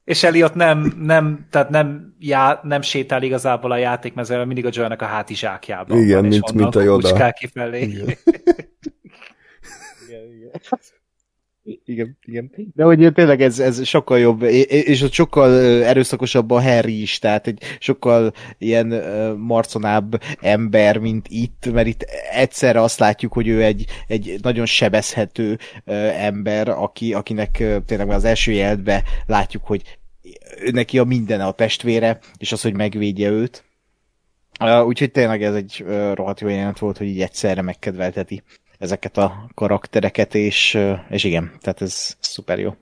És 0.10 0.24
Elliot 0.24 0.56
nem, 0.56 0.94
nem, 1.00 1.48
tehát 1.50 1.70
nem, 1.70 2.16
já, 2.20 2.60
nem 2.64 2.82
sétál 2.82 3.24
igazából 3.24 3.72
a 3.72 3.78
játékmezővel, 3.78 4.46
mindig 4.46 4.66
a 4.66 4.70
Joelnek 4.72 5.02
a 5.02 5.06
hátizsákjában 5.06 5.98
Igen, 5.98 6.20
van, 6.20 6.30
mint, 6.30 6.54
mint 6.54 6.76
a 6.76 6.82
Yoda. 6.82 7.32
kifelé. 7.32 7.82
Igen. 7.82 8.18
igen, 10.08 10.26
igen. 10.38 10.58
Igen, 11.86 12.18
igen. 12.26 12.52
De 12.76 12.84
hogy 12.84 13.14
tényleg 13.14 13.42
ez, 13.42 13.60
ez 13.60 13.86
sokkal 13.86 14.20
jobb, 14.20 14.42
és 14.68 15.02
ott 15.02 15.12
sokkal 15.12 15.60
erőszakosabb 15.84 16.52
a 16.52 16.62
Harry 16.62 17.02
is, 17.02 17.20
tehát 17.20 17.48
egy 17.48 17.64
sokkal 17.80 18.34
ilyen 18.58 18.88
marconább 19.38 20.22
ember, 20.42 20.98
mint 20.98 21.28
itt, 21.30 21.72
mert 21.74 21.88
itt 21.88 22.06
egyszerre 22.32 22.82
azt 22.82 23.00
látjuk, 23.00 23.34
hogy 23.34 23.48
ő 23.48 23.64
egy, 23.64 23.86
egy 24.08 24.40
nagyon 24.42 24.66
sebezhető 24.66 25.58
ember, 26.16 26.68
aki, 26.68 27.14
akinek 27.14 27.64
tényleg 27.86 28.10
az 28.10 28.24
első 28.24 28.52
jeltbe 28.52 29.04
látjuk, 29.26 29.66
hogy 29.66 29.99
neki 30.72 31.00
a 31.00 31.04
minden 31.04 31.42
a 31.42 31.52
testvére, 31.52 32.20
és 32.38 32.52
az, 32.52 32.62
hogy 32.62 32.74
megvédje 32.74 33.30
őt. 33.30 33.64
Uh, 34.60 34.86
úgyhogy 34.86 35.12
tényleg 35.12 35.44
ez 35.44 35.56
egy 35.56 35.84
uh, 35.86 36.14
rohadt 36.14 36.40
jó 36.40 36.48
jelent 36.48 36.80
volt, 36.80 36.98
hogy 36.98 37.08
így 37.08 37.22
egyszerre 37.22 37.62
megkedvelteti 37.62 38.44
ezeket 38.78 39.18
a 39.18 39.50
karaktereket, 39.56 40.36
és, 40.36 40.74
uh, 40.74 41.00
és 41.10 41.24
igen, 41.24 41.52
tehát 41.62 41.82
ez 41.82 42.18
szuper 42.20 42.60
jó. 42.60 42.76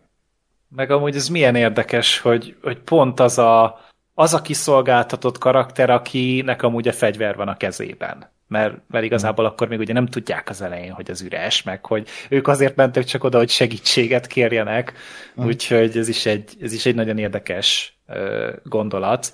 Meg 0.69 0.91
amúgy 0.91 1.15
ez 1.15 1.27
milyen 1.27 1.55
érdekes, 1.55 2.19
hogy, 2.19 2.57
hogy 2.61 2.79
pont 2.79 3.19
az 3.19 3.37
a, 3.37 3.79
az 4.13 4.33
a 4.33 4.41
kiszolgáltatott 4.41 5.37
karakter, 5.37 5.89
akinek 5.89 6.61
amúgy 6.61 6.87
a 6.87 6.93
fegyver 6.93 7.35
van 7.35 7.47
a 7.47 7.57
kezében. 7.57 8.31
Mert, 8.47 8.75
mert 8.87 9.05
igazából 9.05 9.45
akkor 9.45 9.67
még 9.67 9.79
ugye 9.79 9.93
nem 9.93 10.05
tudják 10.05 10.49
az 10.49 10.61
elején, 10.61 10.91
hogy 10.91 11.11
az 11.11 11.21
üres, 11.21 11.63
meg 11.63 11.85
hogy 11.85 12.07
ők 12.29 12.47
azért 12.47 12.75
mentek 12.75 13.03
csak 13.03 13.23
oda, 13.23 13.37
hogy 13.37 13.49
segítséget 13.49 14.27
kérjenek, 14.27 14.93
úgyhogy 15.35 15.97
ez 15.97 16.07
is 16.07 16.25
egy, 16.25 16.51
ez 16.61 16.73
is 16.73 16.85
egy 16.85 16.95
nagyon 16.95 17.17
érdekes 17.17 17.97
uh, 18.07 18.49
gondolat. 18.63 19.33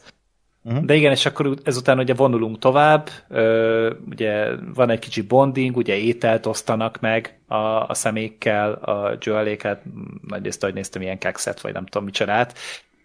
Uh-huh. 0.63 0.85
De 0.85 0.93
igen, 0.93 1.11
és 1.11 1.25
akkor 1.25 1.53
ezután 1.63 1.99
ugye 1.99 2.13
vonulunk 2.13 2.59
tovább, 2.59 3.09
uh, 3.29 3.91
ugye 4.09 4.55
van 4.73 4.89
egy 4.89 4.99
kicsi 4.99 5.21
bonding, 5.21 5.77
ugye 5.77 5.95
ételt 5.97 6.45
osztanak 6.45 6.99
meg 6.99 7.39
a, 7.47 7.55
a 7.87 7.93
szemékkel, 7.93 8.71
a 8.71 9.17
Joeléket, 9.19 9.81
nagyrészt, 10.27 10.63
ahogy 10.63 10.75
néztem, 10.75 11.01
ilyen 11.01 11.17
kekszet, 11.17 11.61
vagy 11.61 11.73
nem 11.73 11.85
tudom 11.85 12.05
micsodát, 12.05 12.57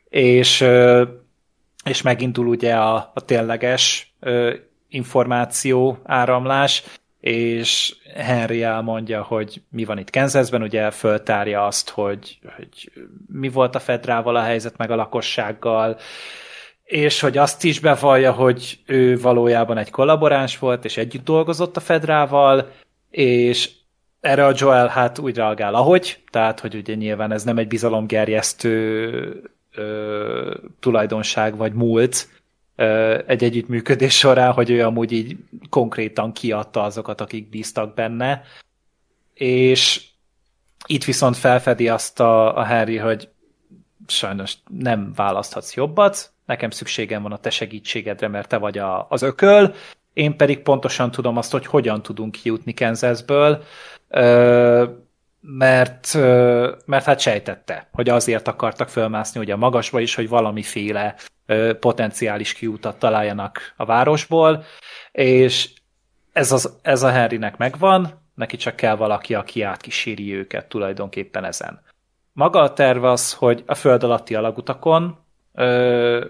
és, 0.09 0.61
uh, 0.61 1.09
és 1.85 2.03
megindul 2.03 2.47
ugye 2.47 2.75
a, 2.75 3.11
a 3.15 3.21
tényleges 3.25 4.15
uh, 4.21 4.55
információ 4.89 5.99
áramlás, 6.05 6.83
és 7.21 7.97
Henry 8.15 8.63
elmondja, 8.63 9.23
hogy 9.23 9.63
mi 9.71 9.85
van 9.85 9.99
itt 9.99 10.11
Kansasben, 10.11 10.63
ugye 10.63 10.91
föltárja 10.91 11.67
azt, 11.67 11.89
hogy, 11.89 12.39
hogy 12.57 12.93
mi 13.27 13.49
volt 13.49 13.75
a 13.75 13.79
Fedrával 13.79 14.37
a 14.37 14.43
helyzet, 14.43 14.77
meg 14.77 14.91
a 14.91 14.97
lakossággal, 14.97 15.99
és 16.85 17.21
hogy 17.21 17.39
azt 17.39 17.65
is 17.65 17.81
bevallja, 17.81 18.33
hogy 18.33 18.79
ő 18.87 19.19
valójában 19.21 19.79
egy 19.79 19.91
kollaboráns 19.91 20.59
volt, 20.59 20.85
és 20.85 20.97
együtt 20.97 21.25
dolgozott 21.25 21.77
a 21.77 21.81
Fedrával, 21.81 22.71
és 23.11 23.71
erre 24.21 24.47
a 24.47 24.53
Joel 24.57 24.87
hát 24.87 25.19
úgy 25.19 25.37
reagál, 25.37 25.75
ahogy, 25.75 26.19
tehát, 26.31 26.61
hogy 26.61 26.75
ugye 26.75 26.95
nyilván 26.95 27.33
ez 27.33 27.45
nem 27.45 27.59
egy 27.59 27.69
bizalomgerjesztő 27.69 29.51
ö, 29.75 30.55
tulajdonság 30.81 31.57
vagy 31.57 31.73
múlt, 31.73 32.29
egy 33.27 33.45
együttműködés 33.45 34.19
során, 34.19 34.53
hogy 34.53 34.71
ő 34.71 34.85
amúgy 34.85 35.13
így 35.13 35.37
konkrétan 35.71 36.33
kiadta 36.33 36.83
azokat, 36.83 37.21
akik 37.21 37.49
bíztak 37.49 37.95
benne, 37.95 38.43
és 39.35 40.05
itt 40.87 41.05
viszont 41.05 41.37
felfedi 41.37 41.89
azt 41.89 42.21
a, 42.21 42.57
a 42.57 42.65
Harry, 42.65 42.97
hogy 42.97 43.29
sajnos 44.07 44.55
nem 44.69 45.13
választhatsz 45.15 45.75
jobbat, 45.75 46.33
nekem 46.47 46.71
szükségem 46.71 47.23
van 47.23 47.33
a 47.33 47.39
te 47.39 47.51
segítségedre, 47.51 48.29
mert 48.29 48.49
te 48.49 48.57
vagy 48.57 48.79
a, 48.79 49.07
az 49.09 49.23
ököl, 49.23 49.75
én 50.13 50.37
pedig 50.37 50.59
pontosan 50.59 51.11
tudom 51.11 51.37
azt, 51.37 51.53
hogy 51.53 51.67
hogyan 51.67 52.03
tudunk 52.03 52.33
kijutni 52.33 52.75
Kansasből, 52.75 53.63
mert, 55.41 56.15
mert 56.87 57.05
hát 57.05 57.21
sejtette, 57.21 57.89
hogy 57.93 58.09
azért 58.09 58.49
akartak 58.49 58.89
fölmászni 58.89 59.41
ugye 59.41 59.57
magasba 59.57 60.01
is, 60.01 60.15
hogy 60.15 60.29
valamiféle 60.29 61.15
potenciális 61.81 62.53
kiutat 62.53 62.99
találjanak 62.99 63.75
a 63.77 63.85
városból, 63.85 64.65
és 65.13 65.71
ez, 66.33 66.53
az, 66.53 66.79
ez 66.83 67.03
a 67.03 67.11
Henrynek 67.11 67.57
megvan, 67.57 68.21
neki 68.35 68.57
csak 68.57 68.77
kell 68.77 68.97
valaki, 68.97 69.35
aki 69.35 69.63
átkíséri 69.63 70.35
őket 70.35 70.69
tulajdonképpen 70.69 71.45
ezen. 71.45 71.83
Maga 72.33 72.61
a 72.61 72.73
terv 72.73 73.05
az, 73.05 73.33
hogy 73.33 73.63
a 73.67 73.75
föld 73.75 74.03
alatti 74.03 74.35
alagutakon 74.35 75.19
ö, 75.55 76.25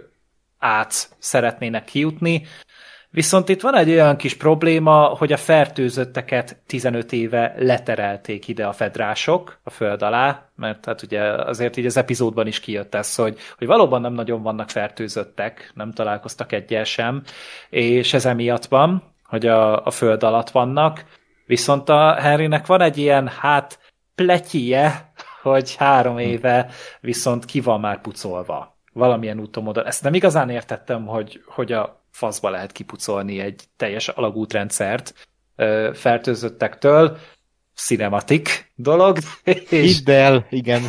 át 0.58 1.16
szeretnének 1.18 1.84
kijutni, 1.84 2.46
Viszont 3.10 3.48
itt 3.48 3.60
van 3.60 3.76
egy 3.76 3.90
olyan 3.90 4.16
kis 4.16 4.34
probléma, 4.34 5.04
hogy 5.04 5.32
a 5.32 5.36
fertőzötteket 5.36 6.56
15 6.66 7.12
éve 7.12 7.54
leterelték 7.58 8.48
ide 8.48 8.66
a 8.66 8.72
fedrások 8.72 9.58
a 9.62 9.70
föld 9.70 10.02
alá, 10.02 10.48
mert 10.56 10.84
hát 10.84 11.02
ugye 11.02 11.20
azért 11.22 11.76
így 11.76 11.86
az 11.86 11.96
epizódban 11.96 12.46
is 12.46 12.60
kijött 12.60 12.94
ez, 12.94 13.14
hogy, 13.14 13.38
hogy 13.58 13.66
valóban 13.66 14.00
nem 14.00 14.12
nagyon 14.12 14.42
vannak 14.42 14.70
fertőzöttek, 14.70 15.70
nem 15.74 15.92
találkoztak 15.92 16.52
egyel 16.52 16.84
sem, 16.84 17.22
és 17.70 18.14
ez 18.14 18.26
emiatt 18.26 18.64
van, 18.64 19.02
hogy 19.24 19.46
a, 19.46 19.84
a 19.86 19.90
föld 19.90 20.22
alatt 20.22 20.50
vannak, 20.50 21.04
viszont 21.46 21.88
a 21.88 22.14
Henrynek 22.14 22.66
van 22.66 22.80
egy 22.80 22.98
ilyen, 22.98 23.28
hát 23.28 23.78
pletyie, 24.14 25.12
hogy 25.42 25.76
három 25.76 26.18
éve 26.18 26.70
viszont 27.00 27.44
ki 27.44 27.60
van 27.60 27.80
már 27.80 28.00
pucolva. 28.00 28.76
Valamilyen 28.92 29.40
úton 29.40 29.62
módon. 29.62 29.86
Ezt 29.86 30.02
nem 30.02 30.14
igazán 30.14 30.50
értettem, 30.50 31.06
hogy, 31.06 31.42
hogy 31.46 31.72
a 31.72 31.97
faszba 32.10 32.50
lehet 32.50 32.72
kipucolni 32.72 33.40
egy 33.40 33.62
teljes 33.76 34.08
alagútrendszert 34.08 35.14
fertőzöttek,től 35.92 37.18
cinematik 37.74 38.72
dolog. 38.74 39.18
Hidd 39.68 40.10
el, 40.10 40.46
igen. 40.50 40.82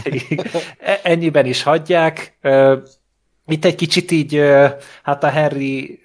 E, 0.80 1.00
ennyiben 1.04 1.46
is 1.46 1.64
hagyják. 1.64 2.38
Itt 3.48 3.66
egy 3.66 3.76
kicsit 3.76 4.12
így, 4.12 4.42
hát 5.04 5.24
a 5.24 5.32
Harry 5.32 6.00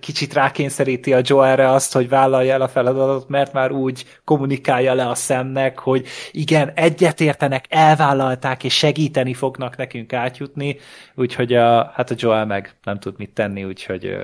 kicsit 0.00 0.32
rákényszeríti 0.32 1.12
a 1.12 1.20
Joe 1.22 1.48
erre 1.48 1.70
azt, 1.70 1.92
hogy 1.92 2.08
vállalja 2.08 2.52
el 2.52 2.60
a 2.60 2.68
feladatot, 2.68 3.28
mert 3.28 3.52
már 3.52 3.72
úgy 3.72 4.04
kommunikálja 4.24 4.94
le 4.94 5.08
a 5.08 5.14
szemnek, 5.14 5.78
hogy 5.78 6.06
igen, 6.30 6.72
egyetértenek, 6.74 7.64
elvállalták, 7.68 8.64
és 8.64 8.74
segíteni 8.74 9.34
fognak 9.34 9.76
nekünk 9.76 10.12
átjutni, 10.12 10.76
úgyhogy 11.14 11.54
a, 11.54 11.90
hát 11.94 12.10
a 12.10 12.14
Joel 12.18 12.46
meg 12.46 12.74
nem 12.82 12.98
tud 12.98 13.14
mit 13.18 13.34
tenni, 13.34 13.64
úgyhogy 13.64 14.16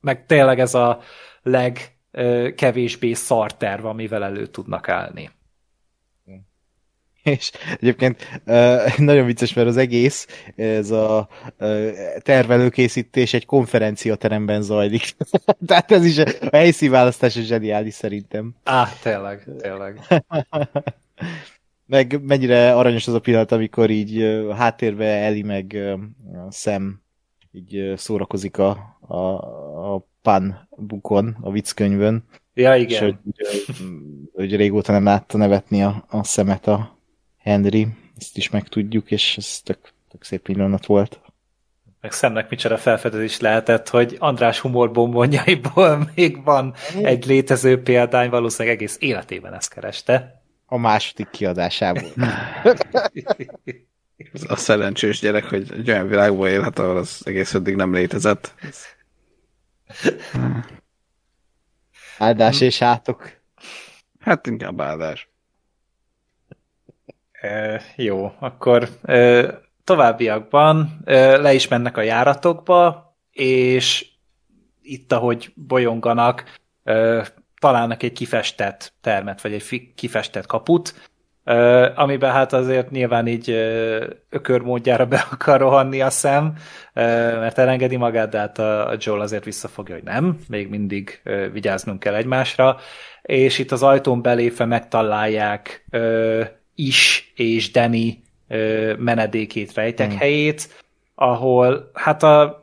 meg 0.00 0.26
tényleg 0.26 0.60
ez 0.60 0.74
a 0.74 1.00
legkevésbé 1.42 3.12
szarterv, 3.12 3.84
amivel 3.84 4.24
elő 4.24 4.46
tudnak 4.46 4.88
állni. 4.88 5.30
És 7.22 7.50
egyébként 7.80 8.40
nagyon 8.96 9.26
vicces, 9.26 9.52
mert 9.52 9.68
az 9.68 9.76
egész, 9.76 10.26
ez 10.56 10.90
a 10.90 11.28
tervelőkészítés 12.18 13.34
egy 13.34 13.46
konferenciateremben 13.46 14.62
zajlik. 14.62 15.16
Tehát 15.66 15.92
ez 15.92 16.04
is 16.04 16.18
a, 16.18 16.24
helyszínválasztás 16.52 17.36
a 17.36 17.40
zseniális 17.40 17.94
szerintem. 17.94 18.54
Á, 18.64 18.88
tényleg, 19.02 19.48
tényleg. 19.58 20.00
meg 21.86 22.22
mennyire 22.22 22.74
aranyos 22.74 23.06
az 23.06 23.14
a 23.14 23.20
pillanat, 23.20 23.52
amikor 23.52 23.90
így 23.90 24.42
háttérbe 24.56 25.06
Eli 25.06 25.42
meg 25.42 25.78
Sam 26.50 27.02
így 27.52 27.92
szórakozik 27.96 28.58
a, 28.58 28.98
a, 29.00 29.16
a 29.94 30.06
pan 30.22 30.68
bukon, 30.76 31.36
a 31.40 31.50
vicckönyvön. 31.50 32.24
Ja, 32.54 32.74
igen. 32.74 32.88
És 32.88 32.98
hogy, 32.98 33.16
hogy 34.34 34.56
régóta 34.56 34.92
nem 34.92 35.04
látta 35.04 35.38
nevetni 35.38 35.82
a, 35.82 36.04
a 36.08 36.24
szemet 36.24 36.66
a 36.66 36.98
Henry, 37.42 37.88
ezt 38.16 38.36
is 38.36 38.50
megtudjuk, 38.50 39.10
és 39.10 39.36
ez 39.36 39.60
tök, 39.60 39.78
tök 40.10 40.24
szép 40.24 40.42
pillanat 40.42 40.86
volt. 40.86 41.20
Meg 42.00 42.12
szemnek 42.12 42.50
micsoda 42.50 42.78
felfedezés 42.78 43.40
lehetett, 43.40 43.88
hogy 43.88 44.16
András 44.18 44.60
humorbombonjaiból 44.60 46.04
még 46.14 46.44
van 46.44 46.74
egy 47.02 47.26
létező 47.26 47.82
példány, 47.82 48.30
valószínűleg 48.30 48.76
egész 48.76 48.96
életében 49.00 49.54
ezt 49.54 49.72
kereste. 49.72 50.42
A 50.66 50.76
második 50.76 51.30
kiadásából. 51.30 52.10
a 54.48 54.56
szerencsés 54.56 55.20
gyerek, 55.20 55.44
hogy 55.44 55.72
egy 55.72 55.90
olyan 55.90 56.08
világban 56.08 56.48
élhet, 56.48 56.78
ahol 56.78 56.96
az 56.96 57.20
egész 57.24 57.54
eddig 57.54 57.74
nem 57.74 57.94
létezett. 57.94 58.54
Áldás 62.18 62.60
és 62.60 62.82
átok. 62.82 63.30
Hát 64.20 64.46
inkább 64.46 64.80
áldás. 64.80 65.29
Jó, 67.96 68.32
akkor 68.38 68.88
e, 69.02 69.44
továbbiakban 69.84 71.00
e, 71.04 71.36
le 71.36 71.54
is 71.54 71.68
mennek 71.68 71.96
a 71.96 72.02
járatokba, 72.02 73.14
és 73.30 74.06
itt, 74.82 75.12
ahogy 75.12 75.52
bolyonganak, 75.54 76.44
e, 76.84 77.26
találnak 77.60 78.02
egy 78.02 78.12
kifestett 78.12 78.92
termet, 79.00 79.40
vagy 79.40 79.52
egy 79.52 79.92
kifestett 79.94 80.46
kaput, 80.46 80.94
e, 81.44 81.84
amiben 81.96 82.32
hát 82.32 82.52
azért 82.52 82.90
nyilván 82.90 83.26
így 83.26 83.50
e, 83.50 83.98
ökörmódjára 84.28 85.06
be 85.12 85.26
akar 85.30 85.60
rohanni 85.60 86.00
a 86.00 86.10
szem, 86.10 86.54
e, 86.92 87.04
mert 87.38 87.58
elengedi 87.58 87.96
magát, 87.96 88.30
de 88.30 88.38
hát 88.38 88.58
a, 88.58 88.96
Joel 88.98 89.20
azért 89.20 89.44
visszafogja, 89.44 89.94
hogy 89.94 90.04
nem, 90.04 90.38
még 90.48 90.68
mindig 90.68 91.22
vigyáznunk 91.52 92.00
kell 92.00 92.14
egymásra, 92.14 92.76
és 93.22 93.58
itt 93.58 93.72
az 93.72 93.82
ajtón 93.82 94.22
belépve 94.22 94.64
megtalálják 94.64 95.84
is 96.86 97.32
és 97.34 97.70
Danny 97.70 98.22
menedékét, 98.98 99.74
rejtek 99.74 100.08
hmm. 100.08 100.18
helyét, 100.18 100.84
ahol 101.14 101.90
hát 101.94 102.22
a 102.22 102.62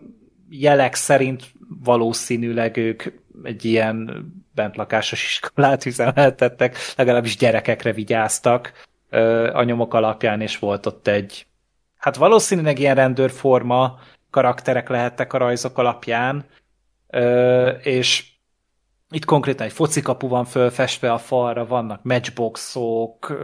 jelek 0.49 0.95
szerint 0.95 1.43
valószínűleg 1.84 2.78
ők 2.78 3.03
egy 3.43 3.65
ilyen 3.65 4.26
bentlakásos 4.55 5.24
iskolát 5.26 5.86
üzemeltettek, 5.86 6.78
legalábbis 6.95 7.38
gyerekekre 7.38 7.91
vigyáztak 7.93 8.72
a 9.53 9.63
nyomok 9.63 9.93
alapján, 9.93 10.41
és 10.41 10.59
volt 10.59 10.86
ott 10.86 11.07
egy, 11.07 11.45
hát 11.97 12.15
valószínűleg 12.15 12.80
ilyen 12.80 12.95
rendőrforma 12.95 13.99
karakterek 14.30 14.89
lehettek 14.89 15.34
a 15.34 15.38
rajzok 15.38 15.78
alapján, 15.78 16.45
és 17.82 18.24
itt 19.10 19.26
konkrétan 19.26 19.66
egy 19.66 19.74
focikapu 19.74 20.28
van 20.28 20.45
fölfestve 20.45 21.12
a 21.12 21.18
falra, 21.18 21.66
vannak 21.66 22.03
matchboxok, 22.03 23.38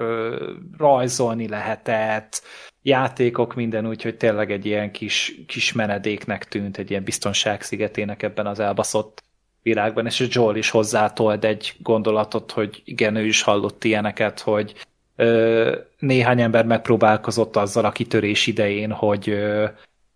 rajzolni 0.77 1.47
lehetett, 1.47 2.41
játékok, 2.81 3.55
minden, 3.55 3.87
úgyhogy 3.87 4.17
tényleg 4.17 4.51
egy 4.51 4.65
ilyen 4.65 4.91
kis, 4.91 5.35
kis 5.47 5.73
menedéknek 5.73 6.47
tűnt, 6.47 6.77
egy 6.77 6.89
ilyen 6.89 7.03
biztonságszigetének 7.03 8.23
ebben 8.23 8.47
az 8.47 8.59
elbaszott 8.59 9.23
világban, 9.61 10.05
és 10.05 10.27
Joel 10.29 10.55
is 10.55 10.69
hozzátolt 10.69 11.43
egy 11.43 11.75
gondolatot, 11.79 12.51
hogy 12.51 12.81
igen, 12.85 13.15
ő 13.15 13.25
is 13.25 13.41
hallott 13.41 13.83
ilyeneket, 13.83 14.39
hogy 14.39 14.73
ö, 15.15 15.77
néhány 15.99 16.41
ember 16.41 16.65
megpróbálkozott 16.65 17.55
azzal 17.55 17.85
a 17.85 17.91
kitörés 17.91 18.47
idején, 18.47 18.91
hogy 18.91 19.29
ö, 19.29 19.65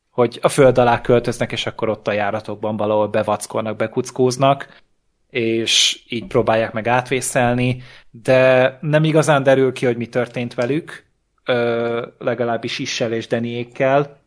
hogy 0.10 0.40
a 0.42 0.50
föld 0.50 0.78
alá 0.78 1.02
költöznek, 1.02 1.52
és 1.52 1.66
akkor 1.66 1.90
ott 1.90 2.08
a 2.08 2.12
járatokban 2.12 2.78
valahol 2.78 3.08
bevackolnak, 3.08 3.76
bekuckóznak, 3.76 4.82
és 5.30 6.00
így 6.10 6.26
próbálják 6.26 6.72
meg 6.72 6.88
átvészelni, 6.88 7.82
de 8.12 8.78
nem 8.82 9.04
igazán 9.04 9.44
derül 9.44 9.74
ki, 9.74 9.86
hogy 9.86 9.98
mi 9.98 10.08
történt 10.08 10.54
velük, 10.54 11.06
ö, 11.46 12.08
legalábbis 12.20 12.80
Issel 12.80 13.14
és 13.14 13.28
Deniékkel, 13.28 14.20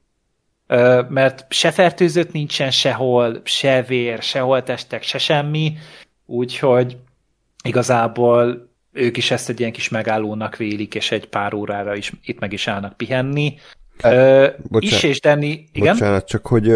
ö, 0.66 1.03
mert 1.09 1.46
se 1.48 1.70
fertőzött 1.70 2.32
nincsen 2.32 2.70
sehol, 2.70 3.40
se 3.44 3.82
vér, 3.82 4.22
se 4.22 4.40
holtestek, 4.40 5.03
se 5.03 5.18
semmi, 5.18 5.76
úgyhogy 6.26 6.96
igazából 7.64 8.68
ők 8.92 9.16
is 9.16 9.30
ezt 9.30 9.48
egy 9.48 9.61
ilyen 9.61 9.72
kis 9.72 9.88
megállónak 9.88 10.57
vélik, 10.57 10.94
és 10.94 11.11
egy 11.11 11.28
pár 11.28 11.55
órára 11.55 11.96
is 11.96 12.12
itt 12.24 12.38
meg 12.38 12.53
is 12.53 12.68
állnak 12.68 12.96
pihenni. 12.96 13.55
Ö, 14.03 14.46
is 14.78 15.03
és 15.03 15.20
Danny, 15.20 15.68
igen? 15.72 15.92
Bocsánat, 15.92 16.26
csak 16.26 16.46
hogy 16.46 16.72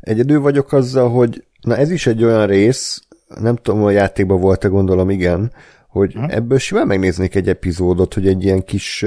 egyedül 0.00 0.40
vagyok 0.40 0.72
azzal, 0.72 1.10
hogy 1.10 1.44
na 1.60 1.76
ez 1.76 1.90
is 1.90 2.06
egy 2.06 2.24
olyan 2.24 2.46
rész, 2.46 3.02
nem 3.40 3.56
tudom, 3.56 3.82
a 3.82 3.90
játékban 3.90 4.40
volt-e, 4.40 4.68
gondolom 4.68 5.10
igen, 5.10 5.52
hogy 5.94 6.12
hmm. 6.12 6.26
ebből 6.28 6.58
simán 6.58 6.86
megnéznék 6.86 7.34
egy 7.34 7.48
epizódot, 7.48 8.14
hogy 8.14 8.28
egy 8.28 8.44
ilyen 8.44 8.64
kis, 8.64 9.04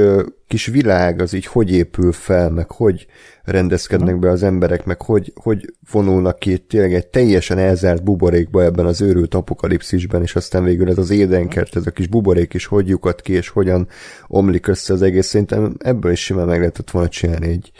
kis 0.47 0.65
világ 0.65 1.21
az 1.21 1.33
így 1.33 1.45
hogy 1.45 1.71
épül 1.71 2.11
fel, 2.11 2.49
meg 2.49 2.71
hogy 2.71 3.07
rendezkednek 3.43 4.09
hmm. 4.09 4.19
be 4.19 4.29
az 4.29 4.43
emberek, 4.43 4.85
meg 4.85 5.01
hogy, 5.01 5.33
hogy 5.35 5.73
vonulnak 5.91 6.39
ki 6.39 6.57
tényleg 6.57 6.93
egy 6.93 7.07
teljesen 7.07 7.57
elzárt 7.57 8.03
buborékba 8.03 8.63
ebben 8.63 8.85
az 8.85 9.01
őrült 9.01 9.33
apokalipszisben, 9.33 10.21
és 10.21 10.35
aztán 10.35 10.63
végül 10.63 10.89
ez 10.89 10.97
az 10.97 11.09
édenkert, 11.09 11.75
ez 11.75 11.87
a 11.87 11.91
kis 11.91 12.07
buborék 12.07 12.53
is 12.53 12.65
hogy 12.65 12.87
lyukat 12.87 13.21
ki, 13.21 13.33
és 13.33 13.49
hogyan 13.49 13.87
omlik 14.27 14.67
össze 14.67 14.93
az 14.93 15.01
egész. 15.01 15.27
Szerintem 15.27 15.75
ebből 15.79 16.11
is 16.11 16.23
simán 16.23 16.47
meg 16.47 16.59
lehetett 16.59 16.91
volna 16.91 17.09
csinálni 17.09 17.47
egy, 17.47 17.71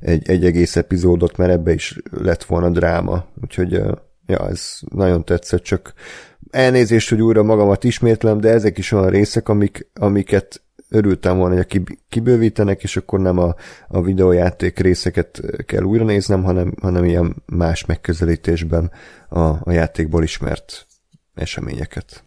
egy, 0.00 0.28
egy 0.28 0.44
egész 0.44 0.76
epizódot, 0.76 1.36
mert 1.36 1.52
ebbe 1.52 1.72
is 1.72 1.98
lett 2.10 2.44
volna 2.44 2.70
dráma. 2.70 3.24
Úgyhogy 3.42 3.82
ja, 4.30 4.48
ez 4.48 4.78
nagyon 4.88 5.24
tetszett, 5.24 5.62
csak 5.62 5.92
elnézést, 6.50 7.08
hogy 7.08 7.22
újra 7.22 7.42
magamat 7.42 7.84
ismétlem, 7.84 8.40
de 8.40 8.48
ezek 8.48 8.78
is 8.78 8.92
olyan 8.92 9.10
részek, 9.10 9.48
amik, 9.48 9.88
amiket 9.94 10.62
örültem 10.90 11.36
volna, 11.36 11.54
hogy 11.54 11.82
kibővítenek, 12.08 12.82
és 12.82 12.96
akkor 12.96 13.20
nem 13.20 13.38
a, 13.38 13.54
a 13.88 14.02
videójáték 14.02 14.78
részeket 14.78 15.40
kell 15.66 15.82
újra 15.82 16.04
néznem, 16.04 16.42
hanem, 16.42 16.74
hanem 16.80 17.04
ilyen 17.04 17.42
más 17.46 17.84
megközelítésben 17.84 18.90
a, 19.28 19.40
a 19.40 19.70
játékból 19.72 20.22
ismert 20.22 20.86
eseményeket. 21.34 22.24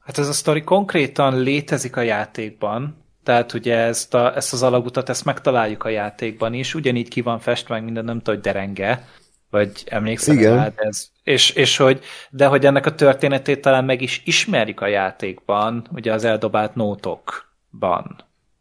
Hát 0.00 0.18
ez 0.18 0.28
a 0.28 0.32
sztori 0.32 0.62
konkrétan 0.62 1.40
létezik 1.40 1.96
a 1.96 2.00
játékban, 2.00 3.04
tehát 3.22 3.52
ugye 3.52 3.76
ezt, 3.76 4.14
a, 4.14 4.36
ezt 4.36 4.52
az 4.52 4.62
alagutat, 4.62 5.08
ezt 5.08 5.24
megtaláljuk 5.24 5.84
a 5.84 5.88
játékban 5.88 6.54
is, 6.54 6.74
ugyanígy 6.74 7.08
ki 7.08 7.20
van 7.20 7.38
festve, 7.38 7.80
minden, 7.80 8.04
nem 8.04 8.18
tudom, 8.18 8.34
hogy 8.34 8.44
derenge, 8.44 9.04
vagy 9.50 9.84
emlékszel 9.86 10.34
Igen. 10.34 10.54
rá, 10.54 10.68
de 10.68 10.82
ez, 10.82 11.08
és, 11.26 11.50
és 11.50 11.76
hogy, 11.76 12.00
de 12.30 12.46
hogy 12.46 12.66
ennek 12.66 12.86
a 12.86 12.94
történetét 12.94 13.60
talán 13.60 13.84
meg 13.84 14.02
is 14.02 14.22
ismerjük 14.24 14.80
a 14.80 14.86
játékban, 14.86 15.86
ugye 15.92 16.12
az 16.12 16.24
eldobált 16.24 16.74
nótokban. 16.74 18.16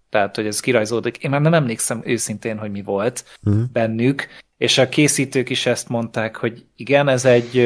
Tehát, 0.10 0.36
hogy 0.36 0.46
ez 0.46 0.60
kirajzódik. 0.60 1.18
Én 1.18 1.30
már 1.30 1.42
nem 1.42 1.54
emlékszem 1.54 2.02
őszintén, 2.06 2.58
hogy 2.58 2.72
mi 2.72 2.82
volt 2.82 3.24
uh-huh. 3.44 3.64
bennük, 3.72 4.28
és 4.58 4.78
a 4.78 4.90
készítők 4.90 5.50
is 5.50 5.66
ezt 5.66 5.90
mondták, 5.90 6.36
hogy 6.36 6.66
igen, 6.76 7.08
ez 7.08 7.26
egy, 7.26 7.58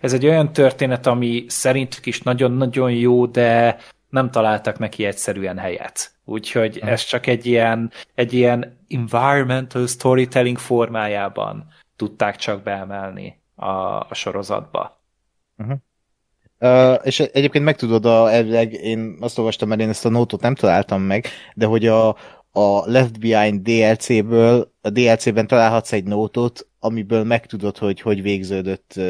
ez 0.00 0.12
egy 0.12 0.26
olyan 0.26 0.52
történet, 0.52 1.06
ami 1.06 1.44
szerintük 1.48 2.06
is 2.06 2.22
nagyon-nagyon 2.22 2.92
jó, 2.92 3.26
de 3.26 3.78
nem 4.08 4.30
találtak 4.30 4.78
neki 4.78 5.04
egyszerűen 5.04 5.58
helyet. 5.58 6.10
Úgyhogy 6.24 6.76
uh-huh. 6.76 6.92
ez 6.92 7.04
csak 7.04 7.26
egy 7.26 7.46
ilyen, 7.46 7.92
egy 8.14 8.32
ilyen 8.32 8.78
environmental 8.88 9.86
storytelling 9.86 10.58
formájában 10.58 11.66
tudták 11.96 12.36
csak 12.36 12.62
beemelni 12.62 13.39
a, 13.60 14.00
a 14.08 14.14
sorozatba. 14.14 15.00
Uh-huh. 15.56 15.76
Uh, 16.58 17.00
és 17.02 17.20
egyébként 17.20 17.64
megtudod, 17.64 18.04
a, 18.04 18.32
elvileg 18.32 18.72
én 18.72 19.16
azt 19.20 19.38
olvastam, 19.38 19.68
mert 19.68 19.80
én 19.80 19.88
ezt 19.88 20.04
a 20.04 20.08
nótot 20.08 20.40
nem 20.40 20.54
találtam 20.54 21.02
meg, 21.02 21.26
de 21.54 21.66
hogy 21.66 21.86
a, 21.86 22.08
a 22.52 22.90
Left 22.90 23.20
Behind 23.20 23.62
DLC-ből, 23.62 24.72
a 24.80 24.90
DLC-ben 24.90 25.46
találhatsz 25.46 25.92
egy 25.92 26.04
nótot, 26.04 26.68
amiből 26.78 27.24
megtudod, 27.24 27.78
hogy 27.78 28.00
hogy 28.00 28.22
végződött 28.22 29.00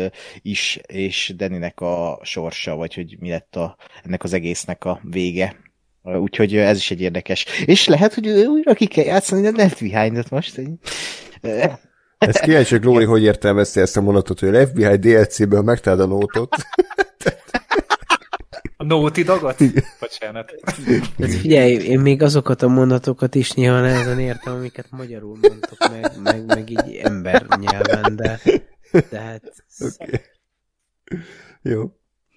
is, 0.43 0.81
és 0.87 1.33
Deninek 1.37 1.81
a 1.81 2.19
sorsa, 2.23 2.77
vagy 2.77 2.95
hogy 2.95 3.17
mi 3.21 3.31
lett 3.31 3.57
a, 3.57 3.77
ennek 4.05 4.25
az 4.25 4.33
egésznek 4.33 4.85
a 4.85 5.01
vége. 5.03 5.57
Úgyhogy 6.03 6.57
ez 6.57 6.77
is 6.77 6.91
egy 6.91 7.01
érdekes. 7.01 7.47
És 7.65 7.87
lehet, 7.87 8.15
hogy 8.15 8.29
újra 8.29 8.75
ki 8.75 8.87
kell 8.87 9.05
játszani 9.05 9.47
a 9.47 9.53
Left 9.55 9.81
Behind-ot 9.81 10.31
most. 10.31 10.61
Ez 12.21 12.41
kíváncsi, 12.41 12.75
hogy 12.75 12.85
Lóri 12.85 13.05
hogy 13.05 13.23
értelmezte 13.23 13.81
ezt 13.81 13.97
a 13.97 14.01
mondatot, 14.01 14.41
hogy 14.41 14.57
a 14.57 14.67
FBI 14.67 14.97
DLC-ből 14.97 15.63
megtaláld 15.63 16.01
a 16.01 16.07
nótot. 16.07 16.55
A 18.77 18.85
Naughty 18.85 19.23
Dogot? 19.23 19.57
Bocsánat. 20.01 20.55
Hát 21.19 21.35
figyelj, 21.35 21.73
én 21.73 22.01
még 22.01 22.23
azokat 22.23 22.63
a 22.63 22.69
mondatokat 22.69 23.35
is 23.35 23.51
néha 23.53 23.81
nehezen 23.81 24.19
értem, 24.19 24.55
amiket 24.55 24.87
magyarul 24.91 25.39
mondtok 25.41 25.79
meg, 25.91 26.21
meg, 26.23 26.45
meg 26.47 26.71
így 26.71 27.01
ember 27.03 27.47
nyelven, 27.59 28.17
de, 28.17 28.41
de 29.11 29.21
hát... 29.21 29.65
Okay. 29.79 30.21
Jó. 31.63 31.93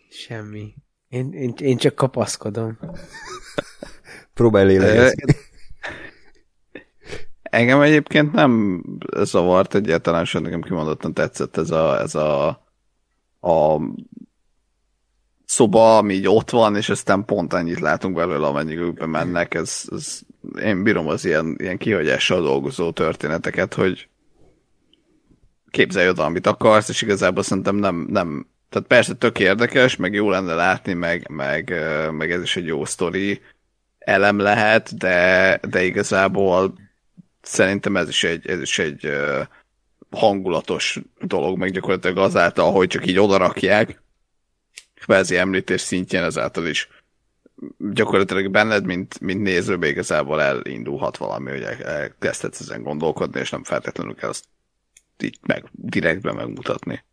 Semmi. 0.10 0.74
Én, 1.10 1.34
én, 1.34 1.54
én 1.58 1.78
csak 1.78 1.96
kapaszkodom. 1.96 2.80
Próbálj 4.34 4.66
lélegezni. 4.66 5.36
Engem 7.54 7.82
egyébként 7.82 8.32
nem 8.32 8.84
zavart 9.22 9.76
egyáltalán, 9.76 10.26
sőt 10.26 10.42
nekem 10.42 10.62
kimondottan 10.62 11.14
tetszett 11.14 11.58
ez 11.58 11.72
a, 11.72 12.00
ez 12.00 12.16
a, 12.16 12.48
a 13.42 13.82
szoba, 15.46 15.98
ami 15.98 16.14
így 16.14 16.28
ott 16.28 16.50
van, 16.50 16.76
és 16.76 16.90
aztán 16.90 17.26
pont 17.26 17.54
annyit 17.54 17.80
látunk 17.80 18.16
belőle, 18.16 18.48
amennyi 18.48 18.78
ők 18.78 19.06
mennek. 19.06 19.54
Ez, 19.54 19.84
ez, 19.92 20.20
én 20.64 20.84
bírom 20.84 21.08
az 21.08 21.26
ilyen, 21.26 21.56
ilyen 21.60 21.78
kihagyással 21.78 22.42
dolgozó 22.42 22.92
történeteket, 22.92 23.74
hogy 23.74 24.08
képzelj 25.70 26.10
oda, 26.10 26.24
amit 26.24 26.48
akarsz, 26.48 26.90
és 26.90 27.02
igazából 27.02 27.44
szerintem 27.44 27.76
nem, 27.76 28.08
nem 28.10 28.48
tehát 28.70 28.88
persze 28.88 29.14
tök 29.14 29.40
érdekes, 29.40 29.96
meg 29.96 30.14
jó 30.14 30.30
lenne 30.30 30.54
látni, 30.54 30.94
meg, 30.94 31.30
meg, 31.30 31.74
meg 32.12 32.32
ez 32.32 32.42
is 32.42 32.56
egy 32.56 32.66
jó 32.66 32.86
sztori 32.86 33.42
elem 34.00 34.40
lehet, 34.40 34.98
de, 34.98 35.60
de 35.70 35.84
igazából 35.84 36.74
szerintem 37.44 37.98
ez 37.98 38.08
is 38.10 38.24
egy, 38.24 38.48
ez 38.48 38.62
is 38.62 38.80
egy 38.80 39.12
hangulatos 40.10 41.00
dolog, 41.20 41.58
meg 41.58 41.72
gyakorlatilag 41.72 42.18
azáltal, 42.18 42.72
hogy 42.72 42.88
csak 42.88 43.08
így 43.08 43.20
odarakják, 43.20 44.02
kvázi 44.96 45.38
említés 45.38 45.82
szintjén 45.82 46.24
ezáltal 46.24 46.68
is 46.68 46.88
gyakorlatilag 47.78 48.52
benned, 48.52 48.86
mint, 48.86 49.20
mint 49.20 49.42
nézőbe 49.42 49.88
igazából 49.88 50.42
elindulhat 50.42 51.18
valami, 51.18 51.52
hogy 51.52 51.62
elkezdhetsz 51.84 52.60
ezen 52.60 52.84
gondolkodni, 52.84 53.40
és 53.40 53.50
nem 53.50 53.64
feltétlenül 53.64 54.16
kell 54.16 54.30
azt 54.30 54.46
így 55.24 55.38
meg, 55.42 55.66
direktben 55.72 56.36
megmutatni. 56.36 57.04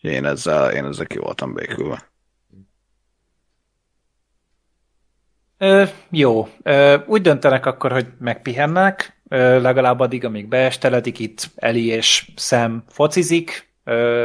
Én 0.00 0.24
ezzel, 0.24 0.72
én 0.72 0.84
ezzel 0.84 1.06
ki 1.06 1.18
voltam 1.18 1.54
békülve. 1.54 2.10
Ö, 5.58 5.84
jó. 6.10 6.48
Ö, 6.62 6.98
úgy 7.06 7.22
döntenek 7.22 7.66
akkor, 7.66 7.92
hogy 7.92 8.06
megpihennek, 8.18 9.21
legalább 9.38 10.00
addig, 10.00 10.24
amíg 10.24 10.48
beesteledik, 10.48 11.18
itt 11.18 11.50
Eli 11.54 11.86
és 11.86 12.30
Sam 12.36 12.84
focizik, 12.88 13.70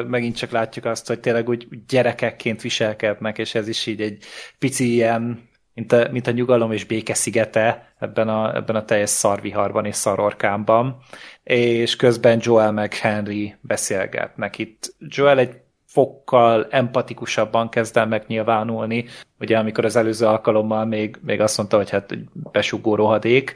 megint 0.08 0.36
csak 0.36 0.52
látjuk 0.52 0.86
azt, 0.86 1.08
hogy 1.08 1.20
tényleg 1.20 1.50
úgy 1.50 1.68
gyerekekként 1.88 2.62
viselkednek, 2.62 3.38
és 3.38 3.56
ez 3.56 3.68
is 3.68 3.86
így 3.86 4.02
egy 4.02 4.24
pici 4.60 4.94
ilyen, 4.94 5.50
mint 5.74 5.92
a, 5.92 6.08
mint 6.12 6.28
a 6.28 6.32
nyugalom 6.32 6.72
és 6.72 6.86
béke 6.86 7.14
szigete 7.14 7.94
ebben 8.00 8.28
a, 8.30 8.56
ebben 8.56 8.76
a 8.76 8.86
teljes 8.86 9.10
szarviharban 9.10 9.86
és 9.86 9.96
szarorkámban, 9.96 10.98
és 11.44 11.96
közben 11.96 12.40
Joel 12.42 12.72
meg 12.72 12.94
Henry 12.94 13.56
beszélgetnek. 13.62 14.58
Itt. 14.58 14.96
Joel 15.00 15.40
egy 15.40 15.56
fokkal 15.86 16.68
empatikusabban 16.70 17.70
kezd 17.70 17.98
el 17.98 18.08
megnyilvánulni, 18.08 19.06
ugye 19.40 19.58
amikor 19.58 19.86
az 19.86 19.96
előző 19.96 20.26
alkalommal 20.26 20.86
még, 20.86 21.18
még 21.22 21.42
azt 21.42 21.58
mondta, 21.58 21.78
hogy 21.78 21.90
hát 21.90 22.18
besugó 22.52 22.96
rohadék 22.96 23.56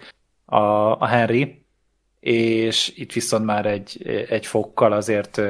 a, 0.52 1.00
a 1.00 1.06
Henry, 1.06 1.66
és 2.20 2.94
itt 2.96 3.12
viszont 3.12 3.46
már 3.46 3.66
egy, 3.66 4.08
egy 4.30 4.46
fokkal 4.46 4.92
azért 4.92 5.42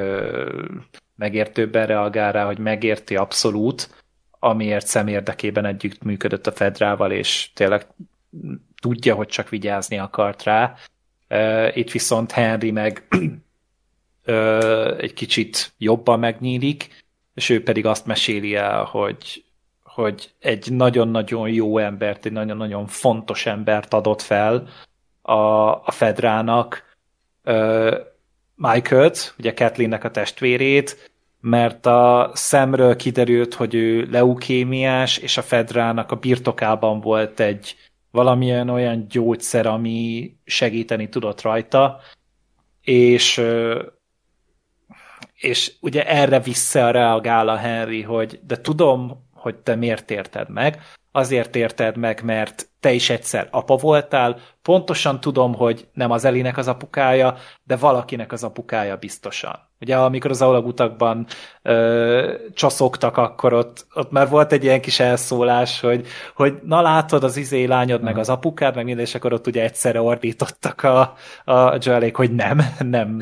megértőbben 1.16 1.86
reagál 1.86 2.32
rá, 2.32 2.44
hogy 2.44 2.58
megérti 2.58 3.16
abszolút, 3.16 4.04
amiért 4.38 4.86
szem 4.86 5.06
érdekében 5.06 5.64
együtt 5.64 6.02
működött 6.02 6.46
a 6.46 6.52
Fedrával, 6.52 7.12
és 7.12 7.50
tényleg 7.54 7.86
tudja, 8.80 9.14
hogy 9.14 9.26
csak 9.26 9.48
vigyázni 9.48 9.98
akart 9.98 10.42
rá. 10.42 10.74
Itt 11.74 11.90
viszont 11.90 12.32
Henry 12.32 12.70
meg 12.70 13.08
egy 14.98 15.12
kicsit 15.12 15.72
jobban 15.78 16.18
megnyílik, 16.18 17.04
és 17.34 17.48
ő 17.48 17.62
pedig 17.62 17.86
azt 17.86 18.06
meséli 18.06 18.54
el, 18.54 18.84
hogy, 18.84 19.44
hogy 19.82 20.30
egy 20.38 20.72
nagyon-nagyon 20.72 21.48
jó 21.48 21.78
embert, 21.78 22.26
egy 22.26 22.32
nagyon-nagyon 22.32 22.86
fontos 22.86 23.46
embert 23.46 23.94
adott 23.94 24.22
fel 24.22 24.68
a, 25.22 25.32
a 25.70 25.90
Fedrának, 25.90 26.96
ö, 27.42 27.98
Michael-t, 28.54 29.34
ugye 29.38 29.54
Kathleennek 29.54 30.04
a 30.04 30.10
testvérét, 30.10 31.10
mert 31.40 31.86
a 31.86 32.30
szemről 32.34 32.96
kiderült, 32.96 33.54
hogy 33.54 33.74
ő 33.74 34.08
leukémiás, 34.10 35.16
és 35.18 35.36
a 35.36 35.42
Fedrának 35.42 36.10
a 36.10 36.16
birtokában 36.16 37.00
volt 37.00 37.40
egy 37.40 37.76
valamilyen 38.10 38.68
olyan 38.68 39.06
gyógyszer, 39.08 39.66
ami 39.66 40.32
segíteni 40.44 41.08
tudott 41.08 41.40
rajta, 41.40 42.00
és 42.80 43.42
és 45.34 45.72
ugye 45.80 46.06
erre 46.06 46.40
visszareagál 46.40 47.48
a 47.48 47.56
Henry, 47.56 48.02
hogy 48.02 48.40
de 48.46 48.60
tudom, 48.60 49.28
hogy 49.34 49.56
te 49.56 49.74
miért 49.74 50.10
érted 50.10 50.48
meg, 50.48 50.80
azért 51.12 51.56
érted 51.56 51.96
meg, 51.96 52.22
mert 52.24 52.68
te 52.80 52.92
is 52.92 53.10
egyszer 53.10 53.48
apa 53.50 53.76
voltál, 53.76 54.36
pontosan 54.62 55.20
tudom, 55.20 55.54
hogy 55.54 55.88
nem 55.92 56.10
az 56.10 56.24
Elinek 56.24 56.56
az 56.56 56.68
apukája, 56.68 57.36
de 57.64 57.76
valakinek 57.76 58.32
az 58.32 58.44
apukája 58.44 58.96
biztosan. 58.96 59.70
Ugye 59.80 59.96
amikor 59.96 60.30
az 60.30 60.42
aulagutakban 60.42 61.26
ö, 61.62 62.34
csaszogtak, 62.54 63.16
akkor 63.16 63.52
ott, 63.52 63.86
ott 63.94 64.10
már 64.10 64.28
volt 64.28 64.52
egy 64.52 64.64
ilyen 64.64 64.80
kis 64.80 65.00
elszólás, 65.00 65.80
hogy, 65.80 66.06
hogy 66.34 66.58
na 66.62 66.80
látod 66.80 67.24
az 67.24 67.36
izé 67.36 67.64
lányod, 67.64 67.90
uh-huh. 68.00 68.04
meg 68.04 68.18
az 68.18 68.28
apukád, 68.28 68.74
meg 68.74 68.84
minden, 68.84 69.04
és 69.04 69.14
akkor 69.14 69.32
ott 69.32 69.46
ugye 69.46 69.62
egyszerre 69.62 70.00
ordítottak 70.00 70.82
a, 70.82 71.14
a 71.44 71.76
Joelék, 71.80 72.16
hogy 72.16 72.34
nem, 72.34 72.60
nem, 72.78 73.18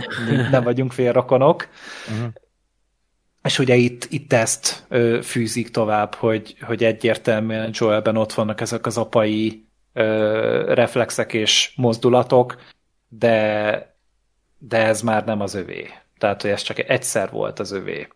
nem 0.50 0.62
vagyunk 0.62 0.92
félrokonok. 0.92 1.68
Uh-huh. 2.10 2.32
És 3.42 3.58
ugye 3.58 3.74
itt, 3.74 4.06
itt 4.10 4.32
ezt 4.32 4.84
ö, 4.88 5.18
fűzik 5.22 5.70
tovább, 5.70 6.14
hogy, 6.14 6.56
hogy 6.60 6.84
egyértelműen 6.84 7.70
Joelben 7.72 8.16
ott 8.16 8.32
vannak 8.32 8.60
ezek 8.60 8.86
az 8.86 8.98
apai 8.98 9.64
ö, 9.92 10.74
reflexek 10.74 11.32
és 11.32 11.72
mozdulatok, 11.76 12.56
de, 13.08 13.94
de 14.58 14.78
ez 14.86 15.02
már 15.02 15.24
nem 15.24 15.40
az 15.40 15.54
övé. 15.54 15.88
Tehát, 16.18 16.42
hogy 16.42 16.50
ez 16.50 16.62
csak 16.62 16.88
egyszer 16.88 17.30
volt 17.30 17.58
az 17.58 17.72
övé. 17.72 18.08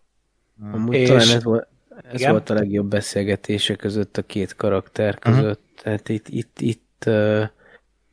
Amúgy 0.72 0.94
és... 0.94 1.08
talán 1.08 1.28
ez 1.28 1.42
volt, 1.44 1.66
ez 2.12 2.26
volt 2.26 2.50
a 2.50 2.54
legjobb 2.54 2.86
beszélgetése 2.86 3.74
között 3.74 4.16
a 4.16 4.22
két 4.22 4.56
karakter 4.56 5.18
között. 5.18 5.62
Uh-huh. 5.68 5.82
Tehát 5.82 6.08
itt, 6.08 6.28
itt, 6.28 6.60
itt 6.60 7.04
uh, 7.06 7.42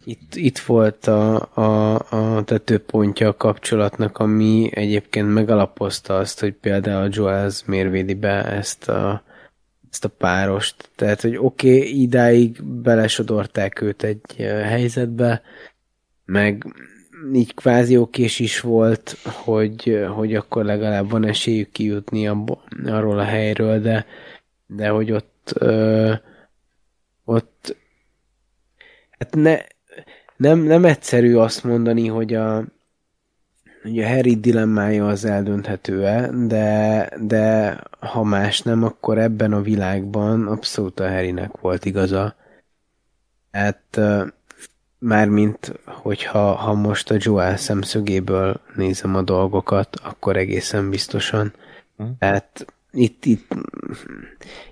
itt, 0.03 0.35
itt 0.35 0.59
volt 0.59 1.07
a, 1.07 1.49
a, 1.53 1.93
a 2.09 2.43
tetőpontja 2.43 3.27
a 3.27 3.37
kapcsolatnak, 3.37 4.17
ami 4.17 4.69
egyébként 4.73 5.33
megalapozta 5.33 6.17
azt, 6.17 6.39
hogy 6.39 6.53
például 6.53 7.09
Joels 7.11 7.65
miért 7.65 7.91
védi 7.91 8.13
be 8.13 8.45
ezt 8.45 8.89
a, 8.89 9.23
ezt 9.91 10.05
a 10.05 10.09
párost. 10.09 10.89
Tehát, 10.95 11.21
hogy 11.21 11.37
oké, 11.37 11.77
okay, 11.77 12.01
idáig 12.01 12.63
belesodorták 12.63 13.81
őt 13.81 14.03
egy 14.03 14.35
helyzetbe, 14.63 15.41
meg 16.25 16.65
így 17.33 17.53
kvázi 17.53 17.97
okés 17.97 18.39
is 18.39 18.59
volt, 18.59 19.17
hogy, 19.23 20.05
hogy 20.15 20.35
akkor 20.35 20.65
legalább 20.65 21.09
van 21.09 21.25
esélyük 21.25 21.71
kijutni 21.71 22.27
abba, 22.27 22.63
arról 22.85 23.19
a 23.19 23.23
helyről, 23.23 23.79
de, 23.79 24.05
de 24.67 24.89
hogy 24.89 25.11
ott 25.11 25.53
ö, 25.53 26.13
ott 27.25 27.75
hát 29.21 29.35
ne, 29.35 29.57
nem, 30.41 30.59
nem 30.59 30.85
egyszerű 30.85 31.35
azt 31.35 31.63
mondani, 31.63 32.07
hogy 32.07 32.33
a, 32.33 32.63
hogy 33.81 33.99
a 33.99 34.07
Harry 34.07 34.35
dilemmája 34.35 35.07
az 35.07 35.25
eldönthető-e, 35.25 36.29
de, 36.47 37.09
de 37.19 37.77
ha 37.99 38.23
más 38.23 38.61
nem, 38.61 38.83
akkor 38.83 39.17
ebben 39.17 39.53
a 39.53 39.61
világban 39.61 40.47
abszolút 40.47 40.99
a 40.99 41.09
Harrynek 41.09 41.57
volt 41.57 41.85
igaza. 41.85 42.35
Hát 43.51 43.99
mármint, 44.99 45.79
hogyha 45.85 46.53
ha 46.53 46.73
most 46.73 47.11
a 47.11 47.15
Joel 47.17 47.57
szemszögéből 47.57 48.61
nézem 48.75 49.15
a 49.15 49.21
dolgokat, 49.21 49.95
akkor 50.03 50.37
egészen 50.37 50.89
biztosan. 50.89 51.53
Hm. 51.97 52.03
Tehát 52.19 52.65
itt, 52.91 53.25
itt, 53.25 53.53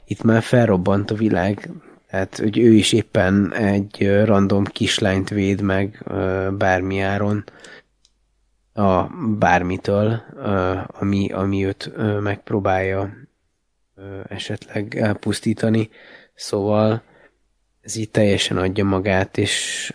itt 0.06 0.24
már 0.24 0.42
felrobbant 0.42 1.12
a 1.12 1.16
világ, 1.16 1.70
tehát, 2.10 2.38
hogy 2.38 2.58
ő 2.58 2.74
is 2.74 2.94
éppen 2.94 3.54
egy 3.54 4.24
random 4.26 4.64
kislányt 4.64 5.30
véd 5.30 5.62
meg 5.62 6.04
bármi 6.58 7.00
áron. 7.00 7.44
a 8.74 9.04
bármitől, 9.38 10.24
ami, 10.88 11.32
ami 11.32 11.66
őt 11.66 11.92
megpróbálja 12.22 13.14
esetleg 14.28 14.96
elpusztítani. 14.96 15.90
Szóval 16.34 17.02
ez 17.82 17.96
így 17.96 18.10
teljesen 18.12 18.58
adja 18.58 18.84
magát, 18.84 19.38
és 19.38 19.94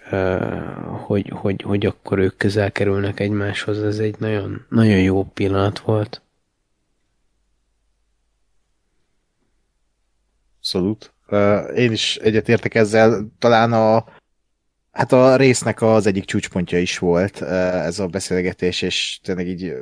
hogy, 1.04 1.28
hogy, 1.28 1.62
hogy 1.62 1.86
akkor 1.86 2.18
ők 2.18 2.36
közel 2.36 2.72
kerülnek 2.72 3.20
egymáshoz, 3.20 3.82
ez 3.82 3.98
egy 3.98 4.16
nagyon, 4.18 4.66
nagyon 4.68 5.00
jó 5.00 5.24
pillanat 5.24 5.78
volt. 5.78 6.22
Abszolút. 10.56 11.13
Én 11.76 11.92
is 11.92 12.16
egyetértek 12.16 12.74
ezzel. 12.74 13.26
Talán 13.38 13.72
a, 13.72 14.04
hát 14.90 15.12
a 15.12 15.36
résznek 15.36 15.82
az 15.82 16.06
egyik 16.06 16.24
csúcspontja 16.24 16.78
is 16.78 16.98
volt 16.98 17.42
ez 17.42 17.98
a 17.98 18.06
beszélgetés, 18.06 18.82
és 18.82 19.18
tényleg 19.22 19.48
így 19.48 19.74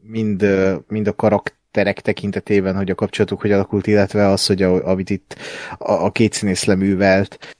mind, 0.00 0.46
mind 0.88 1.06
a 1.06 1.14
karakterek 1.14 2.00
tekintetében, 2.00 2.76
hogy 2.76 2.90
a 2.90 2.94
kapcsolatuk 2.94 3.40
hogy 3.40 3.52
alakult, 3.52 3.86
illetve 3.86 4.26
az, 4.26 4.46
hogy 4.46 4.62
a, 4.62 4.86
amit 4.86 5.10
itt 5.10 5.36
a, 5.78 5.92
a 5.92 6.10
két 6.10 6.32
színész 6.32 6.64
leművelt, 6.64 7.56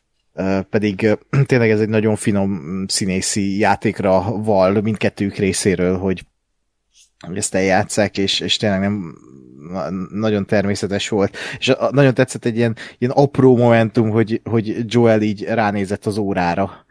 pedig 0.70 1.19
tényleg 1.47 1.70
ez 1.70 1.81
egy 1.81 1.89
nagyon 1.89 2.16
finom 2.16 2.85
színészi 2.89 3.59
játékra 3.59 4.43
val 4.43 4.81
mindkettőjük 4.81 5.36
részéről, 5.36 5.99
hogy 5.99 6.27
ezt 7.35 7.55
eljátszák, 7.55 8.19
és, 8.19 8.41
és 8.41 8.57
tényleg 8.57 8.81
nem 8.81 9.15
nagyon 10.11 10.47
természetes 10.47 11.09
volt. 11.09 11.36
És 11.59 11.73
nagyon 11.91 12.15
tetszett 12.15 12.45
egy 12.45 12.57
ilyen, 12.57 12.77
ilyen 12.99 13.12
apró 13.12 13.57
momentum, 13.57 14.11
hogy, 14.11 14.41
hogy 14.45 14.85
Joel 14.86 15.23
így 15.23 15.43
ránézett 15.43 16.07
az 16.07 16.19
órára. 16.19 16.86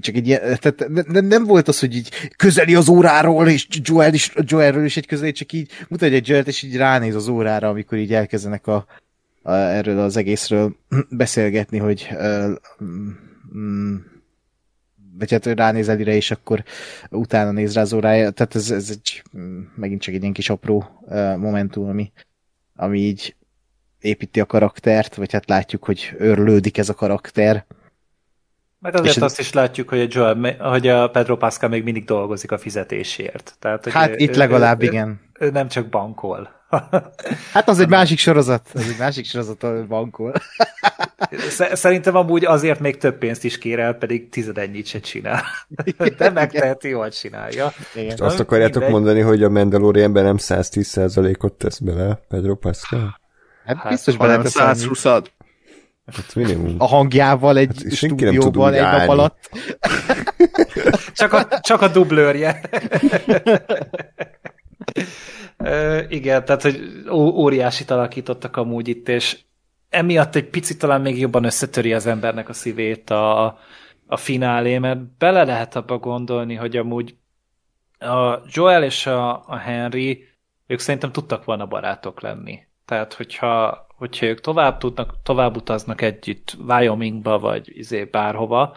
Csak 0.00 0.14
egy 0.14 0.26
ilyen, 0.26 0.40
tehát 0.40 0.88
nem, 1.08 1.26
nem 1.26 1.44
volt 1.44 1.68
az, 1.68 1.80
hogy 1.80 1.96
így 1.96 2.30
közeli 2.36 2.74
az 2.74 2.88
óráról, 2.88 3.48
és 3.48 3.66
Joel 3.70 4.14
is, 4.14 4.32
Joelről 4.34 4.84
is 4.84 4.96
egy 4.96 5.06
közeli, 5.06 5.32
csak 5.32 5.52
így 5.52 5.70
mutatja 5.88 6.16
egy 6.16 6.28
Joel-t, 6.28 6.48
és 6.48 6.62
így 6.62 6.76
ránéz 6.76 7.14
az 7.14 7.28
órára, 7.28 7.68
amikor 7.68 7.98
így 7.98 8.14
elkezdenek 8.14 8.66
a, 8.66 8.86
a, 9.42 9.52
erről 9.52 9.98
az 9.98 10.16
egészről 10.16 10.76
beszélgetni, 11.10 11.78
hogy 11.78 12.08
uh, 12.10 12.50
mm, 13.56 13.96
vagy 15.18 15.30
hát 15.30 15.46
ránéz 15.46 15.88
Elire, 15.88 16.14
és 16.14 16.30
akkor 16.30 16.62
utána 17.10 17.50
néz 17.50 17.74
rá 17.74 17.80
az 17.80 17.92
órája. 17.92 18.30
Tehát 18.30 18.54
ez, 18.54 18.70
ez 18.70 18.90
egy, 18.90 19.22
megint 19.74 20.00
csak 20.00 20.14
egy 20.14 20.20
ilyen 20.20 20.32
kis 20.32 20.50
apró 20.50 21.00
uh, 21.00 21.36
momentum, 21.36 21.88
ami, 21.88 22.12
ami 22.76 22.98
így 22.98 23.36
építi 24.00 24.40
a 24.40 24.46
karaktert, 24.46 25.14
vagy 25.14 25.32
hát 25.32 25.48
látjuk, 25.48 25.84
hogy 25.84 26.14
örlődik 26.18 26.78
ez 26.78 26.88
a 26.88 26.94
karakter. 26.94 27.64
Meg 28.78 28.94
azért 28.94 29.16
és 29.16 29.22
azt 29.22 29.40
is 29.40 29.52
látjuk, 29.52 29.88
hogy 29.88 30.00
a, 30.00 30.06
Joel, 30.08 30.56
hogy 30.70 30.88
a 30.88 31.10
Pedro 31.10 31.36
Pascal 31.36 31.68
még 31.68 31.82
mindig 31.82 32.04
dolgozik 32.04 32.52
a 32.52 32.58
fizetésért. 32.58 33.56
Tehát, 33.58 33.84
hogy 33.84 33.92
hát 33.92 34.10
ő, 34.10 34.14
itt 34.16 34.34
legalább 34.34 34.82
ő, 34.82 34.86
igen. 34.86 35.20
Ő, 35.32 35.46
ő 35.46 35.50
nem 35.50 35.68
csak 35.68 35.88
bankol. 35.88 36.48
Hát 37.52 37.68
az 37.68 37.78
egy 37.78 37.88
másik 37.88 38.18
sorozat. 38.18 38.68
Az 38.74 38.88
egy 38.88 38.98
másik 38.98 39.26
sorozat, 39.26 39.62
ahol 39.62 39.82
bankol. 39.82 40.34
Szerintem 41.72 42.16
amúgy 42.16 42.44
azért 42.44 42.80
még 42.80 42.96
több 42.96 43.18
pénzt 43.18 43.44
is 43.44 43.58
kér 43.58 43.78
el, 43.78 43.94
pedig 43.94 44.28
tizedennyit 44.28 44.86
se 44.86 45.00
csinál. 45.00 45.42
De 46.16 46.30
megteheti, 46.30 46.90
hogy 46.90 47.12
csinálja. 47.12 47.72
Igen. 47.94 48.18
Azt 48.18 48.40
akarjátok 48.40 48.82
mindegy. 48.82 48.92
mondani, 48.92 49.20
hogy 49.20 49.42
a 49.42 49.48
Mandalorianben 49.48 50.24
nem 50.24 50.36
110%-ot 50.38 51.52
tesz 51.52 51.78
bele 51.78 52.20
Pedro 52.28 52.54
Pascal? 52.54 53.20
Hát, 53.64 53.76
hát 53.76 53.88
biztos 53.88 54.16
bele 54.16 54.44
120 54.44 55.04
ad. 55.04 55.30
Hát 56.16 56.34
minimum. 56.34 56.74
A 56.78 56.86
hangjával 56.86 57.56
egy 57.56 57.82
hát, 57.82 57.92
stúdióban 57.94 58.72
egy 58.72 58.80
nap 58.80 59.08
alatt. 59.08 59.50
csak, 61.12 61.32
a, 61.32 61.60
csak 61.60 61.82
a 61.82 61.88
dublőrje. 61.88 62.60
igen, 66.08 66.44
tehát 66.44 66.62
hogy 66.62 66.80
óriásit 67.12 67.90
alakítottak 67.90 68.56
amúgy 68.56 68.88
itt, 68.88 69.08
és 69.08 69.38
emiatt 69.88 70.34
egy 70.34 70.48
picit 70.48 70.78
talán 70.78 71.00
még 71.00 71.18
jobban 71.18 71.44
összetöri 71.44 71.92
az 71.92 72.06
embernek 72.06 72.48
a 72.48 72.52
szívét 72.52 73.10
a, 73.10 73.44
a 74.06 74.16
finálé, 74.16 74.78
mert 74.78 75.16
bele 75.18 75.44
lehet 75.44 75.76
abba 75.76 75.98
gondolni, 75.98 76.54
hogy 76.54 76.76
amúgy 76.76 77.16
a 77.98 78.40
Joel 78.46 78.84
és 78.84 79.06
a, 79.06 79.44
a 79.46 79.56
Henry, 79.56 80.24
ők 80.66 80.78
szerintem 80.78 81.12
tudtak 81.12 81.44
volna 81.44 81.66
barátok 81.66 82.20
lenni. 82.20 82.58
Tehát, 82.84 83.12
hogyha, 83.12 83.86
hogyha 83.96 84.26
ők 84.26 84.40
tovább 84.40 84.78
tudnak, 84.78 85.22
tovább 85.22 85.56
utaznak 85.56 86.00
együtt 86.00 86.56
Wyomingba, 86.66 87.38
vagy 87.38 87.78
izé 87.78 88.04
bárhova, 88.04 88.76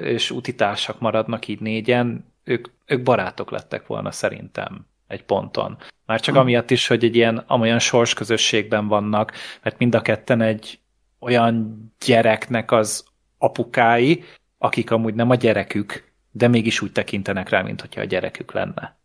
és 0.00 0.30
utitársak 0.30 1.00
maradnak 1.00 1.48
így 1.48 1.60
négyen, 1.60 2.32
ők, 2.44 2.68
ők 2.86 3.02
barátok 3.02 3.50
lettek 3.50 3.86
volna 3.86 4.10
szerintem 4.10 4.86
egy 5.08 5.24
ponton. 5.24 5.78
Már 6.06 6.20
csak 6.20 6.34
amiatt 6.34 6.70
is, 6.70 6.86
hogy 6.86 7.04
egy 7.04 7.16
ilyen 7.16 7.36
amolyan 7.46 7.78
sorsközösségben 7.78 8.88
vannak, 8.88 9.32
mert 9.62 9.78
mind 9.78 9.94
a 9.94 10.00
ketten 10.00 10.40
egy 10.40 10.80
olyan 11.18 11.76
gyereknek 12.06 12.70
az 12.70 13.04
apukái, 13.38 14.24
akik 14.58 14.90
amúgy 14.90 15.14
nem 15.14 15.30
a 15.30 15.34
gyerekük, 15.34 16.12
de 16.30 16.48
mégis 16.48 16.80
úgy 16.80 16.92
tekintenek 16.92 17.48
rá, 17.48 17.62
mint 17.62 17.80
hogyha 17.80 18.00
a 18.00 18.04
gyerekük 18.04 18.52
lenne. 18.52 18.96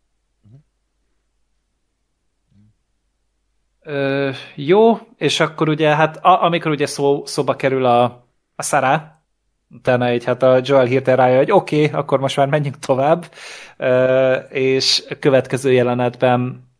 Ö, 3.80 4.30
jó, 4.54 4.98
és 5.16 5.40
akkor 5.40 5.68
ugye, 5.68 5.94
hát 5.94 6.16
a, 6.16 6.42
amikor 6.42 6.70
ugye 6.70 6.86
szó, 6.86 7.26
szóba 7.26 7.56
kerül 7.56 7.84
a, 7.84 8.04
a 8.54 8.62
Sarah, 8.62 9.02
utána 9.70 10.06
egy, 10.06 10.24
hát 10.24 10.42
a 10.42 10.60
Joel 10.62 10.84
hirtelen 10.84 11.26
rájön, 11.26 11.38
hogy 11.38 11.50
oké, 11.50 11.84
okay, 11.84 11.98
akkor 12.00 12.20
most 12.20 12.36
már 12.36 12.48
menjünk 12.48 12.78
tovább, 12.78 13.24
és 14.48 15.04
a 15.10 15.18
következő 15.18 15.72
jelenetben 15.72 16.72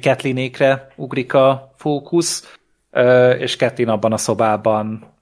Ketlinékre 0.00 0.88
ugrik 0.96 1.34
a 1.34 1.72
fókusz, 1.76 2.58
és 3.38 3.56
Ketlin 3.56 3.88
abban 3.88 4.12
a 4.12 4.16
szobában 4.16 5.14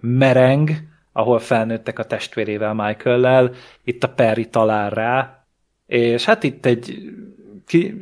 mereng, 0.00 0.70
ahol 1.12 1.38
felnőttek 1.38 1.98
a 1.98 2.04
testvérével, 2.04 2.74
Michael-lel, 2.74 3.52
itt 3.84 4.04
a 4.04 4.08
Perry 4.08 4.48
talál 4.48 4.90
rá, 4.90 5.44
és 5.86 6.24
hát 6.24 6.42
itt 6.42 6.66
egy 6.66 6.98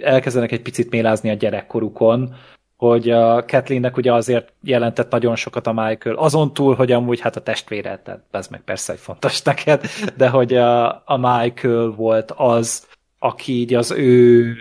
elkezdenek 0.01 0.53
egy 0.53 0.63
picit 0.63 0.91
mélázni 0.91 1.31
a 1.31 1.35
gyerekkorukon, 1.35 2.35
hogy 2.79 3.11
a 3.11 3.45
Kathleennek 3.45 3.97
ugye 3.97 4.13
azért 4.13 4.53
jelentett 4.63 5.11
nagyon 5.11 5.37
sokat 5.37 5.67
a 5.67 5.73
Michael, 5.73 6.17
azon 6.17 6.53
túl, 6.53 6.75
hogy 6.75 6.93
amúgy 6.93 7.21
hát 7.21 7.37
a 7.37 7.43
testvére, 7.43 8.03
tehát 8.05 8.23
ez 8.31 8.49
meg 8.49 8.61
persze 8.61 8.93
egy 8.93 8.99
fontos 8.99 9.43
neked, 9.51 9.85
de 10.17 10.29
hogy 10.29 10.55
a, 10.55 10.89
a 11.07 11.17
Michael 11.17 11.87
volt 11.87 12.33
az, 12.37 12.87
aki 13.19 13.53
így 13.53 13.75
az 13.75 13.91
ő 13.91 14.55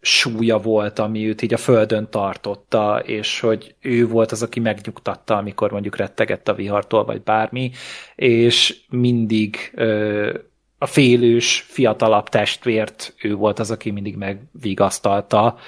súlya 0.00 0.58
volt, 0.58 0.98
ami 0.98 1.28
őt 1.28 1.42
így 1.42 1.54
a 1.54 1.56
földön 1.56 2.08
tartotta, 2.10 3.02
és 3.04 3.40
hogy 3.40 3.74
ő 3.80 4.06
volt 4.06 4.32
az, 4.32 4.42
aki 4.42 4.60
megnyugtatta, 4.60 5.36
amikor 5.36 5.70
mondjuk 5.70 5.96
rettegett 5.96 6.48
a 6.48 6.54
vihartól, 6.54 7.04
vagy 7.04 7.22
bármi, 7.22 7.70
és 8.16 8.80
mindig 8.88 9.72
ö, 9.74 10.38
a 10.78 10.86
félős, 10.86 11.64
fiatalabb 11.68 12.28
testvért 12.28 13.14
ő 13.22 13.34
volt 13.34 13.58
az, 13.58 13.70
aki 13.70 13.90
mindig 13.90 14.16
megvigasztalta, 14.16 15.58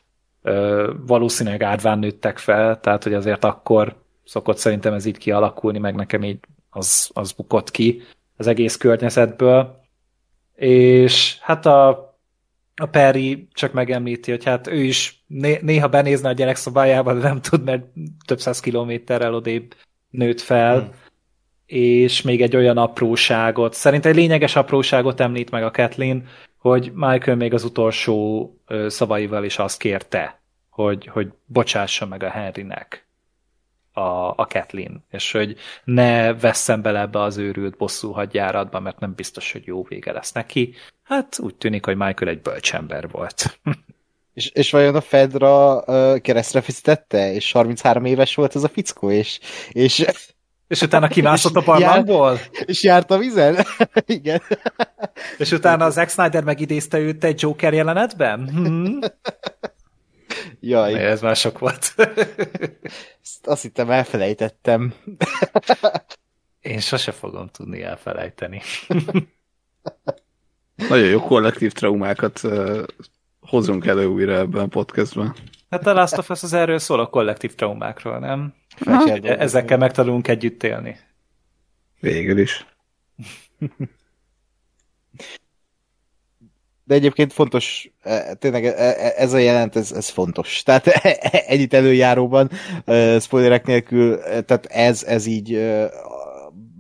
valószínűleg 1.07 1.63
árván 1.63 1.99
nőttek 1.99 2.39
fel, 2.39 2.81
tehát 2.81 3.03
hogy 3.03 3.15
azért 3.15 3.45
akkor 3.45 3.97
szokott 4.25 4.57
szerintem 4.57 4.95
ez 4.95 5.05
így 5.05 5.19
kialakulni, 5.19 5.79
meg 5.79 5.95
nekem 5.95 6.23
így 6.23 6.39
az, 6.71 7.11
az 7.13 7.33
bukott 7.33 7.71
ki 7.71 8.03
az 8.37 8.47
egész 8.47 8.77
környezetből. 8.77 9.81
És 10.55 11.39
hát 11.41 11.67
a, 11.67 11.89
a 12.77 12.87
Perry 12.87 13.49
csak 13.53 13.73
megemlíti, 13.73 14.31
hogy 14.31 14.45
hát 14.45 14.67
ő 14.67 14.83
is 14.83 15.25
né- 15.27 15.63
néha 15.63 15.89
benézne 15.89 16.29
a 16.29 16.33
gyerek 16.33 16.57
szobájába, 16.57 17.15
de 17.15 17.21
nem 17.21 17.41
tud, 17.41 17.65
mert 17.65 17.85
több 18.27 18.41
száz 18.41 18.61
kilométerrel 18.61 19.35
odébb 19.35 19.75
nőtt 20.11 20.41
fel. 20.41 20.79
Hmm. 20.79 20.91
És 21.67 22.23
még 22.23 22.43
egy 22.43 22.57
olyan 22.57 22.77
apróságot, 22.77 23.75
szerintem 23.75 24.11
egy 24.11 24.17
lényeges 24.17 24.57
apróságot 24.57 25.21
említ 25.21 25.51
meg 25.51 25.63
a 25.63 25.71
Kathleen, 25.71 26.27
hogy 26.63 26.93
Michael 26.95 27.37
még 27.37 27.55
az 27.55 27.65
utolsó 27.65 28.51
szavaival 28.87 29.45
is 29.45 29.59
azt 29.59 29.79
kérte, 29.79 30.41
hogy, 30.71 31.07
hogy 31.07 31.33
bocsássa 31.47 32.07
meg 32.07 32.23
a 32.23 32.31
Henrynek 32.31 33.07
a, 33.93 34.29
a 34.29 34.47
Kathleen, 34.49 35.05
és 35.11 35.33
hogy 35.33 35.57
ne 35.85 36.35
vesszen 36.35 36.83
bele 36.83 37.01
ebbe 37.01 37.21
az 37.21 37.37
őrült 37.37 37.77
bosszú 37.77 38.11
hadjáratba, 38.11 38.81
mert 38.81 38.99
nem 38.99 39.15
biztos, 39.15 39.53
hogy 39.53 39.67
jó 39.67 39.83
vége 39.83 40.13
lesz 40.13 40.33
neki. 40.33 40.75
Hát 41.03 41.39
úgy 41.39 41.55
tűnik, 41.55 41.85
hogy 41.85 41.97
Michael 41.97 42.31
egy 42.31 42.41
bölcsember 42.41 43.09
volt. 43.09 43.45
És, 44.35 44.49
és 44.49 44.71
vajon 44.71 44.95
a 44.95 45.01
Fedra 45.01 45.83
uh, 45.87 46.19
keresztre 46.19 46.61
fizetette, 46.61 47.33
és 47.33 47.53
33 47.53 48.05
éves 48.05 48.35
volt 48.35 48.55
ez 48.55 48.65
a 48.65 48.69
fickó, 48.69 49.11
és, 49.11 49.41
és 49.71 50.05
és 50.73 50.83
utána 50.83 51.09
kimászott 51.17 51.57
a 51.57 51.63
parlamentból? 51.63 52.39
És 52.65 52.83
járt 52.83 53.11
a 53.11 53.19
vizen? 53.19 53.67
Igen. 54.07 54.43
És 55.39 55.51
utána 55.51 55.85
az 55.85 55.95
Zack 55.95 56.11
Snyder 56.11 56.45
megidézte 56.45 56.99
őt 56.99 57.25
egy 57.25 57.43
Joker 57.43 57.73
jelenetben? 57.73 58.49
Hmm. 58.51 58.99
Jaj. 60.61 60.95
Ez 60.95 61.21
már 61.21 61.37
sok 61.37 61.59
volt. 61.59 61.95
Ezt 63.23 63.47
azt 63.47 63.63
hittem 63.63 63.91
elfelejtettem. 63.91 64.95
Én 66.61 66.81
sose 66.81 67.13
fogom 67.13 67.49
tudni 67.49 67.83
elfelejteni. 67.83 68.63
Nagyon 70.89 71.09
jó 71.09 71.21
kollektív 71.21 71.73
traumákat 71.73 72.41
hozunk 73.41 73.87
elő 73.87 74.07
újra 74.07 74.35
ebben 74.35 74.63
a 74.63 74.67
podcastben. 74.67 75.35
Hát 75.73 75.87
a 75.87 75.93
Last 75.93 76.19
of 76.19 76.31
Us 76.31 76.43
az 76.43 76.53
erről 76.53 76.79
szól 76.79 77.01
a 77.01 77.07
kollektív 77.07 77.55
traumákról, 77.55 78.19
nem? 78.19 78.55
Hogy 78.85 79.27
ezekkel 79.27 79.79
megtanulunk 79.79 80.29
együtt 80.29 80.63
élni. 80.63 80.99
Végül 82.01 82.39
is. 82.39 82.67
De 86.85 86.95
egyébként 86.95 87.33
fontos, 87.33 87.91
e, 88.03 88.35
tényleg 88.35 88.65
e, 88.65 88.73
e, 88.77 89.13
ez 89.17 89.33
a 89.33 89.39
jelent, 89.39 89.77
ez, 89.77 89.93
ez 89.93 90.09
fontos. 90.09 90.63
Tehát 90.63 90.87
ennyit 91.47 91.75
előjáróban, 91.75 92.51
spoilerek 93.21 93.67
nélkül, 93.67 94.19
tehát 94.19 94.67
ez, 94.67 95.05
ez 95.05 95.27
így, 95.27 95.79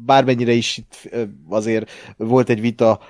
bármennyire 0.04 0.52
is 0.52 0.76
itt 0.76 1.10
azért 1.48 1.90
volt 2.16 2.48
egy 2.48 2.60
vita 2.60 3.00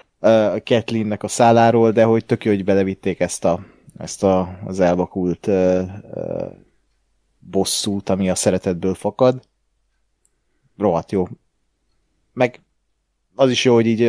Kathleennek 0.64 1.22
a 1.22 1.28
szálláról, 1.28 1.92
de 1.92 2.04
hogy 2.04 2.24
tök 2.24 2.44
jó, 2.44 2.52
hogy 2.52 2.64
belevitték 2.64 3.20
ezt, 3.20 3.44
a, 3.44 3.71
ezt 3.98 4.22
a, 4.22 4.58
az 4.64 4.80
elvakult 4.80 5.48
bosszút, 7.38 8.08
ami 8.08 8.30
a 8.30 8.34
szeretetből 8.34 8.94
fakad. 8.94 9.42
Rohadt 10.76 11.12
jó. 11.12 11.28
Meg 12.32 12.60
az 13.34 13.50
is 13.50 13.64
jó, 13.64 13.74
hogy 13.74 13.86
így, 13.86 14.00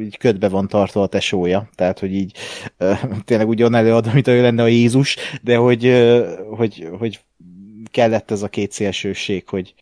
így 0.00 0.16
ködbe 0.16 0.48
van 0.48 0.68
tartva 0.68 1.02
a 1.02 1.06
tesója, 1.06 1.68
tehát, 1.74 1.98
hogy 1.98 2.14
így 2.14 2.36
tényleg 3.24 3.48
úgy 3.48 3.62
onnan 3.62 3.80
előad, 3.80 4.12
mint 4.14 4.28
ő 4.28 4.42
lenne 4.42 4.62
a 4.62 4.66
Jézus, 4.66 5.16
de 5.42 5.56
hogy, 5.56 5.92
hogy, 6.56 6.88
hogy 6.98 7.20
kellett 7.90 8.30
ez 8.30 8.42
a 8.42 8.48
két 8.48 8.72
szélsőség, 8.72 9.48
hogy 9.48 9.74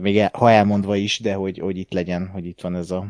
még 0.00 0.18
el, 0.18 0.30
ha 0.32 0.50
elmondva 0.50 0.96
is, 0.96 1.20
de 1.20 1.34
hogy, 1.34 1.58
hogy 1.58 1.76
itt 1.76 1.92
legyen, 1.92 2.28
hogy 2.28 2.46
itt 2.46 2.60
van 2.60 2.76
ez 2.76 2.90
a, 2.90 3.06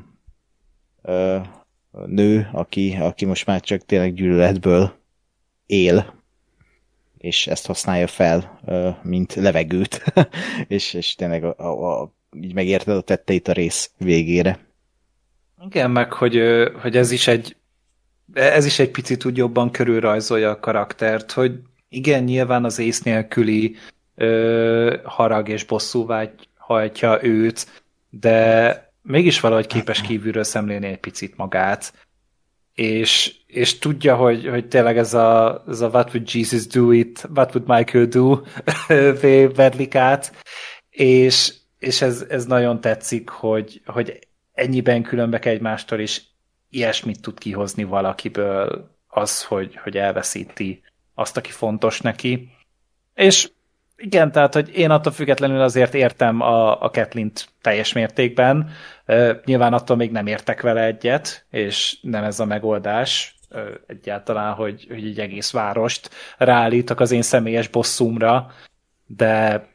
a 1.91 2.07
nő, 2.07 2.49
aki, 2.53 2.97
aki 3.01 3.25
most 3.25 3.47
már 3.47 3.61
csak 3.61 3.85
tényleg 3.85 4.15
gyűlöletből 4.15 4.93
él, 5.67 6.15
és 7.19 7.47
ezt 7.47 7.67
használja 7.67 8.07
fel, 8.07 8.61
mint 9.03 9.35
levegőt, 9.35 10.05
és, 10.69 10.95
és 10.95 11.15
tényleg 11.15 11.45
a, 11.45 12.01
a, 12.03 12.13
így 12.41 12.55
megérted 12.55 12.97
a 12.97 13.01
tetteit 13.01 13.49
a 13.49 13.53
rész 13.53 13.91
végére. 13.99 14.59
Igen, 15.65 15.91
meg 15.91 16.13
hogy, 16.13 16.43
hogy 16.81 16.97
ez 16.97 17.11
is 17.11 17.29
egy 17.29 17.57
ez 18.35 18.65
is 18.65 18.79
egy 18.79 18.91
picit 18.91 19.25
úgy 19.25 19.37
jobban 19.37 19.71
körülrajzolja 19.71 20.51
a 20.51 20.61
karaktert, 20.61 21.33
hogy 21.33 21.61
igen, 21.89 22.25
nyilván 22.25 22.65
az 22.65 22.79
ész 22.79 23.03
nélküli 23.03 23.77
ö, 24.15 24.97
harag 25.05 25.49
és 25.49 25.65
bosszúvágy 25.65 26.49
hajtja 26.55 27.19
őt, 27.23 27.83
de 28.11 28.91
mégis 29.03 29.41
valahogy 29.41 29.67
képes 29.67 30.01
kívülről 30.01 30.45
szemlélni 30.45 30.87
egy 30.87 30.99
picit 30.99 31.37
magát, 31.37 32.06
és, 32.77 33.35
és 33.47 33.79
tudja, 33.79 34.17
hogy, 34.17 34.49
hogy 34.49 34.69
tényleg 34.69 34.99
ez 34.99 35.15
a, 35.15 35.63
ez 35.69 35.81
a 35.81 35.89
What 35.89 36.15
would 36.15 36.35
Jesus 36.35 36.67
do 36.67 36.91
it, 36.91 37.27
What 37.35 37.55
would 37.55 37.69
Michael 37.69 38.07
do 38.07 38.41
vedlik 39.55 39.95
át, 39.95 40.33
és, 40.91 41.53
és 41.79 42.03
ez, 42.03 42.25
ez 42.29 42.45
nagyon 42.45 42.81
tetszik, 42.81 43.29
hogy, 43.29 43.83
hogy 43.87 44.19
ennyiben 44.53 45.03
különbek 45.03 45.45
egymástól, 45.45 45.99
és 45.99 46.23
ilyesmit 46.71 47.21
tud 47.21 47.39
kihozni 47.39 47.85
valakiből 47.85 48.91
az, 49.09 49.45
hogy, 49.45 49.77
hogy 49.83 49.97
elveszíti 49.97 50.83
azt, 51.15 51.37
aki 51.37 51.51
fontos 51.51 52.01
neki. 52.01 52.51
És 53.15 53.51
igen, 53.97 54.33
tehát, 54.33 54.55
hogy 54.55 54.71
én 54.75 54.91
attól 54.91 55.13
függetlenül 55.13 55.61
azért 55.61 55.95
értem 55.95 56.41
a, 56.41 56.83
a 56.83 56.91
Ketlint 56.91 57.49
teljes 57.61 57.93
mértékben. 57.93 58.71
Nyilván 59.45 59.73
attól 59.73 59.97
még 59.97 60.11
nem 60.11 60.27
értek 60.27 60.61
vele 60.61 60.85
egyet, 60.85 61.47
és 61.51 61.99
nem 62.03 62.25
ez 62.25 62.41
a 62.41 62.45
megoldás 62.45 63.37
egyáltalán, 63.87 64.55
hogy, 64.55 64.87
hogy 64.89 65.07
egy 65.07 65.21
egész 65.21 65.51
várost 65.51 66.11
ráállítok 66.39 67.01
az 67.01 67.11
én 67.11 67.23
személyes 67.23 67.69
bosszumra, 67.69 68.51
de 69.07 69.67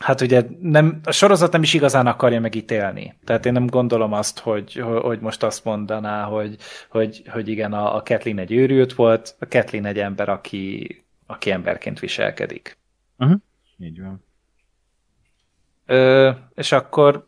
hát 0.00 0.20
ugye 0.20 0.42
nem, 0.60 1.00
a 1.04 1.12
sorozat 1.12 1.52
nem 1.52 1.62
is 1.62 1.74
igazán 1.74 2.06
akarja 2.06 2.40
megítélni. 2.40 3.18
Tehát 3.24 3.46
én 3.46 3.52
nem 3.52 3.66
gondolom 3.66 4.12
azt, 4.12 4.38
hogy, 4.38 4.74
hogy 5.02 5.20
most 5.20 5.42
azt 5.42 5.64
mondaná, 5.64 6.24
hogy, 6.24 6.56
hogy, 6.88 7.22
hogy 7.28 7.48
igen, 7.48 7.72
a, 7.72 7.96
a 7.96 8.02
Kathleen 8.02 8.38
egy 8.38 8.52
őrült 8.52 8.92
volt, 8.92 9.36
a 9.38 9.46
Kathleen 9.48 9.84
egy 9.84 9.98
ember, 9.98 10.28
aki, 10.28 11.04
aki 11.26 11.50
emberként 11.50 11.98
viselkedik. 11.98 12.78
Uh-huh. 13.18 13.38
Így 13.78 14.00
van. 14.00 14.24
Ö, 15.86 16.30
és 16.54 16.72
akkor 16.72 17.27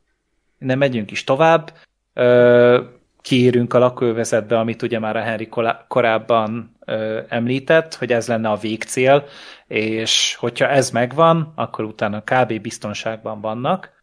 nem 0.61 0.78
megyünk 0.78 1.11
is 1.11 1.24
tovább. 1.24 1.73
Ö, 2.15 2.82
kiírünk 3.20 3.74
a 3.74 3.78
lakóvezetbe, 3.78 4.59
amit 4.59 4.82
ugye 4.82 4.99
már 4.99 5.16
a 5.16 5.20
Henry 5.20 5.49
korábban 5.89 6.77
ö, 6.85 7.20
említett, 7.28 7.95
hogy 7.95 8.12
ez 8.12 8.28
lenne 8.28 8.49
a 8.49 8.57
végcél, 8.57 9.24
és 9.66 10.35
hogyha 10.35 10.69
ez 10.69 10.91
megvan, 10.91 11.53
akkor 11.55 11.85
utána 11.85 12.23
kb. 12.23 12.61
biztonságban 12.61 13.41
vannak. 13.41 14.03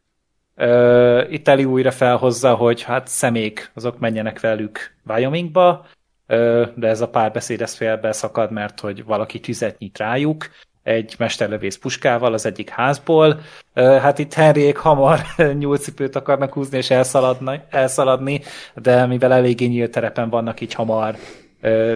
Ö, 0.56 1.24
itt 1.30 1.48
Eli 1.48 1.66
újra 1.66 1.92
felhozza, 1.92 2.56
hogy 2.56 2.82
hát 2.82 3.08
személyk, 3.08 3.72
azok 3.74 4.00
menjenek 4.00 4.40
velük 4.40 4.96
Wyomingba, 5.08 5.86
ö, 6.28 6.66
de 6.76 6.88
ez 6.88 7.02
a 7.02 7.10
párbeszéd 7.10 7.62
ez 7.62 7.76
félbe 7.76 8.12
szakad, 8.12 8.52
mert 8.52 8.80
hogy 8.80 9.06
valaki 9.06 9.40
tüzet 9.40 9.78
nyit 9.78 9.98
rájuk, 9.98 10.50
egy 10.88 11.16
mesterlövész 11.18 11.78
puskával 11.78 12.34
az 12.34 12.46
egyik 12.46 12.70
házból. 12.70 13.40
Hát 13.74 14.20
itt 14.20 14.34
Henryék 14.34 14.78
hamar 14.78 15.20
nyúlcipőt 15.60 16.16
akarnak 16.16 16.54
húzni 16.54 16.78
és 16.78 16.90
elszaladni, 16.90 17.62
elszaladni, 17.70 18.42
de 18.76 19.06
mivel 19.06 19.34
eléggé 19.34 19.66
nyílt 19.66 19.92
terepen 19.92 20.30
vannak, 20.30 20.62
így 20.62 20.74
hamar 20.74 21.16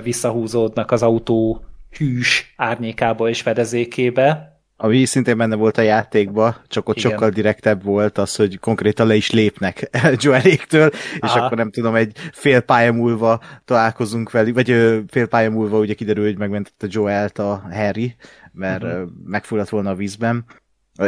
visszahúzódnak 0.03 0.91
az 0.91 1.03
autó 1.03 1.61
hűs 1.97 2.53
árnyékába 2.57 3.30
és 3.30 3.41
fedezékébe. 3.41 4.50
Ami 4.83 5.05
szintén 5.05 5.37
benne 5.37 5.55
volt 5.55 5.77
a 5.77 5.81
játékba, 5.81 6.61
csak 6.67 6.89
ott 6.89 6.97
Igen. 6.97 7.11
sokkal 7.11 7.29
direktebb 7.29 7.83
volt 7.83 8.17
az, 8.17 8.35
hogy 8.35 8.59
konkrétan 8.59 9.07
le 9.07 9.15
is 9.15 9.31
lépnek 9.31 9.89
Joeléktől, 10.23 10.91
és 11.13 11.33
akkor 11.33 11.57
nem 11.57 11.71
tudom, 11.71 11.95
egy 11.95 12.17
fél 12.31 12.61
pálya 12.61 12.91
múlva 12.91 13.41
találkozunk 13.65 14.31
velük, 14.31 14.53
vagy 14.53 14.67
fél 15.07 15.27
pálya 15.27 15.49
múlva 15.49 15.79
ugye 15.79 15.93
kiderül, 15.93 16.23
hogy 16.23 16.37
megmentette 16.37 16.87
Joelt 16.89 17.39
a 17.39 17.63
Harry, 17.71 18.15
mert 18.51 18.83
uh-huh. 18.83 19.09
megfulladt 19.25 19.69
volna 19.69 19.89
a 19.89 19.95
vízben. 19.95 20.45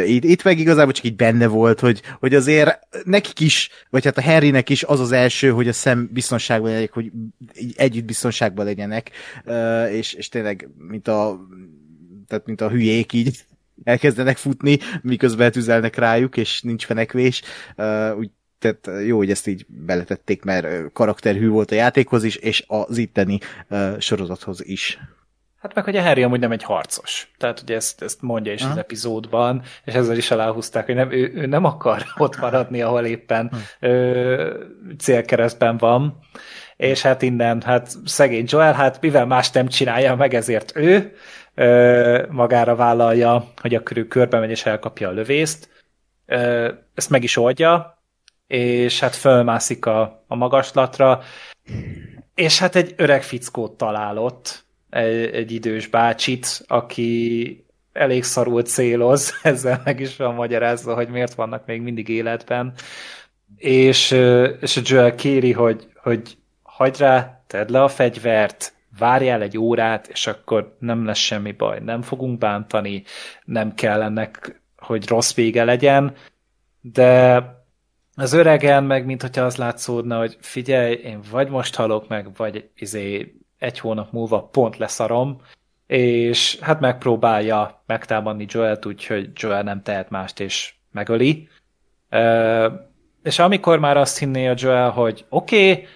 Itt, 0.06 0.24
itt 0.24 0.44
meg 0.44 0.60
igazából 0.60 0.94
csak 0.94 1.06
így 1.06 1.16
benne 1.16 1.48
volt, 1.48 1.80
hogy, 1.80 2.02
hogy 2.20 2.36
azért 2.36 2.80
nekik 3.04 3.40
is, 3.40 3.70
vagy 3.90 4.04
hát 4.04 4.18
a 4.18 4.24
Harrynek 4.24 4.70
is 4.70 4.84
az 4.84 5.00
az 5.00 5.12
első, 5.12 5.50
hogy 5.50 5.68
a 5.68 5.74
szem 5.74 6.10
biztonságban 6.12 6.70
legyenek, 6.70 6.94
hogy 6.94 7.12
együtt 7.76 8.06
biztonságban 8.06 8.66
legyenek, 8.66 9.12
és, 9.92 10.14
és 10.14 10.30
tényleg, 10.30 10.70
mint 10.78 11.08
a, 11.08 11.40
tehát 12.28 12.46
mint 12.46 12.62
a 12.62 12.70
hülyék 12.70 13.14
így 13.14 13.46
elkezdenek 13.84 14.38
futni, 14.38 14.78
miközben 15.02 15.52
tüzelnek 15.52 15.96
rájuk, 15.96 16.38
és 16.38 16.62
nincs 16.62 16.86
fenekvés. 16.86 17.42
Úgy 18.18 18.30
tehát 18.60 19.06
jó, 19.06 19.18
hogy 19.18 19.32
ezt 19.32 19.48
így 19.48 19.66
beletették, 19.68 20.44
mert 20.44 20.92
karakterhű 20.94 21.50
volt 21.50 21.72
a 21.72 21.76
játékhoz 21.76 22.24
is, 22.24 22.36
és 22.36 22.64
az 22.68 22.98
itteni 22.98 23.40
sorozathoz 23.98 24.66
is. 24.66 25.00
Hát 25.64 25.76
meg, 25.76 25.84
hogy 25.84 25.96
a 25.96 26.02
Harry 26.02 26.24
amúgy 26.24 26.40
nem 26.40 26.52
egy 26.52 26.64
harcos. 26.64 27.32
Tehát 27.38 27.62
ugye 27.62 27.76
ezt, 27.76 28.02
ezt 28.02 28.22
mondja 28.22 28.54
is 28.54 28.62
Aha. 28.62 28.72
az 28.72 28.78
epizódban, 28.78 29.62
és 29.86 29.94
ezzel 29.94 30.18
is 30.18 30.32
aláhúzták, 30.32 30.86
hogy 30.86 30.96
nem, 30.96 31.12
ő, 31.12 31.32
ő 31.36 31.46
nem 31.46 31.64
akar 31.64 32.04
ott 32.18 32.38
maradni, 32.40 32.82
ahol 32.82 33.06
éppen 33.06 33.50
hm. 33.50 33.86
ö, 33.88 34.64
célkeresztben 34.98 35.78
van. 35.78 36.20
És 36.76 37.02
hát 37.02 37.22
innen, 37.22 37.62
hát 37.62 37.96
szegény 38.06 38.46
Joel, 38.48 38.74
hát 38.74 39.02
mivel 39.02 39.26
más 39.26 39.52
nem 39.52 39.68
csinálja 39.68 40.16
meg, 40.16 40.34
ezért 40.34 40.76
ő 40.76 41.14
ö, 41.56 42.24
magára 42.30 42.76
vállalja, 42.76 43.52
hogy 43.62 43.76
akkor 43.76 43.98
ő 43.98 44.08
körbe 44.08 44.40
megy 44.40 44.50
és 44.50 44.66
elkapja 44.66 45.10
a 45.10 45.12
lövészt. 45.12 45.70
Ö, 46.26 46.72
ezt 46.94 47.10
meg 47.10 47.24
is 47.24 47.38
oldja, 47.38 48.02
és 48.48 49.00
hát 49.00 49.16
fölmászik 49.16 49.86
a, 49.86 50.24
a 50.28 50.36
magaslatra, 50.36 51.22
és 52.36 52.60
hát 52.60 52.76
egy 52.76 52.94
öreg 52.98 53.24
fickót 53.24 53.78
találott, 53.78 54.66
egy, 54.90 55.34
egy 55.34 55.52
idős 55.52 55.88
bácsit, 55.88 56.64
aki 56.68 57.66
elég 57.94 58.24
szarul 58.24 58.64
céloz, 58.64 59.34
ezzel 59.44 59.82
meg 59.84 60.00
is 60.00 60.16
van 60.16 60.34
magyarázva, 60.34 60.94
hogy 60.94 61.08
miért 61.08 61.34
vannak 61.34 61.66
még 61.66 61.82
mindig 61.82 62.10
életben. 62.10 62.74
És, 63.58 64.12
és 64.62 64.78
a 64.78 64.82
Joel 64.84 65.16
kéri, 65.16 65.52
hogy, 65.52 65.88
hogy 65.96 66.38
hagyd 66.84 66.98
rá, 66.98 67.44
tedd 67.48 67.72
le 67.72 67.84
a 67.84 67.88
fegyvert, 67.88 68.74
várjál 68.98 69.42
egy 69.42 69.58
órát, 69.58 70.08
és 70.08 70.28
akkor 70.28 70.76
nem 70.80 71.06
lesz 71.06 71.18
semmi 71.18 71.52
baj, 71.52 71.80
nem 71.80 72.02
fogunk 72.02 72.38
bántani, 72.38 73.04
nem 73.44 73.74
kell 73.74 74.02
ennek, 74.02 74.62
hogy 74.78 75.08
rossz 75.08 75.34
vége 75.34 75.64
legyen, 75.64 76.16
de 76.82 77.42
az 78.16 78.34
öregen 78.34 78.84
meg, 78.84 79.06
mint 79.06 79.22
hogyha 79.22 79.44
az 79.46 79.56
látszódna, 79.56 80.18
hogy 80.18 80.38
figyelj, 80.42 80.94
én 80.94 81.20
vagy 81.32 81.50
most 81.50 81.76
halok 81.76 82.08
meg, 82.08 82.36
vagy 82.36 82.70
izé 82.76 83.36
egy 83.58 83.80
hónap 83.80 84.12
múlva 84.12 84.44
pont 84.44 84.78
leszarom, 84.78 85.42
és 85.88 86.60
hát 86.60 86.80
megpróbálja 86.80 87.84
megtámadni 87.86 88.46
Joel-t, 88.50 88.86
úgyhogy 88.86 89.30
Joel 89.34 89.64
nem 89.64 89.82
tehet 89.82 90.10
mást, 90.10 90.40
és 90.40 90.74
megöli. 90.92 91.48
És 93.24 93.40
amikor 93.40 93.80
már 93.80 93.98
azt 93.98 94.20
hinné 94.20 94.48
a 94.48 94.54
Joel, 94.58 94.90
hogy 94.90 95.26
oké, 95.30 95.72
okay, 95.72 95.88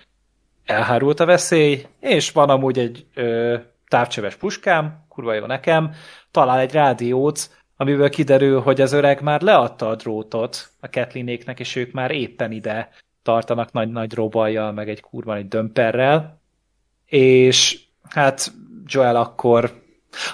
elhárult 0.68 1.20
a 1.20 1.26
veszély, 1.26 1.86
és 2.00 2.32
van 2.32 2.50
amúgy 2.50 2.80
egy 2.80 3.06
ö, 3.14 3.58
távcsöves 3.88 4.36
puskám, 4.36 5.06
kurva 5.10 5.34
jó 5.34 5.46
nekem, 5.46 5.92
talál 6.32 6.60
egy 6.60 6.72
rádiót, 6.72 7.50
amiből 7.78 8.10
kiderül, 8.10 8.62
hogy 8.62 8.82
az 8.82 8.92
öreg 8.92 9.22
már 9.22 9.42
leadta 9.42 9.88
a 9.90 9.96
drótot 9.96 10.70
a 10.80 10.88
Ketlinéknek, 10.88 11.60
és 11.60 11.76
ők 11.76 11.92
már 11.92 12.12
éppen 12.12 12.52
ide 12.52 12.90
tartanak 13.24 13.72
nagy-nagy 13.72 14.14
robajjal, 14.14 14.72
meg 14.72 14.90
egy 14.90 15.02
kurva 15.02 15.36
egy 15.36 15.48
dömperrel, 15.48 16.40
és 17.06 17.80
hát 18.10 18.52
Joel 18.86 19.16
akkor 19.16 19.82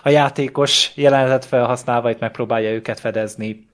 a 0.04 0.10
játékos 0.10 0.92
jelenetet 0.96 1.46
felhasználva 1.46 2.10
itt 2.10 2.20
megpróbálja 2.20 2.72
őket 2.72 3.00
fedezni 3.00 3.68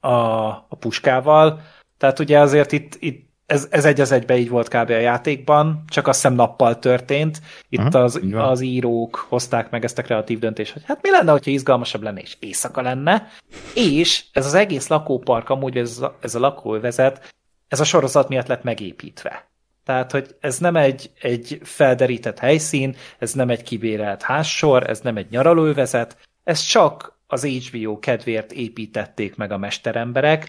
a, 0.00 0.16
a 0.48 0.76
puskával. 0.78 1.60
Tehát 1.98 2.18
ugye 2.18 2.38
azért 2.38 2.72
itt, 2.72 2.96
itt 2.98 3.31
ez, 3.52 3.66
ez 3.70 3.84
egy 3.84 4.00
az 4.00 4.12
egybe 4.12 4.36
így 4.36 4.48
volt 4.48 4.68
kb. 4.68 4.90
a 4.90 4.98
játékban, 4.98 5.84
csak 5.88 6.06
azt 6.06 6.22
hiszem 6.22 6.36
nappal 6.36 6.78
történt. 6.78 7.40
Itt 7.68 7.78
uh-huh, 7.78 8.02
az, 8.02 8.20
az 8.32 8.60
írók 8.60 9.26
hozták 9.28 9.70
meg 9.70 9.84
ezt 9.84 9.98
a 9.98 10.02
kreatív 10.02 10.38
döntést, 10.38 10.72
hogy 10.72 10.82
hát 10.86 11.02
mi 11.02 11.10
lenne, 11.10 11.30
hogyha 11.30 11.50
izgalmasabb 11.50 12.02
lenne, 12.02 12.20
és 12.20 12.36
éjszaka 12.40 12.82
lenne, 12.82 13.28
és 13.74 14.24
ez 14.32 14.46
az 14.46 14.54
egész 14.54 14.88
lakópark, 14.88 15.48
amúgy 15.48 15.76
ez 15.76 15.98
a, 15.98 16.16
ez 16.20 16.34
a 16.34 16.38
lakóvezet, 16.38 17.34
ez 17.68 17.80
a 17.80 17.84
sorozat 17.84 18.28
miatt 18.28 18.46
lett 18.46 18.62
megépítve. 18.62 19.46
Tehát, 19.84 20.10
hogy 20.10 20.36
ez 20.40 20.58
nem 20.58 20.76
egy, 20.76 21.10
egy 21.20 21.60
felderített 21.62 22.38
helyszín, 22.38 22.96
ez 23.18 23.32
nem 23.32 23.50
egy 23.50 23.62
kibérelt 23.62 24.22
házsor, 24.22 24.90
ez 24.90 25.00
nem 25.00 25.16
egy 25.16 25.30
nyaralóvezet, 25.30 26.16
ez 26.44 26.60
csak 26.60 27.18
az 27.32 27.44
HBO 27.44 27.98
kedvéért 27.98 28.52
építették 28.52 29.36
meg 29.36 29.52
a 29.52 29.58
mesteremberek, 29.58 30.48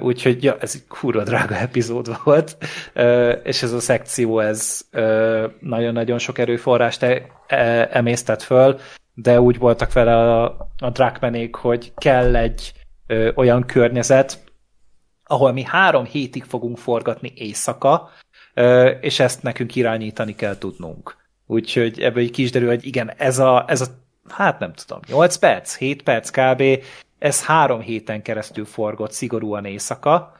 úgyhogy 0.00 0.42
ja, 0.42 0.56
ez 0.60 0.72
egy 0.74 0.86
kurva 0.86 1.22
drága 1.22 1.56
epizód 1.56 2.20
volt, 2.24 2.56
és 3.42 3.62
ez 3.62 3.72
a 3.72 3.80
szekció, 3.80 4.40
ez 4.40 4.80
nagyon-nagyon 5.60 6.18
sok 6.18 6.38
erőforrást 6.38 7.02
e, 7.02 7.26
e, 7.46 7.88
emésztett 7.92 8.42
föl, 8.42 8.80
de 9.14 9.40
úgy 9.40 9.58
voltak 9.58 9.92
vele 9.92 10.16
a, 10.16 10.44
a 10.78 10.90
Drakmenék, 10.90 11.54
hogy 11.54 11.92
kell 11.96 12.36
egy 12.36 12.72
olyan 13.34 13.66
környezet, 13.66 14.44
ahol 15.24 15.52
mi 15.52 15.62
három 15.62 16.04
hétig 16.04 16.44
fogunk 16.44 16.78
forgatni 16.78 17.32
éjszaka, 17.36 18.10
és 19.00 19.20
ezt 19.20 19.42
nekünk 19.42 19.76
irányítani 19.76 20.34
kell 20.34 20.58
tudnunk. 20.58 21.16
Úgyhogy 21.46 22.00
ebből 22.00 22.22
egy 22.22 22.30
kis 22.30 22.50
derül, 22.50 22.68
hogy 22.68 22.86
igen, 22.86 23.12
ez 23.16 23.38
a, 23.38 23.64
ez 23.68 23.80
a 23.80 23.86
hát 24.28 24.58
nem 24.58 24.72
tudom, 24.72 25.00
8 25.08 25.36
perc, 25.36 25.76
7 25.76 26.02
perc 26.02 26.30
kb. 26.30 26.62
Ez 27.18 27.44
három 27.44 27.80
héten 27.80 28.22
keresztül 28.22 28.64
forgott 28.64 29.12
szigorúan 29.12 29.64
éjszaka, 29.64 30.32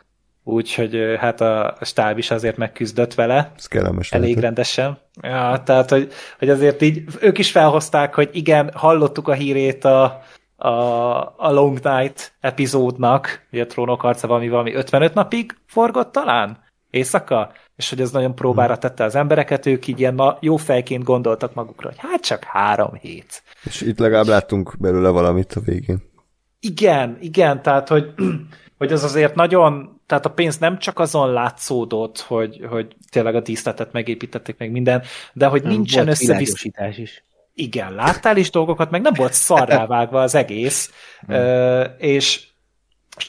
úgyhogy 0.45 1.17
hát 1.19 1.41
a 1.41 1.77
stáb 1.81 2.19
is 2.19 2.31
azért 2.31 2.57
megküzdött 2.57 3.15
vele. 3.15 3.53
Ez 3.57 3.67
kellemes 3.67 4.13
Elég 4.13 4.25
lehetett. 4.25 4.45
rendesen. 4.45 4.99
Ja, 5.23 5.63
tehát, 5.65 5.91
hogy, 5.91 6.13
hogy 6.39 6.51
azért 6.51 6.83
így 6.83 7.05
ők 7.21 7.39
is 7.39 7.51
felhozták, 7.51 8.15
hogy 8.15 8.31
igen, 8.33 8.71
hallottuk 8.75 9.29
a 9.29 9.33
hírét 9.33 9.85
a, 9.85 10.23
a, 10.57 10.69
a 11.37 11.51
Long 11.51 11.79
Night 11.83 12.33
epizódnak, 12.41 13.47
ugye 13.53 13.63
a 13.63 13.67
trónok 13.67 14.01
harca 14.01 14.27
valami, 14.27 14.49
valami 14.49 14.75
55 14.75 15.15
napig 15.15 15.57
forgott 15.67 16.13
talán? 16.13 16.59
Éjszaka? 16.91 17.53
És 17.83 17.89
hogy 17.89 18.01
ez 18.01 18.11
nagyon 18.11 18.35
próbára 18.35 18.79
tette 18.79 19.05
az 19.05 19.15
embereket, 19.15 19.67
ők 19.67 19.87
így 19.87 20.01
ilyen 20.01 20.37
jó 20.41 20.57
fejként 20.57 21.05
gondoltak 21.05 21.55
magukra, 21.55 21.89
hogy 21.89 21.99
hát 21.99 22.21
csak 22.21 22.45
három 22.45 22.95
hét. 22.95 23.43
És 23.65 23.81
itt 23.81 23.99
legalább 23.99 24.27
láttunk 24.27 24.75
belőle 24.79 25.09
valamit 25.09 25.53
a 25.53 25.61
végén. 25.61 26.03
Igen, 26.61 27.17
igen, 27.21 27.63
tehát 27.63 27.89
hogy, 27.89 28.15
hogy 28.79 28.93
az 28.93 29.05
azért 29.05 29.35
nagyon, 29.35 30.01
tehát 30.07 30.27
a 30.27 30.31
pénz 30.31 30.59
nem 30.59 30.79
csak 30.79 30.99
azon 30.99 31.33
látszódott, 31.33 32.21
hogy, 32.21 32.61
hogy 32.69 32.97
tényleg 33.11 33.35
a 33.35 33.41
díszletet 33.41 33.93
megépítették 33.93 34.59
meg 34.59 34.71
minden, 34.71 35.03
de 35.33 35.47
hogy 35.47 35.63
nincsen 35.63 36.09
összevisz... 36.09 36.65
is. 36.97 37.25
Igen, 37.55 37.95
láttál 37.95 38.37
is 38.37 38.51
dolgokat, 38.51 38.91
meg 38.91 39.01
nem 39.01 39.13
volt 39.17 39.33
szarrá 39.33 39.87
vágva 39.87 40.23
az 40.23 40.35
egész, 40.35 40.91
hmm. 41.27 41.83
és 41.99 42.52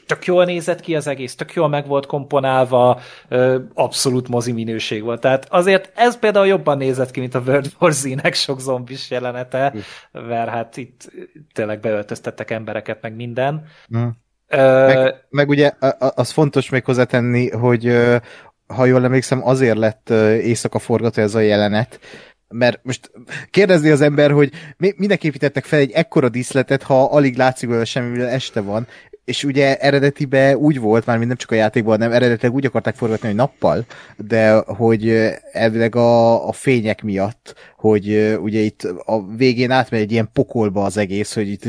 tök 0.05 0.26
jól 0.26 0.45
nézett 0.45 0.80
ki 0.80 0.95
az 0.95 1.07
egész, 1.07 1.35
tök 1.35 1.53
jól 1.53 1.68
meg 1.68 1.88
volt 1.88 2.05
komponálva, 2.05 2.99
abszolút 3.73 4.27
mozi 4.27 4.51
minőség 4.51 5.03
volt. 5.03 5.22
Tehát 5.22 5.47
azért 5.49 5.91
ez 5.95 6.19
például 6.19 6.47
jobban 6.47 6.77
nézett 6.77 7.11
ki, 7.11 7.19
mint 7.19 7.35
a 7.35 7.39
World 7.39 7.72
War 7.80 7.91
Z-nek 7.91 8.34
sok 8.34 8.60
zombis 8.60 9.10
jelenete, 9.10 9.73
mert 10.11 10.49
hát 10.49 10.77
itt 10.77 11.11
tényleg 11.53 11.80
beöltöztettek 11.80 12.51
embereket, 12.51 13.01
meg 13.01 13.15
minden. 13.15 13.64
Mm. 13.97 14.07
meg, 14.85 15.26
meg 15.30 15.49
ugye 15.49 15.72
az 15.97 16.31
fontos 16.31 16.69
még 16.69 16.85
hozzátenni, 16.85 17.49
hogy 17.49 17.97
ha 18.68 18.85
jól 18.85 19.03
emlékszem, 19.03 19.47
azért 19.47 19.77
lett 19.77 20.10
éjszaka 20.39 20.80
forgató 20.80 21.22
ez 21.22 21.35
a 21.35 21.39
jelenet, 21.39 21.99
mert 22.47 22.80
most 22.84 23.11
kérdezni 23.49 23.89
az 23.89 24.01
ember, 24.01 24.31
hogy 24.31 24.51
minek 24.77 25.23
építettek 25.23 25.65
fel 25.65 25.80
egy 25.80 25.91
ekkora 25.91 26.30
díszletet, 26.30 26.84
ha 26.84 27.03
alig 27.03 27.38
látszik 27.38 27.68
belőle 27.68 27.85
semmi, 27.85 28.22
este 28.22 28.61
van, 28.61 28.88
és 29.26 29.44
ugye 29.44 29.78
eredetibe 29.78 30.58
úgy 30.58 30.80
volt, 30.80 31.06
már 31.06 31.20
nem 31.20 31.36
csak 31.36 31.52
a 31.52 31.56
játékban, 31.56 31.98
nem 31.98 32.12
eredetileg 32.12 32.56
úgy 32.56 32.66
akarták 32.66 32.95
forgatni, 32.95 33.28
hogy 33.28 33.38
nappal, 33.38 33.86
de 34.18 34.54
hogy 34.54 35.32
elvileg 35.52 35.95
a, 35.95 36.48
a 36.48 36.52
fények 36.52 37.04
miatt, 37.04 37.56
hogy 37.84 38.38
ugye 38.41 38.60
itt 38.60 38.84
a 39.05 39.35
végén 39.35 39.72
átmegy 39.72 40.01
egy 40.01 40.11
ilyen 40.11 40.30
pokolba 40.34 40.84
az 40.84 40.97
egész, 40.97 41.34
hogy 41.34 41.47
itt 41.47 41.64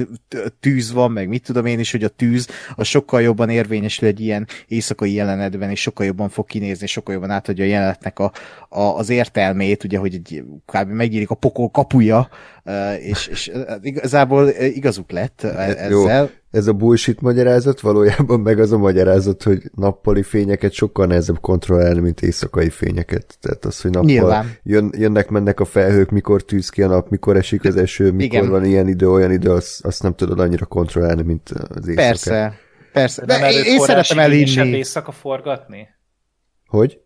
tűz 0.61 0.93
van, 0.93 1.11
meg 1.11 1.29
mit 1.29 1.43
tudom 1.43 1.67
én 1.67 1.79
is, 1.79 1.91
hogy 1.91 2.05
a 2.05 2.09
tűz 2.09 2.49
az 2.77 2.87
sokkal 2.87 3.23
jobban 3.23 3.49
érvényesül 3.49 4.09
egy 4.09 4.21
ilyen 4.21 4.47
éjszakai 4.69 5.13
jelenetben, 5.13 5.71
és 5.71 5.81
sokkal 5.81 6.07
jobban 6.07 6.29
fog 6.29 6.47
kinézni, 6.47 6.87
sokkal 6.87 7.15
jobban 7.15 7.31
átadja 7.31 7.65
a 7.65 7.69
jelenetnek 7.69 8.19
a, 8.19 8.33
a, 8.69 8.81
az 8.81 9.11
értelmét, 9.11 9.85
ugye, 9.85 9.99
hogy 9.99 10.15
egy, 10.15 10.45
kb. 10.67 10.89
megnyílik 10.89 11.31
a 11.31 11.35
pokol 11.35 11.69
kapuja, 11.69 12.29
és, 13.01 13.27
és 13.27 13.53
igazából 13.83 14.49
igazuk 14.49 15.11
lett 15.11 15.43
ezzel. 15.43 15.91
Jó 15.91 16.07
ez 16.55 16.67
a 16.67 16.73
bullshit 16.73 17.21
magyarázat, 17.21 17.81
valójában 17.81 18.41
meg 18.41 18.59
az 18.59 18.73
a 18.73 18.79
magyarázat, 18.79 19.43
hogy 19.43 19.71
nappali 19.75 20.23
fényeket 20.23 20.73
sokkal 20.73 21.07
nehezebb 21.07 21.41
kontrollálni, 21.41 22.01
mint 22.01 22.23
éjszakai 22.23 22.69
fényeket. 22.69 23.39
Tehát 23.41 23.65
az, 23.65 23.81
hogy 23.81 23.91
nappal 23.91 24.45
jön, 24.63 24.93
jönnek, 24.97 25.29
mennek 25.29 25.61
a 25.61 25.65
felhők, 25.65 26.04
mikor 26.11 26.43
tűz 26.43 26.69
ki 26.69 26.83
a 26.83 26.87
nap, 26.87 27.09
mikor 27.09 27.37
esik 27.37 27.65
az 27.65 27.77
eső, 27.77 28.13
mikor 28.13 28.39
Igen. 28.39 28.51
van 28.51 28.65
ilyen 28.65 28.89
idő, 28.89 29.11
olyan 29.11 29.33
idő, 29.33 29.51
azt, 29.51 29.85
azt 29.85 30.03
nem 30.03 30.15
tudod 30.15 30.41
annyira 30.41 30.67
kontrollálni, 30.67 31.23
mint 31.23 31.49
az 31.49 31.89
éjszaka. 31.89 32.07
Persze, 32.07 32.59
persze. 32.93 33.25
De, 33.25 33.39
De 33.39 33.53
én, 33.53 33.65
én 33.65 33.79
szeretem 33.81 34.19
elhinni. 34.19 34.77
éjszaka 34.77 35.13
forgatni? 35.13 35.89
Hogy? 36.67 36.99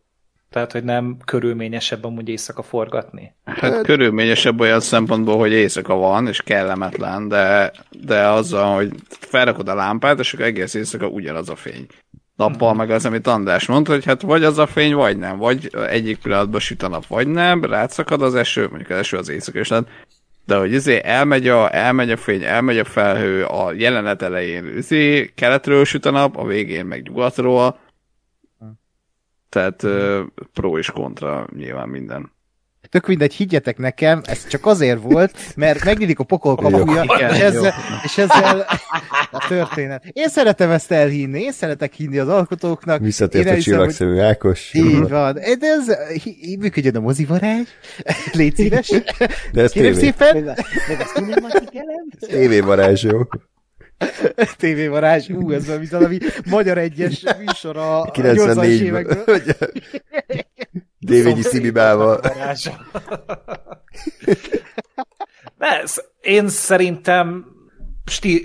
Tehát, 0.51 0.73
hogy 0.73 0.85
nem 0.85 1.17
körülményesebb 1.25 2.05
amúgy 2.05 2.29
éjszaka 2.29 2.63
forgatni? 2.63 3.35
Hát, 3.45 3.59
hát 3.59 3.83
körülményesebb 3.83 4.61
olyan 4.61 4.81
szempontból, 4.81 5.39
hogy 5.39 5.53
éjszaka 5.53 5.95
van, 5.95 6.27
és 6.27 6.43
kellemetlen, 6.43 7.29
de, 7.29 7.73
de 8.05 8.27
azzal, 8.29 8.75
hogy 8.75 8.93
felrakod 9.09 9.69
a 9.69 9.75
lámpát, 9.75 10.19
és 10.19 10.33
akkor 10.35 10.47
egész 10.47 10.75
éjszaka 10.75 11.07
ugyanaz 11.07 11.49
a 11.49 11.57
fény. 11.57 11.87
Nappal 12.39 12.75
meg 12.75 12.91
az, 12.91 13.05
amit 13.05 13.27
András 13.27 13.67
mondta, 13.67 13.93
hogy 13.93 14.05
hát 14.05 14.23
vagy 14.23 14.45
az 14.45 14.59
a 14.59 14.67
fény, 14.67 14.95
vagy 14.95 15.19
nem. 15.19 15.39
Vagy 15.39 15.71
egyik 15.89 16.19
pillanatban 16.19 16.61
süt 16.61 16.83
a 16.83 16.89
nap, 16.89 17.07
vagy 17.07 17.29
nem, 17.29 17.65
rátszakad 17.65 18.23
az 18.23 18.35
eső, 18.35 18.69
mondjuk 18.69 18.91
az 18.91 18.97
eső 18.97 19.17
az 19.17 19.29
éjszaka, 19.29 19.59
és 19.59 19.73
de 20.47 20.57
hogy 20.57 20.73
izé 20.73 21.01
elmegy 21.05 21.49
a, 21.49 21.75
elmegy 21.75 22.11
a 22.11 22.17
fény, 22.17 22.43
elmegy 22.43 22.79
a 22.79 22.85
felhő, 22.85 23.45
a 23.45 23.73
jelenet 23.73 24.23
elején 24.23 24.77
izé, 24.77 25.31
keletről 25.35 25.85
süt 25.85 26.05
a 26.05 26.11
nap, 26.11 26.37
a 26.37 26.47
végén 26.47 26.87
meg 26.87 27.03
nyugatról, 27.03 27.79
tehát 29.49 29.83
uh, 29.83 30.21
pro 30.53 30.79
és 30.79 30.91
kontra 30.91 31.47
nyilván 31.57 31.89
minden. 31.89 32.33
Tök 32.91 33.07
mindegy, 33.07 33.35
higgyetek 33.35 33.79
nekem, 33.79 34.21
ez 34.25 34.47
csak 34.47 34.67
azért 34.67 35.03
volt, 35.03 35.39
mert 35.57 35.85
megnyílik 35.85 36.19
a 36.19 36.25
pokol 36.25 36.57
kapuja, 36.57 37.03
és 37.03 37.39
ezzel, 37.39 37.75
és 38.05 38.19
ezzel 38.19 38.67
a 39.31 39.47
történet. 39.49 40.05
Én 40.13 40.29
szeretem 40.29 40.71
ezt 40.71 40.91
elhinni, 40.91 41.41
én 41.41 41.53
szeretek 41.53 41.93
hinni 41.93 42.19
az 42.19 42.29
alkotóknak. 42.29 43.01
Visszatért 43.01 43.49
a 43.51 43.61
csillagszemű 43.61 44.19
Ákos. 44.19 44.75
Így 44.75 45.09
van. 45.09 45.35
De 45.35 45.67
ez 45.67 45.97
működjön 46.59 46.97
a 46.97 47.01
mozivarázs. 47.01 47.69
Légy 48.33 48.55
szíves. 48.55 48.89
De 49.53 49.63
ez 49.63 49.73
Kérem 49.73 49.93
tévé. 49.93 50.05
szépen. 50.05 50.37
Még 50.89 50.99
ezt 51.01 51.15
tudni, 51.15 51.35
Tévévarázs, 52.19 53.03
jó? 53.03 53.21
TV 54.59 54.89
varázs, 54.89 55.29
ú, 55.29 55.53
ez 55.53 55.91
valami 55.91 56.19
magyar 56.51 56.79
egyes 56.79 57.25
műsor 57.39 57.77
a, 57.77 58.11
94 58.11 58.81
évekből. 58.81 59.43
Dévényi 60.99 61.43
Szibibával. 61.43 62.21
Ez, 65.59 66.05
én 66.21 66.49
szerintem 66.49 67.47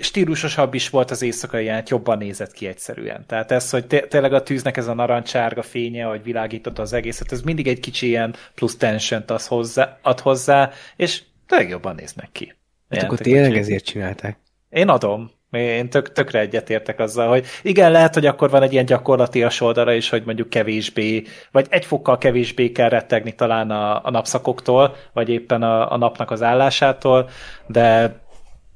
stílusosabb 0.00 0.74
is 0.74 0.90
volt 0.90 1.10
az 1.10 1.22
éjszakai 1.22 1.64
jelent, 1.64 1.88
jobban 1.88 2.18
nézett 2.18 2.52
ki 2.52 2.66
egyszerűen. 2.66 3.24
Tehát 3.26 3.50
ez, 3.50 3.70
hogy 3.70 3.86
tényleg 3.86 4.32
a 4.32 4.42
tűznek 4.42 4.76
ez 4.76 4.86
a 4.86 4.94
narancsárga 4.94 5.62
fénye, 5.62 6.04
hogy 6.04 6.22
világította 6.22 6.82
az 6.82 6.92
egészet, 6.92 7.32
ez 7.32 7.40
mindig 7.40 7.68
egy 7.68 7.80
kicsi 7.80 8.06
ilyen 8.06 8.34
plusz 8.54 8.76
tension 8.76 9.24
az 9.26 9.46
hozzá, 9.46 9.98
ad 10.02 10.20
hozzá, 10.20 10.70
és 10.96 11.22
tényleg 11.46 11.68
jobban 11.68 11.94
néznek 11.94 12.28
ki. 12.32 12.54
Hát 12.90 13.02
akkor 13.02 13.18
tényleg 13.18 13.56
ezért 13.56 13.84
csinálták. 13.84 14.38
Én 14.70 14.88
adom 14.88 15.30
Én 15.60 15.90
tök, 15.90 16.12
tökre 16.12 16.38
egyetértek 16.38 16.98
azzal, 16.98 17.28
hogy 17.28 17.46
igen, 17.62 17.90
lehet, 17.90 18.14
hogy 18.14 18.26
akkor 18.26 18.50
van 18.50 18.62
egy 18.62 18.72
ilyen 18.72 18.84
gyakorlatias 18.84 19.60
oldala 19.60 19.92
is, 19.92 20.08
hogy 20.08 20.22
mondjuk 20.24 20.48
kevésbé, 20.50 21.22
vagy 21.50 21.66
egy 21.70 21.84
fokkal 21.84 22.18
kevésbé 22.18 22.72
kell 22.72 22.88
rettegni 22.88 23.34
talán 23.34 23.70
a, 23.70 24.04
a 24.04 24.10
napszakoktól, 24.10 24.96
vagy 25.12 25.28
éppen 25.28 25.62
a, 25.62 25.92
a 25.92 25.96
napnak 25.96 26.30
az 26.30 26.42
állásától, 26.42 27.28
de 27.66 28.16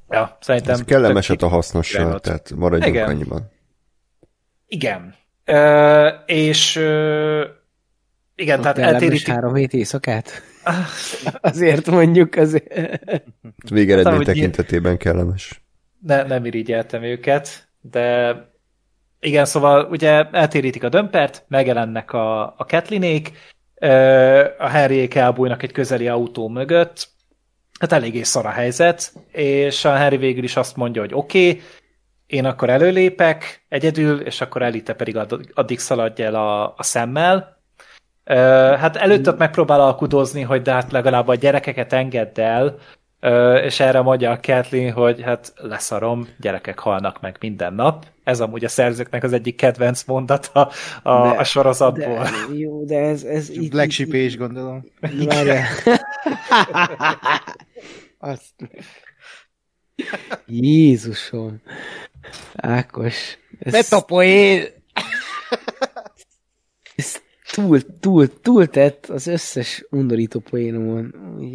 ja, 0.09 0.37
szerintem... 0.41 0.73
Ez 0.73 0.83
kellemeset 0.83 1.41
a 1.41 1.47
hasznossal, 1.47 2.19
tehát 2.19 2.51
maradjunk 2.55 2.95
igen. 2.95 3.09
annyiban. 3.09 3.51
Igen. 4.67 5.15
Ö, 5.45 6.07
és 6.25 6.75
ö, 6.75 7.45
igen, 8.35 8.57
Ott 8.57 8.63
tehát 8.63 8.77
eltérítik... 8.77 9.27
három 9.27 9.55
hét 9.55 9.73
éjszakát? 9.73 10.41
azért 11.41 11.89
mondjuk, 11.89 12.35
azért. 12.35 12.65
Végeredmény 13.69 14.15
hát, 14.15 14.25
tekintetében 14.25 14.97
kellemes. 14.97 15.61
Ne, 15.99 16.23
nem 16.23 16.45
irigyeltem 16.45 17.03
őket, 17.03 17.67
de 17.81 18.35
igen, 19.19 19.45
szóval 19.45 19.87
ugye 19.89 20.29
eltérítik 20.31 20.83
a 20.83 20.89
dömpert, 20.89 21.45
megjelennek 21.47 22.13
a, 22.13 22.41
a 22.57 22.65
Ketlinék, 22.65 23.31
a 24.57 24.69
Harryék 24.69 25.15
elbújnak 25.15 25.63
egy 25.63 25.71
közeli 25.71 26.07
autó 26.07 26.47
mögött, 26.47 27.07
hát 27.79 27.91
eléggé 27.91 28.23
szar 28.23 28.45
a 28.45 28.49
helyzet, 28.49 29.13
és 29.31 29.85
a 29.85 29.97
Harry 29.97 30.17
végül 30.17 30.43
is 30.43 30.55
azt 30.55 30.75
mondja, 30.75 31.01
hogy 31.01 31.13
oké, 31.13 31.49
okay, 31.49 31.61
én 32.27 32.45
akkor 32.45 32.69
előlépek 32.69 33.65
egyedül, 33.69 34.21
és 34.21 34.41
akkor 34.41 34.61
Elite 34.61 34.93
pedig 34.93 35.17
addig 35.53 35.79
szaladj 35.79 36.21
el 36.21 36.35
a, 36.35 36.73
a 36.77 36.83
szemmel, 36.83 37.57
Hát 38.79 38.95
előtt 38.95 39.27
ott 39.27 39.37
megpróbál 39.37 39.81
alkudozni, 39.81 40.41
hogy 40.41 40.61
de 40.61 40.71
hát 40.71 40.91
legalább 40.91 41.27
a 41.27 41.35
gyerekeket 41.35 41.93
engedd 41.93 42.39
el, 42.39 42.77
és 43.63 43.79
erre 43.79 44.01
mondja 44.01 44.31
a 44.31 44.39
Kathleen, 44.41 44.91
hogy 44.91 45.21
hát 45.21 45.53
leszarom, 45.55 46.27
gyerekek 46.39 46.79
halnak 46.79 47.21
meg 47.21 47.37
minden 47.39 47.73
nap. 47.73 48.05
Ez 48.23 48.39
amúgy 48.39 48.63
a 48.63 48.67
szerzőknek 48.67 49.23
az 49.23 49.33
egyik 49.33 49.55
kedvenc 49.55 50.03
mondata 50.03 50.71
a, 51.03 51.21
de, 51.21 51.37
a 51.37 51.43
sorozatból. 51.43 52.23
De, 52.23 52.57
jó, 52.57 52.85
de 52.85 52.99
ez... 52.99 53.23
ez 53.23 53.49
így, 53.49 53.69
Black 53.69 53.91
Sheep 53.91 54.13
is 54.13 54.37
gondolom. 54.37 54.85
Várjál. 55.25 55.65
Azt... 58.17 58.53
Jézusom. 60.45 61.61
Ákos. 62.55 63.37
Ez... 63.59 63.71
Metapoén! 63.71 64.63
Túl, 67.51 67.79
túl, 67.99 68.39
túl 68.41 68.67
tett 68.67 69.05
az 69.05 69.27
összes 69.27 69.85
undorító 69.89 70.39
poénomon. 70.39 71.13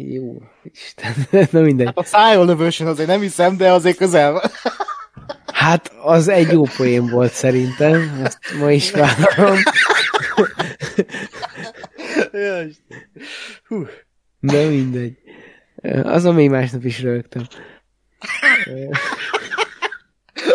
Jó, 0.09 0.41
Isten, 0.63 1.13
na 1.51 1.61
mindegy. 1.61 1.85
Hát 1.85 1.97
a 1.97 2.03
szájól 2.03 2.45
lövősen 2.45 2.87
azért 2.87 3.07
nem 3.07 3.21
hiszem, 3.21 3.57
de 3.57 3.71
azért 3.71 3.97
közel 3.97 4.31
van. 4.31 4.41
Hát 5.45 5.93
az 6.03 6.27
egy 6.27 6.51
jó 6.51 6.63
poén 6.77 7.09
volt 7.09 7.31
szerintem, 7.31 8.21
ezt 8.23 8.39
ma 8.59 8.71
is 8.71 8.91
vállalom. 8.91 9.57
De 14.39 14.67
mindegy. 14.67 15.17
Azon 16.03 16.35
még 16.35 16.49
másnap 16.49 16.83
is 16.83 17.01
rögtem. 17.01 17.47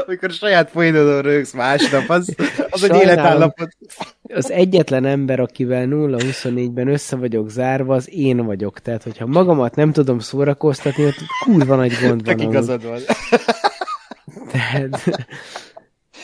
Amikor 0.06 0.28
a 0.28 0.32
saját 0.32 0.70
poénodon 0.70 1.22
rögsz 1.22 1.52
másnap, 1.52 2.08
az, 2.08 2.34
az 2.70 2.82
egy 2.82 2.94
életállapot. 2.94 3.76
Az 4.34 4.50
egyetlen 4.50 5.04
ember, 5.04 5.40
akivel 5.40 5.86
0-24-ben 5.90 6.88
össze 6.88 7.16
vagyok 7.16 7.50
zárva, 7.50 7.94
az 7.94 8.10
én 8.12 8.44
vagyok. 8.44 8.80
Tehát, 8.80 9.02
hogyha 9.02 9.26
magamat 9.26 9.74
nem 9.74 9.92
tudom 9.92 10.18
szórakoztatni, 10.18 11.04
ott 11.04 11.16
kurva 11.44 11.76
nagy 11.76 11.92
gond 12.02 12.24
van. 12.24 12.38
Igazad 12.38 12.84
van. 12.84 13.00
Tehát, 14.50 15.26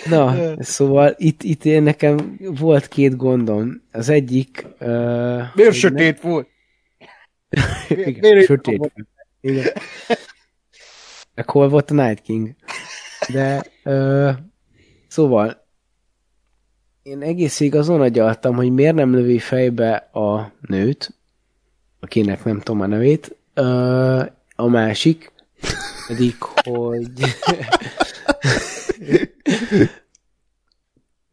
na, 0.09 0.55
szóval 0.63 1.15
itt, 1.17 1.43
itt 1.43 1.65
én 1.65 1.83
nekem 1.83 2.37
volt 2.39 2.89
két 2.89 3.17
gondom. 3.17 3.83
Az 3.93 4.09
egyik... 4.09 4.67
Uh, 4.81 5.43
Miért 5.55 5.75
sötét 5.75 6.23
ne... 6.23 6.29
volt? 6.29 6.49
Igen, 7.89 8.43
sötét 8.43 8.77
volt. 8.77 8.95
Igen. 9.41 9.67
Meg 11.35 11.51
hol 11.51 11.69
volt 11.69 11.91
a 11.91 11.95
Night 11.95 12.21
King? 12.21 12.55
De 13.33 13.65
ö, 13.83 14.31
szóval 15.09 15.66
én 17.07 17.23
egész 17.23 17.61
azon 17.61 18.01
agyaltam, 18.01 18.55
hogy 18.55 18.71
miért 18.71 18.95
nem 18.95 19.15
lövi 19.15 19.39
fejbe 19.39 19.95
a 20.13 20.53
nőt, 20.61 21.15
akinek 22.01 22.45
nem 22.45 22.61
tudom 22.61 22.81
a 22.81 22.87
nevét, 22.87 23.37
a 24.57 24.67
másik, 24.67 25.33
pedig, 26.07 26.35
hogy 26.39 27.11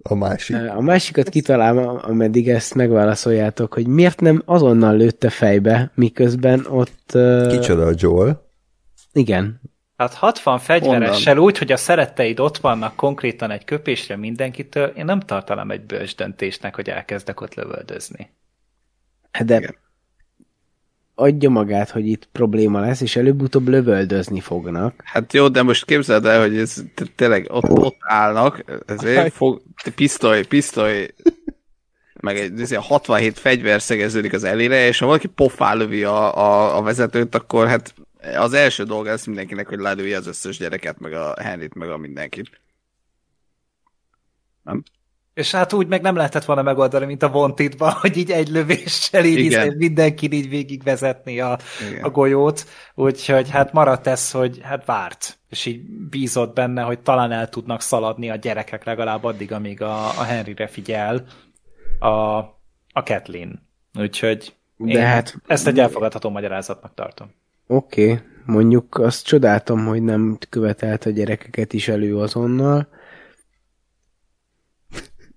a 0.09 0.15
másik. 0.15 0.55
A 0.55 0.81
másikat 0.81 1.29
kitalálom, 1.29 1.99
ameddig 2.01 2.49
ezt 2.49 2.75
megválaszoljátok, 2.75 3.73
hogy 3.73 3.87
miért 3.87 4.21
nem 4.21 4.41
azonnal 4.45 4.95
lőtte 4.95 5.29
fejbe, 5.29 5.91
miközben 5.95 6.65
ott... 6.69 7.17
Kicsoda 7.49 7.85
a 7.85 7.93
Joel? 7.95 8.45
Igen, 9.13 9.61
Hát 10.03 10.13
60 10.13 10.59
fegyveressel 10.59 11.37
úgy, 11.37 11.57
hogy 11.57 11.71
a 11.71 11.77
szeretteid 11.77 12.39
ott 12.39 12.57
vannak 12.57 12.95
konkrétan 12.95 13.51
egy 13.51 13.65
köpésre 13.65 14.15
mindenkitől, 14.15 14.87
én 14.87 15.05
nem 15.05 15.19
tartalom 15.19 15.71
egy 15.71 15.81
bölcs 15.81 16.15
döntésnek, 16.15 16.75
hogy 16.75 16.89
elkezdek 16.89 17.41
ott 17.41 17.53
lövöldözni. 17.53 18.29
Hát 19.31 19.45
de 19.45 19.57
Igen. 19.57 19.75
adja 21.15 21.49
magát, 21.49 21.89
hogy 21.89 22.07
itt 22.07 22.29
probléma 22.31 22.79
lesz, 22.79 23.01
és 23.01 23.15
előbb-utóbb 23.15 23.67
lövöldözni 23.67 24.39
fognak. 24.39 24.93
Hát 25.03 25.33
jó, 25.33 25.47
de 25.47 25.63
most 25.63 25.85
képzeld 25.85 26.25
el, 26.25 26.41
hogy 26.41 26.57
ez 26.57 26.83
tényleg 27.15 27.47
ott, 27.49 27.69
ott 27.69 27.97
állnak, 27.99 28.63
ezért 28.85 29.33
fog, 29.33 29.61
pisztoly, 29.95 30.45
pisztoly, 30.45 31.13
meg 32.21 32.37
egy 32.37 32.75
67 32.75 33.39
fegyver 33.39 33.81
szegeződik 33.81 34.33
az 34.33 34.43
elére, 34.43 34.87
és 34.87 34.99
ha 34.99 35.05
valaki 35.05 35.27
pofá 35.27 35.73
lövi 35.73 36.03
a, 36.03 36.37
a, 36.37 36.77
a 36.77 36.81
vezetőt, 36.81 37.35
akkor 37.35 37.67
hát 37.67 37.93
az 38.35 38.53
első 38.53 38.83
dolga 38.83 39.09
lesz 39.09 39.25
mindenkinek, 39.25 39.67
hogy 39.67 39.79
lelője 39.79 40.17
az 40.17 40.27
összes 40.27 40.57
gyereket, 40.57 40.99
meg 40.99 41.13
a 41.13 41.33
Henryt, 41.41 41.73
meg 41.73 41.89
a 41.89 41.97
mindenkit. 41.97 42.61
Nem? 44.63 44.83
És 45.33 45.51
hát 45.51 45.73
úgy 45.73 45.87
meg 45.87 46.01
nem 46.01 46.15
lehetett 46.15 46.45
volna 46.45 46.61
megoldani, 46.61 47.05
mint 47.05 47.23
a 47.23 47.27
wanted 47.27 47.75
hogy 48.01 48.17
így 48.17 48.31
egy 48.31 48.47
lövéssel 48.47 49.25
így. 49.25 49.39
Izé 49.39 49.73
mindenki 49.77 50.31
így 50.31 50.49
végigvezetni 50.49 51.39
a, 51.39 51.57
a 52.01 52.09
golyót, 52.09 52.65
úgyhogy 52.95 53.49
hát 53.49 53.73
maradt 53.73 54.07
ez, 54.07 54.31
hogy 54.31 54.59
hát 54.61 54.85
várt, 54.85 55.39
és 55.49 55.65
így 55.65 55.81
bízott 56.09 56.53
benne, 56.53 56.81
hogy 56.81 56.99
talán 56.99 57.31
el 57.31 57.49
tudnak 57.49 57.81
szaladni 57.81 58.29
a 58.29 58.35
gyerekek 58.35 58.83
legalább 58.83 59.23
addig, 59.23 59.51
amíg 59.51 59.81
a, 59.81 60.05
a 60.05 60.23
Henryre 60.23 60.67
figyel 60.67 61.25
a, 61.99 62.37
a 62.93 63.03
Kathleen. 63.03 63.67
Úgyhogy 63.99 64.55
De 64.77 65.05
hát, 65.05 65.35
ezt 65.47 65.67
egy 65.67 65.79
elfogadható 65.79 66.29
magyarázatnak 66.29 66.93
tartom. 66.93 67.33
Oké, 67.73 68.11
okay. 68.11 68.25
mondjuk 68.45 68.97
azt 68.97 69.25
csodáltam, 69.25 69.85
hogy 69.85 70.03
nem 70.03 70.37
követelt 70.49 71.05
a 71.05 71.09
gyerekeket 71.09 71.73
is 71.73 71.87
elő 71.87 72.17
azonnal. 72.17 72.87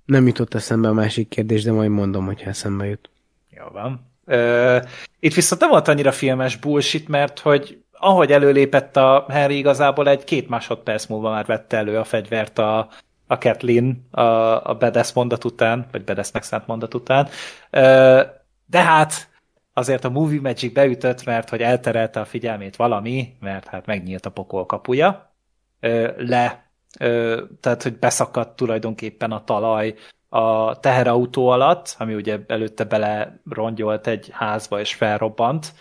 Nem 0.04 0.26
jutott 0.26 0.54
eszembe 0.54 0.88
a 0.88 0.92
másik 0.92 1.28
kérdés, 1.28 1.62
de 1.62 1.72
majd 1.72 1.90
mondom, 1.90 2.26
hogyha 2.26 2.50
eszembe 2.50 2.86
jut. 2.86 3.10
Jó 3.50 3.64
van. 3.72 4.12
Ö, 4.24 4.78
itt 5.20 5.34
viszont 5.34 5.60
nem 5.60 5.70
volt 5.70 5.88
annyira 5.88 6.12
filmes 6.12 6.56
bullshit, 6.56 7.08
mert 7.08 7.38
hogy 7.38 7.82
ahogy 7.92 8.32
előlépett 8.32 8.96
a 8.96 9.24
Harry 9.28 9.56
igazából 9.56 10.08
egy 10.08 10.24
két 10.24 10.48
másodperc 10.48 11.06
múlva 11.06 11.30
már 11.30 11.44
vette 11.46 11.76
elő 11.76 11.98
a 11.98 12.04
fegyvert 12.04 12.58
a, 12.58 12.88
a 13.26 13.38
Kathleen 13.38 14.06
a, 14.10 14.22
a 14.70 14.76
Bedes 14.78 15.12
mondat 15.12 15.44
után, 15.44 15.86
vagy 15.92 16.04
Bedesnek 16.04 16.42
szánt 16.42 16.66
mondat 16.66 16.94
után. 16.94 17.28
Ö, 17.70 18.20
de 18.66 18.82
hát 18.82 19.28
azért 19.78 20.04
a 20.04 20.10
Movie 20.10 20.40
Magic 20.40 20.72
beütött, 20.72 21.24
mert 21.24 21.48
hogy 21.48 21.62
elterelte 21.62 22.20
a 22.20 22.24
figyelmét 22.24 22.76
valami, 22.76 23.36
mert 23.40 23.66
hát 23.66 23.86
megnyílt 23.86 24.26
a 24.26 24.30
pokol 24.30 24.66
kapuja, 24.66 25.34
le, 26.16 26.70
tehát 27.60 27.82
hogy 27.82 27.98
beszakadt 27.98 28.56
tulajdonképpen 28.56 29.32
a 29.32 29.44
talaj 29.44 29.94
a 30.28 30.80
teherautó 30.80 31.48
alatt, 31.48 31.94
ami 31.98 32.14
ugye 32.14 32.38
előtte 32.46 32.84
bele 32.84 33.40
rongyolt 33.50 34.06
egy 34.06 34.28
házba 34.32 34.80
és 34.80 34.94
felrobbant, 34.94 35.72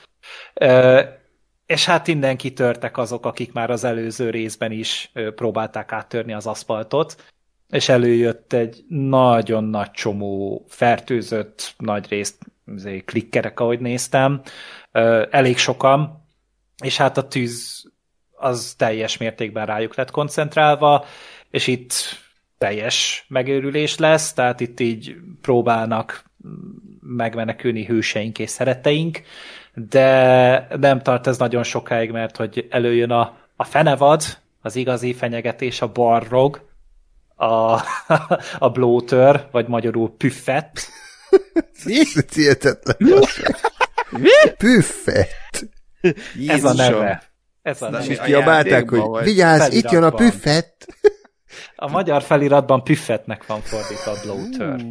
és 1.65 1.85
hát 1.85 2.07
innen 2.07 2.37
kitörtek 2.37 2.97
azok, 2.97 3.25
akik 3.25 3.53
már 3.53 3.69
az 3.69 3.83
előző 3.83 4.29
részben 4.29 4.71
is 4.71 5.11
próbálták 5.35 5.91
áttörni 5.91 6.33
az 6.33 6.47
aszfaltot, 6.47 7.23
és 7.69 7.89
előjött 7.89 8.53
egy 8.53 8.83
nagyon 8.87 9.63
nagy 9.63 9.91
csomó 9.91 10.65
fertőzött, 10.67 11.73
nagy 11.77 12.07
részt 12.09 12.53
klikkerek, 13.05 13.59
ahogy 13.59 13.79
néztem, 13.79 14.41
elég 15.29 15.57
sokan, 15.57 16.25
és 16.83 16.97
hát 16.97 17.17
a 17.17 17.27
tűz 17.27 17.83
az 18.31 18.73
teljes 18.77 19.17
mértékben 19.17 19.65
rájuk 19.65 19.95
lett 19.95 20.11
koncentrálva, 20.11 21.05
és 21.49 21.67
itt 21.67 21.93
teljes 22.57 23.25
megőrülés 23.27 23.97
lesz, 23.97 24.33
tehát 24.33 24.59
itt 24.59 24.79
így 24.79 25.15
próbálnak 25.41 26.23
megmenekülni 27.01 27.85
hőseink 27.85 28.39
és 28.39 28.49
szeretteink, 28.49 29.21
de 29.73 30.67
nem 30.77 31.01
tart 31.01 31.27
ez 31.27 31.37
nagyon 31.37 31.63
sokáig, 31.63 32.11
mert 32.11 32.37
hogy 32.37 32.67
előjön 32.69 33.11
a, 33.11 33.37
a 33.55 33.63
fenevad, 33.63 34.21
az 34.61 34.75
igazi 34.75 35.13
fenyegetés 35.13 35.81
a 35.81 35.91
barrog, 35.91 36.61
a, 37.35 37.79
a 38.59 38.69
bloater, 38.69 39.47
vagy 39.51 39.67
magyarul 39.67 40.15
püffet. 40.17 40.87
Ez 41.85 42.33
hihetetlen. 42.33 42.97
Püffet. 44.57 45.29
Ez 46.47 46.63
a 46.63 46.73
neve. 46.73 47.23
Ez 47.61 47.81
a 47.81 47.89
neve. 47.89 48.05
És 48.05 48.19
kiabálták, 48.19 48.89
hogy 48.89 48.99
vagy? 48.99 49.23
vigyázz, 49.23 49.73
itt 49.73 49.91
jön 49.91 50.03
a 50.03 50.11
Feliratban. 50.11 50.29
püffet. 50.29 50.87
A 51.75 51.89
magyar 51.89 52.21
feliratban 52.23 52.83
püffetnek 52.83 53.45
van 53.45 53.61
fordítva 53.61 54.11
a 54.11 54.15
bloater. 54.23 54.85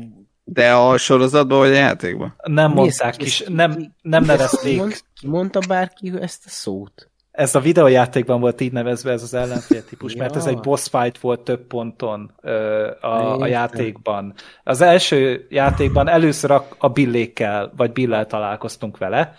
De 0.45 0.73
a 0.75 0.97
sorozatban 0.99 1.59
vagy 1.59 1.71
a 1.71 1.75
játékban? 1.75 2.35
Nem 2.43 2.71
Mi 2.71 2.75
mondták 2.77 3.23
is, 3.23 3.43
nem, 3.49 3.95
nem 4.03 4.23
Ki 4.23 4.29
nevezték. 4.29 4.77
mond- 4.79 5.05
Ki 5.21 5.27
mondta 5.27 5.61
bárki 5.69 6.13
ezt 6.21 6.43
a 6.47 6.49
szót? 6.49 7.11
Ez 7.35 7.55
a 7.55 7.61
videójátékban 7.61 8.41
volt 8.41 8.61
így 8.61 8.73
nevezve 8.73 9.13
ez 9.13 9.23
az 9.23 9.35
ellenfél 9.35 9.85
típus, 9.85 10.15
mert 10.21 10.37
ez 10.37 10.47
egy 10.47 10.59
boss 10.61 10.89
fight 10.89 11.19
volt 11.19 11.41
több 11.41 11.67
ponton 11.67 12.33
ö, 12.43 12.91
a, 13.01 13.41
a 13.41 13.47
játékban. 13.47 14.35
Az 14.65 14.81
első 14.81 15.47
játékban 15.51 16.09
először 16.09 16.51
a, 16.51 16.67
a 16.79 16.89
billékkel, 16.89 17.73
vagy 17.77 17.93
billel 17.93 18.27
találkoztunk 18.27 18.99
vele, 18.99 19.35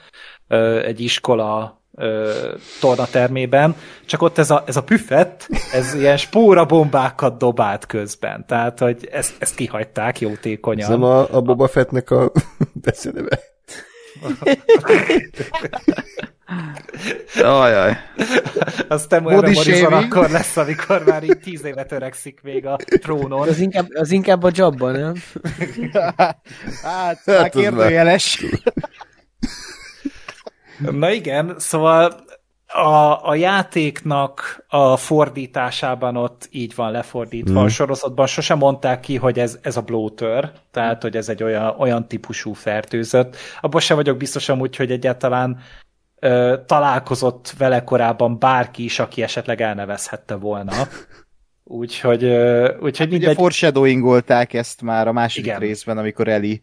ö, 0.47 0.79
egy 0.83 0.99
iskola 0.99 1.81
ö, 1.93 2.31
tornatermében, 2.79 3.75
csak 4.05 4.21
ott 4.21 4.37
ez 4.37 4.51
a, 4.51 4.63
ez 4.65 4.75
a 4.77 4.83
püffet, 4.83 5.47
ez 5.73 5.93
ilyen 5.93 6.17
spóra 6.17 6.65
bombákat 6.65 7.37
dobált 7.37 7.85
közben. 7.85 8.45
Tehát, 8.47 8.79
hogy 8.79 9.07
ezt, 9.11 9.35
ezt 9.39 9.55
kihagyták 9.55 10.15
Ez 10.15 10.21
jótékonyan. 10.21 10.89
nem 10.89 11.03
a, 11.03 11.33
a 11.35 11.41
Boba 11.41 11.67
Fettnek 11.67 12.11
a 12.11 12.31
beszéleve. 12.85 13.39
Ajaj. 17.41 17.97
A 18.87 18.97
Samuel 18.97 19.35
Body 19.35 19.53
Morrison 19.53 19.89
shaming. 19.89 20.13
akkor 20.13 20.29
lesz, 20.29 20.57
amikor 20.57 21.03
már 21.05 21.23
így 21.23 21.39
tíz 21.39 21.65
évet 21.65 21.91
öregszik 21.91 22.39
még 22.43 22.65
a 22.65 22.75
trónon. 22.99 23.47
Az 23.47 23.59
inkább, 23.59 23.87
az 23.93 24.11
inkább 24.11 24.43
a 24.43 24.51
jobban, 24.53 24.99
nem? 24.99 25.13
hát, 26.17 26.41
Hát, 26.83 27.27
az 27.27 27.49
kérdőjeles. 27.51 28.45
Na 30.77 31.11
igen, 31.11 31.55
szóval 31.57 32.25
a, 32.67 33.27
a 33.29 33.35
játéknak 33.35 34.65
a 34.67 34.97
fordításában 34.97 36.15
ott 36.15 36.47
így 36.51 36.75
van 36.75 36.91
lefordítva. 36.91 37.61
Mm. 37.61 37.63
A 37.63 37.67
sorozatban 37.67 38.27
sosem 38.27 38.57
mondták 38.57 38.99
ki, 38.99 39.15
hogy 39.15 39.39
ez, 39.39 39.59
ez 39.61 39.77
a 39.77 39.81
bloater, 39.81 40.51
tehát 40.71 41.01
hogy 41.01 41.15
ez 41.15 41.29
egy 41.29 41.43
olyan, 41.43 41.75
olyan 41.77 42.07
típusú 42.07 42.53
fertőzött. 42.53 43.35
Abban 43.61 43.81
sem 43.81 43.95
vagyok 43.95 44.17
biztos 44.17 44.49
amúgy, 44.49 44.75
hogy 44.75 44.91
egyáltalán 44.91 45.59
ö, 46.19 46.55
találkozott 46.65 47.53
vele 47.57 47.83
korábban 47.83 48.39
bárki 48.39 48.83
is, 48.83 48.99
aki 48.99 49.23
esetleg 49.23 49.61
elnevezhette 49.61 50.35
volna. 50.35 50.73
Úgyhogy, 51.67 52.23
úgyhogy 52.79 53.07
Ugye 53.07 53.17
mindegy. 53.17 53.35
foreshadowingolták 53.35 54.53
ezt 54.53 54.81
már 54.81 55.07
a 55.07 55.11
második 55.11 55.45
Igen. 55.45 55.59
részben, 55.59 55.97
amikor 55.97 56.27
Eli 56.27 56.61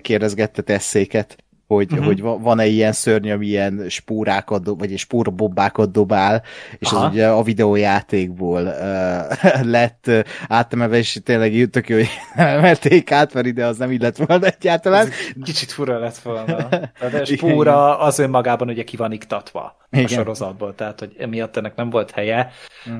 kérdezgette 0.00 0.62
tesszéket, 0.62 1.36
hogy, 1.74 1.92
uh-huh. 1.92 2.06
hogy 2.06 2.20
va- 2.20 2.40
van-e 2.42 2.66
ilyen 2.66 2.92
szörny, 2.92 3.30
ami 3.30 3.46
ilyen 3.46 3.84
spórákat, 3.88 4.62
dob, 4.62 4.78
vagy 4.78 4.98
spórabobbákat 4.98 5.90
dobál, 5.90 6.42
és 6.78 6.90
Aha. 6.90 7.04
az 7.04 7.12
ugye 7.12 7.28
a 7.28 7.42
videójátékból 7.42 8.62
uh, 8.62 9.64
lett 9.74 10.10
átemelve, 10.48 10.96
és 10.96 11.20
tényleg 11.24 11.68
tök 11.70 11.88
jó, 11.88 11.96
hogy 11.96 12.08
emelték 12.34 13.12
át, 13.12 13.34
mert 13.34 13.46
ide 13.46 13.66
az 13.66 13.76
nem 13.76 13.90
illet 13.90 14.16
volna 14.26 14.46
egyáltalán. 14.46 15.06
Ez 15.06 15.12
kicsit 15.42 15.72
fura 15.72 15.98
lett 15.98 16.18
volna. 16.18 16.56
A 17.00 17.24
spóra 17.24 17.98
az 17.98 18.18
önmagában 18.18 18.68
ugye 18.68 18.84
ki 18.84 18.96
van 18.96 19.12
iktatva 19.12 19.76
Igen. 19.90 20.04
a 20.04 20.08
sorozatból, 20.08 20.74
tehát 20.74 20.98
hogy 20.98 21.14
emiatt 21.18 21.56
ennek 21.56 21.74
nem 21.74 21.90
volt 21.90 22.10
helye. 22.10 22.50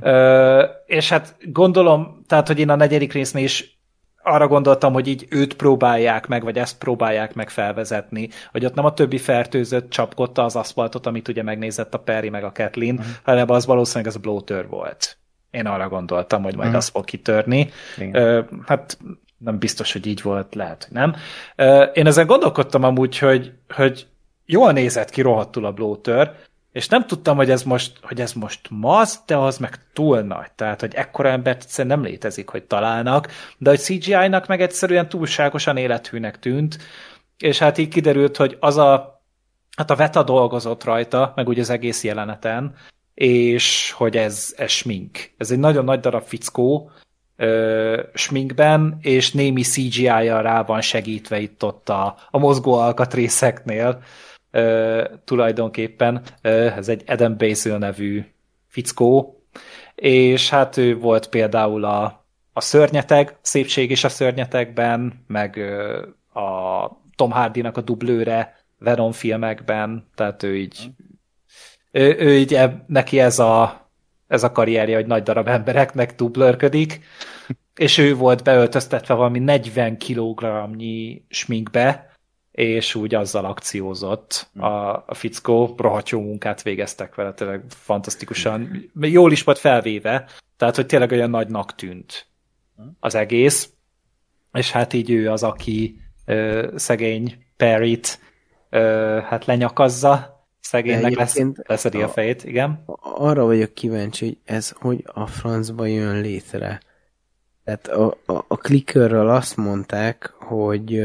Ö, 0.00 0.64
és 0.86 1.08
hát 1.08 1.36
gondolom, 1.52 2.22
tehát 2.26 2.46
hogy 2.46 2.58
én 2.58 2.68
a 2.68 2.76
negyedik 2.76 3.12
résznél 3.12 3.44
is 3.44 3.79
arra 4.22 4.46
gondoltam, 4.46 4.92
hogy 4.92 5.08
így 5.08 5.26
őt 5.30 5.54
próbálják 5.54 6.26
meg, 6.26 6.42
vagy 6.42 6.58
ezt 6.58 6.78
próbálják 6.78 7.34
meg 7.34 7.50
felvezetni, 7.50 8.28
hogy 8.52 8.64
ott 8.64 8.74
nem 8.74 8.84
a 8.84 8.94
többi 8.94 9.18
fertőzött 9.18 9.90
csapkodta 9.90 10.44
az 10.44 10.56
aszfaltot, 10.56 11.06
amit 11.06 11.28
ugye 11.28 11.42
megnézett 11.42 11.94
a 11.94 11.98
Perry 11.98 12.28
meg 12.28 12.44
a 12.44 12.52
Kathleen, 12.52 12.94
uh-huh. 12.94 13.10
hanem 13.22 13.50
az 13.50 13.66
valószínűleg 13.66 14.08
az 14.08 14.16
a 14.16 14.20
bloater 14.20 14.68
volt. 14.68 15.18
Én 15.50 15.66
arra 15.66 15.88
gondoltam, 15.88 16.42
hogy 16.42 16.54
majd 16.54 16.66
uh-huh. 16.66 16.82
az 16.82 16.88
fog 16.88 17.04
kitörni. 17.04 17.70
Igen. 17.98 18.14
Ö, 18.14 18.40
hát 18.66 18.98
nem 19.38 19.58
biztos, 19.58 19.92
hogy 19.92 20.06
így 20.06 20.22
volt, 20.22 20.54
lehet, 20.54 20.84
hogy 20.84 20.92
nem. 20.92 21.14
Ö, 21.56 21.82
én 21.82 22.06
ezen 22.06 22.26
gondolkodtam 22.26 22.82
amúgy, 22.82 23.18
hogy, 23.18 23.52
hogy 23.68 24.06
jól 24.46 24.72
nézett 24.72 25.10
ki 25.10 25.20
rohadtul 25.20 25.64
a 25.64 25.72
bloater, 25.72 26.34
és 26.72 26.88
nem 26.88 27.06
tudtam, 27.06 27.36
hogy 27.36 27.50
ez 27.50 27.62
most, 27.62 27.98
hogy 28.02 28.20
ez 28.20 28.32
most 28.32 28.60
maz, 28.70 29.22
de 29.26 29.36
az 29.36 29.58
meg 29.58 29.78
túl 29.92 30.20
nagy. 30.20 30.52
Tehát, 30.52 30.80
hogy 30.80 30.94
ekkora 30.94 31.28
embert 31.28 31.62
egyszerűen 31.62 31.98
nem 31.98 32.06
létezik, 32.06 32.48
hogy 32.48 32.62
találnak, 32.62 33.28
de 33.58 33.70
hogy 33.70 33.78
CGI-nak 33.78 34.46
meg 34.46 34.60
egyszerűen 34.60 35.08
túlságosan 35.08 35.76
élethűnek 35.76 36.38
tűnt, 36.38 36.78
és 37.38 37.58
hát 37.58 37.78
így 37.78 37.88
kiderült, 37.88 38.36
hogy 38.36 38.56
az 38.60 38.76
a, 38.76 39.22
hát 39.76 39.90
a 39.90 39.96
Veta 39.96 40.22
dolgozott 40.22 40.84
rajta, 40.84 41.32
meg 41.36 41.48
ugye 41.48 41.60
az 41.60 41.70
egész 41.70 42.04
jeleneten, 42.04 42.74
és 43.14 43.90
hogy 43.90 44.16
ez, 44.16 44.54
ez 44.56 44.70
smink. 44.70 45.30
Ez 45.36 45.50
egy 45.50 45.58
nagyon 45.58 45.84
nagy 45.84 46.00
darab 46.00 46.22
fickó, 46.22 46.90
ö, 47.36 48.02
sminkben, 48.14 48.98
és 49.00 49.32
némi 49.32 49.62
CGI-jal 49.62 50.42
rá 50.42 50.62
van 50.62 50.80
segítve 50.80 51.38
itt 51.38 51.64
ott 51.64 51.88
a, 51.88 52.16
a 52.30 52.38
mozgó 52.38 52.74
alkatrészeknél 52.74 54.02
ö, 54.50 55.04
tulajdonképpen. 55.24 56.22
Ö, 56.42 56.66
ez 56.66 56.88
egy 56.88 57.02
Adam 57.06 57.36
Basil 57.36 57.78
nevű 57.78 58.24
fickó, 58.66 59.42
és 59.94 60.50
hát 60.50 60.76
ő 60.76 60.98
volt 60.98 61.28
például 61.28 61.84
a, 61.84 62.24
a 62.52 62.60
szörnyeteg, 62.60 63.36
szépség 63.40 63.90
és 63.90 64.04
a 64.04 64.08
szörnyetegben, 64.08 65.24
meg 65.26 65.56
ö, 65.56 66.02
a 66.40 66.86
Tom 67.16 67.30
Hardy-nak 67.30 67.76
a 67.76 67.80
dublőre 67.80 68.58
Venom 68.78 69.12
filmekben, 69.12 70.10
tehát 70.14 70.42
ő 70.42 70.56
így 70.56 70.90
ő, 71.90 72.16
ő 72.18 72.36
így 72.36 72.54
eb, 72.54 72.80
neki 72.86 73.20
ez 73.20 73.38
a, 73.38 73.86
ez 74.28 74.42
a 74.42 74.52
karrierje, 74.52 74.96
hogy 74.96 75.06
nagy 75.06 75.22
darab 75.22 75.48
embereknek 75.48 76.14
dublőrködik, 76.14 77.00
és 77.76 77.98
ő 77.98 78.14
volt 78.14 78.42
beöltöztetve 78.42 79.14
valami 79.14 79.38
40 79.38 79.98
kilogramnyi 79.98 81.24
sminkbe, 81.28 82.09
és 82.60 82.94
úgy 82.94 83.14
azzal 83.14 83.44
akciózott 83.44 84.50
a, 84.56 84.66
a 85.06 85.14
fickó, 85.14 85.74
rohadt 85.76 86.08
jó 86.08 86.20
munkát 86.20 86.62
végeztek 86.62 87.14
vele, 87.14 87.32
tényleg 87.32 87.64
fantasztikusan, 87.68 88.90
jól 89.00 89.32
is 89.32 89.42
volt 89.42 89.58
felvéve, 89.58 90.28
tehát, 90.56 90.76
hogy 90.76 90.86
tényleg 90.86 91.10
olyan 91.10 91.30
nagynak 91.30 91.74
tűnt 91.74 92.26
az 92.98 93.14
egész, 93.14 93.70
és 94.52 94.70
hát 94.70 94.92
így 94.92 95.10
ő 95.10 95.30
az, 95.30 95.42
aki 95.42 96.00
ö, 96.24 96.68
szegény 96.76 97.44
Perryt 97.56 98.20
ö, 98.70 99.18
hát 99.24 99.44
lenyakazza, 99.44 100.44
szegénynek 100.60 101.14
lesz, 101.14 101.40
leszedi 101.54 102.02
a 102.02 102.04
a- 102.04 102.08
fejét, 102.08 102.44
igen. 102.44 102.84
Arra 103.00 103.44
vagyok 103.44 103.74
kíváncsi, 103.74 104.24
hogy 104.24 104.38
ez 104.44 104.70
hogy 104.70 105.04
a 105.06 105.26
francba 105.26 105.86
jön 105.86 106.20
létre. 106.20 106.80
Tehát 107.70 107.88
a, 108.00 108.32
a, 108.32 108.44
a 108.48 108.56
klikörről 108.56 109.28
azt 109.28 109.56
mondták, 109.56 110.32
hogy, 110.38 111.02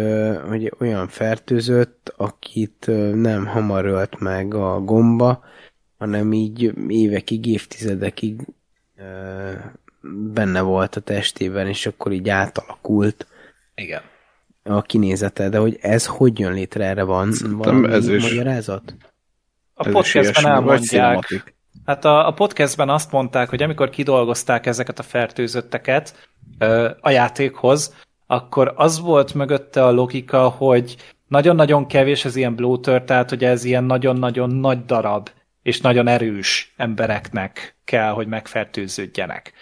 hogy 0.47 0.71
olyan 0.79 1.07
fertőzött, 1.07 2.13
akit 2.17 2.85
nem 3.13 3.45
hamar 3.45 3.85
ölt 3.85 4.19
meg 4.19 4.53
a 4.53 4.79
gomba, 4.79 5.43
hanem 5.97 6.33
így 6.33 6.73
évekig, 6.87 7.45
évtizedekig 7.45 8.41
benne 10.33 10.61
volt 10.61 10.95
a 10.95 10.99
testében, 10.99 11.67
és 11.67 11.85
akkor 11.85 12.11
így 12.11 12.29
átalakult 12.29 13.27
Igen. 13.75 14.01
a 14.63 14.81
kinézete, 14.81 15.49
de 15.49 15.57
hogy 15.57 15.77
ez 15.81 16.05
hogy 16.05 16.39
jön 16.39 16.53
létre, 16.53 16.85
erre 16.85 17.03
van 17.03 17.33
valami 17.41 17.91
ez 17.91 18.07
is- 18.07 18.29
magyarázat? 18.29 18.95
A 19.73 19.87
Ez 19.87 19.93
podcastben 19.93 20.51
elmondják. 20.51 21.55
Hát 21.86 22.06
a, 22.06 22.28
a 22.28 22.32
podcastben 22.32 22.90
azt 22.90 23.12
mondták, 23.12 23.49
hogy 23.49 23.64
amikor 23.64 23.90
kidolgozták 23.90 24.66
ezeket 24.66 24.99
a 24.99 25.03
fertőzötteket 25.03 26.30
ö, 26.57 26.90
a 26.99 27.10
játékhoz, 27.10 27.95
akkor 28.28 28.74
az 28.76 28.99
volt 28.99 29.34
mögötte 29.34 29.86
a 29.86 29.91
logika, 29.91 30.49
hogy 30.49 30.95
nagyon-nagyon 31.28 31.88
kevés 31.88 32.26
az 32.26 32.36
ilyen 32.36 32.56
bloater, 32.56 33.03
tehát 33.03 33.30
hogy 33.30 33.44
ez 33.44 33.64
ilyen 33.64 33.84
nagyon-nagyon 33.84 34.49
nagy 34.49 34.86
darab 34.86 35.30
és 35.62 35.82
nagyon 35.82 36.07
erős 36.07 36.74
embereknek 36.78 37.78
kell, 37.84 38.12
hogy 38.12 38.28
megfertőződjenek. 38.28 39.53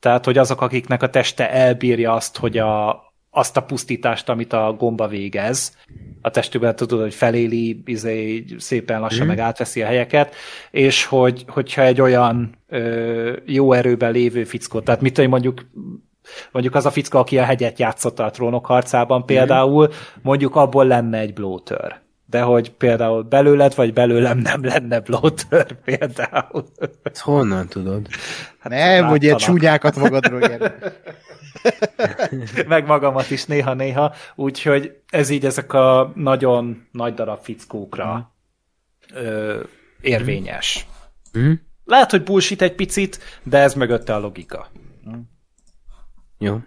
Tehát, 0.00 0.24
hogy 0.24 0.38
azok, 0.38 0.60
akiknek 0.60 1.02
a 1.02 1.10
teste 1.10 1.50
elbírja 1.50 2.12
azt, 2.12 2.36
hogy 2.38 2.58
a, 2.58 3.02
azt 3.38 3.56
a 3.56 3.62
pusztítást, 3.62 4.28
amit 4.28 4.52
a 4.52 4.74
gomba 4.78 5.08
végez, 5.08 5.76
a 6.22 6.30
testükben 6.30 6.76
tudod, 6.76 7.00
hogy 7.00 7.14
feléli, 7.14 7.82
izé, 7.84 8.44
szépen 8.58 9.00
lassan 9.00 9.24
mm. 9.24 9.28
meg 9.28 9.38
átveszi 9.38 9.82
a 9.82 9.86
helyeket, 9.86 10.34
és 10.70 11.04
hogy, 11.04 11.44
hogyha 11.48 11.82
egy 11.82 12.00
olyan 12.00 12.54
ö, 12.68 13.36
jó 13.44 13.72
erőben 13.72 14.12
lévő 14.12 14.44
fickó, 14.44 14.80
tehát 14.80 15.00
mit 15.00 15.14
tudom, 15.14 15.30
mondjuk 15.30 15.66
mondjuk 16.52 16.74
az 16.74 16.86
a 16.86 16.90
fickó, 16.90 17.18
aki 17.18 17.38
a 17.38 17.44
hegyet 17.44 17.78
játszotta 17.78 18.24
a 18.24 18.30
trónok 18.30 18.66
harcában 18.66 19.26
például, 19.26 19.88
mondjuk 20.22 20.56
abból 20.56 20.86
lenne 20.86 21.18
egy 21.18 21.32
bloater. 21.32 22.00
De 22.30 22.40
hogy 22.40 22.70
például 22.70 23.22
belőled 23.22 23.74
vagy 23.74 23.92
belőlem 23.92 24.38
nem 24.38 24.64
lenne 24.64 25.00
blótör 25.00 25.72
például. 25.84 26.64
Ezt 27.02 27.20
honnan 27.20 27.68
tudod? 27.68 28.06
Hát 28.58 28.72
nem, 28.72 29.06
hogy 29.06 29.22
ilyen 29.22 29.36
csúnyákat 29.36 29.96
magadról. 29.96 30.40
Meg 32.66 32.86
magamat 32.86 33.30
is 33.30 33.44
néha-néha, 33.44 34.14
úgyhogy 34.34 35.00
ez 35.10 35.30
így 35.30 35.44
ezek 35.44 35.72
a 35.72 36.12
nagyon 36.14 36.88
nagy 36.92 37.14
darab 37.14 37.42
fickókra 37.42 38.34
ö, 39.14 39.60
érvényes. 40.00 40.86
Hm? 41.32 41.52
Lehet, 41.84 42.10
hogy 42.10 42.22
bullshit 42.22 42.62
egy 42.62 42.74
picit, 42.74 43.18
de 43.42 43.58
ez 43.58 43.74
mögötte 43.74 44.14
a 44.14 44.18
logika. 44.18 44.70
Jó. 46.38 46.58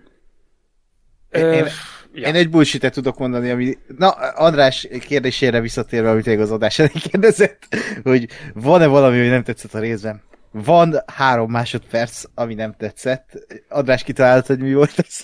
Ö, 1.30 1.52
Én- 1.54 1.68
ja. 2.14 2.28
Én 2.28 2.36
egy 2.36 2.50
bullshit 2.50 2.92
tudok 2.92 3.18
mondani, 3.18 3.50
ami... 3.50 3.78
Na, 3.98 4.10
András 4.10 4.88
kérdésére 5.00 5.60
visszatérve, 5.60 6.10
amit 6.10 6.26
még 6.26 6.40
az 6.40 6.52
adás 6.52 6.80
elején 6.80 7.02
kérdezett, 7.10 7.68
hogy 8.04 8.28
van-e 8.54 8.88
valami, 8.88 9.20
ami 9.20 9.28
nem 9.28 9.44
tetszett 9.44 9.74
a 9.74 9.80
részben? 9.80 10.22
Van 10.52 10.96
három 11.06 11.52
másodperc, 11.52 12.24
ami 12.34 12.54
nem 12.54 12.76
tetszett. 12.78 13.46
András 13.70 14.04
kitalált, 14.04 14.46
hogy 14.46 14.60
mi 14.60 14.74
volt 14.74 14.94
ez 14.98 15.22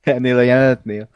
ennél 0.00 0.36
a 0.36 0.40
jelenetnél? 0.40 1.08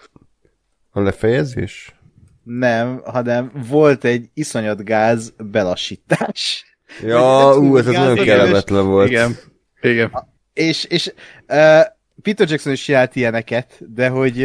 A 0.90 1.00
lefejezés? 1.00 1.94
Nem, 2.42 3.02
hanem 3.04 3.52
volt 3.68 4.04
egy 4.04 4.30
iszonyat 4.34 4.84
gáz 4.84 5.34
belassítás. 5.50 6.64
Ja, 7.02 7.56
ú, 7.58 7.76
ez 7.76 7.86
az 7.86 7.94
nagyon 7.94 8.24
kellemetlen 8.24 8.86
volt. 8.86 9.08
Igen. 9.08 9.36
Igen. 9.80 10.10
És, 10.52 10.84
és 10.84 11.12
uh, 11.48 11.80
Peter 12.22 12.50
Jackson 12.50 12.72
is 12.72 12.84
csinált 12.84 13.16
ilyeneket, 13.16 13.80
de 13.94 14.08
hogy, 14.08 14.36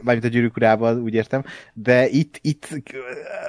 mármint 0.00 0.24
a 0.24 0.28
gyűrűk 0.28 0.56
urában, 0.56 1.02
úgy 1.02 1.14
értem, 1.14 1.44
de 1.74 2.08
itt, 2.08 2.38
itt 2.40 2.68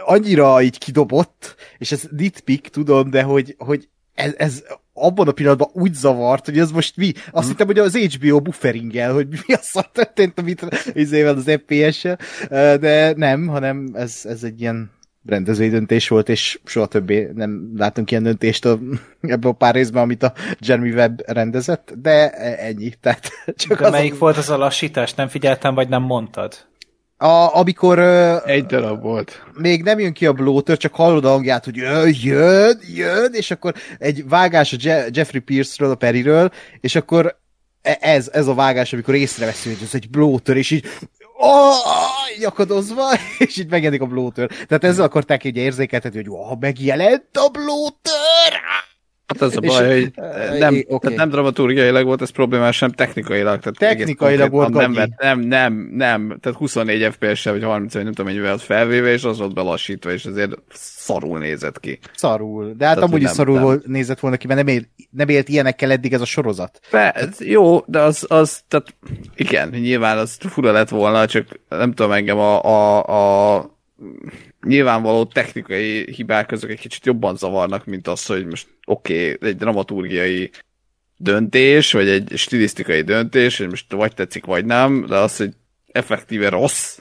annyira 0.06 0.62
így 0.62 0.78
kidobott, 0.78 1.56
és 1.78 1.92
ez 1.92 2.08
nitpick, 2.12 2.68
tudom, 2.70 3.10
de 3.10 3.22
hogy, 3.22 3.56
hogy 3.58 3.88
ez, 4.14 4.34
ez 4.38 4.64
abban 4.94 5.28
a 5.28 5.32
pillanatban 5.32 5.70
úgy 5.74 5.94
zavart, 5.94 6.46
hogy 6.46 6.60
ez 6.60 6.72
most 6.72 6.98
mi? 6.98 7.12
Azt 7.32 7.48
hittem, 7.48 7.68
hogy 7.68 7.80
az 7.80 7.98
HBO 7.98 8.42
bufferinggel, 8.42 9.14
hogy 9.14 9.28
mi 9.28 9.54
a 9.54 9.60
szar 9.62 9.92
történt, 9.92 10.40
amit 10.40 10.66
izével 10.94 11.36
az 11.36 11.52
FPS-sel, 11.66 12.20
uh, 12.42 12.50
de 12.76 13.14
nem, 13.16 13.48
hanem 13.48 13.90
ez, 13.94 14.22
ez 14.24 14.44
egy 14.44 14.62
ilyen 14.62 14.92
rendezői 15.26 15.70
döntés 15.70 16.08
volt, 16.08 16.30
és 16.30 16.60
soha 16.66 16.86
többé 16.86 17.30
nem 17.34 17.72
látunk 17.78 18.12
ilyen 18.12 18.24
döntést 18.24 18.66
a, 18.66 18.80
ebből 19.22 19.52
a 19.52 19.56
pár 19.56 19.74
részben, 19.74 20.04
amit 20.04 20.24
a 20.24 20.34
Jeremy 20.60 20.92
Webb 20.92 21.22
rendezett, 21.26 21.94
de 22.02 22.30
ennyi. 22.58 22.94
Tehát 23.02 23.30
csak 23.56 23.80
De 23.80 23.86
az 23.86 23.92
melyik 23.92 24.14
a, 24.14 24.18
volt 24.18 24.38
az 24.38 24.50
a 24.50 24.58
lassítás? 24.58 25.14
Nem 25.14 25.28
figyeltem, 25.28 25.74
vagy 25.76 25.90
nem 25.90 26.02
mondtad? 26.02 26.54
a, 27.18 27.56
amikor 27.58 28.00
Egy 28.46 28.66
darab 28.66 29.02
volt. 29.02 29.44
még 29.54 29.84
nem 29.84 30.00
jön 30.00 30.14
ki 30.14 30.26
a 30.26 30.34
bloater, 30.34 30.78
csak 30.78 30.94
hallod 30.94 31.26
a 31.26 31.30
hangját, 31.30 31.66
hogy 31.66 31.76
jön, 31.76 32.16
jön, 32.22 32.80
jön, 32.96 33.34
és 33.34 33.52
akkor 33.52 33.74
egy 33.98 34.28
vágás 34.28 34.74
a 34.74 34.78
Je- 34.80 35.16
Jeffrey 35.18 35.42
Pierce-ről, 35.42 35.92
a 35.92 35.96
Periről, 35.96 36.52
és 36.80 36.96
akkor 36.96 37.38
e- 37.82 37.98
ez, 38.02 38.30
ez 38.34 38.48
a 38.48 38.54
vágás, 38.54 38.94
amikor 38.94 39.16
észreveszi, 39.16 39.70
hogy 39.70 39.82
ez 39.84 39.94
egy 39.96 40.10
bloater, 40.10 40.58
és 40.58 40.72
így 40.72 40.86
oh, 41.34 42.38
így 42.38 42.44
akadozva, 42.44 43.14
és 43.38 43.58
így 43.58 43.70
megjelenik 43.70 44.02
a 44.02 44.06
bloater. 44.06 44.48
Tehát 44.48 44.84
ezzel 44.84 45.06
akarták 45.06 45.44
így 45.44 45.58
érzékeltetni, 45.58 46.18
hogy 46.18 46.30
oh, 46.30 46.60
megjelent 46.60 47.38
a 47.38 47.50
bloater! 47.50 48.83
Hát 49.28 49.42
az 49.42 49.58
a 49.58 49.60
És- 49.62 49.68
baj, 49.70 49.94
hogy 50.02 50.12
Eh, 50.16 50.60
nem, 50.60 50.74
oké. 50.88 50.98
tehát 51.02 51.18
nem 51.18 51.30
dramaturgiailag 51.30 52.06
volt 52.06 52.22
ez 52.22 52.30
problémás, 52.30 52.76
sem 52.78 52.92
technikailag. 52.92 53.60
Tehát 53.60 53.96
Technikailag 53.98 54.52
volt 54.52 54.70
nem, 54.74 54.94
vett- 54.94 55.20
nem, 55.22 55.40
nem, 55.40 55.90
nem, 55.92 56.38
tehát 56.42 56.58
24 56.58 57.12
FPS-sel 57.12 57.54
vagy 57.54 57.64
30 57.64 57.94
vagy 57.94 58.04
nem 58.04 58.14
tudom 58.14 58.32
mennyivel 58.34 58.58
felvéve, 58.58 59.12
és 59.12 59.24
az 59.24 59.38
volt 59.38 59.54
belassítva, 59.54 60.12
és 60.12 60.26
azért 60.26 60.58
szarul 60.74 61.40
nézett 61.40 61.80
ki. 61.80 62.00
Szarul. 62.16 62.64
De 62.64 62.70
hát 62.70 62.78
Tehát, 62.78 62.98
amúgy 62.98 63.12
hogy 63.12 63.20
is 63.22 63.26
nem- 63.26 63.36
szarul 63.36 63.56
nem. 63.56 63.64
volt, 63.64 63.86
nézett 63.88 64.20
volna 64.20 64.38
ki, 64.38 64.48
mert 64.48 64.66
nem 64.66 64.76
élt, 64.76 64.88
nem 65.10 65.30
élt 65.30 65.50
ilyenekkel 65.50 65.92
eddig 65.92 66.14
ez 66.14 66.22
a 66.22 66.26
sorozat. 66.26 66.80
Be, 66.92 67.12
ez 67.12 67.42
jó, 67.42 67.80
de 67.86 68.00
az, 68.00 68.26
az, 68.30 68.62
tehát 68.68 68.96
igen, 69.36 69.70
nyilván 69.70 70.18
az 70.18 70.38
fura 70.40 70.72
lett 70.72 70.90
volna, 70.90 71.26
csak 71.26 71.48
nem 71.70 71.94
tudom 71.94 72.12
engem 72.12 72.38
a, 72.38 72.64
a, 72.64 73.04
a 73.56 73.72
nyilvánvaló 74.64 75.26
technikai 75.26 76.12
hibák 76.14 76.52
azok 76.52 76.70
egy 76.70 76.80
kicsit 76.80 77.06
jobban 77.06 77.38
zavarnak, 77.38 77.86
mint 77.86 78.08
az, 78.08 78.26
hogy 78.26 78.46
most 78.46 78.68
oké, 78.86 79.34
okay, 79.34 79.50
egy 79.50 79.58
dramaturgiai 79.58 80.52
döntés, 81.18 81.92
vagy 81.92 82.08
egy 82.08 82.32
stilisztikai 82.36 83.02
döntés, 83.02 83.58
hogy 83.58 83.70
most 83.70 83.92
vagy 83.92 84.14
tetszik, 84.14 84.46
vagy 84.46 84.66
nem, 84.66 85.06
de 85.06 85.18
az, 85.18 85.38
hogy 85.38 85.54
effektíve 85.88 86.50
rossz, 86.50 87.00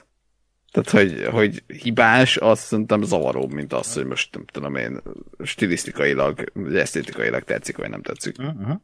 tehát, 0.73 0.89
hogy, 0.89 1.25
hogy 1.25 1.63
hibás, 1.67 2.37
az 2.37 2.59
szerintem 2.59 3.01
zavaróbb, 3.03 3.51
mint 3.51 3.73
az, 3.73 3.93
hogy 3.93 4.05
most 4.05 4.35
nem 4.35 4.45
tudom 4.45 4.75
én, 4.75 5.01
stilisztikailag, 5.43 6.51
esztétikailag 6.73 7.43
tetszik, 7.43 7.77
vagy 7.77 7.89
nem 7.89 8.01
tetszik. 8.01 8.37
Uh-huh. 8.37 8.81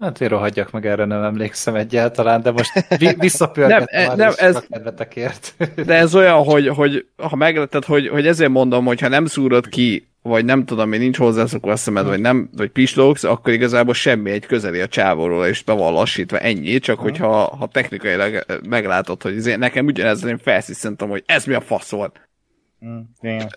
Hát 0.00 0.20
én 0.20 0.28
rohadjak 0.28 0.70
meg, 0.70 0.86
erre 0.86 1.04
nem 1.04 1.22
emlékszem 1.22 1.74
egyáltalán, 1.74 2.42
de 2.42 2.50
most 2.50 2.98
vi- 2.98 3.16
visszapörgettem 3.28 3.86
Nem, 3.90 4.06
már 4.06 4.16
nem, 4.16 4.32
ez- 4.36 4.56
a 4.56 4.62
kedvetekért. 4.68 5.54
De 5.86 5.94
ez 5.94 6.14
olyan, 6.14 6.44
hogy, 6.44 6.68
hogy 6.68 7.06
ha 7.16 7.36
megleted, 7.36 7.84
hogy, 7.84 8.08
hogy 8.08 8.26
ezért 8.26 8.50
mondom, 8.50 8.84
hogy 8.84 9.00
ha 9.00 9.08
nem 9.08 9.26
szúrod 9.26 9.68
ki, 9.68 10.08
vagy 10.22 10.44
nem 10.44 10.64
tudom, 10.64 10.92
én 10.92 11.00
nincs 11.00 11.16
hozzászokva 11.16 11.72
a 11.72 11.76
szemed, 11.76 12.06
vagy 12.06 12.20
nem, 12.20 12.50
vagy 12.56 12.70
pislogsz, 12.70 13.24
akkor 13.24 13.52
igazából 13.52 13.94
semmi 13.94 14.30
egy 14.30 14.46
közeli 14.46 14.80
a 14.80 14.86
csávóról, 14.88 15.46
és 15.46 15.62
be 15.62 15.72
van 15.72 15.92
lassítva, 15.92 16.38
ennyi, 16.38 16.78
csak 16.78 16.98
hogyha 16.98 17.56
ha 17.56 17.66
technikailag 17.66 18.34
eh, 18.34 18.56
meglátod, 18.68 19.22
hogy 19.22 19.36
azért 19.36 19.58
nekem 19.58 19.86
ugyanez, 19.86 20.24
én 20.24 20.38
felsziszentem, 20.38 21.08
hogy 21.08 21.22
ez 21.26 21.44
mi 21.44 21.54
a 21.54 21.60
fasz 21.60 21.90
volt. 21.90 22.20
Igen. 23.20 23.48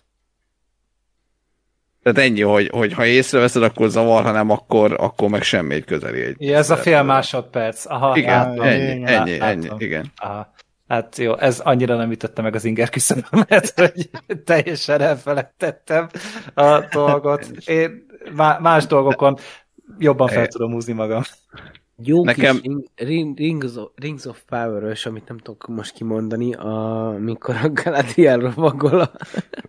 Tehát 2.13 2.29
ennyi, 2.29 2.41
hogy, 2.41 2.69
hogy 2.73 2.93
ha 2.93 3.05
észreveszed, 3.05 3.63
akkor 3.63 3.89
zavar, 3.89 4.23
ha 4.23 4.31
nem, 4.31 4.49
akkor, 4.49 4.95
akkor 4.99 5.29
meg 5.29 5.43
semmi 5.43 5.73
egy 5.73 5.85
közeli. 5.85 6.21
Egy 6.21 6.35
Ja, 6.41 6.57
ez 6.57 6.69
a 6.69 6.77
fél 6.77 7.03
másodperc. 7.03 7.85
Aha, 7.85 8.17
Igen, 8.17 8.31
látom. 8.49 8.65
ennyi, 8.65 9.03
ennyi, 9.05 9.37
Látom. 9.37 9.47
ennyi, 9.47 9.67
igen. 9.77 10.11
Aha. 10.15 10.53
Hát 10.87 11.17
jó, 11.17 11.37
ez 11.37 11.59
annyira 11.59 11.95
nem 11.95 12.11
ütötte 12.11 12.41
meg 12.41 12.55
az 12.55 12.65
inger 12.65 12.89
küszöbömet, 12.89 13.73
hogy 13.79 14.09
teljesen 14.45 15.01
elfelejtettem 15.01 16.07
a 16.53 16.79
dolgot. 16.91 17.47
Én 17.65 18.05
má- 18.35 18.59
más 18.59 18.85
dolgokon 18.85 19.37
jobban 19.97 20.27
fel 20.27 20.47
tudom 20.47 20.71
húzni 20.71 20.93
magam. 20.93 21.21
Jó 22.03 22.23
Nekem- 22.23 22.55
kis 22.55 22.61
ring, 22.63 22.85
ring, 22.95 23.37
Rings, 23.37 23.75
of, 23.75 23.89
Rings 23.95 24.25
of 24.25 24.41
Power-ös, 24.49 25.05
amit 25.05 25.27
nem 25.27 25.37
tudok 25.37 25.67
most 25.67 25.93
kimondani, 25.93 26.53
amikor 26.53 27.55
a 27.63 27.69
Galadriel 27.69 28.39
rovagol 28.39 28.99
a... 28.99 29.11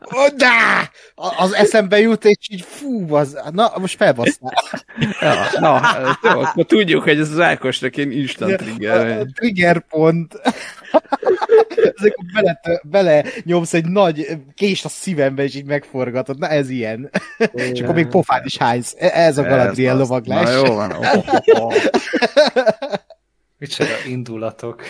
Oda! 0.00 0.80
A- 1.14 1.34
Az 1.42 1.52
eszembe 1.54 1.98
jut, 2.00 2.24
és 2.24 2.36
így 2.50 2.60
fú, 2.60 3.14
az, 3.14 3.38
na, 3.52 3.72
most 3.78 3.96
felbasztál. 3.96 4.52
Ja, 5.20 5.34
na, 5.60 5.80
jó, 6.22 6.40
akkor 6.40 6.64
tudjuk, 6.64 7.02
hogy 7.02 7.18
ez 7.18 7.30
az 7.30 7.40
Ákosnak 7.40 7.96
ilyen 7.96 8.10
instant 8.10 8.56
trigger. 8.56 9.18
A 9.20 9.24
trigger 9.34 9.80
pont. 9.88 10.40
Ezek 11.96 12.14
bele, 12.34 12.60
bele 12.82 13.24
nyomsz 13.44 13.74
egy 13.74 13.84
nagy 13.84 14.26
kést 14.54 14.84
a 14.84 14.88
szívembe, 14.88 15.42
és 15.42 15.54
így 15.54 15.64
megforgatod. 15.64 16.38
Na 16.38 16.48
ez 16.48 16.70
ilyen. 16.70 17.10
És 17.52 17.80
akkor 17.80 17.94
még 17.94 18.06
pofán 18.06 18.42
is 18.44 18.56
hánysz. 18.56 18.94
E- 18.98 19.10
Ez 19.14 19.38
a 19.38 19.42
Galadriel 19.42 19.96
lovaglás. 19.96 20.44
Na 20.44 20.66
jó 20.66 20.74
van. 20.74 20.92
Oh, 20.92 21.16
oh, 21.46 21.64
oh. 21.64 21.74
Micsoda 23.60 23.90
indulatok. 24.06 24.82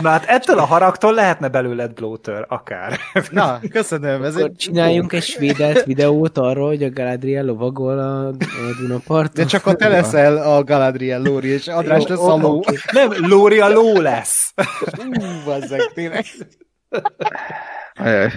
Na 0.00 0.08
hát 0.08 0.24
ettől 0.24 0.58
a 0.58 0.64
haragtól 0.64 1.14
lehetne 1.14 1.48
belőled 1.48 1.92
bloater, 1.92 2.44
akár. 2.48 2.98
Na, 3.30 3.60
köszönöm. 3.70 4.22
Ez 4.22 4.34
Akkor 4.36 4.48
egy... 4.48 4.56
csináljunk 4.56 5.12
egy 5.12 5.22
svédelt 5.22 5.84
videót 5.84 6.38
arról, 6.38 6.68
hogy 6.68 6.82
a 6.82 6.90
Galadriel 6.90 7.44
lovagol 7.44 7.98
a, 7.98 8.26
a 8.28 8.34
Dunaparton. 8.80 9.44
De 9.44 9.44
csak 9.44 9.62
ha 9.62 9.74
te 9.74 9.88
leszel 9.88 10.36
a 10.36 10.64
Galadriel 10.64 11.20
Lóri, 11.20 11.48
és 11.48 11.66
András 11.66 12.06
lesz 12.06 12.18
a 12.18 12.36
ló. 12.36 12.64
Nem, 12.92 13.12
Lóri 13.16 13.60
a 13.60 13.68
ló 13.68 14.00
lesz. 14.00 14.54
Ú, 14.98 15.44
bazzeg, 15.44 15.80
tényleg. 15.94 16.24
Ajaj, 17.94 18.32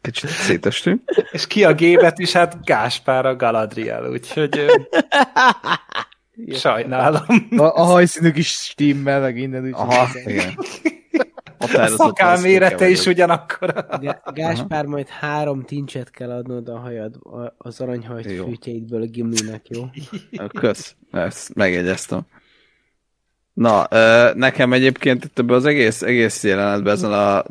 kicsit 0.00 0.28
szétestünk. 0.28 1.02
És 1.30 1.46
ki 1.46 1.64
a 1.64 1.74
gébet 1.74 2.18
is, 2.18 2.32
hát 2.32 2.64
Gáspár 2.64 3.26
a 3.26 3.36
Galadriel, 3.36 4.10
úgyhogy 4.10 4.66
sajnálom. 6.52 7.22
A, 7.56 7.62
a 7.62 7.82
hajszínük 7.82 8.36
is 8.36 8.48
stimmel, 8.48 9.20
meg 9.20 9.36
innen 9.38 9.64
úgy. 9.64 9.72
Aha, 9.72 10.08
igen. 10.24 10.58
A 11.58 11.86
szakál 11.86 12.40
mérete 12.40 12.88
is 12.88 13.06
ugyanakkor. 13.06 13.86
Gá- 14.00 14.34
Gáspár, 14.34 14.84
majd 14.84 15.08
három 15.08 15.64
tincset 15.64 16.10
kell 16.10 16.30
adnod 16.30 16.68
a 16.68 16.78
hajad, 16.78 17.18
az 17.56 17.80
aranyhajt 17.80 18.30
Jó. 18.30 18.44
fűtjeidből 18.44 19.02
a 19.02 19.06
gimlinek, 19.06 19.62
jó? 19.68 19.84
Kösz, 20.48 20.94
ezt 21.10 21.54
megjegyeztem. 21.54 22.20
Na, 23.52 23.88
nekem 24.34 24.72
egyébként 24.72 25.24
itt 25.24 25.38
ebben 25.38 25.56
az 25.56 25.64
egész, 25.64 26.02
egész 26.02 26.44
jelenetben 26.44 26.94
ezen 26.94 27.12
a, 27.12 27.36
a 27.38 27.44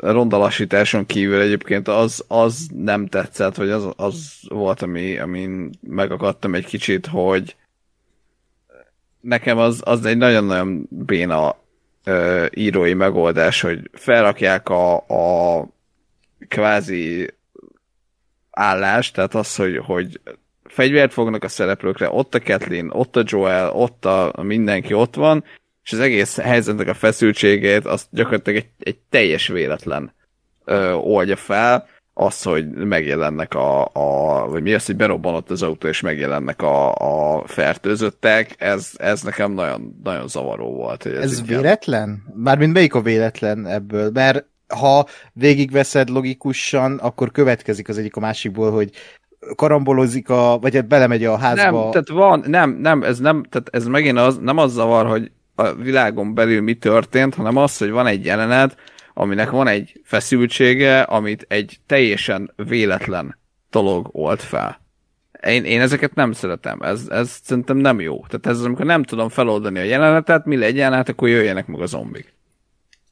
rondalasításon 0.00 1.06
kívül 1.06 1.40
egyébként 1.40 1.88
az, 1.88 2.24
az 2.28 2.68
nem 2.74 3.06
tetszett, 3.06 3.54
vagy 3.54 3.70
az, 3.70 3.88
az 3.96 4.32
volt, 4.48 4.82
ami, 4.82 5.18
amin 5.18 5.70
megakadtam 5.80 6.54
egy 6.54 6.66
kicsit, 6.66 7.06
hogy 7.06 7.56
nekem 9.20 9.58
az, 9.58 9.80
az 9.84 10.04
egy 10.04 10.16
nagyon-nagyon 10.16 10.86
béna 10.90 11.56
ö, 12.04 12.46
írói 12.54 12.94
megoldás, 12.94 13.60
hogy 13.60 13.90
felrakják 13.92 14.68
a, 14.68 14.96
a 14.96 15.66
kvázi 16.48 17.34
állást, 18.50 19.14
tehát 19.14 19.34
az, 19.34 19.56
hogy, 19.56 19.76
hogy 19.76 20.20
fegyvert 20.64 21.12
fognak 21.12 21.44
a 21.44 21.48
szereplőkre, 21.48 22.10
ott 22.10 22.34
a 22.34 22.40
Kathleen, 22.40 22.90
ott 22.90 23.16
a 23.16 23.22
Joel, 23.24 23.70
ott 23.70 24.04
a, 24.04 24.32
mindenki 24.42 24.92
ott 24.92 25.14
van, 25.14 25.44
és 25.84 25.92
az 25.92 25.98
egész 25.98 26.36
helyzetnek 26.36 26.88
a 26.88 26.94
feszültségét 26.94 27.86
azt 27.86 28.06
gyakorlatilag 28.10 28.58
egy, 28.58 28.70
egy 28.78 28.98
teljes 29.10 29.46
véletlen 29.46 30.14
ö, 30.64 30.92
oldja 30.92 31.36
fel, 31.36 31.88
az, 32.20 32.42
hogy 32.42 32.68
megjelennek 32.70 33.54
a, 33.54 33.84
a 33.84 34.46
vagy 34.48 34.62
mi 34.62 34.74
az, 34.74 34.86
hogy 34.86 34.96
berobbanott 34.96 35.50
az 35.50 35.62
autó, 35.62 35.88
és 35.88 36.00
megjelennek 36.00 36.62
a, 36.62 36.92
a 36.94 37.42
fertőzöttek, 37.46 38.54
ez, 38.58 38.90
ez 38.96 39.22
nekem 39.22 39.52
nagyon, 39.52 40.00
nagyon 40.04 40.28
zavaró 40.28 40.74
volt. 40.74 41.02
Hogy 41.02 41.12
ez 41.12 41.22
Ez 41.22 41.42
ilyen- 41.46 41.46
véletlen? 41.60 42.22
Mármint 42.34 42.72
melyik 42.72 42.94
a 42.94 43.00
véletlen 43.00 43.66
ebből? 43.66 44.10
Mert 44.12 44.44
ha 44.68 45.06
végigveszed 45.32 46.08
logikusan, 46.08 46.98
akkor 46.98 47.30
következik 47.30 47.88
az 47.88 47.98
egyik 47.98 48.16
a 48.16 48.20
másikból, 48.20 48.70
hogy 48.70 48.90
karambolozik 49.56 50.28
a, 50.30 50.58
vagy 50.60 50.74
hát 50.74 50.88
belemegy 50.88 51.24
a 51.24 51.36
házba. 51.36 51.62
Nem, 51.82 51.90
tehát 51.90 52.08
van, 52.08 52.44
nem, 52.46 52.70
nem, 52.70 53.02
ez 53.02 53.18
nem, 53.18 53.42
tehát 53.48 53.68
ez 53.72 53.86
megint 53.86 54.18
az, 54.18 54.38
nem 54.38 54.58
az 54.58 54.72
zavar, 54.72 55.06
hogy 55.06 55.30
a 55.54 55.72
világon 55.72 56.34
belül 56.34 56.60
mi 56.60 56.74
történt, 56.74 57.34
hanem 57.34 57.56
az, 57.56 57.78
hogy 57.78 57.90
van 57.90 58.06
egy 58.06 58.24
jelenet, 58.24 58.76
aminek 59.20 59.50
van 59.50 59.66
egy 59.66 60.00
feszültsége, 60.04 61.00
amit 61.00 61.44
egy 61.48 61.80
teljesen 61.86 62.52
véletlen 62.56 63.38
dolog 63.70 64.08
old 64.12 64.40
fel. 64.40 64.80
Én, 65.46 65.64
én 65.64 65.80
ezeket 65.80 66.14
nem 66.14 66.32
szeretem, 66.32 66.80
ez, 66.80 67.08
ez 67.08 67.40
szerintem 67.42 67.76
nem 67.76 68.00
jó. 68.00 68.24
Tehát 68.26 68.46
ez 68.46 68.58
az, 68.58 68.64
amikor 68.64 68.84
nem 68.84 69.02
tudom 69.02 69.28
feloldani 69.28 69.78
a 69.78 69.82
jelenetet, 69.82 70.44
mi 70.44 70.56
legyen, 70.56 70.92
hát 70.92 71.08
akkor 71.08 71.28
jöjjenek 71.28 71.66
meg 71.66 71.80
a 71.80 71.86
zombik. 71.86 72.34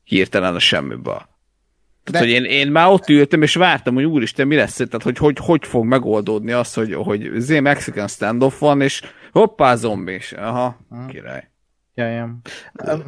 Hirtelen 0.04 0.54
a 0.54 0.58
semmiből. 0.58 1.28
Tehát, 2.04 2.10
De- 2.12 2.18
hogy 2.18 2.28
én, 2.30 2.44
én 2.44 2.70
már 2.70 2.88
ott 2.88 3.08
ültem, 3.08 3.42
és 3.42 3.54
vártam, 3.54 3.94
hogy 3.94 4.04
úristen, 4.04 4.46
mi 4.46 4.56
lesz, 4.56 4.76
tehát 4.76 5.02
hogy 5.02 5.18
hogy, 5.18 5.38
hogy 5.38 5.66
fog 5.66 5.84
megoldódni 5.84 6.52
az, 6.52 6.74
hogy, 6.74 6.94
hogy 6.94 7.30
zé 7.36 7.60
Mexican 7.60 8.08
standoff 8.08 8.58
van, 8.58 8.80
és 8.80 9.02
hoppá, 9.32 9.74
zombi, 9.74 10.12
és 10.12 10.32
aha, 10.32 10.78
király. 11.08 11.50
Ja, 11.94 12.06
ja. 12.06 12.38
Um, 12.84 13.02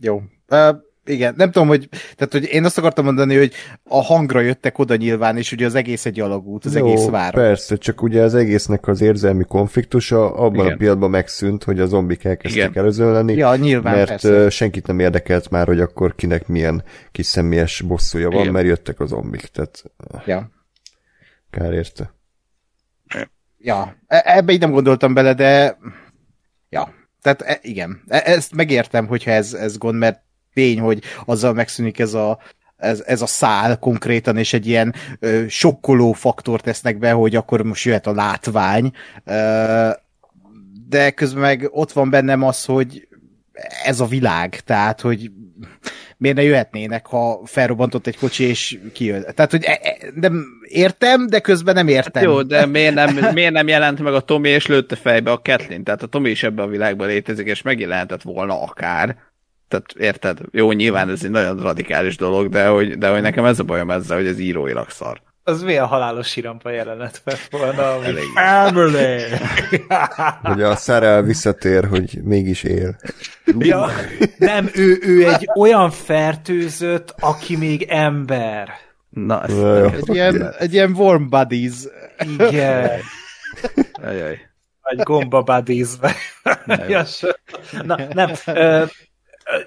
jó. 0.00 0.22
Uh, 0.48 0.76
igen, 1.04 1.34
nem 1.36 1.50
tudom, 1.50 1.68
hogy, 1.68 1.88
tehát, 1.90 2.32
hogy 2.32 2.44
én 2.44 2.64
azt 2.64 2.78
akartam 2.78 3.04
mondani, 3.04 3.36
hogy 3.36 3.52
a 3.82 4.02
hangra 4.02 4.40
jöttek 4.40 4.78
oda 4.78 4.96
nyilván, 4.96 5.36
és 5.36 5.52
ugye 5.52 5.66
az 5.66 5.74
egész 5.74 6.06
egy 6.06 6.20
alagút, 6.20 6.64
az 6.64 6.76
Jó, 6.76 6.86
egész 6.86 7.06
város. 7.06 7.40
Persze, 7.42 7.76
csak 7.76 8.02
ugye 8.02 8.22
az 8.22 8.34
egésznek 8.34 8.86
az 8.86 9.00
érzelmi 9.00 9.44
konfliktusa 9.44 10.34
abban 10.34 10.64
Igen. 10.64 10.72
a 10.72 10.76
pillanatban 10.76 11.10
megszűnt, 11.10 11.64
hogy 11.64 11.80
a 11.80 11.86
zombik 11.86 12.24
elkezdtek 12.24 12.70
Igen. 12.70 13.28
Ja, 13.28 13.56
nyilván, 13.56 13.94
mert 13.94 14.08
persze. 14.08 14.50
senkit 14.50 14.86
nem 14.86 14.98
érdekelt 14.98 15.50
már, 15.50 15.66
hogy 15.66 15.80
akkor 15.80 16.14
kinek 16.14 16.46
milyen 16.46 16.84
kis 17.12 17.26
személyes 17.26 17.80
bosszúja 17.80 18.30
van, 18.30 18.40
Igen. 18.40 18.52
mert 18.52 18.66
jöttek 18.66 19.00
a 19.00 19.06
zombik, 19.06 19.46
tehát 19.46 19.82
Ja. 20.26 20.50
kár 21.50 21.72
érte. 21.72 22.14
Ja, 23.58 23.96
E- 24.06 24.22
ebbe 24.24 24.52
így 24.52 24.60
nem 24.60 24.70
gondoltam 24.70 25.14
bele, 25.14 25.34
de 25.34 25.78
ja, 26.68 26.94
tehát 27.22 27.42
e- 27.42 27.58
igen, 27.62 28.02
E- 28.08 28.22
ezt 28.24 28.54
megértem, 28.54 29.06
hogyha 29.06 29.30
ez, 29.30 29.52
ez 29.54 29.78
gond, 29.78 29.98
mert 29.98 30.22
tény, 30.54 30.80
hogy 30.80 31.02
azzal 31.24 31.52
megszűnik 31.52 31.98
ez 31.98 32.14
a, 32.14 32.38
ez, 32.76 33.02
ez 33.06 33.22
a 33.22 33.26
szál 33.26 33.78
konkrétan, 33.78 34.36
és 34.36 34.52
egy 34.52 34.66
ilyen 34.66 34.94
ö, 35.18 35.44
sokkoló 35.48 36.12
faktort 36.12 36.64
tesznek 36.64 36.98
be, 36.98 37.10
hogy 37.12 37.36
akkor 37.36 37.62
most 37.62 37.84
jöhet 37.84 38.06
a 38.06 38.14
látvány, 38.14 38.92
ö, 39.24 39.88
de 40.88 41.10
közben 41.10 41.42
meg 41.42 41.68
ott 41.70 41.92
van 41.92 42.10
bennem 42.10 42.42
az, 42.42 42.64
hogy 42.64 43.08
ez 43.84 44.00
a 44.00 44.06
világ, 44.06 44.60
tehát, 44.60 45.00
hogy 45.00 45.30
miért 46.16 46.36
ne 46.36 46.42
jöhetnének, 46.42 47.06
ha 47.06 47.40
felrobbantott 47.44 48.06
egy 48.06 48.18
kocsi, 48.18 48.44
és 48.44 48.78
kijön. 48.92 49.24
Tehát, 49.34 49.50
hogy 49.50 49.64
e- 49.64 49.80
e- 49.82 49.96
nem 50.14 50.44
értem, 50.68 51.26
de 51.26 51.40
közben 51.40 51.74
nem 51.74 51.88
értem. 51.88 52.22
Jó, 52.22 52.42
de 52.42 52.66
miért 52.66 52.94
nem, 52.94 53.14
miért 53.34 53.52
nem 53.52 53.68
jelent 53.68 54.00
meg 54.00 54.14
a 54.14 54.20
Tomi, 54.20 54.48
és 54.48 54.66
lőtte 54.66 54.96
fejbe 54.96 55.30
a 55.30 55.40
Kathleen? 55.42 55.84
Tehát 55.84 56.02
a 56.02 56.06
Tomi 56.06 56.30
is 56.30 56.42
ebben 56.42 56.64
a 56.64 56.68
világban 56.68 57.06
létezik, 57.06 57.46
és 57.46 57.62
megjelentett 57.62 58.22
volna 58.22 58.62
akár. 58.62 59.16
Tehát 59.74 59.92
érted? 60.14 60.38
Jó, 60.50 60.72
nyilván 60.72 61.10
ez 61.10 61.24
egy 61.24 61.30
nagyon 61.30 61.60
radikális 61.62 62.16
dolog, 62.16 62.48
de 62.48 62.66
hogy, 62.66 62.98
de 62.98 63.08
hogy 63.10 63.22
nekem 63.22 63.44
ez 63.44 63.58
a 63.58 63.62
bajom 63.62 63.90
ezzel, 63.90 64.16
hogy 64.16 64.26
ez 64.26 64.38
íróilag 64.38 64.90
szar. 64.90 65.20
Az 65.46 65.62
milyen 65.62 65.86
halálos 65.86 66.28
sirampa 66.28 66.70
jelenet 66.70 67.20
lett 67.24 67.48
volna, 67.50 67.94
ami 67.94 68.12
family! 68.34 69.22
Hogy 70.42 70.62
a 70.62 70.76
Sarah 70.76 71.24
visszatér, 71.24 71.84
hogy 71.88 72.18
mégis 72.22 72.62
él. 72.62 72.96
ja, 73.58 73.88
nem, 74.38 74.70
ő, 74.74 74.98
ő 75.02 75.28
egy 75.28 75.48
olyan 75.58 75.90
fertőzött, 75.90 77.14
aki 77.20 77.56
még 77.56 77.82
ember. 77.82 78.68
Na, 79.10 79.42
ez... 79.42 79.58
Jaj, 79.58 79.92
Egy 79.94 80.14
ilyen, 80.14 80.54
egy 80.58 80.72
ilyen 80.72 80.92
warm 80.92 81.28
buddies. 81.28 81.74
Igen. 82.38 82.90
Ajaj. 84.02 84.38
Vagy 84.82 84.98
gomba 85.02 85.62
so- 87.06 87.40
Na, 87.82 87.96
nem. 88.12 88.30
Ö, 88.46 88.84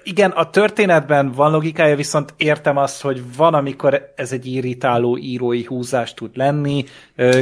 igen, 0.02 0.30
a 0.30 0.50
történetben 0.50 1.32
van 1.32 1.50
logikája, 1.50 1.96
viszont 1.96 2.34
értem 2.36 2.76
azt, 2.76 3.02
hogy 3.02 3.36
van, 3.36 3.54
amikor 3.54 4.12
ez 4.16 4.32
egy 4.32 4.46
irritáló 4.46 5.18
írói 5.18 5.64
húzás 5.64 6.14
tud 6.14 6.36
lenni, 6.36 6.84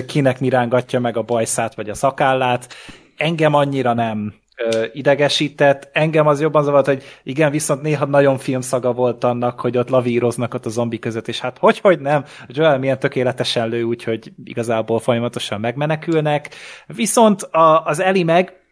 kinek 0.07 0.41
mi 0.41 0.49
rángatja 0.49 1.01
meg 1.01 1.17
a 1.17 1.23
bajszát 1.23 1.75
vagy 1.75 1.91
a 1.91 1.95
szakállát. 1.95 2.75
Engem 3.17 3.55
annyira 3.55 3.93
nem 3.93 4.35
idegesített. 4.93 5.89
Engem 5.93 6.27
az 6.27 6.41
jobban 6.41 6.65
zavart, 6.65 6.87
hogy 6.87 7.03
igen, 7.23 7.51
viszont 7.51 7.83
néha 7.83 8.05
nagyon 8.05 8.39
filmszaga 8.39 8.93
volt 8.93 9.25
annak, 9.25 9.61
hogy 9.61 9.79
ott 9.79 9.89
lavíroznak 9.89 10.55
ott 10.55 10.67
a 10.67 10.71
zombi 10.71 10.99
között, 10.99 11.29
és 11.29 11.41
hát 11.41 11.59
hogy, 11.59 11.79
hogy 11.79 12.01
nem, 12.01 12.25
Joel 12.47 12.79
milyen 12.79 12.99
tökéletesen 12.99 13.69
lő, 13.69 13.83
úgyhogy 13.83 14.33
igazából 14.45 14.99
folyamatosan 14.99 15.61
megmenekülnek. 15.61 16.49
Viszont 16.87 17.43
a, 17.43 17.85
az 17.85 18.01
Eli 18.01 18.23
meg, 18.23 18.66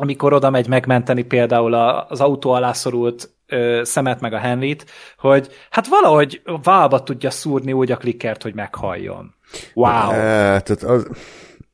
amikor 0.00 0.32
oda 0.32 0.50
megy 0.50 0.68
megmenteni 0.68 1.22
például 1.22 1.74
az 1.74 2.20
autó 2.20 2.50
alá 2.50 2.72
szorult 2.72 3.30
ö, 3.46 3.80
szemet 3.84 4.20
meg 4.20 4.32
a 4.32 4.38
Henryt, 4.38 4.86
hogy 5.18 5.48
hát 5.70 5.86
valahogy 5.86 6.42
válba 6.62 7.02
tudja 7.02 7.30
szúrni 7.30 7.72
úgy 7.72 7.92
a 7.92 7.96
klikkert, 7.96 8.42
hogy 8.42 8.54
meghalljon. 8.54 9.34
Wow. 9.74 9.90
Á, 9.90 10.58
tehát 10.60 10.82
az, 10.82 11.08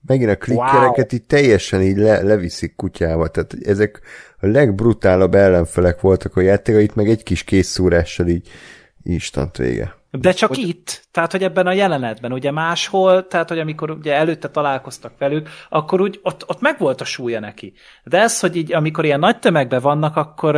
megint 0.06 0.30
a 0.30 0.36
klikkereket 0.36 1.12
így 1.12 1.24
teljesen 1.24 1.82
így 1.82 1.96
le, 1.96 2.22
leviszik 2.22 2.76
kutyába, 2.76 3.28
tehát 3.28 3.54
ezek 3.62 4.00
a 4.40 4.46
legbrutálabb 4.46 5.34
ellenfelek 5.34 6.00
voltak 6.00 6.36
a 6.36 6.40
játéka, 6.40 6.78
itt 6.78 6.94
meg 6.94 7.08
egy 7.08 7.22
kis 7.22 7.44
készszúrással 7.44 8.26
így 8.26 8.48
instant 9.02 9.56
vége. 9.56 9.94
De 10.20 10.32
csak 10.32 10.48
hogy... 10.48 10.58
itt, 10.58 11.08
tehát 11.10 11.32
hogy 11.32 11.42
ebben 11.42 11.66
a 11.66 11.72
jelenetben, 11.72 12.32
ugye 12.32 12.50
máshol, 12.50 13.26
tehát 13.26 13.48
hogy 13.48 13.58
amikor 13.58 13.90
ugye 13.90 14.14
előtte 14.14 14.48
találkoztak 14.48 15.12
velük, 15.18 15.48
akkor 15.68 16.00
úgy 16.00 16.20
ott, 16.22 16.48
ott 16.48 16.60
megvolt 16.60 17.00
a 17.00 17.04
súlya 17.04 17.40
neki. 17.40 17.72
De 18.04 18.20
ez, 18.20 18.40
hogy 18.40 18.56
így 18.56 18.72
amikor 18.72 19.04
ilyen 19.04 19.18
nagy 19.18 19.38
tömegben 19.38 19.80
vannak, 19.80 20.16
akkor, 20.16 20.56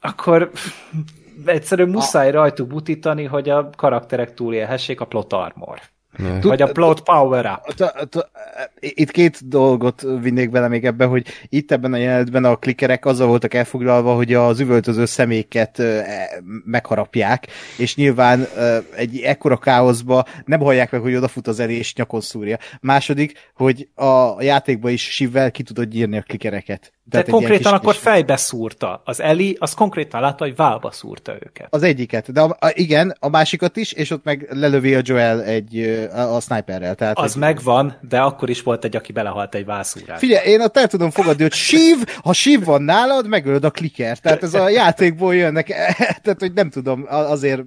akkor 0.00 0.50
egyszerűen 1.44 1.88
muszáj 1.88 2.30
rajtuk 2.30 2.68
butítani, 2.68 3.24
hogy 3.24 3.48
a 3.48 3.70
karakterek 3.76 4.34
túlélhessék 4.34 5.00
a 5.00 5.04
plot 5.04 5.34
Ne. 6.16 6.40
Vagy 6.40 6.62
a 6.62 6.72
plot 6.72 7.00
power 7.00 7.46
up. 7.46 7.74
T- 8.08 8.30
Itt 8.80 9.10
két 9.10 9.48
dolgot 9.48 10.06
vinnék 10.20 10.50
bele 10.50 10.68
még 10.68 10.84
ebbe, 10.84 11.04
hogy 11.04 11.26
itt 11.48 11.72
ebben 11.72 11.92
a 11.92 11.96
jelenetben 11.96 12.44
a 12.44 12.56
klikkerek 12.56 13.04
azzal 13.04 13.26
voltak 13.26 13.54
elfoglalva, 13.54 14.14
hogy 14.14 14.34
az 14.34 14.60
üvöltöző 14.60 15.04
személyeket 15.04 15.78
ö, 15.78 15.98
e, 15.98 16.42
megharapják, 16.64 17.46
és 17.78 17.96
nyilván 17.96 18.46
ö, 18.56 18.78
egy 18.96 19.20
ekkora 19.20 19.56
káoszba 19.56 20.24
nem 20.44 20.60
hallják 20.60 20.90
meg, 20.90 21.00
hogy 21.00 21.14
odafut 21.14 21.46
az 21.46 21.60
elé 21.60 21.74
és 21.74 21.94
nyakon 21.94 22.20
szúrja. 22.20 22.58
Második, 22.80 23.50
hogy 23.54 23.88
a 23.94 24.42
játékban 24.42 24.90
is 24.90 25.02
sivvel 25.10 25.50
ki 25.50 25.62
tudod 25.62 25.94
írni 25.94 26.16
a 26.16 26.22
klikkereket. 26.22 26.95
Ilyen 27.10 27.24
konkrétan 27.24 27.56
kis- 27.58 27.80
akkor 27.80 27.92
kis- 27.92 28.02
fejbe 28.02 28.36
szúrta. 28.36 29.02
Az 29.04 29.20
Eli, 29.20 29.56
az 29.60 29.74
konkrétan 29.74 30.20
látta, 30.20 30.44
hogy 30.44 30.56
válba 30.56 30.90
szúrta 30.90 31.34
őket. 31.34 31.66
Az 31.70 31.82
egyiket, 31.82 32.32
de 32.32 32.40
a, 32.40 32.56
a, 32.60 32.70
igen, 32.72 33.16
a 33.20 33.28
másikat 33.28 33.76
is, 33.76 33.92
és 33.92 34.10
ott 34.10 34.24
meg 34.24 34.46
lelövi 34.50 34.94
a 34.94 35.00
Joel 35.02 35.42
egy, 35.42 35.78
a, 36.12 36.34
a 36.34 36.40
sniperrel. 36.40 36.94
Tehát 36.94 37.18
Az 37.18 37.32
egy, 37.34 37.40
megvan, 37.40 37.98
de 38.08 38.20
akkor 38.20 38.50
is 38.50 38.62
volt 38.62 38.84
egy, 38.84 38.96
aki 38.96 39.12
belehalt 39.12 39.54
egy 39.54 39.64
válszúrásba. 39.64 40.18
Figyelj, 40.18 40.48
én 40.48 40.60
ott 40.60 40.76
el 40.76 40.86
tudom 40.86 41.10
fogadni, 41.10 41.42
hogy 41.42 41.52
sív, 41.52 41.96
ha 42.22 42.32
sív 42.32 42.64
van 42.64 42.82
nálad, 42.82 43.26
megölöd 43.26 43.64
a 43.64 43.70
kliker. 43.70 44.18
Tehát 44.18 44.42
ez 44.42 44.54
a 44.54 44.68
játékból 44.68 45.34
jönnek, 45.34 45.66
tehát 46.22 46.38
hogy 46.38 46.52
nem 46.52 46.70
tudom, 46.70 47.04
azért... 47.08 47.60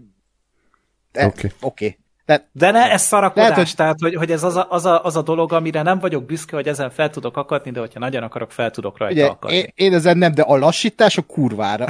Oké. 1.14 1.26
Oké. 1.26 1.52
Okay. 1.62 1.98
Tehát 2.30 2.48
De 2.52 2.72
ne, 2.72 2.92
ez 2.92 3.02
szarakodás, 3.02 3.50
Lehet, 3.50 3.64
hogy- 3.66 3.76
tehát 3.76 4.00
hogy, 4.00 4.16
hogy 4.16 4.32
ez 4.32 4.44
az 4.44 4.56
a, 4.56 4.68
az, 4.70 4.86
a, 4.86 5.04
az 5.04 5.16
a 5.16 5.22
dolog, 5.22 5.54
amire 5.54 5.82
nem 5.82 6.00
vagyok 6.00 6.26
büszke, 6.26 6.56
hogy 6.56 6.68
ezen 6.68 6.90
fel 6.90 7.10
tudok 7.10 7.38
akadni, 7.38 7.72
de 7.72 7.80
hogyha 7.80 8.00
nagyon 8.00 8.24
akarok, 8.24 8.52
fel 8.52 8.72
tudok 8.72 8.98
rajta 8.98 9.14
ugye, 9.16 9.26
akadni. 9.26 9.56
én, 9.56 9.72
én 9.76 9.94
ezen 9.94 10.18
nem, 10.18 10.34
de 10.34 10.42
a 10.42 10.58
lassítás 10.58 11.18
a 11.18 11.22
kurvára. 11.22 11.86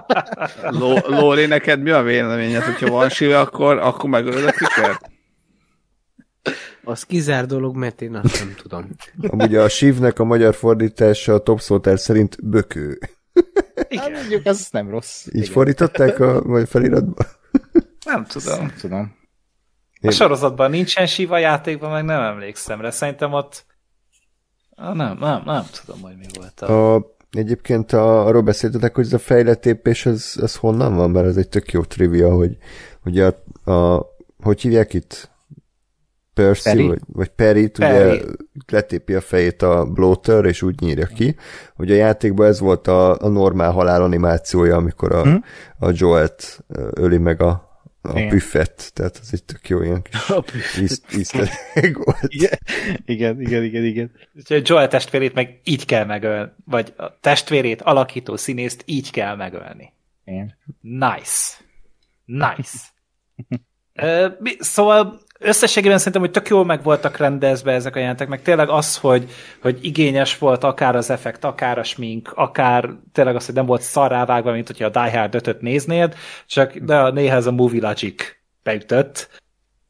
Ló- 0.80 0.98
Lóri, 1.06 1.46
neked 1.46 1.80
mi 1.80 1.90
a 1.90 2.02
véleményed, 2.02 2.62
hogyha 2.62 2.90
van 2.90 3.08
síve, 3.08 3.40
akkor, 3.40 3.78
akkor 3.78 4.10
megölöd 4.10 4.44
a 4.46 4.50
klikert? 4.52 5.10
Az 6.84 7.02
kizár 7.02 7.46
dolog, 7.46 7.76
mert 7.76 8.02
én 8.02 8.14
azt 8.16 8.38
nem 8.38 8.54
tudom. 8.62 8.88
Amúgy 9.28 9.54
a 9.56 9.68
sívnek 9.68 10.18
a 10.18 10.24
magyar 10.24 10.54
fordítása 10.54 11.34
a 11.34 11.38
Top 11.38 11.60
Soltaire 11.60 11.98
szerint 11.98 12.36
bökő. 12.48 12.98
Hát 13.96 14.10
mondjuk 14.10 14.46
ez 14.46 14.68
nem 14.70 14.90
rossz. 14.90 15.26
Így 15.32 15.48
fordították 15.48 16.20
a 16.20 16.42
vagy 16.42 16.68
feliratba? 16.68 17.24
Nem 18.04 18.24
tudom. 18.24 18.58
Nem 18.58 18.72
tudom. 18.80 19.20
A 20.02 20.10
sorozatban 20.10 20.70
nincsen 20.70 21.06
síva 21.06 21.38
játékban, 21.38 21.90
meg 21.90 22.04
nem 22.04 22.22
emlékszem 22.22 22.80
rá. 22.80 22.90
Szerintem 22.90 23.32
ott... 23.32 23.64
Nem, 24.76 25.18
nem, 25.20 25.42
nem 25.44 25.64
tudom, 25.84 26.00
hogy 26.00 26.16
mi 26.16 26.26
volt 26.38 26.60
a... 26.60 26.94
a 26.94 27.14
egyébként 27.30 27.92
a, 27.92 28.26
arról 28.26 28.42
beszéltetek, 28.42 28.94
hogy 28.94 29.04
ez 29.04 29.12
a 29.12 29.18
fejlett 29.18 29.66
és 29.66 30.06
ez, 30.06 30.32
ez 30.42 30.56
honnan 30.56 30.94
van? 30.94 31.10
Mert 31.10 31.26
ez 31.26 31.36
egy 31.36 31.48
tök 31.48 31.72
jó 31.72 31.82
trivia, 31.82 32.34
hogy 32.34 32.56
ugye 33.04 33.32
a, 33.64 33.70
a 33.72 34.06
hogy 34.42 34.60
hívják 34.60 34.94
itt? 34.94 35.30
Percy, 36.34 36.62
Perry? 36.62 36.86
vagy, 36.86 37.00
vagy 37.06 37.30
ugye 37.30 37.70
Perry. 37.78 38.24
letépi 38.70 39.14
a 39.14 39.20
fejét 39.20 39.62
a 39.62 39.84
bloater, 39.84 40.44
és 40.44 40.62
úgy 40.62 40.80
nyírja 40.80 41.06
ki. 41.06 41.36
Ugye 41.76 41.94
a 41.94 41.96
játékban 41.96 42.46
ez 42.46 42.60
volt 42.60 42.86
a, 42.86 43.20
a 43.20 43.28
normál 43.28 43.70
halál 43.70 44.02
animációja, 44.02 44.76
amikor 44.76 45.12
a, 45.12 45.22
Hm? 45.22 45.36
a 45.78 45.90
Joelt 45.92 46.64
öli 46.94 47.18
meg 47.18 47.42
a, 47.42 47.71
a 48.02 48.18
Igen. 48.18 48.28
büffet, 48.28 48.90
tehát 48.94 49.18
ez 49.22 49.28
egy 49.32 49.44
tök 49.44 49.68
jó 49.68 49.82
ilyen 49.82 50.02
kis 50.02 50.76
íz- 50.82 51.04
easter 51.12 51.48
egg 51.74 51.96
volt. 52.04 52.18
Igen, 52.26 52.58
igen, 53.04 53.40
igen, 53.40 53.64
igen. 53.64 53.84
igen. 53.84 54.10
Úgyhogy 54.36 54.68
Joel 54.68 54.88
testvérét 54.88 55.34
meg 55.34 55.60
így 55.64 55.84
kell 55.84 56.04
megölni, 56.04 56.50
vagy 56.64 56.94
a 56.96 57.18
testvérét 57.20 57.82
alakító 57.82 58.36
színészt 58.36 58.82
így 58.86 59.10
kell 59.10 59.36
megölni. 59.36 59.92
igen. 60.24 60.56
Nice. 60.80 61.54
Nice. 62.24 62.78
Ö, 63.94 64.28
mi- 64.38 64.56
szóval 64.58 65.21
összességében 65.42 65.98
szerintem, 65.98 66.22
hogy 66.22 66.30
tök 66.30 66.48
jól 66.48 66.64
meg 66.64 66.82
voltak 66.82 67.16
rendezve 67.16 67.72
ezek 67.72 67.96
a 67.96 67.98
jelentek, 67.98 68.28
meg 68.28 68.42
tényleg 68.42 68.68
az, 68.68 68.96
hogy, 68.96 69.30
hogy 69.62 69.78
igényes 69.82 70.38
volt 70.38 70.64
akár 70.64 70.96
az 70.96 71.10
effekt, 71.10 71.44
akár 71.44 71.78
a 71.78 71.82
smink, 71.82 72.32
akár 72.34 72.90
tényleg 73.12 73.36
az, 73.36 73.46
hogy 73.46 73.54
nem 73.54 73.66
volt 73.66 73.82
szarrávágva, 73.82 74.52
mint 74.52 74.66
hogyha 74.66 74.84
a 74.84 74.90
Die 74.90 75.18
Hard 75.18 75.34
5 75.34 75.60
néznéd, 75.60 76.14
csak 76.46 76.76
de 76.76 77.10
néha 77.10 77.36
ez 77.36 77.46
a 77.46 77.52
Movie 77.52 77.88
Logic 77.88 78.36
beütött. 78.62 79.40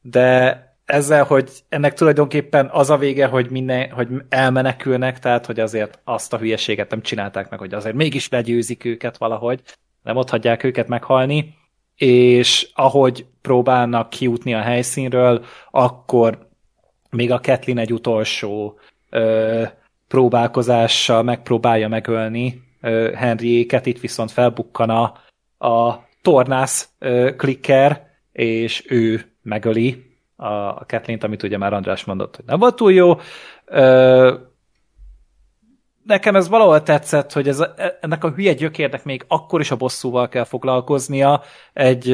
De 0.01 0.61
ezzel, 0.85 1.25
hogy 1.25 1.51
ennek 1.69 1.95
tulajdonképpen 1.95 2.69
az 2.73 2.91
a 2.91 2.97
vége, 2.97 3.27
hogy, 3.27 3.51
minden, 3.51 3.91
hogy 3.91 4.09
elmenekülnek, 4.29 5.19
tehát 5.19 5.47
hogy 5.47 5.61
azért 5.61 5.99
azt 6.05 6.33
a 6.33 6.39
hülyeséget 6.39 6.91
nem 6.91 7.03
csinálták 7.03 7.51
meg, 7.51 7.59
hogy 7.59 7.75
azért 7.75 7.95
mégis 7.95 8.29
legyőzik 8.29 8.85
őket 8.85 9.17
valahogy, 9.17 9.61
nem 10.03 10.17
ott 10.17 10.31
hagyják 10.31 10.65
őket 10.65 10.89
meghalni, 10.89 11.55
és 11.97 12.71
ahogy 12.75 13.27
próbálnak 13.43 14.11
kijutni 14.11 14.55
a 14.55 14.61
helyszínről, 14.61 15.45
akkor 15.71 16.49
még 17.11 17.31
a 17.31 17.41
Kathleen 17.41 17.79
egy 17.79 17.93
utolsó 17.93 18.79
ö, 19.11 19.63
próbálkozással 20.09 21.23
megpróbálja 21.23 21.89
megölni 21.89 22.63
ö, 22.81 23.13
Henryéket, 23.15 23.87
itt 23.87 24.01
viszont 24.01 24.31
felbukkan 24.31 24.91
a, 24.91 25.03
a 25.69 26.07
tornász 26.23 26.89
ö, 26.99 27.31
klikker, 27.37 28.11
és 28.33 28.85
ő 28.89 29.33
megöli 29.43 30.17
a, 30.37 30.47
a 30.47 30.85
Kathleen-t, 30.89 31.25
amit 31.25 31.43
ugye 31.43 31.59
már 31.59 31.73
András 31.73 32.05
mondott, 32.05 32.37
hogy 32.37 32.45
nem 32.45 32.59
volt 32.59 32.77
túl 32.77 32.93
jó. 32.93 33.19
Ö, 33.65 34.35
nekem 36.05 36.37
ez 36.37 36.49
valahol 36.49 36.83
tetszett, 36.83 37.33
hogy 37.33 37.49
ez 37.49 37.61
a, 37.61 37.75
ennek 38.01 38.25
a 38.25 38.31
hülye 38.31 38.53
gyökérnek 38.53 39.05
még 39.05 39.25
akkor 39.29 39.61
is 39.61 39.71
a 39.71 39.77
bosszúval 39.77 40.29
kell 40.29 40.45
foglalkoznia 40.45 41.43
egy, 41.73 42.13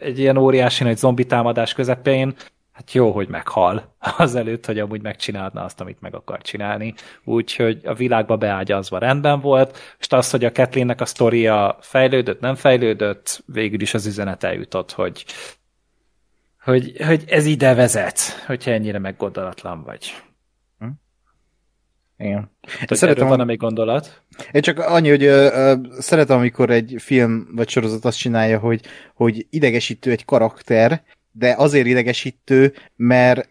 egy 0.00 0.18
ilyen 0.18 0.36
óriási 0.36 0.84
nagy 0.84 0.96
zombi 0.96 1.26
támadás 1.26 1.72
közepén. 1.72 2.34
Hát 2.72 2.92
jó, 2.92 3.10
hogy 3.10 3.28
meghal 3.28 3.94
azelőtt, 4.18 4.66
hogy 4.66 4.78
amúgy 4.78 5.02
megcsinálna 5.02 5.64
azt, 5.64 5.80
amit 5.80 6.00
meg 6.00 6.14
akar 6.14 6.42
csinálni. 6.42 6.94
Úgyhogy 7.24 7.80
a 7.84 7.94
világba 7.94 8.36
beágyazva 8.36 8.98
rendben 8.98 9.40
volt, 9.40 9.78
és 9.98 10.06
az, 10.08 10.30
hogy 10.30 10.44
a 10.44 10.52
Kathleen-nek 10.52 11.00
a 11.00 11.06
sztoria 11.06 11.76
fejlődött, 11.80 12.40
nem 12.40 12.54
fejlődött, 12.54 13.42
végül 13.46 13.80
is 13.80 13.94
az 13.94 14.06
üzenet 14.06 14.44
eljutott, 14.44 14.92
hogy, 14.92 15.24
hogy, 16.60 16.92
hogy 17.06 17.24
ez 17.26 17.46
ide 17.46 17.74
vezet, 17.74 18.18
hogyha 18.46 18.70
ennyire 18.70 18.98
meggondolatlan 18.98 19.82
vagy. 19.82 20.14
Igen. 22.18 22.50
Szeretem, 22.66 22.96
Szeretem, 22.96 23.28
van-e 23.28 23.44
még 23.44 23.58
gondolat? 23.58 24.22
Én 24.52 24.62
csak 24.62 24.78
annyi, 24.78 25.08
hogy 25.08 25.24
ö, 25.24 25.46
ö, 25.52 25.74
szeretem, 25.98 26.36
amikor 26.38 26.70
egy 26.70 26.94
film 26.98 27.48
vagy 27.54 27.68
sorozat 27.68 28.04
azt 28.04 28.18
csinálja, 28.18 28.58
hogy, 28.58 28.80
hogy 29.14 29.46
idegesítő 29.50 30.10
egy 30.10 30.24
karakter, 30.24 31.02
de 31.32 31.54
azért 31.56 31.86
idegesítő, 31.86 32.74
mert 32.96 33.48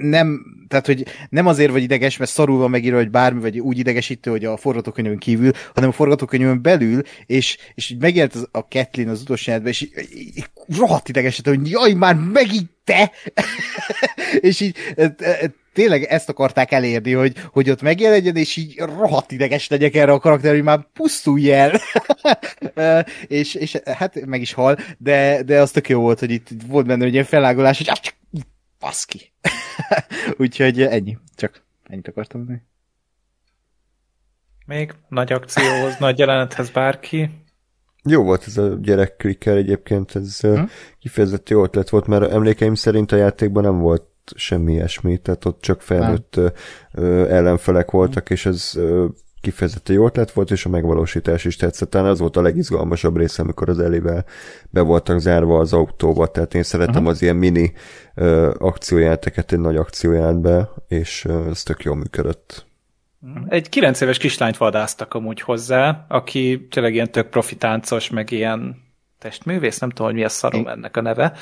nem, 0.00 0.44
tehát, 0.68 0.86
hogy 0.86 1.04
nem 1.28 1.46
azért 1.46 1.70
vagy 1.70 1.82
ideges, 1.82 2.16
mert 2.16 2.30
szarul 2.30 2.58
van 2.58 2.70
megírva, 2.70 2.98
hogy 2.98 3.10
bármi, 3.10 3.40
vagy 3.40 3.58
úgy 3.58 3.78
idegesítő, 3.78 4.30
hogy 4.30 4.44
a 4.44 4.56
forgatókönyvön 4.56 5.18
kívül, 5.18 5.50
hanem 5.74 5.90
a 5.90 5.92
forgatókönyvön 5.92 6.62
belül, 6.62 7.02
és, 7.26 7.58
és 7.74 7.90
így 7.90 8.00
megjelent 8.00 8.34
az, 8.34 8.48
a 8.52 8.68
Kathleen 8.68 9.08
az 9.08 9.20
utolsó 9.20 9.44
jelentben, 9.46 9.72
és 9.72 9.80
így, 9.80 9.92
így, 10.14 10.36
így 10.36 10.46
rohadt 10.78 11.08
idegesítő, 11.08 11.54
hogy 11.54 11.70
jaj, 11.70 11.92
már 11.92 12.14
megint 12.14 12.70
te! 12.84 13.10
és 14.48 14.60
így 14.60 14.76
e, 14.96 15.14
e, 15.18 15.50
tényleg 15.72 16.02
ezt 16.02 16.28
akarták 16.28 16.72
elérni, 16.72 17.12
hogy, 17.12 17.34
hogy 17.52 17.70
ott 17.70 17.82
megjelenjen, 17.82 18.36
és 18.36 18.56
így 18.56 18.78
rohadt 18.78 19.32
ideges 19.32 19.68
legyek 19.68 19.94
erre 19.94 20.12
a 20.12 20.18
karakter, 20.18 20.52
hogy 20.52 20.62
már 20.62 20.86
pusztulj 20.92 21.52
el. 21.52 21.80
E, 22.74 23.06
és, 23.26 23.54
és 23.54 23.76
hát 23.84 24.26
meg 24.26 24.40
is 24.40 24.52
hal, 24.52 24.78
de, 24.98 25.42
de 25.42 25.60
az 25.60 25.70
tök 25.70 25.88
jó 25.88 26.00
volt, 26.00 26.18
hogy 26.18 26.30
itt 26.30 26.48
volt 26.66 26.86
benne 26.86 27.04
egy 27.04 27.12
ilyen 27.12 27.24
felágolás, 27.24 27.78
hogy 27.78 27.88
baszki. 28.86 29.32
Úgyhogy 30.42 30.82
ennyi. 30.82 31.18
Csak 31.34 31.62
ennyit 31.82 32.08
akartam 32.08 32.40
mondani. 32.40 32.66
Még 34.66 34.94
nagy 35.08 35.32
akcióhoz, 35.32 35.96
nagy 35.98 36.18
jelenethez 36.18 36.70
bárki? 36.70 37.30
Jó 38.02 38.22
volt 38.22 38.46
ez 38.46 38.56
a 38.56 38.76
gyerek 38.80 39.16
clicker 39.16 39.56
egyébként, 39.56 40.16
ez 40.16 40.40
Hm? 40.40 40.62
kifejezetten 40.98 41.56
jó 41.56 41.62
ötlet 41.64 41.88
volt, 41.88 42.06
mert 42.06 42.30
emlékeim 42.30 42.74
szerint 42.74 43.12
a 43.12 43.16
játékban 43.16 43.62
nem 43.62 43.78
volt 43.78 44.04
semmi 44.34 44.72
ilyesmi, 44.72 45.18
tehát 45.18 45.44
ott 45.44 45.60
csak 45.60 45.82
felnőtt 45.82 46.36
ö, 46.36 46.48
ö, 46.92 47.30
ellenfelek 47.30 47.90
voltak, 47.90 48.30
és 48.30 48.46
ez 48.46 48.72
ö, 48.76 49.06
kifejezetten 49.46 49.94
jó 49.94 50.06
ötlet 50.06 50.32
volt, 50.32 50.50
és 50.50 50.64
a 50.64 50.68
megvalósítás 50.68 51.44
is 51.44 51.56
tetszett. 51.56 51.90
Talán 51.90 52.10
az 52.10 52.18
volt 52.18 52.36
a 52.36 52.42
legizgalmasabb 52.42 53.16
része, 53.16 53.42
amikor 53.42 53.68
az 53.68 53.78
elével 53.78 54.24
be 54.70 54.80
voltak 54.80 55.18
zárva 55.18 55.58
az 55.58 55.72
autóba, 55.72 56.26
tehát 56.26 56.54
én 56.54 56.62
szeretem 56.62 57.02
Aha. 57.02 57.10
az 57.10 57.22
ilyen 57.22 57.36
mini 57.36 57.72
ö, 58.14 58.54
akciójáteket 58.58 59.52
egy 59.52 59.58
nagy 59.58 59.76
akciójátbe, 59.76 60.68
és 60.88 61.24
ö, 61.24 61.48
ez 61.48 61.62
tök 61.62 61.82
jól 61.82 61.96
működött. 61.96 62.66
Egy 63.48 63.68
9 63.68 64.00
éves 64.00 64.18
kislányt 64.18 64.56
vadáztak 64.56 65.14
amúgy 65.14 65.40
hozzá, 65.40 66.06
aki 66.08 66.66
tényleg 66.70 66.94
ilyen 66.94 67.10
tök 67.10 67.28
profitáncos, 67.28 68.10
meg 68.10 68.30
ilyen 68.30 68.85
testművész, 69.18 69.78
nem 69.78 69.88
tudom, 69.88 70.06
hogy 70.06 70.14
mi 70.14 70.24
a 70.24 70.28
szarom 70.28 70.66
ennek 70.66 70.96
a 70.96 71.00
neve, 71.00 71.32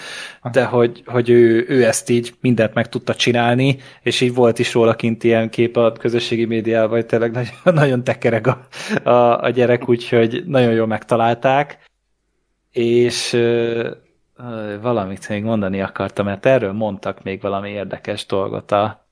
de 0.52 0.64
hogy, 0.64 1.02
hogy 1.06 1.30
ő, 1.30 1.64
ő 1.68 1.84
ezt 1.84 2.10
így 2.10 2.34
mindent 2.40 2.74
meg 2.74 2.88
tudta 2.88 3.14
csinálni, 3.14 3.78
és 4.02 4.20
így 4.20 4.34
volt 4.34 4.58
is 4.58 4.74
róla 4.74 4.94
kint 4.94 5.24
ilyen 5.24 5.50
kép 5.50 5.76
a 5.76 5.92
közösségi 5.92 6.44
médiában, 6.44 6.90
hogy 6.90 7.06
tényleg 7.06 7.30
nagyon, 7.32 7.74
nagyon 7.82 8.04
tekereg 8.04 8.46
a, 8.46 8.66
a, 9.08 9.42
a 9.42 9.50
gyerek, 9.50 9.88
úgyhogy 9.88 10.42
nagyon 10.46 10.72
jól 10.72 10.86
megtalálták, 10.86 11.90
és 12.70 13.32
ö, 13.32 13.90
ö, 14.36 14.76
valamit 14.80 15.28
még 15.28 15.42
mondani 15.42 15.80
akartam, 15.80 16.26
mert 16.26 16.46
erről 16.46 16.72
mondtak 16.72 17.22
még 17.22 17.40
valami 17.40 17.70
érdekes 17.70 18.26
dolgot 18.26 18.72
a 18.72 19.08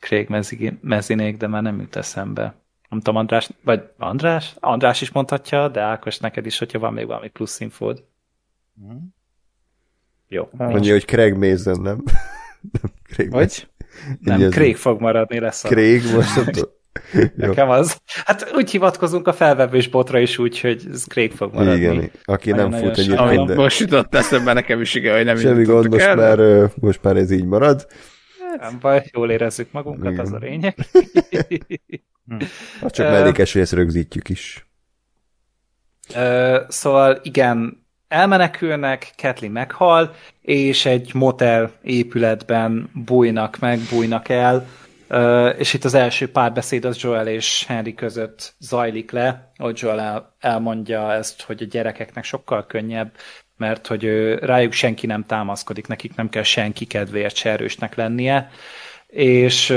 Craig 0.00 0.28
Mezi- 0.28 0.78
Mezinék, 0.80 1.36
de 1.36 1.46
már 1.46 1.62
nem 1.62 1.80
jut 1.80 1.96
eszembe. 1.96 2.54
Nem 2.88 2.98
tudom, 2.98 3.16
András, 3.16 3.50
vagy 3.64 3.82
András? 3.98 4.54
András 4.60 5.00
is 5.00 5.10
mondhatja, 5.10 5.68
de 5.68 5.80
Ákos, 5.80 6.18
neked 6.18 6.46
is, 6.46 6.58
hogyha 6.58 6.78
van 6.78 6.92
még 6.92 7.06
valami 7.06 7.28
plusz 7.28 7.60
infód. 7.60 8.04
Jó. 10.28 10.48
Mondja, 10.52 10.92
hogy 10.92 11.04
Craig 11.04 11.34
Mason, 11.34 11.80
nem? 11.80 12.02
nem 12.80 12.92
Craig 13.02 13.30
Vagy? 13.30 13.68
Nem, 14.20 14.42
ez- 14.42 14.52
Craig 14.52 14.76
fog 14.76 15.00
maradni 15.00 15.40
lesz. 15.40 15.64
A... 15.64 15.68
Craig, 15.68 16.02
most 16.14 16.34
nem. 16.34 16.64
Nekem 17.36 17.70
az. 17.80 18.00
Hát 18.24 18.52
úgy 18.54 18.70
hivatkozunk 18.70 19.26
a 19.26 19.32
felvevős 19.32 19.88
botra 19.88 20.18
is 20.18 20.38
úgy, 20.38 20.60
hogy 20.60 20.86
ez 20.92 21.04
Craig 21.04 21.32
fog 21.32 21.54
maradni. 21.54 21.78
Igen, 21.78 22.10
aki 22.24 22.50
nem 22.50 22.72
fut 22.72 22.98
egyébként, 22.98 23.46
de 23.46 23.54
most 23.54 23.80
jutott 23.80 24.14
eszembe 24.14 24.52
nekem 24.52 24.80
is, 24.80 24.94
igen, 24.94 25.16
hogy 25.16 25.24
nem 25.24 25.36
semmi 25.36 25.64
gond, 25.64 25.88
most 25.88 26.04
el, 26.04 26.16
már, 26.16 26.70
most 26.74 27.02
már 27.02 27.16
ez 27.16 27.30
így 27.30 27.44
marad. 27.44 27.86
Nem 28.70 28.78
baj, 28.80 29.04
jól 29.12 29.30
érezzük 29.30 29.72
magunkat, 29.72 30.12
Igen. 30.12 30.24
az 30.24 30.32
a 30.32 30.38
lényeg. 30.38 30.76
Hát 32.80 32.92
csak 32.92 33.10
mellékes, 33.10 33.52
hogy 33.52 33.62
ezt 33.62 33.72
rögzítjük 33.72 34.28
is. 34.28 34.66
Ö, 36.14 36.60
szóval 36.68 37.20
igen, 37.22 37.86
elmenekülnek, 38.08 39.12
Kathleen 39.16 39.52
meghal, 39.52 40.14
és 40.40 40.86
egy 40.86 41.14
motel 41.14 41.72
épületben 41.82 42.90
bújnak 42.94 43.58
meg, 43.58 43.78
bújnak 43.90 44.28
el, 44.28 44.66
Ö, 45.08 45.48
és 45.48 45.74
itt 45.74 45.84
az 45.84 45.94
első 45.94 46.30
párbeszéd 46.30 46.84
az 46.84 47.02
Joel 47.02 47.28
és 47.28 47.64
Henry 47.66 47.94
között 47.94 48.54
zajlik 48.58 49.10
le, 49.10 49.50
hogy 49.56 49.78
Joel 49.80 50.00
el, 50.00 50.36
elmondja 50.38 51.12
ezt, 51.12 51.42
hogy 51.42 51.62
a 51.62 51.66
gyerekeknek 51.66 52.24
sokkal 52.24 52.66
könnyebb, 52.66 53.12
mert 53.58 53.86
hogy 53.86 54.34
rájuk 54.34 54.72
senki 54.72 55.06
nem 55.06 55.24
támaszkodik, 55.24 55.86
nekik 55.86 56.14
nem 56.14 56.28
kell 56.28 56.42
senki 56.42 56.84
kedvéért 56.84 57.36
se 57.36 57.50
erősnek 57.50 57.94
lennie, 57.94 58.50
és 59.06 59.70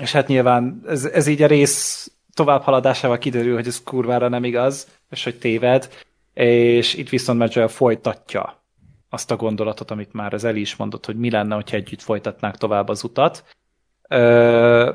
és 0.00 0.12
hát 0.12 0.26
nyilván 0.26 0.82
ez, 0.86 1.04
ez 1.04 1.26
így 1.26 1.42
a 1.42 1.46
rész 1.46 2.10
tovább 2.34 2.62
haladásával 2.62 3.18
kiderül, 3.18 3.54
hogy 3.54 3.66
ez 3.66 3.82
kurvára 3.82 4.28
nem 4.28 4.44
igaz, 4.44 4.88
és 5.10 5.24
hogy 5.24 5.38
téved, 5.38 5.88
és 6.34 6.94
itt 6.94 7.08
viszont 7.08 7.38
Medjoel 7.38 7.68
folytatja 7.68 8.62
azt 9.10 9.30
a 9.30 9.36
gondolatot, 9.36 9.90
amit 9.90 10.12
már 10.12 10.34
az 10.34 10.44
Eli 10.44 10.60
is 10.60 10.76
mondott, 10.76 11.06
hogy 11.06 11.16
mi 11.16 11.30
lenne, 11.30 11.54
hogyha 11.54 11.76
együtt 11.76 12.02
folytatnák 12.02 12.56
tovább 12.56 12.88
az 12.88 13.04
utat. 13.04 13.44
Ö, 14.08 14.92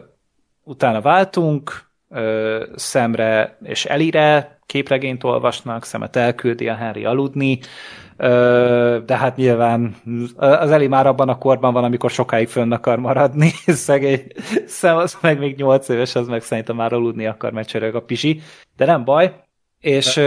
utána 0.64 1.02
váltunk, 1.02 1.90
ö, 2.10 2.66
Szemre 2.76 3.58
és 3.64 3.86
Elire 3.86 4.57
képregényt 4.68 5.23
olvasnak, 5.23 5.85
Szemet 5.85 6.15
elküldi 6.15 6.68
a 6.68 6.76
Henry 6.76 7.06
aludni, 7.06 7.60
de 9.06 9.18
hát 9.18 9.35
nyilván 9.35 9.95
az 10.35 10.72
Eli 10.72 10.88
már 10.88 11.07
abban 11.07 11.30
a 11.30 11.38
korban 11.38 11.73
van, 11.73 11.84
amikor 11.84 12.10
sokáig 12.10 12.48
fönn 12.48 12.72
akar 12.72 12.99
maradni, 12.99 13.49
szegény 13.88 14.27
Szem 14.65 14.98
az 14.98 15.18
meg 15.22 15.39
még 15.39 15.56
nyolc 15.56 15.89
éves, 15.89 16.15
az 16.15 16.27
meg 16.27 16.41
szerintem 16.41 16.76
már 16.76 16.94
aludni 16.94 17.26
akar, 17.26 17.52
mert 17.52 17.68
csörög 17.68 17.95
a 17.95 18.02
pisi, 18.02 18.41
de 18.76 18.85
nem 18.85 19.03
baj, 19.03 19.34
és 19.80 20.19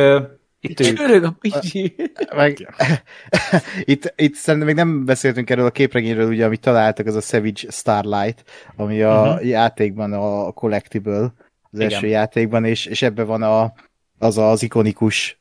itt 0.61 0.81
ők. 0.81 0.97
Csörög 0.97 1.25
a 1.25 1.37
picsi. 1.41 1.95
Meg, 2.37 2.75
itt, 3.85 4.13
itt 4.17 4.35
szerintem 4.35 4.69
még 4.69 4.77
nem 4.77 5.05
beszéltünk 5.05 5.51
erről 5.51 5.67
a 5.67 5.71
képregényről, 5.71 6.29
ugye, 6.29 6.45
amit 6.45 6.61
találtak, 6.61 7.07
az 7.07 7.15
a 7.15 7.21
Savage 7.21 7.71
Starlight, 7.71 8.45
ami 8.77 9.03
a 9.03 9.23
uh-huh. 9.23 9.47
játékban 9.47 10.13
a 10.13 10.53
Collectible, 10.53 11.33
az 11.71 11.79
Igen. 11.79 11.91
első 11.91 12.07
játékban, 12.07 12.65
és, 12.65 12.87
és 12.87 13.03
ebben 13.03 13.27
van 13.27 13.43
a, 13.43 13.73
az 14.21 14.39
az 14.39 14.63
ikonikus 14.63 15.39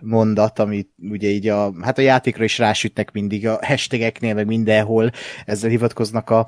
mondat, 0.00 0.58
amit 0.58 0.88
ugye 1.10 1.28
így 1.28 1.48
a, 1.48 1.72
hát 1.82 1.98
a 1.98 2.02
játékra 2.02 2.44
is 2.44 2.58
rásütnek 2.58 3.12
mindig, 3.12 3.46
a 3.46 3.58
hashtageknél, 3.62 4.34
meg 4.34 4.46
mindenhol 4.46 5.10
ezzel 5.44 5.70
hivatkoznak 5.70 6.30
a, 6.30 6.46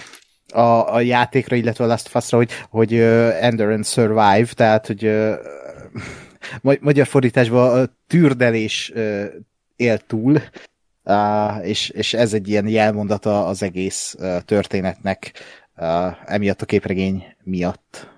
a, 0.53 0.95
a 0.95 1.01
játékra, 1.01 1.57
illetve 1.57 1.85
a 1.85 1.87
Last 1.87 2.07
of 2.07 2.15
Us-ra, 2.15 2.37
hogy, 2.39 2.51
hogy 2.71 2.93
uh, 2.93 3.45
Endurance 3.45 3.91
Survive, 3.91 4.49
tehát, 4.55 4.87
hogy 4.87 5.05
uh, 5.05 5.35
ma- 6.63 6.79
magyar 6.81 7.07
fordításban 7.07 7.81
a 7.81 7.89
tűrdelés 8.07 8.93
uh, 8.95 9.25
él 9.77 9.99
túl, 9.99 10.43
uh, 11.05 11.67
és, 11.69 11.89
és 11.89 12.15
ez 12.15 12.33
egy 12.33 12.49
ilyen 12.49 12.69
jelmondata 12.69 13.47
az 13.47 13.63
egész 13.63 14.17
uh, 14.19 14.41
történetnek, 14.41 15.33
uh, 15.77 16.33
emiatt 16.33 16.63
a 16.63 16.67
képregény 16.67 17.25
miatt. 17.43 18.16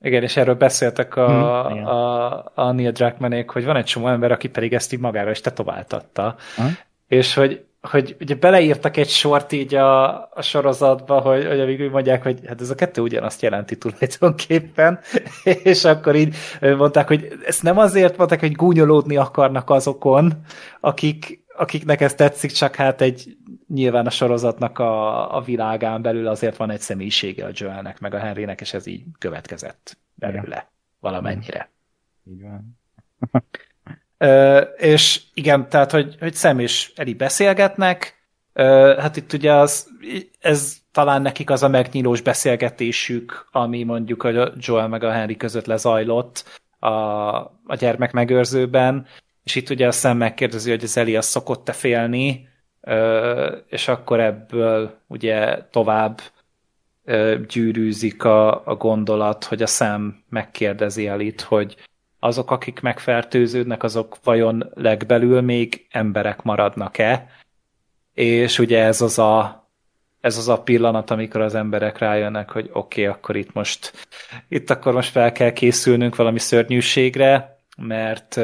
Igen, 0.00 0.22
és 0.22 0.36
erről 0.36 0.54
beszéltek 0.54 1.16
a, 1.16 1.62
Hm, 1.66 1.72
igen. 1.72 1.84
a, 1.84 2.44
a 2.54 2.72
Neil 2.72 2.90
Druckmannék, 2.90 3.50
hogy 3.50 3.64
van 3.64 3.76
egy 3.76 3.84
csomó 3.84 4.08
ember, 4.08 4.32
aki 4.32 4.48
pedig 4.48 4.72
ezt 4.72 4.92
így 4.92 5.00
magára 5.00 5.30
is 5.30 5.40
tetováltatta. 5.40 6.36
Aha. 6.56 6.68
És 7.06 7.34
hogy, 7.34 7.64
hogy 7.80 8.16
ugye 8.20 8.34
beleírtak 8.34 8.96
egy 8.96 9.08
sort 9.08 9.52
így 9.52 9.74
a, 9.74 10.08
a 10.14 10.42
sorozatba, 10.42 11.20
hogy, 11.20 11.46
hogy 11.46 11.60
amíg 11.60 11.90
mondják, 11.90 12.22
hogy 12.22 12.40
hát 12.46 12.60
ez 12.60 12.70
a 12.70 12.74
kettő 12.74 13.00
ugyanazt 13.02 13.42
jelenti 13.42 13.78
tulajdonképpen, 13.78 15.00
és 15.62 15.84
akkor 15.84 16.14
így 16.14 16.36
mondták, 16.60 17.06
hogy 17.06 17.28
ezt 17.46 17.62
nem 17.62 17.78
azért 17.78 18.16
mondták, 18.16 18.40
hogy 18.40 18.52
gúnyolódni 18.52 19.16
akarnak 19.16 19.70
azokon, 19.70 20.32
akik, 20.80 21.44
akiknek 21.56 22.00
ez 22.00 22.14
tetszik, 22.14 22.50
csak 22.50 22.74
hát 22.74 23.00
egy 23.00 23.36
nyilván 23.68 24.06
a 24.06 24.10
sorozatnak 24.10 24.78
a, 24.78 25.36
a 25.36 25.40
világán 25.40 26.02
belül 26.02 26.26
azért 26.26 26.56
van 26.56 26.70
egy 26.70 26.80
személyisége 26.80 27.44
a 27.44 27.50
Joelnek, 27.52 28.00
meg 28.00 28.14
a 28.14 28.18
Henrynek, 28.18 28.60
és 28.60 28.74
ez 28.74 28.86
így 28.86 29.02
következett 29.18 29.98
belőle 30.14 30.70
valamennyire. 31.00 31.70
Így 32.30 32.42
van. 32.42 32.78
Ö, 34.18 34.58
és 34.76 35.22
igen, 35.34 35.68
tehát, 35.68 35.90
hogy, 35.90 36.16
hogy 36.18 36.34
Sam 36.34 36.58
és 36.58 36.92
Eli 36.96 37.14
beszélgetnek, 37.14 38.26
ö, 38.52 38.96
hát 38.98 39.16
itt 39.16 39.32
ugye 39.32 39.52
az, 39.52 39.88
ez 40.40 40.76
talán 40.92 41.22
nekik 41.22 41.50
az 41.50 41.62
a 41.62 41.68
megnyílós 41.68 42.20
beszélgetésük, 42.20 43.48
ami 43.52 43.82
mondjuk 43.82 44.22
a 44.22 44.52
Joel 44.56 44.88
meg 44.88 45.02
a 45.02 45.12
Henry 45.12 45.36
között 45.36 45.66
lezajlott 45.66 46.60
a, 46.78 46.88
a 47.66 47.74
gyermek 47.78 48.12
megőrzőben, 48.12 49.06
és 49.44 49.54
itt 49.54 49.70
ugye 49.70 49.86
a 49.86 49.90
Sam 49.90 50.16
megkérdezi, 50.16 50.70
hogy 50.70 50.84
az 50.84 50.96
Eli 50.96 51.16
az 51.16 51.26
szokott-e 51.26 51.72
félni, 51.72 52.47
és 53.68 53.88
akkor 53.88 54.20
ebből 54.20 54.98
ugye 55.06 55.62
tovább 55.70 56.20
gyűrűzik 57.48 58.24
a, 58.24 58.66
a 58.66 58.74
gondolat, 58.74 59.44
hogy 59.44 59.62
a 59.62 59.66
Sam 59.66 60.24
megkérdezi 60.28 61.06
Elit, 61.06 61.40
hogy 61.40 61.76
azok, 62.18 62.50
akik 62.50 62.80
megfertőződnek, 62.80 63.82
azok 63.82 64.16
vajon 64.24 64.70
legbelül 64.74 65.40
még 65.40 65.86
emberek 65.90 66.42
maradnak-e? 66.42 67.30
És 68.14 68.58
ugye 68.58 68.84
ez 68.84 69.00
az 69.00 69.18
a, 69.18 69.66
ez 70.20 70.36
az 70.38 70.48
a 70.48 70.62
pillanat, 70.62 71.10
amikor 71.10 71.40
az 71.40 71.54
emberek 71.54 71.98
rájönnek, 71.98 72.50
hogy 72.50 72.70
oké, 72.72 73.02
okay, 73.02 73.14
akkor 73.14 73.36
itt 73.36 73.52
most, 73.52 73.92
itt 74.48 74.70
akkor 74.70 74.92
most 74.92 75.10
fel 75.10 75.32
kell 75.32 75.50
készülnünk 75.50 76.16
valami 76.16 76.38
szörnyűségre, 76.38 77.58
mert 77.76 78.36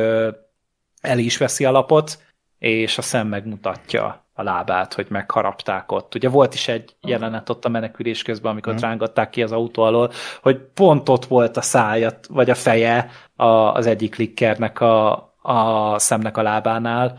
el 1.01 1.19
is 1.19 1.37
veszi 1.37 1.65
a 1.65 1.71
lapot, 1.71 2.23
és 2.59 2.99
a 2.99 3.03
szem 3.03 3.29
megmutatja 3.29 4.24
a 4.35 4.43
lábát, 4.43 4.95
hogy 4.95 5.07
megharapták 5.09 5.93
ott. 5.93 6.15
Ugye 6.15 6.29
volt 6.29 6.55
is 6.55 6.69
egy 6.69 6.97
jelenet 7.01 7.49
ott 7.49 7.65
a 7.65 7.69
menekülés 7.69 8.23
közben, 8.23 8.51
amikor 8.51 8.73
Mhm. 8.73 8.83
rángatták 8.83 9.31
ki 9.31 9.43
az 9.43 9.53
autó 9.53 9.83
alól, 9.83 10.11
hogy 10.43 10.57
pont 10.75 11.09
ott 11.09 11.25
volt 11.25 11.57
a 11.57 11.63
szája, 11.63 12.11
vagy 12.29 12.51
a 12.51 12.55
feje 12.55 13.11
a, 13.37 13.47
az 13.47 13.87
egyik 13.87 14.15
klikkernek 14.15 14.81
a, 14.81 15.13
a 15.43 15.99
szemnek 15.99 16.37
a 16.37 16.43
lábánál, 16.43 17.17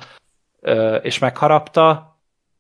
és 1.02 1.20
megharapta, 1.20 2.18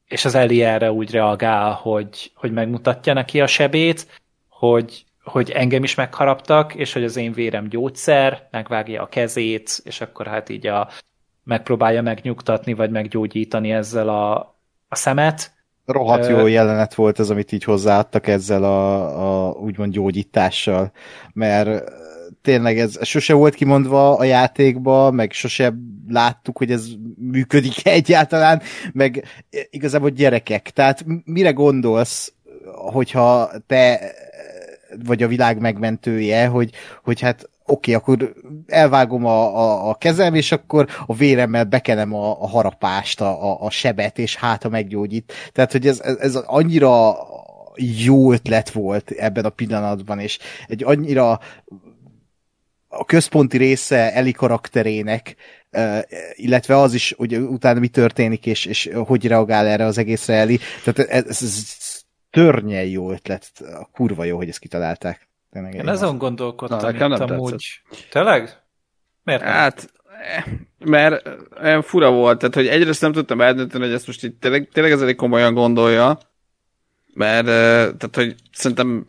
és 0.08 0.26
az 0.26 0.36
Eli 0.36 0.64
erre 0.64 0.92
úgy 0.92 1.12
reagál, 1.12 1.72
hogy, 1.72 2.32
hogy 2.36 2.52
megmutatja 2.52 3.14
neki 3.14 3.42
a 3.42 3.48
sebét, 3.48 4.22
hogy, 4.50 5.06
hogy 5.24 5.52
engem 5.52 5.84
is 5.84 5.96
megharaptak, 5.96 6.76
és 6.76 6.94
hogy 6.94 7.04
az 7.04 7.16
én 7.16 7.32
vérem 7.34 7.68
gyógyszer, 7.68 8.48
megvágja 8.52 9.02
a 9.02 9.08
kezét, 9.08 9.82
és 9.84 10.02
akkor 10.02 10.28
hát 10.28 10.50
így 10.50 10.68
a, 10.68 10.90
megpróbálja 11.46 12.02
megnyugtatni, 12.02 12.74
vagy 12.74 12.90
meggyógyítani 12.90 13.72
ezzel 13.72 14.10
a, 14.10 14.36
a 14.88 14.96
szemet. 14.96 15.54
Rohadt 15.86 16.28
jó 16.28 16.48
jelenet 16.48 16.94
volt 16.94 17.20
ez, 17.20 17.30
amit 17.30 17.52
így 17.52 17.64
hozzáadtak 17.64 18.28
ezzel 18.28 18.64
a, 18.64 19.48
a 19.48 19.52
úgymond 19.52 19.92
gyógyítással, 19.92 20.92
mert 21.34 21.92
tényleg 22.42 22.80
ez 22.80 23.06
sose 23.06 23.34
volt 23.34 23.56
kimondva 23.56 24.18
a 24.18 24.24
játékba, 24.24 25.12
meg 25.12 25.32
sose 25.32 25.74
láttuk, 26.08 26.58
hogy 26.58 26.72
ez 26.72 26.88
működik 27.18 27.86
egyáltalán, 28.00 28.62
meg 28.94 29.26
igazából 29.70 30.10
gyerekek. 30.10 30.70
Tehát 30.70 31.06
mire 31.26 31.52
gondolsz, 31.52 32.34
hogyha 32.92 33.52
te 33.68 34.00
vagy 35.04 35.24
a 35.24 35.28
világ 35.28 35.60
megmentője, 35.60 36.48
hogy, 36.48 36.72
hogy 37.04 37.22
hát 37.22 37.50
oké, 37.66 37.94
akkor 37.94 38.34
elvágom 38.68 39.26
a, 39.26 39.58
a, 39.58 39.90
a 39.90 39.96
kezem, 39.96 40.36
és 40.36 40.52
akkor 40.52 40.88
a 41.06 41.16
véremmel 41.16 41.64
bekenem 41.64 42.14
a, 42.14 42.42
a 42.42 42.48
harapást, 42.48 43.22
a, 43.22 43.52
a, 43.52 43.62
a 43.62 43.70
sebet, 43.70 44.20
és 44.20 44.36
hát 44.36 44.64
ha 44.64 44.70
meggyógyít. 44.70 45.34
Tehát, 45.52 45.72
hogy 45.72 45.88
ez, 45.88 46.00
ez, 46.00 46.16
ez 46.16 46.36
annyira 46.36 47.18
jó 47.76 48.32
ötlet 48.32 48.70
volt 48.70 49.12
ebben 49.12 49.46
a 49.46 49.50
pillanatban, 49.50 50.20
és 50.20 50.40
egy 50.68 50.84
annyira 50.84 51.40
a 52.88 53.06
központi 53.06 53.58
része 53.58 54.14
Eli 54.14 54.32
karakterének, 54.32 55.36
illetve 56.34 56.78
az 56.78 56.94
is, 56.94 57.14
hogy 57.18 57.36
utána 57.36 57.80
mi 57.80 57.88
történik, 57.88 58.46
és, 58.46 58.66
és 58.66 58.90
hogy 59.06 59.28
reagál 59.28 59.68
erre 59.68 59.86
az 59.86 59.98
egészre 59.98 60.34
Eli. 60.34 60.60
Tehát 60.84 61.10
ez, 61.12 61.26
ez, 61.26 61.42
ez 61.42 62.02
törnyen 62.30 62.86
jó 62.86 63.12
ötlet. 63.12 63.52
Kurva 63.92 64.24
jó, 64.24 64.38
hogy 64.38 64.50
ezt 64.50 64.60
kitalálták. 64.60 65.28
Tényleg 65.56 65.74
Én 65.74 65.88
azon 65.88 66.18
gondolkodtam 66.18 66.78
Na, 66.80 66.92
nekem 66.92 67.10
nem 67.10 67.22
amúgy. 67.22 67.82
Tényleg? 68.10 68.62
Miért 69.24 69.42
nem? 69.42 69.52
Hát, 69.52 69.92
mert 70.86 71.30
olyan 71.62 71.82
fura 71.82 72.12
volt, 72.12 72.40
tehát 72.40 72.56
hogy 72.56 72.68
egyrészt 72.68 73.02
nem 73.02 73.12
tudtam 73.12 73.42
eldönteni, 73.42 73.84
hogy 73.84 73.94
ezt 73.94 74.08
most 74.08 74.24
így 74.24 74.36
tényleg, 74.36 74.70
tényleg 74.74 74.92
ez 74.92 75.02
elég 75.02 75.16
komolyan 75.16 75.54
gondolja, 75.54 76.18
mert 77.14 77.48
eh, 77.48 77.54
tehát, 77.98 78.16
hogy 78.16 78.36
szerintem 78.52 79.06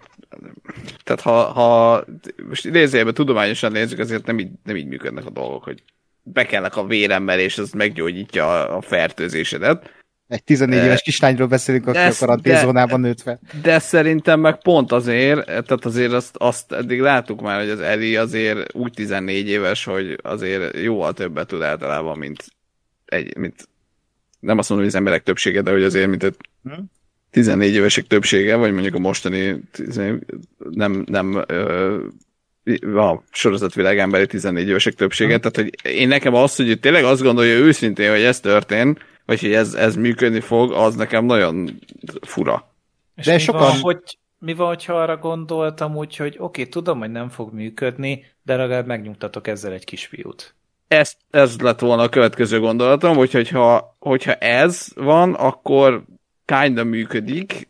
tehát 1.05 1.21
ha, 1.21 1.53
ha 1.53 2.05
most 2.49 2.65
idézőjelben 2.65 3.15
tudományosan 3.15 3.73
nézzük, 3.73 3.99
azért 3.99 4.27
nem 4.27 4.39
így, 4.39 4.51
nem 4.65 4.77
így 4.77 4.87
működnek 4.87 5.27
a 5.27 5.31
dolgok, 5.31 5.65
hogy 5.65 5.83
bekelnek 6.23 6.77
a 6.77 6.87
véremmel, 6.87 7.39
és 7.39 7.59
az 7.59 7.73
meggyógyítja 7.73 8.49
a, 8.49 8.77
a 8.77 8.81
fertőzésedet. 8.81 9.91
Egy 10.29 10.45
14 10.45 10.79
Eh, 10.79 10.85
éves 10.85 11.03
kislányról 11.03 11.47
beszélünk, 11.47 11.87
aki 11.87 11.99
de 11.99 12.07
a 12.07 12.15
karanténzónában 12.19 13.01
nőtt 13.01 13.21
fel. 13.21 13.41
De 13.63 13.79
szerintem 13.79 14.41
meg 14.41 14.63
pont 14.63 14.93
azért, 14.93 15.45
tehát 15.45 15.85
azért 15.85 16.13
azt, 16.13 16.37
azt 16.37 16.73
eddig 16.73 17.01
láttuk 17.01 17.41
már, 17.41 17.61
hogy 17.61 17.71
az 17.71 17.81
Eli 17.81 18.17
azért 18.17 18.75
úgy 18.75 18.93
14 18.93 19.49
éves, 19.49 19.85
hogy 19.85 20.19
azért 20.23 20.77
jóval 20.77 21.13
többet 21.13 21.47
tud 21.47 21.63
általában, 21.63 22.19
mint 22.19 22.45
egy, 23.05 23.37
mint 23.37 23.69
nem 24.41 24.59
azt 24.59 24.69
mondom, 24.69 24.87
hogy 24.87 24.95
az 24.95 25.01
emberek 25.01 25.23
többsége, 25.23 25.63
de 25.63 25.71
hogy 25.71 25.83
azért, 25.83 26.09
mint 26.09 26.23
egy 26.23 26.37
Hm? 26.63 26.73
14 27.31 27.75
évesek 27.75 28.07
többsége, 28.07 28.57
vagy 28.57 28.73
mondjuk 28.73 28.95
a 28.95 28.99
mostani 28.99 29.63
nem, 30.71 31.05
nem 31.07 31.45
ö, 31.47 31.99
a 32.97 33.23
sorozatvilág 33.31 33.99
emberi 33.99 34.27
14 34.27 34.69
évesek 34.69 34.95
többsége, 34.95 35.39
tehát 35.39 35.57
hogy 35.57 35.93
én 35.97 36.09
nekem 36.09 36.35
az, 36.35 36.57
hogy 36.57 36.81
tényleg 36.81 37.05
azt 37.05 37.23
gondolja 37.23 37.55
őszintén, 37.55 38.11
hogy 38.11 38.23
ez 38.23 38.41
történt, 38.41 39.01
vagy 39.27 39.41
hogy 39.41 39.53
ez, 39.53 39.75
ez 39.75 39.97
működni 39.97 40.41
fog, 40.41 40.73
az 40.73 40.95
nekem 40.95 41.25
nagyon 41.25 41.81
fura. 42.21 42.71
És 43.17 43.25
de 43.25 43.33
mi 43.33 43.39
sokan- 43.39 43.61
Van, 43.61 43.81
hogy, 43.81 44.19
mi 44.39 44.55
van, 44.55 44.67
hogyha 44.67 45.01
arra 45.01 45.17
gondoltam 45.17 45.97
úgy, 45.97 46.17
hogy 46.17 46.35
oké, 46.39 46.61
okay, 46.61 46.69
tudom, 46.69 46.99
hogy 46.99 47.11
nem 47.11 47.29
fog 47.29 47.53
működni, 47.53 48.25
de 48.43 48.57
legalább 48.57 48.87
megnyugtatok 48.87 49.47
ezzel 49.47 49.73
egy 49.73 49.85
kisfiút. 49.85 50.55
Ez, 50.89 51.17
ez 51.31 51.61
lett 51.61 51.81
volna 51.81 52.03
a 52.03 52.09
következő 52.09 52.61
gondolatom, 52.61 53.17
hogy, 53.17 53.33
hogyha, 53.33 53.97
hogyha 53.99 54.33
ez 54.35 54.89
van, 54.95 55.35
akkor 55.35 56.05
kinda 56.45 56.85
működik, 56.85 57.69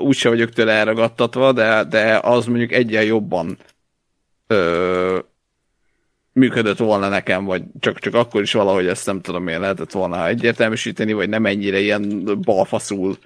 úgyse 0.00 0.28
vagyok 0.28 0.50
tőle 0.50 0.72
elragadtatva, 0.72 1.52
de, 1.52 1.84
de 1.84 2.18
az 2.22 2.46
mondjuk 2.46 2.72
egyen 2.72 3.04
jobban 3.04 3.58
ö, 4.46 5.18
működött 6.36 6.78
volna 6.78 7.08
nekem, 7.08 7.44
vagy 7.44 7.62
csak, 7.80 7.98
csak 7.98 8.14
akkor 8.14 8.42
is 8.42 8.52
valahogy 8.52 8.86
ezt 8.86 9.06
nem 9.06 9.20
tudom, 9.20 9.42
miért 9.42 9.60
lehetett 9.60 9.92
volna 9.92 10.26
egyértelműsíteni, 10.26 11.12
vagy 11.12 11.28
nem 11.28 11.46
ennyire 11.46 11.78
ilyen 11.78 12.28
balfaszul 12.40 13.18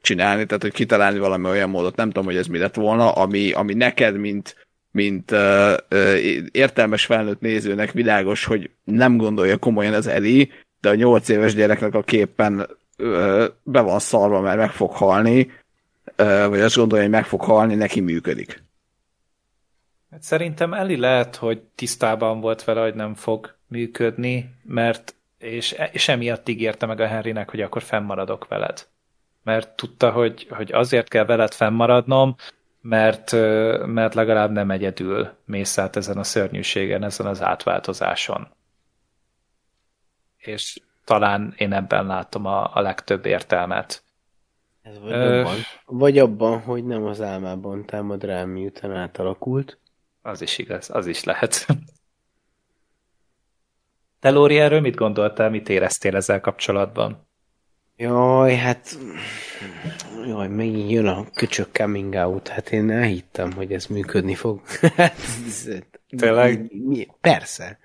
csinálni, 0.00 0.46
tehát 0.46 0.62
hogy 0.62 0.72
kitalálni 0.72 1.18
valami 1.18 1.48
olyan 1.48 1.70
módot, 1.70 1.96
nem 1.96 2.06
tudom, 2.06 2.24
hogy 2.24 2.36
ez 2.36 2.46
mi 2.46 2.58
lett 2.58 2.74
volna, 2.74 3.12
ami, 3.12 3.52
ami 3.52 3.74
neked, 3.74 4.16
mint, 4.16 4.56
mint 4.90 5.30
uh, 5.30 5.72
uh, 5.90 6.16
értelmes 6.50 7.04
felnőtt 7.04 7.40
nézőnek 7.40 7.92
világos, 7.92 8.44
hogy 8.44 8.70
nem 8.84 9.16
gondolja 9.16 9.56
komolyan 9.56 9.94
ez 9.94 10.06
Eli, 10.06 10.50
de 10.80 10.88
a 10.88 10.94
nyolc 10.94 11.28
éves 11.28 11.54
gyereknek 11.54 11.94
a 11.94 12.02
képen 12.02 12.68
uh, 12.98 13.44
be 13.62 13.80
van 13.80 13.98
szarva, 13.98 14.40
mert 14.40 14.58
meg 14.58 14.70
fog 14.70 14.92
halni, 14.92 15.50
uh, 16.18 16.46
vagy 16.46 16.60
azt 16.60 16.76
gondolja, 16.76 17.04
hogy 17.04 17.12
meg 17.12 17.26
fog 17.26 17.40
halni, 17.40 17.74
neki 17.74 18.00
működik. 18.00 18.64
Hát 20.16 20.24
szerintem 20.24 20.72
Eli 20.72 20.96
lehet, 20.96 21.36
hogy 21.36 21.62
tisztában 21.74 22.40
volt 22.40 22.64
vele, 22.64 22.80
hogy 22.80 22.94
nem 22.94 23.14
fog 23.14 23.56
működni, 23.68 24.54
mert 24.62 25.14
és, 25.38 25.76
és 25.92 26.08
emiatt 26.08 26.48
ígérte 26.48 26.86
meg 26.86 27.00
a 27.00 27.06
Henrynek, 27.06 27.50
hogy 27.50 27.60
akkor 27.60 27.82
fennmaradok 27.82 28.48
veled. 28.48 28.86
Mert 29.42 29.76
tudta, 29.76 30.10
hogy, 30.10 30.46
hogy 30.50 30.72
azért 30.72 31.08
kell 31.08 31.24
veled 31.24 31.52
fennmaradnom, 31.52 32.36
mert, 32.80 33.32
mert 33.86 34.14
legalább 34.14 34.50
nem 34.50 34.70
egyedül 34.70 35.28
mész 35.44 35.78
át 35.78 35.96
ezen 35.96 36.18
a 36.18 36.22
szörnyűségen, 36.22 37.04
ezen 37.04 37.26
az 37.26 37.42
átváltozáson. 37.42 38.48
És 40.36 40.80
talán 41.04 41.54
én 41.56 41.72
ebben 41.72 42.06
látom 42.06 42.46
a, 42.46 42.76
a 42.76 42.80
legtöbb 42.80 43.26
értelmet. 43.26 44.02
Ez 44.82 44.98
vagy, 45.00 45.12
Ö... 45.12 45.40
abban, 45.40 45.56
vagy 45.86 46.18
abban, 46.18 46.60
hogy 46.60 46.84
nem 46.84 47.04
az 47.04 47.20
álmában 47.20 47.84
támad 47.84 48.24
rám, 48.24 48.48
miután 48.48 48.92
átalakult. 48.92 49.78
Az 50.26 50.40
is 50.40 50.58
igaz, 50.58 50.90
az 50.90 51.06
is 51.06 51.24
lehet. 51.24 51.66
Te, 54.20 54.30
Lóri, 54.30 54.58
erről 54.58 54.80
mit 54.80 54.94
gondoltál, 54.94 55.50
mit 55.50 55.68
éreztél 55.68 56.16
ezzel 56.16 56.40
kapcsolatban? 56.40 57.28
Jaj, 57.96 58.54
hát... 58.54 58.98
Jaj, 60.26 60.48
megint 60.48 60.90
jön 60.90 61.06
a 61.06 61.30
köcsök 61.34 61.68
coming 61.72 62.14
out. 62.14 62.48
Hát 62.48 62.70
én 62.70 62.90
elhittem, 62.90 63.52
hogy 63.52 63.72
ez 63.72 63.86
működni 63.86 64.34
fog. 64.34 64.60
Tényleg? 66.18 66.72
Persze. 67.20 67.78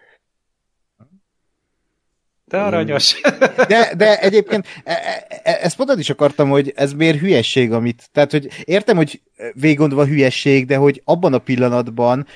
De 2.52 2.58
aranyos. 2.58 3.22
De, 3.68 3.94
de 3.98 4.20
egyébként 4.20 4.66
e, 4.84 4.92
e, 4.92 5.28
e, 5.44 5.60
ezt 5.62 5.78
mondani 5.78 6.00
is 6.00 6.10
akartam, 6.10 6.50
hogy 6.50 6.74
ez 6.76 6.94
miért 6.94 7.20
hülyesség, 7.20 7.72
amit... 7.72 8.10
Tehát, 8.12 8.32
hogy 8.32 8.48
értem, 8.64 8.96
hogy 8.96 9.22
végiggondolva 9.54 10.06
hülyesség, 10.06 10.66
de 10.66 10.76
hogy 10.76 11.02
abban 11.06 11.34
a 11.34 11.38
pillanatban, 11.38 12.28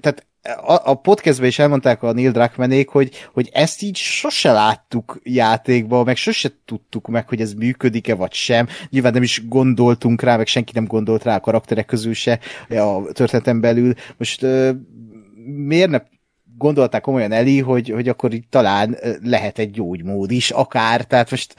tehát 0.00 0.26
a, 0.42 0.90
a 0.90 0.94
podcastben 0.94 1.48
is 1.48 1.58
elmondták 1.58 2.02
a 2.02 2.12
Neil 2.12 2.30
Druckmannék, 2.30 2.88
hogy, 2.88 3.28
hogy 3.32 3.50
ezt 3.52 3.82
így 3.82 3.96
sose 3.96 4.52
láttuk 4.52 5.20
játékban, 5.22 6.04
meg 6.04 6.16
sose 6.16 6.50
tudtuk 6.64 7.08
meg, 7.08 7.28
hogy 7.28 7.40
ez 7.40 7.52
működik-e 7.52 8.14
vagy 8.14 8.32
sem. 8.32 8.68
Nyilván 8.90 9.12
nem 9.12 9.22
is 9.22 9.48
gondoltunk 9.48 10.22
rá, 10.22 10.36
meg 10.36 10.46
senki 10.46 10.72
nem 10.74 10.84
gondolt 10.84 11.22
rá 11.24 11.36
a 11.36 11.40
karakterek 11.40 11.86
közül 11.86 12.14
se 12.14 12.38
a 12.68 13.12
történetem 13.12 13.60
belül. 13.60 13.94
Most 14.16 14.46
miért 15.44 15.90
ne 15.90 16.00
gondolták 16.62 17.00
komolyan 17.02 17.32
Eli, 17.32 17.60
hogy, 17.60 17.88
hogy 17.88 18.08
akkor 18.08 18.34
itt 18.34 18.50
talán 18.50 18.96
lehet 19.22 19.58
egy 19.58 19.70
gyógymód 19.70 20.30
is, 20.30 20.50
akár, 20.50 21.04
tehát 21.04 21.30
most 21.30 21.54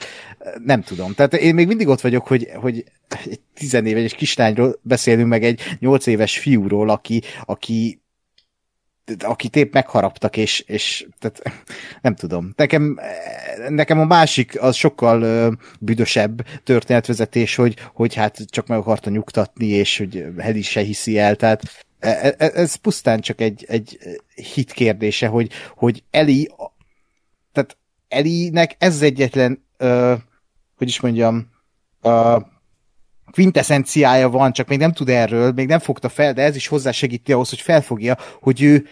nem 0.64 0.82
tudom. 0.82 1.14
Tehát 1.14 1.34
én 1.34 1.54
még 1.54 1.66
mindig 1.66 1.88
ott 1.88 2.00
vagyok, 2.00 2.26
hogy, 2.26 2.48
hogy 2.54 2.84
egy 3.24 3.40
tizenéves 3.54 4.14
kislányról 4.14 4.78
beszélünk, 4.82 5.28
meg 5.28 5.44
egy 5.44 5.60
nyolc 5.78 6.06
éves 6.06 6.38
fiúról, 6.38 6.90
aki, 6.90 7.22
aki 7.44 8.03
akit 9.18 9.56
épp 9.56 9.72
megharaptak, 9.72 10.36
és, 10.36 10.60
és 10.60 11.06
tehát, 11.18 11.42
nem 12.02 12.14
tudom. 12.14 12.52
Nekem, 12.56 12.98
nekem 13.68 14.00
a 14.00 14.04
másik 14.04 14.62
az 14.62 14.76
sokkal 14.76 15.22
uh, 15.22 15.54
büdösebb 15.80 16.46
történetvezetés, 16.62 17.54
hogy, 17.54 17.76
hogy 17.92 18.14
hát 18.14 18.50
csak 18.50 18.66
meg 18.66 18.78
akarta 18.78 19.10
nyugtatni, 19.10 19.66
és 19.66 19.98
hogy 19.98 20.24
Heli 20.38 20.62
se 20.62 20.80
hiszi 20.80 21.18
el, 21.18 21.36
tehát 21.36 21.62
e, 21.98 22.34
e, 22.38 22.50
ez 22.54 22.74
pusztán 22.74 23.20
csak 23.20 23.40
egy, 23.40 23.64
egy 23.68 23.98
hit 24.34 24.72
kérdése, 24.72 25.26
hogy, 25.26 25.50
hogy 25.76 26.02
Eli, 26.10 26.50
tehát 27.52 27.76
Elinek 28.08 28.76
ez 28.78 29.02
egyetlen, 29.02 29.64
uh, 29.78 30.18
hogy 30.76 30.88
is 30.88 31.00
mondjam, 31.00 31.50
uh, 32.02 32.42
quintessenciája 33.34 34.28
van, 34.28 34.52
csak 34.52 34.68
még 34.68 34.78
nem 34.78 34.92
tud 34.92 35.08
erről, 35.08 35.52
még 35.52 35.66
nem 35.66 35.78
fogta 35.78 36.08
fel, 36.08 36.32
de 36.32 36.42
ez 36.42 36.56
is 36.56 36.66
hozzásegíti 36.66 37.32
ahhoz, 37.32 37.48
hogy 37.48 37.60
felfogja, 37.60 38.16
hogy 38.40 38.62
ő, 38.62 38.86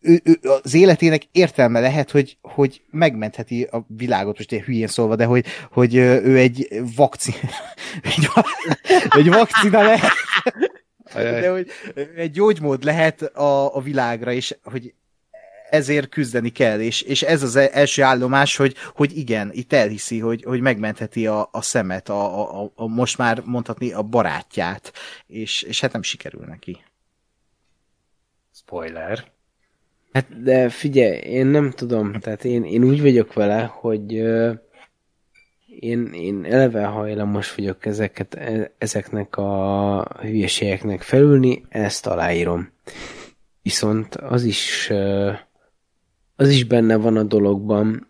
ő, 0.00 0.20
ő, 0.24 0.38
az 0.62 0.74
életének 0.74 1.28
értelme 1.32 1.80
lehet, 1.80 2.10
hogy, 2.10 2.36
hogy 2.42 2.82
megmentheti 2.90 3.62
a 3.62 3.86
világot, 3.88 4.36
most 4.36 4.52
egy 4.52 4.60
hülyén 4.60 4.86
szólva, 4.86 5.16
de 5.16 5.24
hogy, 5.24 5.44
hogy 5.70 5.94
ő 5.94 6.38
egy 6.38 6.68
vakcina, 6.96 7.36
egy, 8.16 8.28
egy 9.08 9.28
vakcina 9.28 9.82
lehet, 9.82 10.12
de 11.14 11.50
hogy 11.50 11.70
egy 12.16 12.30
gyógymód 12.30 12.84
lehet 12.84 13.22
a, 13.22 13.76
a 13.76 13.80
világra, 13.80 14.32
és 14.32 14.56
hogy 14.62 14.94
ezért 15.72 16.08
küzdeni 16.08 16.50
kell, 16.50 16.80
és, 16.80 17.02
és 17.02 17.22
ez 17.22 17.42
az 17.42 17.56
első 17.56 18.02
állomás, 18.02 18.56
hogy, 18.56 18.74
hogy 18.94 19.16
igen, 19.16 19.50
itt 19.52 19.72
elhiszi, 19.72 20.18
hogy, 20.18 20.42
hogy 20.42 20.60
megmentheti 20.60 21.26
a, 21.26 21.48
a 21.52 21.62
szemet, 21.62 22.08
a, 22.08 22.60
a, 22.62 22.72
a, 22.74 22.86
most 22.86 23.18
már 23.18 23.42
mondhatni 23.44 23.92
a 23.92 24.02
barátját, 24.02 24.92
és, 25.26 25.62
és 25.62 25.80
hát 25.80 25.92
nem 25.92 26.02
sikerül 26.02 26.44
neki. 26.46 26.78
Spoiler. 28.54 29.24
Hát 30.12 30.42
de 30.42 30.68
figyelj, 30.68 31.18
én 31.18 31.46
nem 31.46 31.70
tudom, 31.70 32.12
tehát 32.12 32.44
én, 32.44 32.64
én 32.64 32.84
úgy 32.84 33.00
vagyok 33.00 33.32
vele, 33.32 33.62
hogy 33.62 34.12
én, 35.80 36.06
én 36.12 36.44
eleve 36.44 36.84
hajlamos 36.84 37.54
vagyok 37.54 37.86
ezeket, 37.86 38.34
e, 38.34 38.74
ezeknek 38.78 39.36
a 39.36 40.18
hülyeségeknek 40.20 41.02
felülni, 41.02 41.64
ezt 41.68 42.06
aláírom. 42.06 42.72
Viszont 43.62 44.14
az 44.14 44.44
is 44.44 44.88
uh, 44.90 45.34
az 46.36 46.48
is 46.48 46.64
benne 46.64 46.96
van 46.96 47.16
a 47.16 47.22
dologban, 47.22 48.06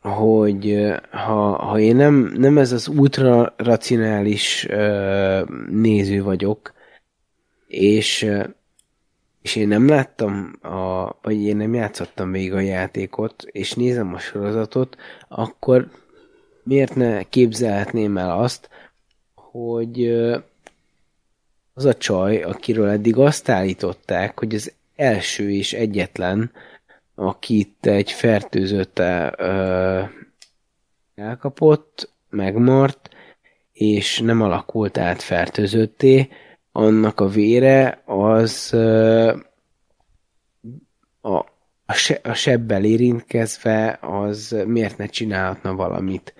hogy 0.00 0.92
ha, 1.10 1.64
ha 1.64 1.78
én 1.78 1.96
nem, 1.96 2.14
nem 2.36 2.58
ez 2.58 2.72
az 2.72 2.88
ultra 2.88 3.54
racionális 3.56 4.68
néző 5.68 6.22
vagyok, 6.22 6.72
és, 7.66 8.30
és 9.42 9.56
én 9.56 9.68
nem 9.68 9.88
láttam, 9.88 10.58
a, 10.62 11.12
vagy 11.22 11.42
én 11.42 11.56
nem 11.56 11.74
játszottam 11.74 12.32
végig 12.32 12.52
a 12.52 12.60
játékot, 12.60 13.42
és 13.46 13.72
nézem 13.72 14.14
a 14.14 14.18
sorozatot, 14.18 14.96
akkor 15.28 15.90
miért 16.62 16.94
ne 16.94 17.22
képzelhetném 17.22 18.18
el 18.18 18.40
azt, 18.40 18.68
hogy 19.34 20.08
az 21.74 21.84
a 21.84 21.94
csaj, 21.94 22.42
akiről 22.42 22.88
eddig 22.88 23.16
azt 23.16 23.48
állították, 23.48 24.38
hogy 24.38 24.54
az 24.54 24.72
első 24.96 25.50
és 25.50 25.72
egyetlen, 25.72 26.52
akit 27.14 27.86
egy 27.86 28.10
fertőzött 28.10 28.98
elkapott, 31.14 32.12
megmart, 32.30 33.08
és 33.72 34.18
nem 34.18 34.42
alakult 34.42 34.98
át 34.98 35.22
fertőzötté, 35.22 36.28
annak 36.72 37.20
a 37.20 37.28
vére 37.28 38.02
az 38.04 38.74
a, 41.20 41.36
a, 41.86 41.92
se, 41.92 42.20
a 42.22 42.34
sebbel 42.34 42.84
érintkezve 42.84 43.98
az 44.00 44.56
miért 44.66 44.98
ne 44.98 45.06
csinálhatna 45.06 45.74
valamit. 45.74 46.34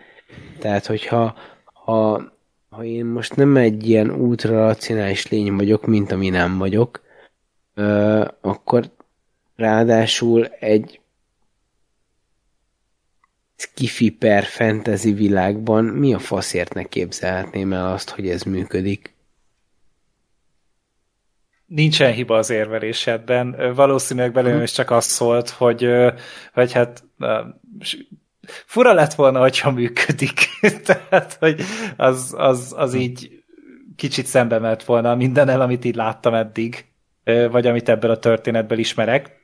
Tehát, 0.58 0.86
hogyha 0.86 1.34
ha, 1.64 2.22
ha 2.68 2.84
én 2.84 3.04
most 3.04 3.36
nem 3.36 3.56
egy 3.56 3.88
ilyen 3.88 4.10
ultra 4.10 4.66
racionális 4.66 5.28
lény 5.28 5.56
vagyok, 5.56 5.86
mint 5.86 6.12
ami 6.12 6.28
nem 6.28 6.58
vagyok, 6.58 7.03
akkor 8.40 8.90
ráadásul 9.56 10.46
egy 10.46 11.00
skifi 13.56 14.10
per 14.10 14.44
fantasy 14.44 15.12
világban 15.12 15.84
mi 15.84 16.14
a 16.14 16.18
faszért 16.18 16.74
ne 16.74 16.82
képzelhetném 16.82 17.72
el 17.72 17.92
azt, 17.92 18.10
hogy 18.10 18.28
ez 18.28 18.42
működik? 18.42 19.14
Nincsen 21.66 22.12
hiba 22.12 22.36
az 22.36 22.50
érvelésedben. 22.50 23.74
Valószínűleg 23.74 24.32
belőlem 24.32 24.62
is 24.62 24.72
csak 24.72 24.90
azt 24.90 25.08
szólt, 25.08 25.48
hogy, 25.48 25.88
hogy 26.52 26.72
hát 26.72 27.04
fura 28.66 28.92
lett 28.92 29.14
volna, 29.14 29.40
hogyha 29.40 29.70
működik. 29.70 30.48
Tehát, 30.86 31.36
hogy 31.40 31.62
az, 31.96 32.34
az, 32.36 32.74
az 32.76 32.94
így 32.94 33.44
kicsit 33.96 34.26
szembe 34.26 34.58
ment 34.58 34.84
volna 34.84 35.14
mindennel, 35.14 35.60
amit 35.60 35.84
így 35.84 35.94
láttam 35.94 36.34
eddig, 36.34 36.84
vagy 37.24 37.66
amit 37.66 37.88
ebből 37.88 38.10
a 38.10 38.18
történetből 38.18 38.78
ismerek. 38.78 39.42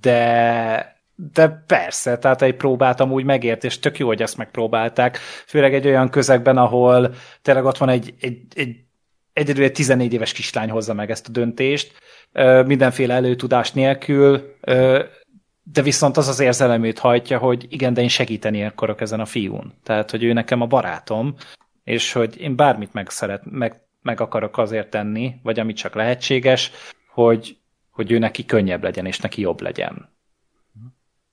De, 0.00 1.00
de 1.14 1.64
persze, 1.66 2.18
tehát 2.18 2.42
egy 2.42 2.54
próbáltam 2.54 3.12
úgy 3.12 3.24
megért, 3.24 3.64
és 3.64 3.78
tök 3.78 3.98
jó, 3.98 4.06
hogy 4.06 4.22
ezt 4.22 4.36
megpróbálták. 4.36 5.16
Főleg 5.46 5.74
egy 5.74 5.86
olyan 5.86 6.08
közegben, 6.08 6.56
ahol 6.56 7.14
tényleg 7.42 7.64
ott 7.64 7.78
van 7.78 7.88
egy, 7.88 8.14
egy, 8.20 8.40
egy 8.54 8.76
egyedül 9.36 9.64
egy 9.64 9.72
14 9.72 10.12
éves 10.12 10.32
kislány 10.32 10.70
hozza 10.70 10.94
meg 10.94 11.10
ezt 11.10 11.28
a 11.28 11.30
döntést, 11.30 11.92
mindenféle 12.66 13.14
előtudás 13.14 13.72
nélkül, 13.72 14.56
de 15.62 15.82
viszont 15.82 16.16
az 16.16 16.28
az 16.28 16.40
érzelemét 16.40 16.98
hajtja, 16.98 17.38
hogy 17.38 17.66
igen, 17.68 17.94
de 17.94 18.00
én 18.00 18.08
segíteni 18.08 18.64
akarok 18.64 19.00
ezen 19.00 19.20
a 19.20 19.24
fiún. 19.24 19.72
Tehát, 19.82 20.10
hogy 20.10 20.24
ő 20.24 20.32
nekem 20.32 20.60
a 20.60 20.66
barátom, 20.66 21.34
és 21.84 22.12
hogy 22.12 22.40
én 22.40 22.56
bármit 22.56 22.92
meg, 22.92 23.10
szeret, 23.10 23.42
meg, 23.44 23.80
meg 24.06 24.20
akarok 24.20 24.58
azért 24.58 24.90
tenni, 24.90 25.34
vagy 25.42 25.58
amit 25.58 25.76
csak 25.76 25.94
lehetséges, 25.94 26.70
hogy, 27.08 27.56
hogy 27.90 28.12
ő 28.12 28.18
neki 28.18 28.44
könnyebb 28.44 28.82
legyen, 28.82 29.06
és 29.06 29.18
neki 29.18 29.40
jobb 29.40 29.60
legyen. 29.60 30.08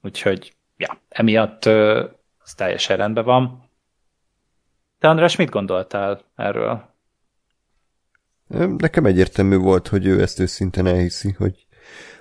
Úgyhogy, 0.01 0.53
ja, 0.77 0.97
emiatt 1.09 1.65
ez 1.65 2.53
teljesen 2.55 2.97
rendben 2.97 3.23
van. 3.23 3.69
Te, 4.99 5.09
András, 5.09 5.35
mit 5.35 5.49
gondoltál 5.49 6.21
erről? 6.35 6.91
Nekem 8.77 9.05
egyértelmű 9.05 9.57
volt, 9.57 9.87
hogy 9.87 10.05
ő 10.05 10.21
ezt 10.21 10.39
őszintén 10.39 10.85
elhiszi, 10.85 11.31
hogy 11.37 11.65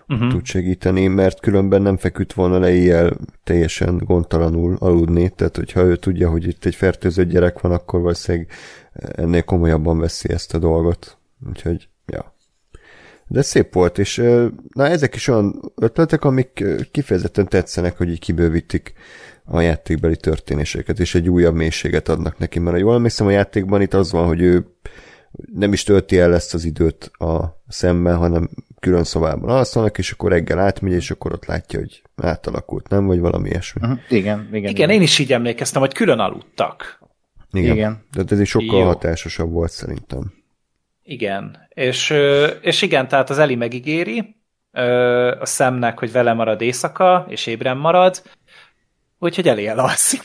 uh-huh. 0.08 0.28
tud 0.28 0.44
segíteni, 0.44 1.06
mert 1.06 1.40
különben 1.40 1.82
nem 1.82 1.96
feküdt 1.96 2.32
volna 2.32 2.58
le 2.58 2.70
ilyen 2.70 3.18
teljesen 3.44 3.98
gondtalanul 3.98 4.76
aludni, 4.78 5.30
tehát 5.30 5.56
hogyha 5.56 5.82
ő 5.82 5.96
tudja, 5.96 6.30
hogy 6.30 6.46
itt 6.46 6.64
egy 6.64 6.74
fertőzött 6.74 7.28
gyerek 7.28 7.60
van, 7.60 7.72
akkor 7.72 8.00
valószínűleg 8.00 8.50
ennél 8.92 9.42
komolyabban 9.42 9.98
veszi 9.98 10.32
ezt 10.32 10.54
a 10.54 10.58
dolgot. 10.58 11.16
Úgyhogy, 11.48 11.88
ja. 12.06 12.34
De 13.26 13.42
szép 13.42 13.72
volt, 13.72 13.98
és 13.98 14.16
na 14.74 14.86
ezek 14.86 15.14
is 15.14 15.28
olyan 15.28 15.72
ötletek, 15.76 16.24
amik 16.24 16.64
kifejezetten 16.90 17.48
tetszenek, 17.48 17.96
hogy 17.96 18.08
így 18.08 18.18
kibővítik 18.18 18.92
a 19.44 19.60
játékbeli 19.60 20.16
történéseket, 20.16 20.98
és 20.98 21.14
egy 21.14 21.28
újabb 21.28 21.54
mélységet 21.54 22.08
adnak 22.08 22.38
neki, 22.38 22.58
mert 22.58 22.78
jól 22.78 22.94
emlékszem, 22.94 23.26
a 23.26 23.30
játékban 23.30 23.80
itt 23.80 23.94
az 23.94 24.12
van, 24.12 24.26
hogy 24.26 24.40
ő 24.40 24.66
nem 25.54 25.72
is 25.72 25.82
tölti 25.82 26.18
el 26.18 26.34
ezt 26.34 26.54
az 26.54 26.64
időt 26.64 27.10
a 27.18 27.62
szemmel, 27.68 28.16
hanem 28.16 28.50
külön 28.80 29.04
szobában 29.04 29.50
alszanak, 29.50 29.98
és 29.98 30.10
akkor 30.10 30.30
reggel 30.30 30.58
átmegy, 30.58 30.92
és 30.92 31.10
akkor 31.10 31.32
ott 31.32 31.44
látja, 31.44 31.78
hogy 31.78 32.02
átalakult, 32.16 32.88
nem? 32.88 33.06
Vagy 33.06 33.20
valami 33.20 33.48
ilyesmi. 33.48 33.80
Uh-huh. 33.82 33.98
Igen, 34.08 34.40
igen, 34.40 34.54
igen. 34.54 34.70
Igen, 34.70 34.90
én 34.90 35.02
is 35.02 35.18
így 35.18 35.32
emlékeztem, 35.32 35.80
hogy 35.80 35.92
külön 35.92 36.18
aludtak. 36.18 37.00
Igen. 37.52 37.74
igen. 37.76 38.04
De 38.12 38.22
ez 38.28 38.40
is 38.40 38.48
sokkal 38.48 38.78
Jó. 38.78 38.86
hatásosabb 38.86 39.50
volt 39.50 39.70
szerintem. 39.70 40.32
Igen. 41.02 41.66
És, 41.68 42.14
és 42.60 42.82
igen, 42.82 43.08
tehát 43.08 43.30
az 43.30 43.38
Eli 43.38 43.54
megígéri 43.54 44.36
a 45.40 45.46
szemnek, 45.46 45.98
hogy 45.98 46.12
vele 46.12 46.32
marad 46.32 46.60
éjszaka, 46.60 47.26
és 47.28 47.46
ébren 47.46 47.76
marad, 47.76 48.22
úgyhogy 49.18 49.48
Eli 49.48 49.66
elalszik. 49.66 50.20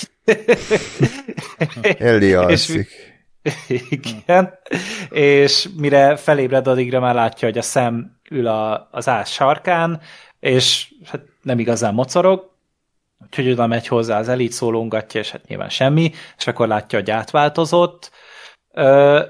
Eli 1.98 2.34
alszik. 2.44 2.90
Igen. 3.90 4.60
És 5.10 5.70
mire 5.78 6.16
felébred, 6.16 6.68
addigra 6.68 7.00
már 7.00 7.16
látja, 7.16 7.48
hogy 7.48 7.58
a 7.58 7.62
szem 7.62 8.20
ül 8.30 8.48
a, 8.48 8.88
az 8.92 9.08
ász 9.08 9.30
sarkán, 9.30 10.02
és 10.40 10.94
hát 11.06 11.22
nem 11.42 11.60
igazán 11.60 11.94
mocorog, 11.94 12.52
úgyhogy 13.28 13.52
oda 13.52 13.68
megy 13.68 13.88
hozzá 13.88 14.20
az 14.20 14.30
elit, 14.30 14.52
szólongatja, 14.52 15.20
és 15.20 15.32
hát 15.32 15.48
nyilván 15.48 15.70
semmi, 15.70 16.12
és 16.38 16.48
akkor 16.48 16.68
látja, 16.68 17.00
hogy 17.00 17.12
átváltozott. 17.12 18.12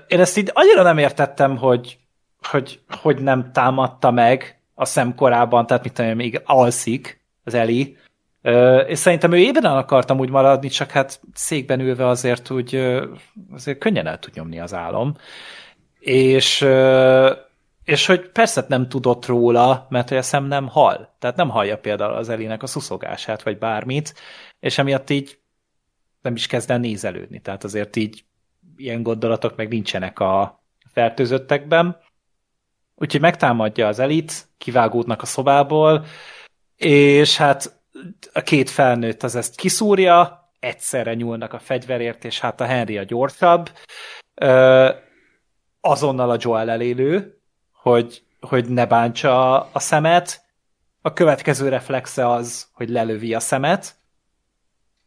Én 0.07 0.19
ezt 0.19 0.37
így 0.37 0.51
annyira 0.53 0.81
nem 0.81 0.97
értettem, 0.97 1.57
hogy 1.57 1.97
hogy, 2.41 2.79
hogy 3.01 3.21
nem 3.21 3.51
támadta 3.51 4.11
meg 4.11 4.61
a 4.73 4.85
szem 4.85 5.15
korában, 5.15 5.67
tehát 5.67 5.83
mit 5.83 5.93
tudom, 5.93 6.15
még 6.15 6.41
alszik 6.45 7.25
az 7.43 7.53
Eli, 7.53 7.97
és 8.87 8.99
szerintem 8.99 9.31
ő 9.31 9.37
ébren 9.37 9.77
akartam 9.77 10.19
úgy 10.19 10.29
maradni, 10.29 10.67
csak 10.67 10.91
hát 10.91 11.19
székben 11.33 11.79
ülve 11.79 12.07
azért 12.07 12.49
úgy 12.49 12.75
azért 13.53 13.77
könnyen 13.77 14.07
el 14.07 14.19
tud 14.19 14.33
nyomni 14.35 14.59
az 14.59 14.73
álom. 14.73 15.15
És, 15.99 16.65
és 17.87 18.05
hogy 18.05 18.29
persze 18.29 18.65
nem 18.67 18.89
tudott 18.89 19.25
róla, 19.25 19.87
mert 19.89 20.09
hogy 20.09 20.17
a 20.17 20.21
szem 20.21 20.45
nem 20.45 20.67
hal. 20.67 21.15
Tehát 21.19 21.35
nem 21.35 21.49
hallja 21.49 21.77
például 21.77 22.13
az 22.13 22.29
Elinek 22.29 22.63
a 22.63 22.67
szuszogását, 22.67 23.43
vagy 23.43 23.57
bármit, 23.57 24.13
és 24.59 24.77
emiatt 24.77 25.09
így 25.09 25.39
nem 26.21 26.35
is 26.35 26.47
kezd 26.47 26.71
el 26.71 26.77
nézelődni. 26.77 27.41
Tehát 27.41 27.63
azért 27.63 27.95
így 27.95 28.23
ilyen 28.77 29.03
gondolatok 29.03 29.55
meg 29.55 29.67
nincsenek 29.67 30.19
a 30.19 30.63
fertőzöttekben. 30.93 31.97
Úgyhogy 32.95 33.21
megtámadja 33.21 33.87
az 33.87 33.99
elit, 33.99 34.47
kivágódnak 34.57 35.21
a 35.21 35.25
szobából, 35.25 36.05
és 36.75 37.37
hát 37.37 37.81
a 38.33 38.41
két 38.41 38.69
felnőtt 38.69 39.23
az 39.23 39.35
ezt 39.35 39.55
kiszúrja, 39.55 40.49
egyszerre 40.59 41.13
nyúlnak 41.13 41.53
a 41.53 41.59
fegyverért, 41.59 42.25
és 42.25 42.39
hát 42.39 42.61
a 42.61 42.65
Henry 42.65 42.97
a 42.97 43.03
gyorsabb. 43.03 43.69
Azonnal 45.81 46.29
a 46.29 46.37
Joel 46.39 46.69
elélő, 46.69 47.36
hogy, 47.87 48.23
hogy 48.39 48.69
ne 48.69 48.85
bántsa 48.85 49.61
a 49.71 49.79
szemet. 49.79 50.45
A 51.01 51.13
következő 51.13 51.69
reflexe 51.69 52.29
az, 52.29 52.67
hogy 52.73 52.89
lelövi 52.89 53.33
a 53.33 53.39
szemet, 53.39 53.95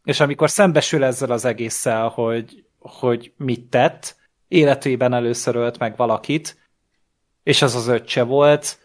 és 0.03 0.19
amikor 0.19 0.49
szembesül 0.49 1.03
ezzel 1.03 1.31
az 1.31 1.45
egésszel, 1.45 2.07
hogy, 2.07 2.65
hogy 2.79 3.33
mit 3.37 3.69
tett, 3.69 4.15
életében 4.47 5.13
először 5.13 5.55
ölt 5.55 5.77
meg 5.77 5.95
valakit, 5.95 6.57
és 7.43 7.61
az 7.61 7.75
az 7.75 7.87
öccse 7.87 8.23
volt, 8.23 8.79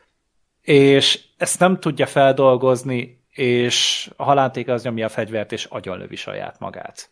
és 0.63 1.25
ezt 1.37 1.59
nem 1.59 1.81
tudja 1.81 2.07
feldolgozni, 2.07 3.25
és 3.31 4.11
a 4.17 4.23
halánték 4.25 4.69
az 4.69 4.83
nyomja 4.83 5.07
a 5.07 5.09
fegyvert, 5.09 5.53
és 5.53 5.65
agyonlövi 5.65 6.17
saját 6.17 6.59
magát. 6.59 7.11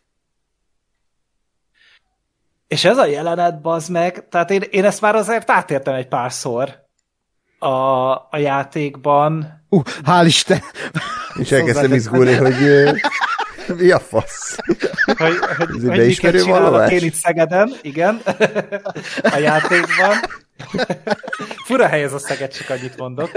És 2.67 2.85
ez 2.85 2.97
a 2.97 3.05
jelenet, 3.05 3.61
bazd 3.61 3.91
meg, 3.91 4.27
tehát 4.29 4.51
én, 4.51 4.61
én 4.69 4.85
ezt 4.85 5.01
már 5.01 5.15
azért 5.15 5.51
átértem 5.51 5.93
egy 5.93 6.07
párszor 6.07 6.83
a, 7.59 8.11
a 8.13 8.37
játékban. 8.37 9.63
Uh, 9.69 9.83
hál' 10.05 10.23
Isten! 10.25 10.61
És 11.39 11.51
elkezdtem 11.51 11.93
izgulni, 11.93 12.33
hogy 12.33 12.55
mi 13.77 13.91
a 13.91 13.99
fasz? 13.99 14.57
Hogy, 15.17 15.17
hogy, 15.57 15.67
hogy 15.83 16.05
miket 16.05 16.41
csinálok 16.41 16.91
én 16.91 17.03
itt 17.03 17.13
Szegeden, 17.13 17.75
igen, 17.81 18.21
a 19.23 19.37
játékban. 19.37 20.15
Fura 21.65 21.87
hely 21.87 22.03
ez 22.03 22.13
a 22.13 22.19
Szeged, 22.19 22.51
csak 22.53 22.69
annyit 22.69 22.97
mondok. 22.97 23.31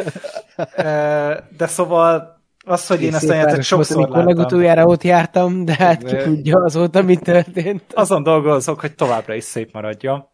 De 1.56 1.66
szóval 1.66 2.37
az, 2.68 2.86
hogy 2.86 3.02
én 3.02 3.14
ezt 3.14 3.28
a 3.28 3.34
játékot 3.34 3.62
sokszor 3.62 4.08
láttam. 4.08 4.26
Legutoljára 4.26 4.84
ott 4.84 5.02
jártam, 5.02 5.64
de 5.64 5.74
hát 5.74 6.04
ki 6.04 6.16
tudja 6.16 6.62
azóta, 6.64 7.02
mi 7.02 7.16
történt. 7.16 7.82
Azon 7.94 8.22
dolgozok, 8.22 8.80
hogy 8.80 8.94
továbbra 8.94 9.34
is 9.34 9.44
szép 9.44 9.72
maradjon. 9.72 10.28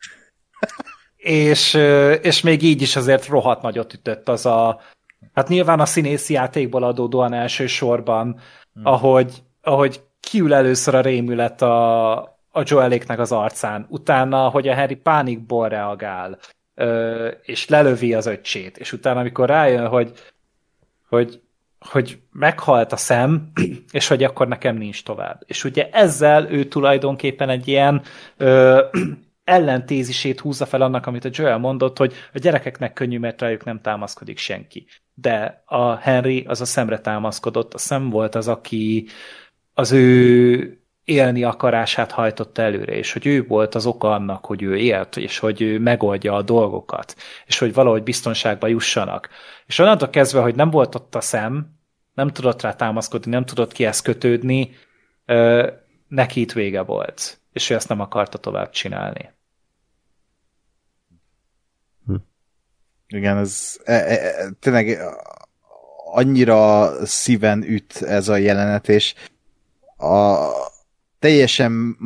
és, 1.16 1.74
és 2.22 2.40
még 2.40 2.62
így 2.62 2.82
is 2.82 2.96
azért 2.96 3.26
rohadt 3.26 3.62
nagyot 3.62 3.94
ütött 3.94 4.28
az 4.28 4.46
a, 4.46 4.80
hát 5.32 5.48
nyilván 5.48 5.80
a 5.80 5.86
színészi 5.86 6.32
játékból 6.32 6.82
adódóan 6.82 7.32
elsősorban, 7.32 8.40
hmm. 8.74 8.86
ahogy, 8.86 9.42
ahogy 9.62 10.00
kiül 10.20 10.54
először 10.54 10.94
a 10.94 11.00
rémület 11.00 11.62
a, 11.62 12.12
a 12.50 12.62
Joeléknek 12.64 13.18
az 13.18 13.32
arcán, 13.32 13.86
utána, 13.88 14.48
hogy 14.48 14.68
a 14.68 14.74
Harry 14.74 14.96
pánikból 14.96 15.68
reagál, 15.68 16.38
és 17.42 17.68
lelövi 17.68 18.14
az 18.14 18.26
öccsét, 18.26 18.78
és 18.78 18.92
utána, 18.92 19.20
amikor 19.20 19.48
rájön, 19.48 19.88
hogy, 19.88 20.12
hogy 21.08 21.40
hogy 21.84 22.18
meghalt 22.32 22.92
a 22.92 22.96
szem, 22.96 23.50
és 23.90 24.08
hogy 24.08 24.24
akkor 24.24 24.48
nekem 24.48 24.76
nincs 24.76 25.04
tovább. 25.04 25.42
És 25.46 25.64
ugye 25.64 25.88
ezzel 25.92 26.50
ő 26.50 26.64
tulajdonképpen 26.64 27.48
egy 27.48 27.68
ilyen 27.68 28.02
ö, 28.36 28.82
ellentézisét 29.44 30.40
húzza 30.40 30.66
fel 30.66 30.82
annak, 30.82 31.06
amit 31.06 31.24
a 31.24 31.30
Joel 31.32 31.58
mondott, 31.58 31.98
hogy 31.98 32.12
a 32.32 32.38
gyerekeknek 32.38 32.92
könnyű, 32.92 33.18
mert 33.18 33.40
rájuk 33.40 33.64
nem 33.64 33.80
támaszkodik 33.80 34.38
senki. 34.38 34.86
De 35.14 35.62
a 35.66 35.96
Henry 35.96 36.44
az 36.48 36.60
a 36.60 36.64
szemre 36.64 36.98
támaszkodott, 36.98 37.74
a 37.74 37.78
szem 37.78 38.10
volt 38.10 38.34
az, 38.34 38.48
aki 38.48 39.06
az 39.74 39.92
ő 39.92 40.83
élni 41.04 41.42
akarását 41.42 42.10
hajtotta 42.10 42.62
előre, 42.62 42.92
és 42.92 43.12
hogy 43.12 43.26
ő 43.26 43.46
volt 43.46 43.74
az 43.74 43.86
oka 43.86 44.12
annak, 44.12 44.44
hogy 44.44 44.62
ő 44.62 44.76
élt, 44.76 45.16
és 45.16 45.38
hogy 45.38 45.62
ő 45.62 45.78
megoldja 45.78 46.34
a 46.34 46.42
dolgokat, 46.42 47.16
és 47.46 47.58
hogy 47.58 47.74
valahogy 47.74 48.02
biztonságba 48.02 48.66
jussanak. 48.66 49.28
És 49.66 49.78
onnantól 49.78 50.10
kezdve, 50.10 50.40
hogy 50.40 50.54
nem 50.54 50.70
volt 50.70 50.94
ott 50.94 51.14
a 51.14 51.20
szem, 51.20 51.66
nem 52.14 52.28
tudott 52.28 52.62
rá 52.62 52.72
támaszkodni, 52.72 53.30
nem 53.30 53.44
tudott 53.44 53.72
kihez 53.72 54.00
kötődni, 54.00 54.70
neki 56.08 56.40
itt 56.40 56.52
vége 56.52 56.80
volt, 56.80 57.40
és 57.52 57.70
ő 57.70 57.74
ezt 57.74 57.88
nem 57.88 58.00
akarta 58.00 58.38
tovább 58.38 58.70
csinálni. 58.70 59.32
Hm. 62.06 62.14
Igen, 63.06 63.36
ez 63.36 63.80
e, 63.84 63.92
e, 63.92 64.14
e 64.14 64.50
tényleg 64.60 64.98
annyira 66.12 66.90
szíven 67.06 67.62
üt 67.62 68.02
ez 68.02 68.28
a 68.28 68.36
jelenet, 68.36 68.88
és 68.88 69.14
a, 69.96 70.48
teljesen 71.24 71.96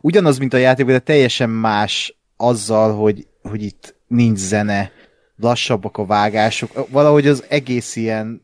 ugyanaz, 0.00 0.38
mint 0.38 0.54
a 0.54 0.56
játék, 0.56 0.86
de 0.86 0.98
teljesen 0.98 1.50
más 1.50 2.16
azzal, 2.36 2.94
hogy, 2.94 3.26
hogy 3.42 3.62
itt 3.62 3.94
nincs 4.06 4.38
zene, 4.38 4.90
lassabbak 5.36 5.98
a 5.98 6.06
vágások, 6.06 6.88
valahogy 6.90 7.26
az 7.26 7.44
egész 7.48 7.96
ilyen 7.96 8.42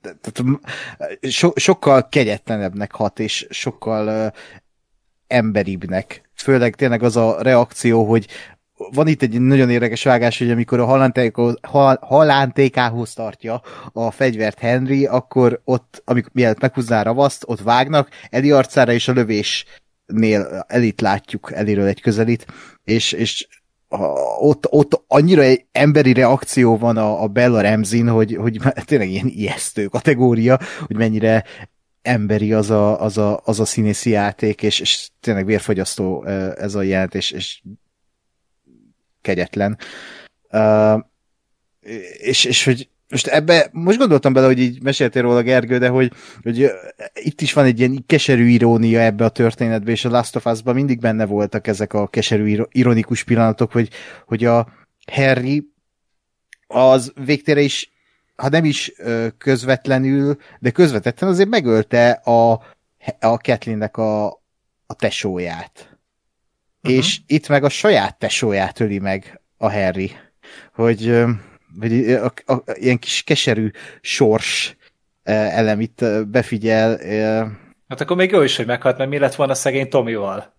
tehát 0.00 0.60
so, 1.20 1.50
sokkal 1.54 2.08
kegyetlenebbnek 2.08 2.92
hat, 2.92 3.18
és 3.18 3.46
sokkal 3.50 4.26
uh, 4.26 4.32
emberibbnek. 5.26 6.28
Főleg 6.34 6.74
tényleg 6.74 7.02
az 7.02 7.16
a 7.16 7.42
reakció, 7.42 8.04
hogy 8.04 8.26
van 8.76 9.06
itt 9.06 9.22
egy 9.22 9.40
nagyon 9.40 9.70
érdekes 9.70 10.02
vágás, 10.02 10.38
hogy 10.38 10.50
amikor 10.50 10.80
a 10.80 11.98
halántékához 12.00 13.14
tartja 13.14 13.62
a 13.92 14.10
fegyvert 14.10 14.58
Henry, 14.58 15.06
akkor 15.06 15.60
ott, 15.64 16.02
amikor 16.04 16.30
mielőtt 16.32 16.60
meghúzná 16.60 17.00
a 17.00 17.02
ravaszt, 17.02 17.44
ott 17.46 17.60
vágnak, 17.60 18.08
Eli 18.30 18.50
arcára 18.50 18.92
és 18.92 19.08
a 19.08 19.12
lövésnél 19.12 20.64
elit 20.66 21.00
látjuk 21.00 21.52
eliről 21.52 21.86
egy 21.86 22.00
közelít, 22.00 22.46
és, 22.84 23.12
és 23.12 23.46
ott, 24.38 24.66
ott 24.70 25.04
annyira 25.06 25.42
egy 25.42 25.64
emberi 25.72 26.12
reakció 26.12 26.78
van 26.78 26.96
a, 26.96 27.22
a 27.22 27.26
Bella 27.26 27.60
Remzin, 27.60 28.08
hogy, 28.08 28.36
hogy 28.36 28.60
tényleg 28.84 29.08
ilyen 29.08 29.26
ijesztő 29.28 29.86
kategória, 29.86 30.58
hogy 30.86 30.96
mennyire 30.96 31.44
emberi 32.02 32.52
az 32.52 32.70
a, 32.70 33.00
az 33.00 33.18
a, 33.18 33.40
az 33.44 33.60
a 33.60 33.64
színészi 33.64 34.10
játék, 34.10 34.62
és, 34.62 34.80
és 34.80 35.08
tényleg 35.20 35.46
vérfogyasztó 35.46 36.24
ez 36.56 36.74
a 36.74 36.82
jelent, 36.82 37.14
és, 37.14 37.30
és 37.30 37.60
kegyetlen. 39.26 39.78
Uh, 40.50 41.04
és, 42.18 42.44
és 42.44 42.64
hogy 42.64 42.88
most 43.08 43.26
ebbe, 43.26 43.68
most 43.72 43.98
gondoltam 43.98 44.32
bele, 44.32 44.46
hogy 44.46 44.58
így 44.58 44.82
meséltél 44.82 45.22
róla 45.22 45.42
Gergő, 45.42 45.78
de 45.78 45.88
hogy, 45.88 46.12
hogy 46.42 46.70
itt 47.14 47.40
is 47.40 47.52
van 47.52 47.64
egy 47.64 47.78
ilyen 47.78 48.04
keserű 48.06 48.46
irónia 48.46 49.00
ebbe 49.00 49.24
a 49.24 49.28
történetbe, 49.28 49.90
és 49.90 50.04
a 50.04 50.08
Last 50.08 50.36
of 50.36 50.46
Us-ban 50.46 50.74
mindig 50.74 51.00
benne 51.00 51.26
voltak 51.26 51.66
ezek 51.66 51.92
a 51.92 52.06
keserű 52.06 52.62
ironikus 52.70 53.24
pillanatok, 53.24 53.72
hogy, 53.72 53.88
hogy 54.26 54.44
a 54.44 54.68
Harry 55.12 55.70
az 56.66 57.12
végtére 57.24 57.60
is, 57.60 57.90
ha 58.36 58.48
nem 58.48 58.64
is 58.64 58.92
közvetlenül, 59.38 60.36
de 60.58 60.70
közvetetten 60.70 61.28
azért 61.28 61.48
megölte 61.48 62.10
a, 62.10 62.52
a 63.20 63.38
Kathleen-nek 63.38 63.96
a, 63.96 64.26
a 64.86 64.94
tesóját. 64.98 65.95
Uh-huh. 66.86 67.04
És 67.04 67.20
itt 67.26 67.48
meg 67.48 67.64
a 67.64 67.68
saját 67.68 68.18
tesóját 68.18 68.80
öli 68.80 68.98
meg 68.98 69.40
a 69.56 69.72
Harry. 69.72 70.12
Hogy 70.72 71.24
vagy 71.78 72.12
a, 72.12 72.32
a, 72.44 72.52
a, 72.52 72.62
ilyen 72.74 72.98
kis 72.98 73.22
keserű 73.22 73.70
sors 74.00 74.76
elem 75.22 75.80
itt 75.80 76.04
befigyel. 76.26 76.98
Hát 77.88 78.00
akkor 78.00 78.16
még 78.16 78.30
jó 78.30 78.42
is, 78.42 78.56
hogy 78.56 78.66
meghalt, 78.66 78.98
mert 78.98 79.10
mi 79.10 79.18
lett 79.18 79.34
volna 79.34 79.54
szegény 79.54 79.88
Tomival? 79.88 80.54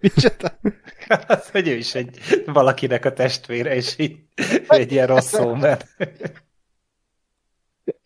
Micsoda? 0.00 0.58
Hát, 1.08 1.48
hogy 1.52 1.68
ő 1.68 1.74
is 1.74 1.94
egy 1.94 2.18
valakinek 2.46 3.04
a 3.04 3.12
testvére, 3.12 3.74
és 3.74 3.94
így 3.98 4.16
egy 4.68 4.92
ilyen 4.92 5.06
rossz 5.06 5.32
szó, 5.32 5.54
mert... 5.54 5.86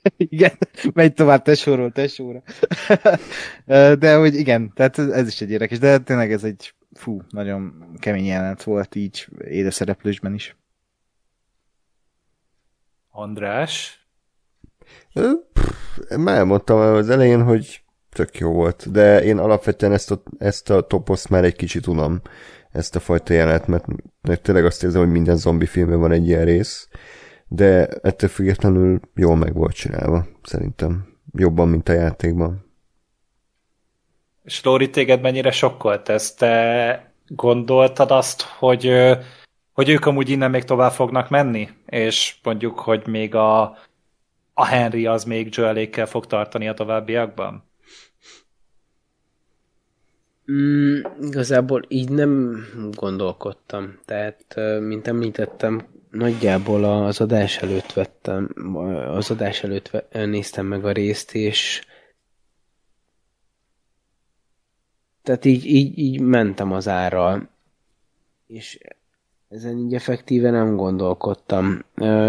Igen, 0.16 0.52
megy 0.92 1.14
tovább 1.14 1.42
tesóról 1.42 1.92
tesóra. 1.92 2.42
De 3.98 4.16
hogy 4.16 4.34
igen, 4.34 4.72
tehát 4.74 4.98
ez 4.98 5.26
is 5.26 5.40
egy 5.40 5.50
érdekes, 5.50 5.78
de 5.78 5.98
tényleg 5.98 6.32
ez 6.32 6.44
egy 6.44 6.74
fú, 6.92 7.22
nagyon 7.30 7.90
kemény 7.98 8.24
jelenet 8.24 8.62
volt 8.62 8.94
így 8.94 9.28
élőszereplősben 9.44 10.34
is. 10.34 10.56
András? 13.10 14.06
Már 16.16 16.36
elmondtam 16.36 16.78
az 16.78 17.10
elején, 17.10 17.42
hogy 17.42 17.82
tök 18.10 18.38
jó 18.38 18.52
volt, 18.52 18.90
de 18.90 19.22
én 19.24 19.38
alapvetően 19.38 19.92
ezt 19.92 20.10
a, 20.10 20.22
ezt 20.38 20.70
a 20.70 20.86
toposzt 20.86 21.28
már 21.28 21.44
egy 21.44 21.56
kicsit 21.56 21.86
unom, 21.86 22.20
ezt 22.70 22.96
a 22.96 23.00
fajta 23.00 23.32
jelenet, 23.32 23.66
mert, 23.66 23.84
mert 24.22 24.42
tényleg 24.42 24.64
azt 24.64 24.82
érzem, 24.82 25.00
hogy 25.00 25.10
minden 25.10 25.36
zombi 25.36 25.66
filmben 25.66 26.00
van 26.00 26.12
egy 26.12 26.26
ilyen 26.28 26.44
rész, 26.44 26.88
de 27.48 27.86
ettől 27.86 28.28
függetlenül 28.28 29.00
jól 29.14 29.36
meg 29.36 29.54
volt 29.54 29.74
csinálva, 29.74 30.26
szerintem. 30.42 31.14
Jobban, 31.32 31.68
mint 31.68 31.88
a 31.88 31.92
játékban. 31.92 32.64
És 34.42 34.62
Lóri, 34.62 34.90
téged 34.90 35.20
mennyire 35.20 35.50
sokkolt 35.50 36.08
ez? 36.08 36.34
Te 36.34 37.12
gondoltad 37.26 38.10
azt, 38.10 38.42
hogy, 38.42 38.92
hogy 39.72 39.88
ők 39.88 40.06
amúgy 40.06 40.28
innen 40.28 40.50
még 40.50 40.64
tovább 40.64 40.92
fognak 40.92 41.28
menni? 41.28 41.68
És 41.86 42.36
mondjuk, 42.42 42.78
hogy 42.78 43.06
még 43.06 43.34
a, 43.34 43.62
a 44.54 44.64
Henry 44.64 45.06
az 45.06 45.24
még 45.24 45.48
Joelékkel 45.50 46.06
fog 46.06 46.26
tartani 46.26 46.68
a 46.68 46.74
továbbiakban? 46.74 47.64
Mm, 50.52 51.00
igazából 51.20 51.84
így 51.88 52.08
nem 52.10 52.64
gondolkodtam. 52.92 53.98
Tehát, 54.04 54.54
mint 54.80 55.06
említettem, 55.06 55.86
nagyjából 56.16 56.84
az 56.84 57.20
adás 57.20 57.58
előtt 57.58 57.92
vettem, 57.92 58.50
az 59.08 59.30
adás 59.30 59.62
előtt 59.62 59.90
néztem 60.12 60.66
meg 60.66 60.84
a 60.84 60.92
részt, 60.92 61.34
és 61.34 61.84
tehát 65.22 65.44
így, 65.44 65.66
így, 65.66 65.98
így 65.98 66.20
mentem 66.20 66.72
az 66.72 66.88
árral, 66.88 67.48
és 68.46 68.78
ezen 69.48 69.78
így 69.78 69.94
effektíve 69.94 70.50
nem 70.50 70.76
gondolkodtam. 70.76 71.84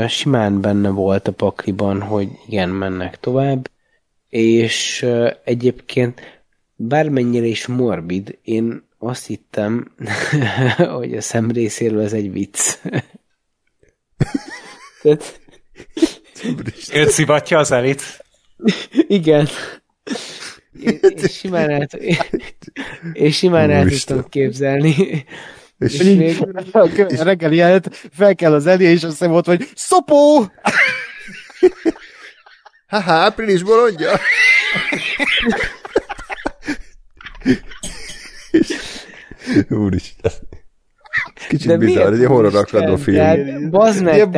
Simán 0.07 0.61
benne 0.61 0.89
volt 0.89 1.27
a 1.27 1.31
pakliban, 1.31 2.01
hogy 2.01 2.29
igen, 2.47 2.69
mennek 2.69 3.19
tovább, 3.19 3.69
és 4.29 5.05
egyébként 5.43 6.21
bármennyire 6.75 7.45
is 7.45 7.67
morbid, 7.67 8.37
én 8.43 8.83
azt 8.97 9.25
hittem, 9.25 9.91
hogy 10.97 11.13
a 11.13 11.21
szem 11.21 11.51
részéről 11.51 12.01
ez 12.01 12.13
egy 12.13 12.31
vicc. 12.31 12.79
Tehát... 15.01 15.39
Őt 16.93 17.09
szivatja 17.09 17.57
az 17.57 17.71
elit? 17.71 18.25
Igen. 19.07 19.47
Én, 20.81 20.99
én 21.01 21.27
simán 21.27 21.69
el, 21.69 21.81
én, 21.81 22.17
én 23.13 23.31
simán 23.31 23.69
el 23.69 23.87
tudtam 23.87 24.29
képzelni. 24.29 25.25
És, 25.79 25.99
és 25.99 26.15
még... 26.15 26.37
a 27.19 27.23
reggeli 27.23 27.59
előtt 27.59 27.95
fel 28.11 28.35
kell 28.35 28.53
az 28.53 28.65
elé, 28.65 28.83
és 28.83 29.03
azt 29.03 29.27
mondta, 29.27 29.51
hogy 29.51 29.69
szopó! 29.75 30.51
Haha, 32.87 33.11
április 33.11 33.63
bolondja! 33.63 34.19
Úristen. 39.69 40.31
Kicsit 41.47 41.67
de 41.67 41.77
bizarr, 41.77 42.13
egy 42.13 42.25
horror 42.25 42.55
akadó 42.55 42.95
film. 42.95 43.69
Bazd 43.69 44.03
meg, 44.03 44.29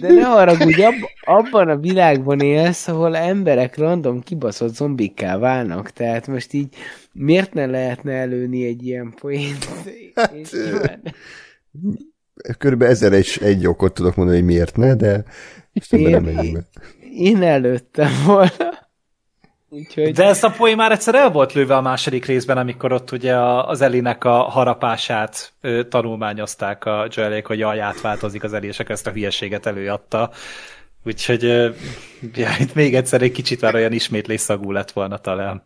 de 0.00 0.12
ne 0.12 0.22
haragudj, 0.22 0.82
ab, 0.82 0.94
abban 1.20 1.68
a 1.68 1.76
világban 1.76 2.40
élsz, 2.40 2.88
ahol 2.88 3.16
emberek 3.16 3.76
random 3.76 4.22
kibaszott 4.22 4.74
zombikká 4.74 5.38
válnak, 5.38 5.90
tehát 5.90 6.26
most 6.26 6.52
így 6.52 6.74
miért 7.12 7.54
ne 7.54 7.66
lehetne 7.66 8.12
előni 8.12 8.66
egy 8.66 8.86
ilyen 8.86 9.14
poént? 9.20 9.68
Hát, 10.14 10.32
körülbelül 12.58 12.94
ezer 12.94 13.12
és 13.12 13.36
egy 13.36 13.66
okot 13.66 13.94
tudok 13.94 14.16
mondani, 14.16 14.38
hogy 14.38 14.46
miért 14.46 14.76
ne, 14.76 14.94
de 14.94 15.24
én, 15.90 16.26
én, 16.26 16.66
én 17.16 17.42
előttem 17.42 18.10
volna. 18.26 18.87
Úgyhogy... 19.68 20.12
De 20.12 20.24
ezt 20.24 20.44
a 20.44 20.50
poén 20.50 20.76
már 20.76 20.92
egyszer 20.92 21.14
el 21.14 21.30
volt 21.30 21.52
lőve 21.52 21.76
a 21.76 21.80
második 21.80 22.24
részben, 22.24 22.58
amikor 22.58 22.92
ott 22.92 23.12
ugye 23.12 23.36
az 23.40 23.80
Elinek 23.80 24.24
a 24.24 24.30
harapását 24.30 25.52
ö, 25.60 25.82
tanulmányozták 25.88 26.84
a 26.84 27.06
Joelék, 27.10 27.46
hogy 27.46 27.58
jaj, 27.58 27.80
átváltozik 27.80 28.44
az 28.44 28.52
Eli, 28.52 28.66
és 28.66 28.78
ezt 28.78 29.06
a 29.06 29.10
hülyeséget 29.10 29.66
előadta. 29.66 30.30
Úgyhogy 31.04 31.42
ja, 32.34 32.48
itt 32.58 32.74
még 32.74 32.94
egyszer 32.94 33.22
egy 33.22 33.32
kicsit 33.32 33.60
már 33.60 33.74
olyan 33.74 33.92
ismétlés 33.92 34.40
szagú 34.40 34.72
lett 34.72 34.90
volna 34.90 35.18
talán. 35.18 35.64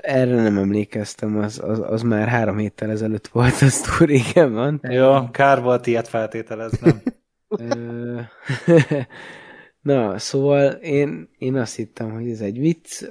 Erre 0.00 0.34
nem 0.34 0.58
emlékeztem, 0.58 1.38
az, 1.38 1.60
az, 1.64 1.80
az 1.86 2.02
már 2.02 2.28
három 2.28 2.56
héttel 2.56 2.90
ezelőtt 2.90 3.28
volt, 3.28 3.60
az 3.60 3.80
túl 3.80 4.06
régen 4.06 4.52
van. 4.52 4.80
Jó, 4.82 5.30
kár 5.30 5.62
volt 5.62 5.86
ilyet 5.86 6.08
feltételeznem. 6.08 7.02
Na, 9.82 10.18
szóval 10.18 10.70
én, 10.70 11.28
én 11.38 11.56
azt 11.56 11.76
hittem, 11.76 12.10
hogy 12.10 12.30
ez 12.30 12.40
egy 12.40 12.58
vicc, 12.58 13.02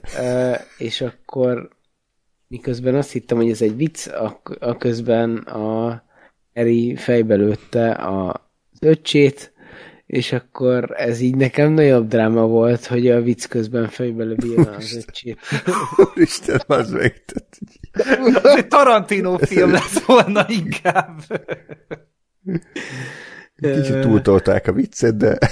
és 0.77 1.01
akkor 1.01 1.69
miközben 2.47 2.95
azt 2.95 3.11
hittem, 3.11 3.37
hogy 3.37 3.49
ez 3.49 3.61
egy 3.61 3.75
vicc, 3.75 4.07
a 4.59 4.77
közben 4.77 5.37
a 5.37 6.03
Eri 6.53 6.95
fejbe 6.95 7.35
lőtte 7.35 7.91
az 7.91 8.79
öccsét, 8.79 9.53
és 10.05 10.31
akkor 10.31 10.93
ez 10.97 11.19
így 11.19 11.35
nekem 11.35 11.71
nagyobb 11.71 12.07
dráma 12.07 12.47
volt, 12.47 12.85
hogy 12.85 13.09
a 13.09 13.21
vicc 13.21 13.45
közben 13.45 13.87
fejbe 13.87 14.23
lövi 14.23 14.55
az 14.55 14.95
öccsét. 14.95 15.39
Úristen, 15.95 16.61
az 16.67 16.91
meg. 16.91 17.23
Ez 17.91 18.55
egy 18.55 18.67
Tarantino 18.67 19.37
film 19.37 19.71
lett 19.71 20.03
volna 20.05 20.45
inkább. 20.47 21.21
Kicsit 23.61 23.99
túltolták 23.99 24.67
a 24.67 24.71
viccet, 24.71 25.17
de... 25.17 25.37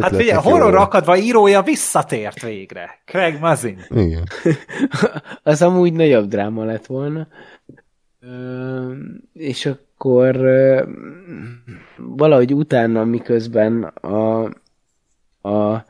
Hát 0.00 0.16
figyelj, 0.16 0.42
horror 0.42 0.74
akadva 0.74 1.16
írója 1.16 1.62
visszatért 1.62 2.42
végre. 2.42 3.00
Craig 3.04 3.38
Mazin. 3.38 3.78
Igen. 3.90 4.28
az 5.42 5.62
amúgy 5.62 5.92
nagyobb 5.92 6.28
dráma 6.28 6.64
lett 6.64 6.86
volna. 6.86 7.26
Ö, 8.20 8.92
és 9.32 9.66
akkor 9.66 10.36
ö, 10.36 10.82
valahogy 11.96 12.54
utána, 12.54 13.04
miközben 13.04 13.82
a, 13.82 14.42
a 15.48 15.84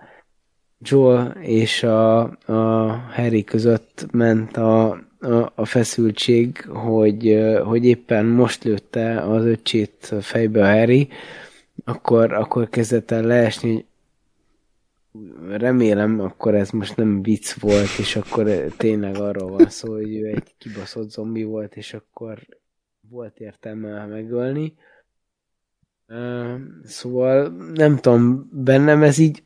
Joel 0.79 1.37
és 1.41 1.83
a, 1.83 2.21
a 2.47 2.91
Harry 3.15 3.45
között 3.45 4.07
ment 4.11 4.57
a, 4.57 4.99
a, 5.23 5.53
a 5.55 5.65
feszültség, 5.65 6.65
hogy, 6.67 7.41
hogy 7.65 7.85
éppen 7.85 8.27
most 8.27 8.65
lőtte 8.65 9.21
az 9.21 9.45
öcsét 9.45 10.15
fejbe 10.21 10.63
a 10.63 10.73
Harry, 10.73 11.09
akkor, 11.85 12.33
akkor 12.33 12.69
kezdett 12.69 13.11
el 13.11 13.23
leesni, 13.23 13.87
remélem, 15.49 16.21
akkor 16.21 16.55
ez 16.55 16.71
most 16.71 16.97
nem 16.97 17.23
vicc 17.23 17.53
volt, 17.53 17.99
és 17.99 18.17
akkor 18.17 18.51
tényleg 18.77 19.17
arról 19.17 19.51
van 19.51 19.69
szó, 19.69 19.93
hogy 19.93 20.17
ő 20.17 20.27
egy 20.27 20.55
kibaszott 20.59 21.11
zombi 21.11 21.43
volt, 21.43 21.77
és 21.77 21.95
akkor 21.95 22.39
volt 23.09 23.41
értelme 23.41 24.07
megölni. 24.07 24.75
Szóval 26.85 27.49
nem 27.75 27.97
tudom, 27.97 28.49
bennem 28.53 29.03
ez 29.03 29.19
így 29.19 29.43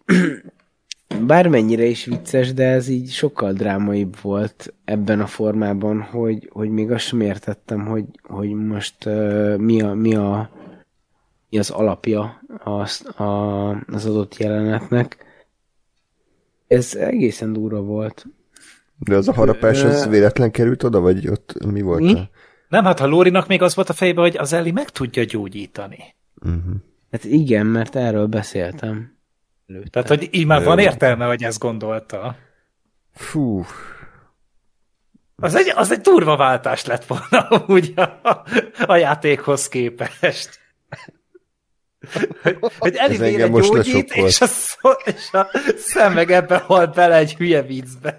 bármennyire 1.26 1.84
is 1.84 2.04
vicces, 2.04 2.54
de 2.54 2.64
ez 2.64 2.88
így 2.88 3.10
sokkal 3.10 3.52
drámaibb 3.52 4.20
volt 4.20 4.74
ebben 4.84 5.20
a 5.20 5.26
formában, 5.26 6.00
hogy, 6.00 6.48
hogy 6.52 6.70
még 6.70 6.90
azt 6.90 7.04
sem 7.04 7.20
értettem, 7.20 7.86
hogy, 7.86 8.04
hogy 8.22 8.50
most 8.50 9.06
uh, 9.06 9.56
mi, 9.56 9.80
a, 9.82 9.94
mi, 9.94 10.14
a, 10.14 10.50
mi 11.50 11.58
az 11.58 11.70
alapja 11.70 12.42
az, 12.58 13.20
a, 13.20 13.70
az 13.70 14.06
adott 14.06 14.36
jelenetnek. 14.36 15.24
Ez 16.66 16.94
egészen 16.94 17.52
durva 17.52 17.80
volt. 17.80 18.26
De 18.98 19.16
az 19.16 19.28
a 19.28 19.32
harapás, 19.32 19.82
az 19.82 20.08
véletlen 20.08 20.50
került 20.50 20.82
oda, 20.82 21.00
vagy 21.00 21.28
ott 21.28 21.66
mi 21.66 21.80
volt? 21.80 22.00
Mi? 22.00 22.12
A... 22.12 22.28
Nem, 22.68 22.84
hát 22.84 22.98
ha 22.98 23.06
Lórinak 23.06 23.46
még 23.46 23.62
az 23.62 23.74
volt 23.74 23.88
a 23.88 23.92
fejben, 23.92 24.24
hogy 24.24 24.36
az 24.36 24.52
Ellie 24.52 24.72
meg 24.72 24.90
tudja 24.90 25.24
gyógyítani. 25.24 26.14
Uh-huh. 26.44 26.74
Hát 27.10 27.24
igen, 27.24 27.66
mert 27.66 27.96
erről 27.96 28.26
beszéltem. 28.26 29.15
Előtte. 29.66 30.02
Tehát, 30.02 30.08
hogy 30.08 30.28
így 30.34 30.46
már 30.46 30.64
van 30.64 30.78
értelme, 30.78 31.26
hogy 31.26 31.42
ezt 31.42 31.58
gondolta. 31.58 32.36
Fú, 33.12 33.64
Az 35.36 35.54
egy, 35.54 35.72
az 35.74 35.90
egy 35.90 36.00
durva 36.00 36.36
váltás 36.36 36.84
lett 36.84 37.04
volna 37.04 37.48
úgy 37.74 37.94
a, 37.96 38.42
a 38.86 38.96
játékhoz 38.96 39.68
képest. 39.68 40.60
Hogy, 42.42 42.56
hogy 42.78 42.96
Ez 42.96 43.10
Eli 43.20 43.26
engem 43.26 43.46
egy 43.46 43.50
most 43.50 43.72
gyógyít, 43.72 44.14
és 44.14 44.40
a, 44.40 44.46
szó, 44.46 44.90
és 45.04 45.32
a 45.32 45.50
szem 45.76 46.12
meg 46.12 46.30
ebbe 46.30 46.56
halt 46.56 46.94
bele 46.94 47.16
egy 47.16 47.34
hülye 47.34 47.62
viccbe. 47.62 48.18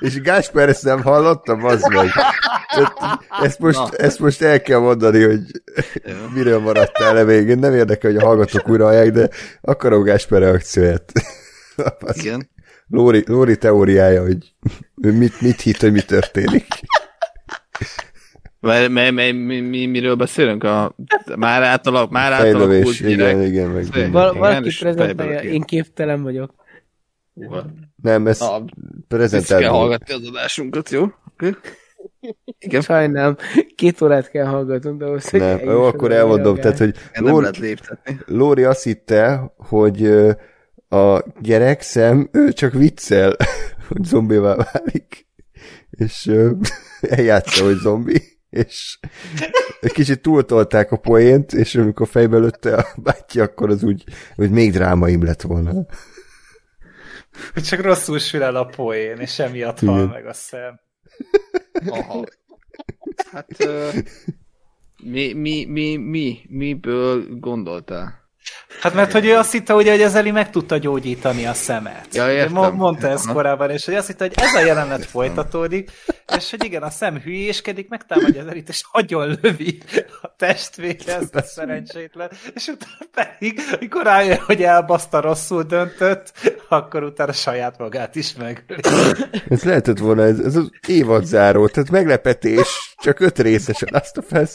És 0.00 0.20
Gáspár 0.20 0.68
ezt 0.68 0.84
nem 0.84 1.02
hallottam, 1.02 1.64
az 1.64 1.82
meg. 1.82 2.10
Tehát 2.74 3.18
Ezt 3.42 3.58
most, 3.58 3.94
ezt 3.94 4.18
most 4.18 4.42
el 4.42 4.62
kell 4.62 4.78
mondani, 4.78 5.22
hogy 5.24 5.40
miről 6.34 6.58
maradtál 6.58 7.14
le 7.14 7.24
végén. 7.24 7.58
Nem 7.58 7.74
érdekel, 7.74 8.10
hogy 8.10 8.22
a 8.22 8.24
hallgatók 8.26 8.68
újra 8.68 8.84
hallják, 8.84 9.10
de 9.10 9.28
akarom 9.60 10.02
Gáspár 10.02 10.40
reakcióját. 10.40 11.12
Igen. 12.12 12.50
Lóri, 12.88 13.24
Lóri 13.26 13.56
teóriája, 13.56 14.22
hogy 14.22 14.54
ő 15.02 15.12
mit, 15.12 15.40
mit 15.40 15.60
hitt, 15.60 15.80
hogy 15.80 15.92
mi 15.92 16.00
történik. 16.00 16.66
Mert, 18.62 18.88
mert, 18.88 19.12
mert, 19.12 19.32
mi, 19.32 19.60
mi, 19.60 19.86
miről 19.86 20.14
beszélünk? 20.14 20.64
A, 20.64 20.94
már 21.36 21.62
átalak, 21.62 22.10
már 22.10 22.32
átalakult 22.32 22.68
Fejlövés, 22.68 23.00
igen, 23.00 23.42
igen, 23.42 23.68
meg 23.68 23.84
Szép. 23.84 24.12
Val- 24.12 24.30
Igen, 24.30 24.40
valaki 24.40 24.70
fejből 24.70 24.94
prezentálja, 24.94 25.40
én 25.40 25.60
képtelen 25.60 26.22
vagyok. 26.22 26.54
Nem, 28.02 28.26
ezt 28.26 28.40
Na, 28.40 28.54
Ezt 28.54 28.64
prezentált. 29.08 29.60
kell 29.60 29.70
hallgatni 29.70 30.14
az 30.14 30.26
adásunkat, 30.28 30.90
jó? 30.90 31.02
Okay. 31.32 31.52
Igen. 32.58 32.80
Sajnálom, 32.80 33.36
két 33.74 34.00
órát 34.00 34.30
kell 34.30 34.46
hallgatnunk, 34.46 34.98
de 34.98 35.04
ahhoz, 35.04 35.30
hogy 35.30 35.40
Nem, 35.40 35.58
jó, 35.58 35.82
akkor 35.82 36.12
elmondom, 36.12 36.56
tehát, 36.56 36.78
hogy 36.78 36.94
Lóri. 37.14 37.76
Lóri 38.26 38.64
azt 38.64 38.82
hitte, 38.82 39.52
hogy 39.56 40.06
a 40.88 41.24
gyerek 41.40 41.80
szem, 41.80 42.28
ő 42.32 42.52
csak 42.52 42.72
viccel, 42.72 43.36
hogy 43.88 44.04
zombivá 44.04 44.54
válik, 44.54 45.26
és 45.90 46.30
eljátsza, 47.00 47.64
hogy 47.64 47.76
zombi, 47.76 48.22
és 48.52 48.98
egy 49.80 49.92
kicsit 49.92 50.22
túltolták 50.22 50.92
a 50.92 50.96
poént, 50.96 51.52
és 51.52 51.74
amikor 51.74 52.08
fejbe 52.08 52.38
lőtte 52.38 52.76
a 52.76 52.86
bátyja, 52.96 53.42
akkor 53.42 53.70
az 53.70 53.82
úgy, 53.82 54.04
hogy 54.34 54.50
még 54.50 54.72
drámaibb 54.72 55.22
lett 55.22 55.42
volna. 55.42 55.86
Hogy 57.52 57.62
csak 57.62 57.80
rosszul 57.80 58.18
sül 58.18 58.42
el 58.42 58.56
a 58.56 58.64
poén, 58.64 59.16
és 59.16 59.38
emiatt 59.38 59.78
hal 59.78 59.96
Igen. 59.96 60.08
meg 60.08 60.26
a 60.26 60.32
szem. 60.32 60.80
Aha. 61.86 62.24
Hát 63.32 63.48
ö, 63.58 63.88
mi, 65.02 65.32
mi, 65.32 65.64
mi, 65.64 65.96
mi, 65.96 66.40
miből 66.48 67.38
gondoltál? 67.38 68.21
Hát 68.80 68.94
mert 68.94 69.12
hogy 69.12 69.26
ő 69.26 69.36
azt 69.36 69.52
hitte, 69.52 69.74
ugye, 69.74 69.90
hogy 69.90 70.02
az 70.02 70.14
Eli 70.14 70.30
meg 70.30 70.50
tudta 70.50 70.76
gyógyítani 70.76 71.46
a 71.46 71.54
szemet. 71.54 72.06
Ja, 72.12 72.32
értem. 72.32 72.52
mo- 72.52 72.74
Mondta 72.74 73.08
ezt 73.08 73.24
Aha. 73.24 73.34
korábban, 73.34 73.70
és 73.70 73.84
hogy 73.84 73.94
azt 73.94 74.06
hitte, 74.06 74.24
hogy 74.24 74.34
ez 74.36 74.54
a 74.54 74.64
jelenet 74.66 75.04
folytatódik, 75.04 75.90
és 76.36 76.50
hogy 76.50 76.64
igen, 76.64 76.82
a 76.82 76.90
szem 76.90 77.20
hülyéskedik, 77.20 77.88
megtámadja 77.88 78.40
az 78.42 78.46
Elit, 78.46 78.68
és 78.68 78.82
agyon 78.92 79.38
lövi 79.42 79.82
a 80.22 80.34
testvére, 80.36 81.16
ezt 81.16 81.34
a 81.34 81.42
szerencsétlen, 81.42 82.30
és 82.54 82.66
utána 82.66 83.10
pedig, 83.38 83.60
amikor 83.76 84.02
rájön, 84.02 84.38
hogy 84.46 84.62
elbaszta 84.62 85.20
rosszul 85.20 85.62
döntött, 85.62 86.32
akkor 86.68 87.02
utána 87.02 87.32
saját 87.32 87.78
magát 87.78 88.14
is 88.16 88.34
megöli. 88.34 88.80
Ez 89.48 89.62
lehetett 89.62 89.98
volna, 89.98 90.22
ez, 90.22 90.38
ez 90.38 90.56
az 90.56 90.70
évad 90.86 91.24
záró, 91.24 91.68
tehát 91.68 91.90
meglepetés, 91.90 92.91
csak 93.02 93.20
öt 93.20 93.38
részes 93.38 93.82
a 93.82 93.86
Last 93.90 94.16
of 94.16 94.30
Us, 94.30 94.50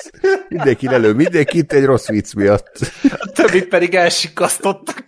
mindenki 0.49 0.87
elő, 0.87 1.13
mindenkit 1.13 1.73
egy 1.73 1.85
rossz 1.85 2.07
vicc 2.07 2.33
miatt. 2.33 2.79
A 3.03 3.31
többit 3.31 3.67
pedig 3.67 3.95
elsikasztottak. 3.95 5.05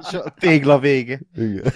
És 0.00 0.12
a 0.12 0.34
tégla 0.38 0.78
vége. 0.78 1.20
Igen, 1.36 1.72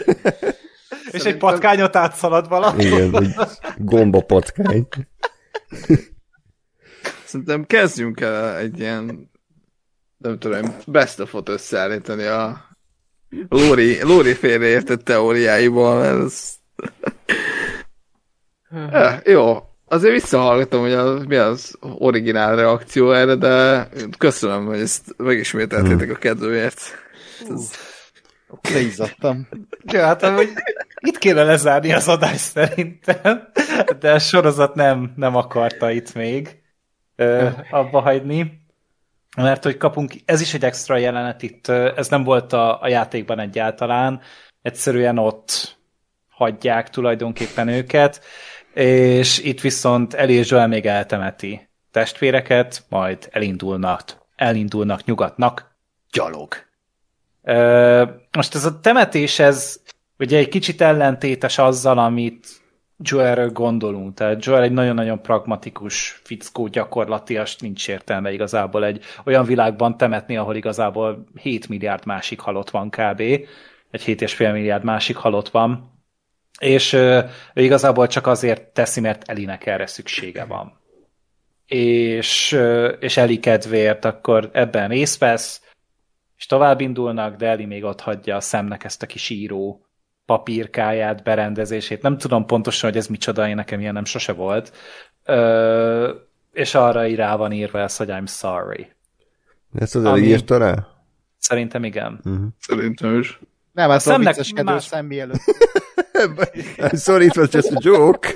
És 1.10 1.22
egy 1.22 1.36
patkányot 1.36 1.96
átszalad 1.96 2.48
valahol. 2.48 2.80
Igen 2.80 3.22
egy 3.22 3.34
gomba 3.76 4.20
patkány. 4.20 4.88
Szerintem 7.24 7.64
kezdjünk 7.64 8.20
el 8.20 8.56
egy 8.56 8.78
ilyen, 8.78 9.30
nem 10.16 10.38
tudom, 10.38 10.76
best 10.86 11.20
of 11.20 11.34
összeállítani 11.44 12.24
a 12.24 12.66
Lóri, 13.48 14.02
Lóri 14.02 14.34
félreértett 14.34 15.04
teóriáiból, 15.04 15.98
mert 15.98 16.24
ez... 16.24 16.54
ja, 18.70 19.20
jó, 19.24 19.67
azért 19.88 20.12
visszahallgatom, 20.12 20.80
hogy 20.80 20.92
az, 20.92 21.24
mi 21.24 21.36
az 21.36 21.78
originál 21.80 22.56
reakció 22.56 23.12
erre, 23.12 23.34
de 23.34 23.88
köszönöm, 24.18 24.66
hogy 24.66 24.80
ezt 24.80 25.14
megismételtétek 25.16 26.10
a 26.10 26.14
kedvéért. 26.14 26.80
Leizzadtam. 28.72 29.48
Ja, 29.84 30.04
hát 30.04 30.22
amúgy 30.22 30.48
itt 31.00 31.18
kéne 31.18 31.42
lezárni 31.42 31.92
az 31.92 32.08
adást 32.08 32.38
szerintem, 32.38 33.48
de 34.00 34.12
a 34.12 34.18
sorozat 34.18 34.74
nem, 34.74 35.12
nem 35.16 35.36
akarta 35.36 35.90
itt 35.90 36.14
még 36.14 36.62
ö, 37.16 37.48
abba 37.70 38.00
hagyni, 38.00 38.66
mert 39.36 39.64
hogy 39.64 39.76
kapunk, 39.76 40.12
ez 40.24 40.40
is 40.40 40.54
egy 40.54 40.64
extra 40.64 40.96
jelenet 40.96 41.42
itt, 41.42 41.68
ez 41.68 42.08
nem 42.08 42.24
volt 42.24 42.52
a, 42.52 42.82
a 42.82 42.88
játékban 42.88 43.38
egyáltalán, 43.38 44.20
egyszerűen 44.62 45.18
ott 45.18 45.76
hagyják 46.28 46.90
tulajdonképpen 46.90 47.68
őket, 47.68 48.24
és 48.78 49.38
itt 49.38 49.60
viszont 49.60 50.14
Eli 50.14 50.32
és 50.32 50.50
Joel 50.50 50.68
még 50.68 50.86
eltemeti 50.86 51.68
testvéreket, 51.90 52.84
majd 52.88 53.28
elindulnak, 53.30 54.02
elindulnak 54.36 55.04
nyugatnak 55.04 55.76
gyalog. 56.12 56.54
Most 58.36 58.54
ez 58.54 58.64
a 58.64 58.80
temetés, 58.80 59.38
ez 59.38 59.80
ugye 60.18 60.38
egy 60.38 60.48
kicsit 60.48 60.80
ellentétes 60.80 61.58
azzal, 61.58 61.98
amit 61.98 62.46
Joelről 62.98 63.50
gondolunk. 63.50 64.14
Tehát 64.14 64.44
Joel 64.44 64.62
egy 64.62 64.72
nagyon-nagyon 64.72 65.22
pragmatikus 65.22 66.20
fickó, 66.24 66.66
gyakorlatias, 66.66 67.56
nincs 67.56 67.88
értelme 67.88 68.32
igazából 68.32 68.84
egy 68.84 69.04
olyan 69.24 69.44
világban 69.44 69.96
temetni, 69.96 70.36
ahol 70.36 70.56
igazából 70.56 71.24
7 71.40 71.68
milliárd 71.68 72.06
másik 72.06 72.40
halott 72.40 72.70
van 72.70 72.90
kb. 72.90 73.20
Egy 73.90 74.02
7,5 74.04 74.52
milliárd 74.52 74.84
másik 74.84 75.16
halott 75.16 75.48
van. 75.48 75.96
És 76.58 76.92
ő 76.92 77.28
igazából 77.54 78.06
csak 78.06 78.26
azért 78.26 78.62
teszi, 78.62 79.00
mert 79.00 79.28
Elinek 79.28 79.66
erre 79.66 79.86
szüksége 79.86 80.44
van. 80.44 80.80
És, 81.66 82.58
és 83.00 83.16
Eli 83.16 83.38
kedvéért 83.40 84.04
akkor 84.04 84.50
ebben 84.52 84.88
részt 84.88 85.18
vesz, 85.18 85.62
és 86.36 86.46
tovább 86.46 86.80
indulnak, 86.80 87.36
de 87.36 87.46
Eli 87.46 87.64
még 87.64 87.84
ott 87.84 88.00
hagyja 88.00 88.36
a 88.36 88.40
szemnek 88.40 88.84
ezt 88.84 89.02
a 89.02 89.06
kis 89.06 89.30
író 89.30 89.82
papírkáját, 90.24 91.22
berendezését. 91.22 92.02
Nem 92.02 92.18
tudom 92.18 92.46
pontosan, 92.46 92.88
hogy 92.90 92.98
ez 92.98 93.06
micsoda, 93.06 93.48
én 93.48 93.54
nekem 93.54 93.80
ilyen 93.80 93.92
nem 93.92 94.04
sose 94.04 94.32
volt. 94.32 94.76
Ö, 95.24 96.14
és 96.52 96.74
arra 96.74 97.14
rá 97.16 97.36
van 97.36 97.52
írva 97.52 97.80
ez, 97.80 97.96
hogy 97.96 98.08
I'm 98.10 98.26
sorry. 98.26 98.92
Ezt 99.74 99.94
az 99.94 100.04
Eli 100.04 100.26
írta 100.26 100.58
rá? 100.58 100.86
Szerintem 101.38 101.84
igen. 101.84 102.20
Szerintem 102.60 103.18
is. 103.18 103.40
Nem, 103.72 103.88
hát 103.88 103.96
a 103.96 104.00
szemnek 104.00 104.34
vicceskedő 104.34 104.72
más- 104.72 104.86
szem 104.86 105.06
mielőtt. 105.06 105.40
I'm 106.76 106.96
sorry, 106.96 107.24
it 107.24 107.36
was 107.36 107.48
just 107.52 107.70
a 107.72 107.78
joke. 107.82 108.34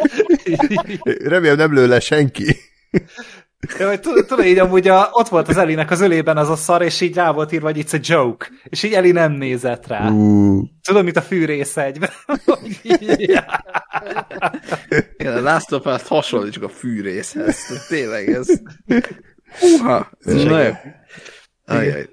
Remélem 1.25 1.57
nem 1.57 1.75
lő 1.75 1.87
le 1.87 2.01
senki. 2.01 2.57
Ja, 3.79 3.87
vagy 3.87 4.01
tud- 4.01 4.27
Tudod, 4.27 4.45
így 4.45 4.59
amúgy 4.59 4.89
a, 4.89 5.09
ott 5.13 5.29
volt 5.29 5.49
az 5.49 5.57
Elinek 5.57 5.91
az 5.91 6.01
ölében 6.01 6.37
az 6.37 6.49
a 6.49 6.57
szar, 6.57 6.83
és 6.83 7.01
így 7.01 7.15
rá 7.15 7.31
volt 7.33 7.53
írva, 7.53 7.67
hogy 7.67 7.85
it's 7.87 7.95
a 7.95 7.99
joke. 8.03 8.49
És 8.65 8.83
így 8.83 8.93
Eli 8.93 9.11
nem 9.11 9.33
nézett 9.33 9.87
rá. 9.87 10.09
Uh, 10.09 10.63
Tudod, 10.83 11.05
mint 11.05 11.17
a 11.17 11.23
fűrész 11.23 11.77
egyben. 11.77 12.11
Igen, 15.17 15.37
a 15.37 15.41
Last 15.41 15.73
of 15.73 15.87
Us 15.87 16.03
hasonlítsuk 16.03 16.63
a 16.63 16.69
fűrészhez. 16.69 17.87
Tényleg 17.89 18.29
ez... 18.29 18.49
Húha! 19.61 20.11
Na 20.21 20.63
jó. 20.63 20.73
Ajaj. 21.65 22.09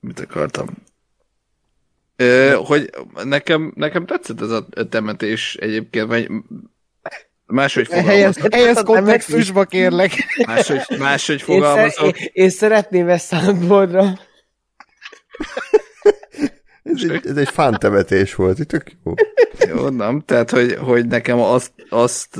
Mit 0.00 0.20
akartam? 0.20 0.66
Ö, 2.20 2.52
hogy 2.64 2.90
nekem, 3.24 3.72
nekem 3.76 4.06
tetszett 4.06 4.40
ez 4.40 4.50
a 4.50 4.66
temetés 4.90 5.54
egyébként, 5.60 6.06
vagy 6.06 6.28
máshogy 7.46 7.86
fogalmazok. 7.86 8.52
helyez 8.54 8.82
kontextusba 8.82 9.64
kérlek. 9.64 10.12
Máshogy, 10.46 10.98
máshogy 10.98 11.38
Én, 11.38 11.44
szer- 11.46 11.48
én, 11.48 11.60
fogalmazok. 11.60 12.20
én 12.20 12.50
szeretném 12.50 13.08
ezt 13.08 13.28
soundboardra. 13.28 14.18
ez, 16.82 17.02
egy, 17.10 17.26
ez 17.26 17.36
egy 17.36 17.48
fán 17.48 17.76
temetés 17.78 18.34
volt, 18.34 18.58
itt 18.58 18.68
tök 18.68 18.92
jó. 19.04 19.14
Jó, 19.68 19.88
nem? 19.88 20.20
Tehát, 20.20 20.50
hogy, 20.50 20.74
hogy 20.74 21.06
nekem 21.06 21.38
azt, 21.38 21.72
azt 21.88 22.36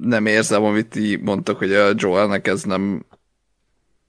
nem 0.00 0.26
érzem, 0.26 0.64
amit 0.64 0.86
ti 0.86 1.18
mondtak, 1.22 1.58
hogy 1.58 1.72
a 1.72 1.90
Joelnek 1.96 2.46
ez 2.46 2.62
nem... 2.62 3.04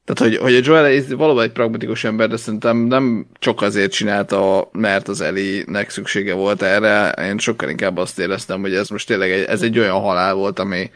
Tehát, 0.06 0.32
hogy, 0.32 0.42
hogy 0.42 0.56
a 0.56 0.60
Joel 0.64 0.86
ez 0.86 1.14
valóban 1.14 1.44
egy 1.44 1.52
pragmatikus 1.52 2.04
ember, 2.04 2.30
de 2.30 2.38
szerintem 2.38 2.78
nem 2.78 3.28
csak 3.40 3.62
azért 3.62 3.92
csinálta, 3.92 4.70
mert 4.72 5.08
az 5.08 5.22
Eli-nek 5.22 5.90
szüksége 5.90 6.34
volt 6.34 6.62
erre. 6.62 7.12
Én 7.12 7.38
sokkal 7.38 7.70
inkább 7.70 7.98
azt 7.98 8.20
éreztem, 8.20 8.62
hogy 8.62 8.74
ez 8.74 8.90
most 8.90 9.08
tényleg 9.08 9.32
egy, 9.32 9.44
ez 9.44 9.62
egy 9.62 9.80
olyan 9.80 10.00
halál 10.00 10.34
volt, 10.34 10.60
ami, 10.60 10.92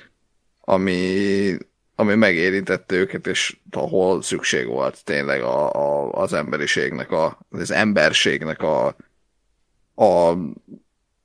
ami, 0.61 1.57
ami 1.95 2.15
megérintette 2.15 2.95
őket, 2.95 3.27
és 3.27 3.57
ahol 3.71 4.21
szükség 4.21 4.67
volt 4.67 5.03
tényleg 5.03 5.41
a, 5.41 5.73
a, 5.73 6.11
az 6.11 6.33
emberiségnek, 6.33 7.11
a, 7.11 7.39
az 7.49 7.71
emberségnek 7.71 8.61
a, 8.61 8.95
a 9.95 10.33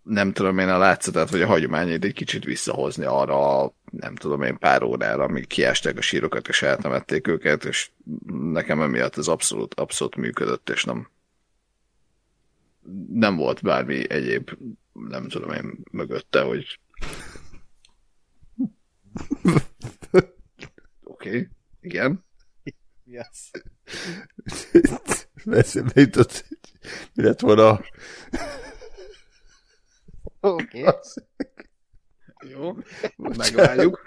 nem 0.02 0.32
tudom 0.32 0.58
én 0.58 0.68
a 0.68 0.78
látszatát, 0.78 1.30
vagy 1.30 1.42
a 1.42 1.46
hagyományait 1.46 2.04
egy 2.04 2.12
kicsit 2.12 2.44
visszahozni 2.44 3.04
arra 3.04 3.60
a, 3.60 3.74
nem 4.00 4.14
tudom 4.14 4.42
én 4.42 4.58
pár 4.58 4.82
órára, 4.82 5.24
amíg 5.24 5.46
kiásták 5.46 5.98
a 5.98 6.00
sírokat, 6.00 6.48
és 6.48 6.62
eltemették 6.62 7.26
őket, 7.26 7.64
és 7.64 7.90
nekem 8.26 8.82
emiatt 8.82 9.16
ez 9.16 9.26
abszolút, 9.26 9.74
abszolút 9.74 10.16
működött, 10.16 10.70
és 10.70 10.84
nem 10.84 11.08
nem 13.12 13.36
volt 13.36 13.62
bármi 13.62 14.10
egyéb, 14.10 14.50
nem 14.92 15.28
tudom 15.28 15.52
én 15.52 15.78
mögötte, 15.90 16.40
hogy 16.40 16.80
Oké, 21.02 21.28
okay. 21.28 21.48
igen. 21.80 22.24
Yes. 23.04 23.50
Eszembe 25.44 26.00
jutott, 26.00 26.48
mi 27.14 27.22
lett 27.22 27.40
volna 27.40 27.80
Oké. 30.40 30.82
az 30.82 31.24
Jó, 32.52 32.76
megvárjuk. 33.16 34.02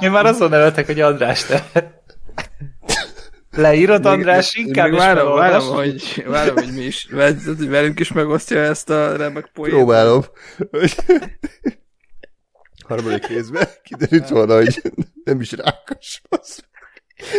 Én 0.00 0.10
már 0.10 0.26
azon 0.26 0.50
nevetek, 0.50 0.86
hogy 0.86 1.00
András 1.00 1.44
te. 1.46 1.70
Leírod, 3.50 4.06
András, 4.06 4.56
Még- 4.56 4.66
inkább 4.66 4.86
még 4.88 4.94
is 4.98 5.04
várom, 5.04 5.34
várom, 5.34 5.68
hogy, 5.68 6.24
várom, 6.26 6.54
hogy 6.54 6.72
mi 6.72 6.82
is, 6.82 7.08
hogy 7.10 7.68
velünk 7.68 8.00
is 8.00 8.12
megosztja 8.12 8.58
ezt 8.58 8.90
a 8.90 9.16
remek 9.16 9.50
poént. 9.52 9.74
Próbálom. 9.76 10.24
Harmadik 12.88 13.26
részben 13.26 13.68
kiderült 13.82 14.28
volna, 14.28 14.54
hogy 14.54 14.82
nem 15.24 15.40
is 15.40 15.52
rákos. 15.52 16.20
az. 16.28 16.64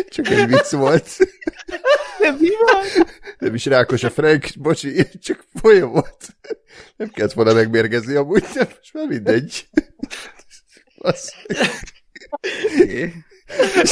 Csak 0.10 0.28
egy 0.28 0.48
vicc 0.48 0.72
volt. 0.72 1.18
De 2.22 2.32
mi 2.40 2.50
van? 2.66 3.06
Nem 3.38 3.54
is 3.54 3.66
rákos 3.66 4.04
a 4.04 4.10
Frank, 4.10 4.48
bocsi, 4.60 5.08
csak 5.20 5.44
folyam 5.54 5.92
volt. 5.92 6.28
Nem 6.96 7.10
kellett 7.10 7.34
volna 7.34 7.54
megmérgezni 7.54 8.16
amúgy, 8.16 8.44
de 8.54 8.68
most 8.70 8.94
már 8.94 9.08
mindegy. 9.08 9.70
Oké. 12.64 13.14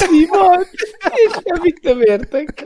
Mi 0.10 0.26
van? 0.26 0.66
És 1.14 1.32
semmit 1.46 1.82
nem 1.82 2.02
értek. 2.02 2.64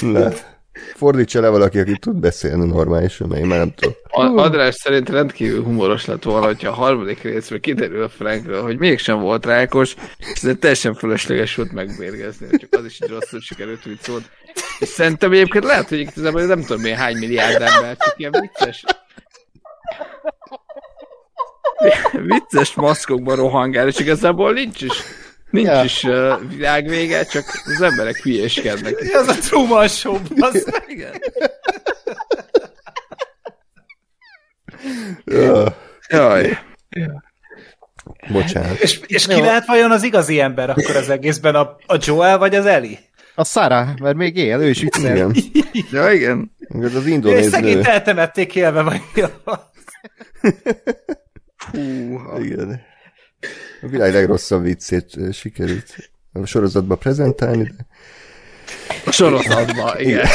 Le. 0.00 0.57
Fordítsa 0.94 1.40
le 1.40 1.48
valaki, 1.48 1.78
aki 1.78 1.98
tud 1.98 2.16
beszélni 2.16 2.66
normálisan, 2.66 3.28
mert 3.28 3.40
én 3.40 3.46
már 3.46 3.58
nem 3.58 3.74
tudom. 3.74 3.94
A- 4.08 4.42
András 4.42 4.74
szerint 4.74 5.08
rendkívül 5.08 5.62
humoros 5.62 6.06
lett 6.06 6.22
volna, 6.22 6.46
hogyha 6.46 6.68
a 6.68 6.74
harmadik 6.74 7.22
részben 7.22 7.60
kiderül 7.60 8.02
a 8.02 8.08
Frankről, 8.08 8.62
hogy 8.62 8.78
mégsem 8.78 9.20
volt 9.20 9.46
rákos, 9.46 9.94
és 10.18 10.42
ez 10.42 10.56
teljesen 10.60 10.94
fölösleges 10.94 11.54
volt 11.54 11.72
megmérgezni, 11.72 12.46
csak 12.58 12.74
az 12.78 12.84
is 12.84 12.98
egy 12.98 13.10
rosszul 13.10 13.40
sikerült 13.40 13.82
vicc 13.84 14.06
volt. 14.06 14.24
És 14.78 14.88
szerintem 14.88 15.32
egyébként 15.32 15.64
lehet, 15.64 15.88
hogy 15.88 15.98
igazából 15.98 16.42
nem 16.42 16.62
tudom 16.62 16.84
én 16.84 16.96
hány 16.96 17.16
milliárd 17.16 17.62
ember, 17.62 17.96
csak 17.96 18.14
ilyen 18.16 18.34
vicces 18.40 18.84
vicces 22.26 22.74
maszkokban 22.74 23.36
rohangál, 23.36 23.86
és 23.86 23.98
igazából 23.98 24.52
nincs 24.52 24.82
is 24.82 25.02
nincs 25.62 25.76
Ja. 25.76 25.84
is 25.84 26.02
uh, 26.02 26.48
világvége, 26.48 27.24
csak 27.24 27.44
az 27.64 27.80
emberek 27.82 28.16
hülyéskednek. 28.16 29.00
Mi 29.00 29.12
az 29.12 29.28
a 29.28 29.34
Truman 29.34 29.88
Show, 29.88 30.18
az 30.38 30.66
Igen. 30.86 31.12
Ja, 35.24 35.76
Jaj. 36.08 36.58
bocsánat. 38.32 38.78
És, 38.78 39.00
és 39.06 39.26
ki 39.26 39.40
lehet 39.40 39.66
vajon 39.66 39.90
az 39.90 40.02
igazi 40.02 40.40
ember 40.40 40.70
akkor 40.70 40.96
az 40.96 41.08
egészben? 41.10 41.54
A, 41.54 41.76
a 41.86 41.96
Joel 42.00 42.38
vagy 42.38 42.54
az 42.54 42.66
Eli? 42.66 42.98
A 43.34 43.44
Sara, 43.44 43.94
mert 44.02 44.16
még 44.16 44.36
él, 44.36 44.60
ő 44.60 44.68
is 44.68 44.80
viccel. 44.80 45.16
Igen. 45.16 45.34
Ja, 45.90 46.12
igen. 46.12 46.52
Ez 46.82 46.94
az 46.94 47.04
És 47.06 47.12
indonéz 47.12 47.48
szegényt 47.48 47.82
nő. 47.82 47.90
eltemették 47.90 48.54
élve, 48.54 48.82
vagy 48.82 49.00
mi? 49.14 49.22
Hú, 51.72 52.20
Igen. 52.42 52.80
A 53.82 53.86
világ 53.86 54.12
legrosszabb 54.12 54.62
viccét 54.62 55.16
sikerült 55.32 56.10
a 56.32 56.46
sorozatba 56.46 56.96
prezentálni, 56.96 57.62
de 57.62 57.86
a 59.04 59.10
sorozatban, 59.10 60.00
igen. 60.00 60.26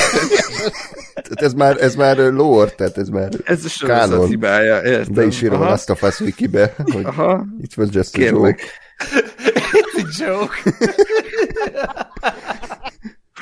tehát 1.13 1.41
ez 1.41 1.53
már, 1.53 1.77
ez 1.81 1.95
már 1.95 2.17
lore, 2.17 2.69
tehát 2.69 2.97
ez 2.97 3.07
már 3.07 3.29
Ez 3.43 3.65
a 3.65 3.69
sorozat 3.69 4.09
Kánon. 4.09 4.27
hibája, 4.27 4.81
értem. 4.81 5.13
be 5.13 5.25
is 5.25 5.41
írom 5.41 5.61
a 5.61 5.65
Last 5.65 5.89
of 5.89 6.03
Us 6.03 6.19
wikibe, 6.19 6.73
hogy 6.77 7.03
Aha, 7.05 7.45
it 7.61 7.77
was 7.77 7.87
just 7.91 8.15
a 8.15 8.17
kérlek. 8.17 8.59
joke. 8.59 8.71
Joke. 10.25 10.55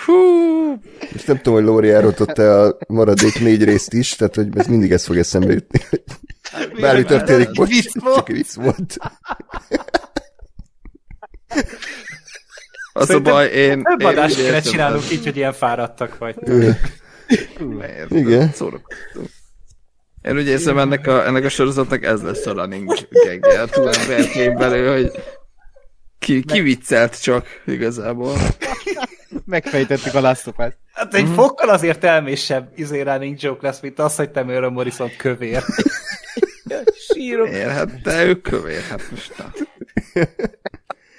Hú, 0.06 0.14
És 1.14 1.24
nem 1.24 1.36
tudom, 1.38 1.54
hogy 1.54 1.64
Lóri 1.64 1.90
elrontotta 1.90 2.62
a 2.64 2.78
maradék 2.88 3.40
négy 3.40 3.64
részt 3.64 3.94
is, 3.94 4.16
tehát 4.16 4.36
hogy 4.36 4.48
ez 4.58 4.68
mindig 4.68 4.92
ez 4.92 5.06
fog 5.06 5.18
eszembe 5.18 5.54
jutni. 5.54 5.80
hogy 5.90 6.82
Bármi 6.82 7.04
történik, 7.04 7.52
bocs, 7.52 7.70
Vicc 7.70 8.00
volt. 8.00 8.16
csak 8.16 8.28
vicc 8.28 8.54
volt. 8.54 8.98
az 12.94 13.02
a 13.02 13.06
Szerintem 13.06 13.34
baj, 13.34 13.48
én... 13.48 13.84
Több 13.84 14.02
én 14.02 14.08
adást 14.08 14.36
kéne 14.36 14.60
csinálnunk 14.62 15.04
hogy- 15.04 15.12
így, 15.12 15.24
hogy 15.24 15.38
ilyen 15.38 15.54
fáradtak 15.54 16.18
vagy. 16.18 16.36
Értem, 16.48 18.18
Igen. 18.18 18.52
Szórakoztunk. 18.54 19.30
Én 20.22 20.38
úgy 20.38 20.48
érzem, 20.48 20.78
ennek 20.78 21.08
a, 21.08 21.26
ennek 21.26 21.44
a 21.46 21.50
sorozatnak 21.50 22.04
ez 22.04 22.22
lesz 22.22 22.46
a 22.46 22.52
running 22.54 22.94
gagje 23.10 23.62
a 23.62 23.68
túlemberkén 23.68 24.56
belül, 24.56 24.92
hogy 24.94 25.12
ki, 26.20 26.44
ki 26.44 26.62
viccelt 26.62 27.22
csak 27.22 27.46
igazából. 27.66 28.34
Megfejtettük 29.46 30.14
a 30.14 30.22
Last 30.22 30.48
of 30.48 30.58
Us. 30.58 30.74
Hát 30.94 31.14
egy 31.14 31.28
fokkal 31.28 31.70
azért 31.70 32.04
elmésebb 32.04 32.72
izé 32.76 33.02
running 33.02 33.42
joke 33.42 33.68
lesz, 33.68 33.80
mint 33.80 34.00
az, 34.00 34.16
hogy 34.16 34.32
te 34.32 34.44
Mőre 34.44 34.70
Morrison 34.70 35.10
kövér. 35.18 35.64
Sírok. 37.14 37.50
Miért? 37.50 37.70
Hát 37.70 38.02
te 38.04 38.26
ő 38.26 38.42
kövér, 38.42 38.82
hát 38.82 39.02
most 39.12 39.38
na. 39.38 39.52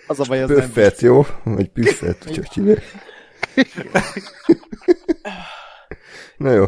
Az 0.07 0.21
a 0.21 0.25
baj, 0.29 0.43
az 0.43 0.49
nem. 0.49 0.59
Püffet, 0.59 1.01
jó? 1.01 1.27
Vagy 1.43 1.69
püffet, 1.69 2.25
hogy 2.25 2.49
hogy. 2.55 2.83
Na 6.37 6.53
jó. 6.53 6.65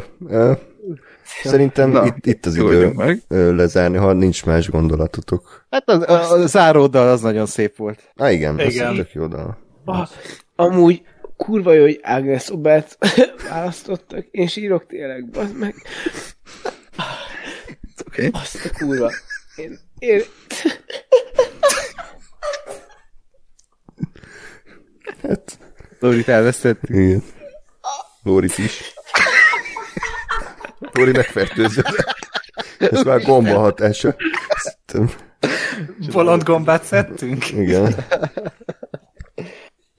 Szerintem 1.43 1.89
Na, 1.89 2.05
itt, 2.05 2.25
itt 2.25 2.45
az 2.45 2.55
idő 2.55 2.91
meg. 2.91 3.21
lezárni, 3.27 3.97
ha 3.97 4.13
nincs 4.13 4.45
más 4.45 4.69
gondolatotok. 4.69 5.65
Hát 5.69 5.89
az, 5.89 6.01
a, 6.09 6.31
a 6.31 6.47
záródal 6.47 7.07
az 7.09 7.21
nagyon 7.21 7.45
szép 7.45 7.75
volt. 7.75 8.11
Á, 8.15 8.31
igen, 8.31 8.59
ez 8.59 8.73
Igen. 8.73 8.95
tök 8.95 9.13
jó 9.13 9.27
dal. 9.27 9.57
Ah, 9.85 10.07
amúgy 10.55 11.01
kurva 11.37 11.73
jó, 11.73 11.81
hogy 11.81 11.99
Agnes 12.03 12.49
Obert 12.49 12.97
választottak. 13.49 14.25
Én 14.31 14.47
sírok 14.47 14.85
tényleg, 14.87 15.29
bazd 15.29 15.57
meg. 15.57 15.75
Oké. 18.07 18.29
Azt 18.33 18.65
a 18.65 18.69
kurva. 18.77 19.11
Én, 19.55 19.79
én... 19.99 20.21
Hát, 25.21 25.57
Lórit 25.99 26.27
elvesztettük. 26.27 26.89
igen. 26.89 27.23
Lórit 28.23 28.57
is. 28.57 28.93
Lóri 30.91 31.11
megfertőzött. 31.11 32.15
Ez 32.77 33.03
már 33.03 33.21
gomba 33.21 33.59
hatása. 33.59 34.15
Bolond 36.11 36.43
gombát 36.43 36.83
szedtünk? 36.83 37.51
Igen. 37.51 37.95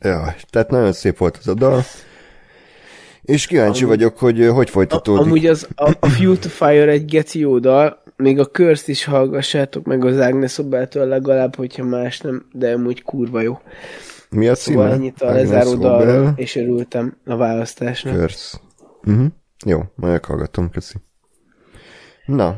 Ja, 0.01 0.35
tehát 0.51 0.71
nagyon 0.71 0.93
szép 0.93 1.19
volt 1.19 1.37
az 1.37 1.49
a 1.49 1.55
dal. 1.55 1.83
És 3.23 3.47
kíváncsi 3.47 3.85
Amúgy- 3.85 3.97
vagyok, 3.97 4.19
hogy 4.19 4.47
hogy 4.49 4.71
folytatódik. 4.71 5.23
Amúgy 5.25 5.47
az, 5.47 5.69
a, 5.75 5.91
a 6.01 6.09
Fuel 6.09 6.39
to 6.39 6.49
Fire 6.49 6.91
egy 6.91 7.05
geci 7.05 7.39
jó 7.39 7.59
dal, 7.59 8.03
még 8.17 8.39
a 8.39 8.45
Curse-t 8.45 8.89
is 8.89 9.05
hallgassátok 9.05 9.85
meg 9.85 10.05
az 10.05 10.19
Agnes 10.19 10.59
Obeltől 10.59 11.07
legalább, 11.07 11.55
hogyha 11.57 11.85
más 11.85 12.21
nem, 12.21 12.47
de 12.53 12.73
amúgy 12.73 13.03
kurva 13.03 13.41
jó. 13.41 13.61
Mi 14.31 14.49
a 14.49 14.55
Szóval 14.55 14.85
címe? 14.85 14.97
ennyit 14.97 15.23
a 15.23 15.33
lezáró 15.33 15.75
dalról, 15.75 16.33
és 16.37 16.57
örültem 16.57 17.17
a 17.27 17.37
választásnak. 17.37 18.15
Curse. 18.15 18.59
Uh-huh. 19.05 19.27
Jó, 19.67 19.79
majd 19.95 20.13
meghallgatom, 20.13 20.71
köszi. 20.71 20.95
Na, 22.27 22.57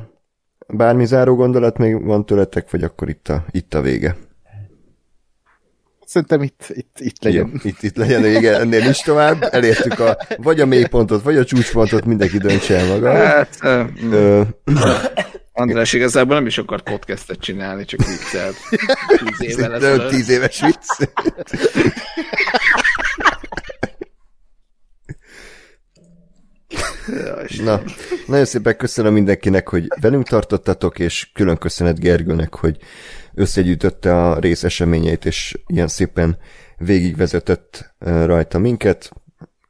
bármi 0.69 1.05
záró 1.07 1.35
gondolat 1.35 1.79
még 1.79 2.05
van 2.05 2.27
tőletek, 2.27 2.71
vagy 2.71 2.83
akkor 2.83 3.09
itt 3.09 3.29
a, 3.29 3.45
itt 3.51 3.75
a 3.75 3.81
vége? 3.81 4.17
Szerintem 6.09 6.43
itt, 6.43 6.65
itt, 6.69 6.97
itt 6.99 7.23
legyen. 7.23 7.51
Jó, 7.53 7.61
itt, 7.63 7.83
itt 7.83 7.97
legyen 7.97 8.23
vége, 8.23 8.59
ennél 8.59 8.89
is 8.89 8.99
tovább. 8.99 9.49
Elértük 9.51 9.99
a, 9.99 10.17
vagy 10.37 10.61
a 10.61 10.67
mélypontot, 10.67 11.23
vagy 11.23 11.37
a 11.37 11.45
csúcspontot, 11.45 12.05
mindenki 12.05 12.39
döntse 12.39 12.77
el 12.77 12.87
maga. 12.87 13.13
Hát, 13.15 13.57
ö, 13.63 13.83
Ö, 14.11 14.43
András 15.53 15.93
igazából 15.93 16.35
nem 16.35 16.47
is 16.47 16.59
akart 16.59 16.83
podcastet 16.83 17.39
csinálni, 17.39 17.85
csak 17.85 18.01
viccelt. 18.07 18.57
Tíz 19.39 19.57
évvel 19.57 19.75
ezelőtt. 19.75 20.11
tíz 20.11 20.29
éves 20.29 20.61
vicc. 20.61 21.09
Na, 27.63 27.83
nagyon 28.27 28.45
szépen 28.45 28.77
köszönöm 28.77 29.13
mindenkinek, 29.13 29.69
hogy 29.69 29.87
velünk 30.01 30.29
tartottatok, 30.29 30.99
és 30.99 31.31
külön 31.35 31.57
köszönet 31.57 32.01
Gergőnek, 32.01 32.55
hogy 32.55 32.77
összegyűjtötte 33.39 34.25
a 34.25 34.39
rész 34.39 34.65
eseményeit, 34.65 35.25
és 35.25 35.59
ilyen 35.67 35.89
szépen 35.89 36.39
végigvezetett 36.79 37.95
rajta 37.99 38.59
minket. 38.59 39.11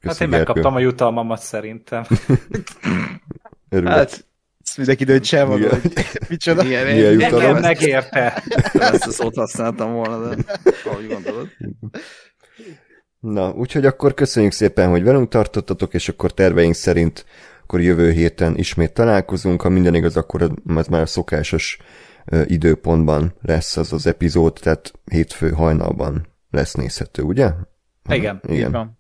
Hát 0.01 0.21
én 0.21 0.29
megkaptam 0.29 0.75
a 0.75 0.79
jutalmamat 0.79 1.41
szerintem. 1.41 2.05
Örülök. 3.71 3.93
Hát, 3.93 4.27
Ezt 4.65 4.77
mindenki 4.77 5.05
döntse 5.05 5.39
el 5.39 5.47
maga, 5.47 5.67
Igen. 5.67 5.81
hogy 5.81 6.07
micsoda. 6.29 6.65
ilyen, 6.65 6.87
Milyen 6.87 6.99
ilyen 6.99 7.13
jutalom? 7.13 7.39
Nekem 7.39 7.57
ez? 7.57 7.63
megérte. 7.63 8.43
ezt 8.73 9.07
a 9.07 9.11
szót 9.11 9.35
használtam 9.35 9.93
volna, 9.93 10.35
de 10.35 10.45
ahogy 10.85 11.07
gondolod. 11.09 11.49
Na, 13.21 13.51
úgyhogy 13.51 13.87
akkor 13.87 14.15
köszönjük 14.15 14.53
szépen, 14.53 14.91
hogy 14.91 15.03
velünk 15.03 15.29
tartottatok, 15.29 15.95
és 15.95 16.09
akkor 16.09 16.33
terveink 16.33 16.75
szerint 16.75 17.25
akkor 17.69 17.81
jövő 17.81 18.11
héten 18.11 18.57
ismét 18.57 18.93
találkozunk. 18.93 19.63
Ha 19.63 19.69
minden 19.69 19.95
igaz, 19.95 20.17
akkor 20.17 20.53
az 20.75 20.87
már 20.87 21.01
a 21.01 21.07
szokásos 21.07 21.79
időpontban 22.45 23.35
lesz 23.43 23.77
az 23.77 23.93
az 23.93 24.07
epizód, 24.07 24.53
tehát 24.63 24.93
hétfő 25.05 25.51
hajnalban 25.51 26.27
lesz 26.51 26.75
nézhető, 26.75 27.23
ugye? 27.23 27.51
Igen. 28.09 28.41
Igen. 28.49 28.73
Van. 28.73 28.99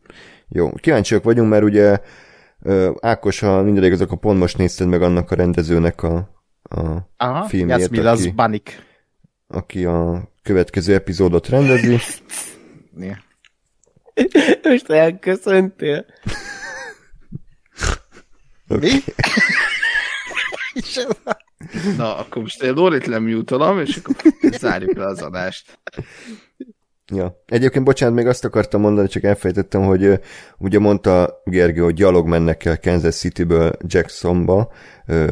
Jó, 0.48 0.70
kíváncsiak 0.73 1.23
vagyunk, 1.24 1.50
mert 1.50 1.62
ugye 1.65 1.98
Ákos, 3.00 3.40
ha 3.40 3.62
minden 3.62 3.84
igaz, 3.84 4.00
akkor 4.00 4.18
pont 4.18 4.39
most 4.39 4.58
nézted 4.58 4.89
meg 4.89 5.02
annak 5.02 5.31
a 5.31 5.34
rendezőnek 5.34 6.02
a, 6.02 6.16
a 6.62 7.08
Aha, 7.16 7.44
Filmjét, 7.48 7.78
Jasmilas 7.78 8.18
aki- 8.20 8.31
Banik. 8.31 8.82
aki 9.47 9.84
a 9.84 10.28
következő 10.42 10.94
epizódot 10.94 11.48
rendezi. 11.48 11.97
Most 14.62 14.90
elköszöntél. 14.90 16.05
Mi? 18.81 18.89
Na, 21.97 22.16
akkor 22.16 22.42
most 22.42 22.62
én 22.62 22.73
Lorit 22.73 23.07
lemjútolom, 23.07 23.81
és 23.81 23.97
akkor 23.97 24.32
zárjuk 24.50 24.97
le 24.97 25.07
az 25.07 25.23
adást. 25.23 25.78
Ja. 27.12 27.42
Egyébként, 27.47 27.84
bocsánat, 27.84 28.15
még 28.15 28.26
azt 28.26 28.44
akartam 28.44 28.81
mondani, 28.81 29.08
csak 29.08 29.23
elfejtettem, 29.23 29.82
hogy 29.82 30.20
ugye 30.58 30.78
mondta 30.78 31.42
Gergő, 31.44 31.82
hogy 31.82 31.94
gyalog 31.94 32.26
mennek 32.26 32.65
el 32.65 32.81
Kansas 32.81 33.16
Cityből 33.16 33.73
Jacksonba, 33.86 34.73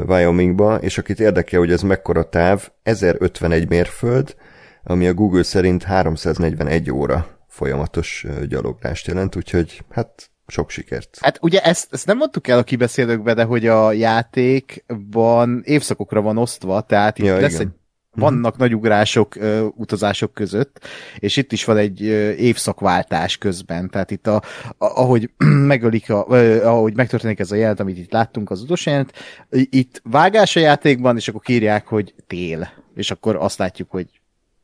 Wyomingba, 0.07 0.77
és 0.77 0.99
akit 0.99 1.21
érdekel, 1.21 1.59
hogy 1.59 1.73
ez 1.73 1.83
mekkora 1.83 2.29
táv, 2.29 2.69
1051 2.83 3.69
mérföld, 3.69 4.37
ami 4.83 5.07
a 5.07 5.15
Google 5.15 5.43
szerint 5.43 5.83
341 5.83 6.91
óra 6.91 7.39
folyamatos 7.49 8.27
gyaloglást 8.49 9.07
jelent, 9.07 9.37
úgyhogy 9.37 9.83
hát 9.91 10.31
sok 10.47 10.71
sikert. 10.71 11.19
Hát 11.21 11.39
ugye 11.41 11.61
ezt, 11.61 11.93
ezt 11.93 12.07
nem 12.07 12.17
mondtuk 12.17 12.49
el 12.49 12.59
a 12.59 12.63
kibeszélőkbe, 12.63 13.35
de 13.35 13.45
hogy 13.45 13.67
a 13.67 13.93
játékban 13.93 15.63
évszakokra 15.65 16.21
van 16.21 16.39
osztva, 16.39 16.81
tehát 16.81 17.19
itt 17.19 17.25
Ja, 17.25 17.41
lesz 17.41 17.55
igen. 17.55 17.67
egy 17.67 17.73
vannak 18.17 18.57
nagy 18.57 18.75
ugrások 18.75 19.37
ö, 19.37 19.67
utazások 19.75 20.33
között, 20.33 20.87
és 21.19 21.37
itt 21.37 21.53
is 21.53 21.65
van 21.65 21.77
egy 21.77 22.03
ö, 22.03 22.31
évszakváltás 22.31 23.37
közben, 23.37 23.91
tehát 23.91 24.11
itt 24.11 24.27
a, 24.27 24.35
a, 24.35 24.43
ahogy 24.79 25.31
megölik, 25.73 26.11
a, 26.11 26.27
ö, 26.29 26.65
ahogy 26.65 26.95
megtörténik 26.95 27.39
ez 27.39 27.51
a 27.51 27.57
jelent, 27.57 27.81
amit 27.81 27.99
itt 27.99 28.13
láttunk 28.13 28.51
az 28.51 28.63
utolsó 28.63 28.91
jelent, 28.91 29.13
itt 29.51 30.01
vágás 30.05 30.57
a 30.57 30.61
játékban, 30.61 31.17
és 31.17 31.29
akkor 31.29 31.41
kírják, 31.41 31.87
hogy 31.87 32.15
tél, 32.27 32.69
és 32.95 33.11
akkor 33.11 33.37
azt 33.37 33.59
látjuk, 33.59 33.91
hogy 33.91 34.16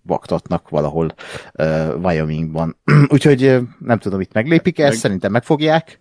vaktatnak 0.02 0.68
valahol 0.68 1.14
uh, 1.54 1.94
Wyomingban. 2.02 2.76
Úgyhogy 3.14 3.58
nem 3.78 3.98
tudom, 3.98 4.20
itt 4.20 4.32
meglépik 4.32 4.78
ezt, 4.78 4.90
Meg- 4.90 4.98
szerintem 4.98 5.32
megfogják. 5.32 6.00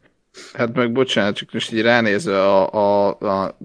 Hát 0.54 0.76
meg 0.76 0.92
bocsánat, 0.92 1.36
csak 1.36 1.54
most 1.54 1.74
így 1.74 1.82
ránézve 1.82 2.44
a, 2.44 2.72
a, 2.74 3.18
a 3.20 3.58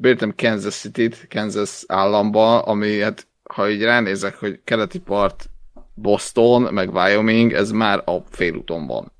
beírtam 0.00 0.34
Kansas 0.36 0.74
City-t, 0.74 1.26
Kansas 1.30 1.84
államba, 1.86 2.62
ami 2.62 3.00
hát 3.00 3.26
ha 3.42 3.68
így 3.70 3.82
ránézek, 3.82 4.34
hogy 4.34 4.60
keleti 4.64 4.98
part 4.98 5.50
Boston, 5.94 6.62
meg 6.62 6.94
Wyoming, 6.94 7.52
ez 7.52 7.70
már 7.70 8.02
a 8.04 8.22
félúton 8.30 8.86
van. 8.86 9.12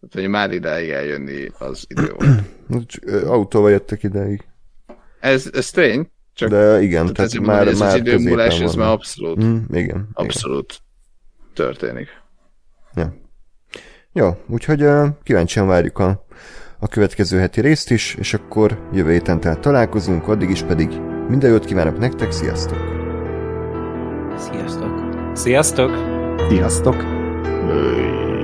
Tehát, 0.00 0.26
hogy 0.26 0.28
már 0.28 0.52
ideig 0.52 0.90
eljönni 0.90 1.50
az 1.58 1.84
idő 1.88 2.14
volt. 2.18 3.24
Autóval 3.34 3.70
jöttek 3.70 4.02
ideig. 4.02 4.44
Ez, 5.20 5.50
ez 5.52 5.70
tény, 5.70 6.10
csak 6.36 6.48
De 6.48 6.82
igen, 6.82 7.12
tehát 7.12 7.30
tehát 7.30 7.46
már, 7.46 7.56
már, 7.56 7.66
ez 7.68 7.78
már 7.78 7.88
az 7.88 7.94
időmúlás, 7.94 8.46
középen 8.46 8.68
ez 8.68 8.74
már 8.74 8.88
abszolút, 8.90 9.44
Mm, 9.44 9.56
igen, 9.70 9.84
igen. 9.84 10.08
abszolút 10.12 10.80
történik. 11.54 12.08
Ja. 12.94 13.14
Jó, 14.12 14.30
úgyhogy 14.48 14.82
uh, 14.82 15.06
kíváncsian 15.22 15.66
várjuk 15.66 15.98
a, 15.98 16.26
a 16.78 16.88
következő 16.88 17.38
heti 17.38 17.60
részt 17.60 17.90
is, 17.90 18.14
és 18.18 18.34
akkor 18.34 18.88
jövő 18.92 19.12
héten 19.12 19.40
tehát 19.40 19.60
találkozunk, 19.60 20.28
addig 20.28 20.50
is 20.50 20.62
pedig 20.62 20.88
minden 21.28 21.50
jót 21.50 21.64
kívánok 21.64 21.98
nektek, 21.98 22.32
sziasztok! 22.32 22.78
Sziasztok. 24.36 24.90
Sziasztok! 25.34 25.90
Sziasztok! 26.48 27.04
Öy. 27.68 28.35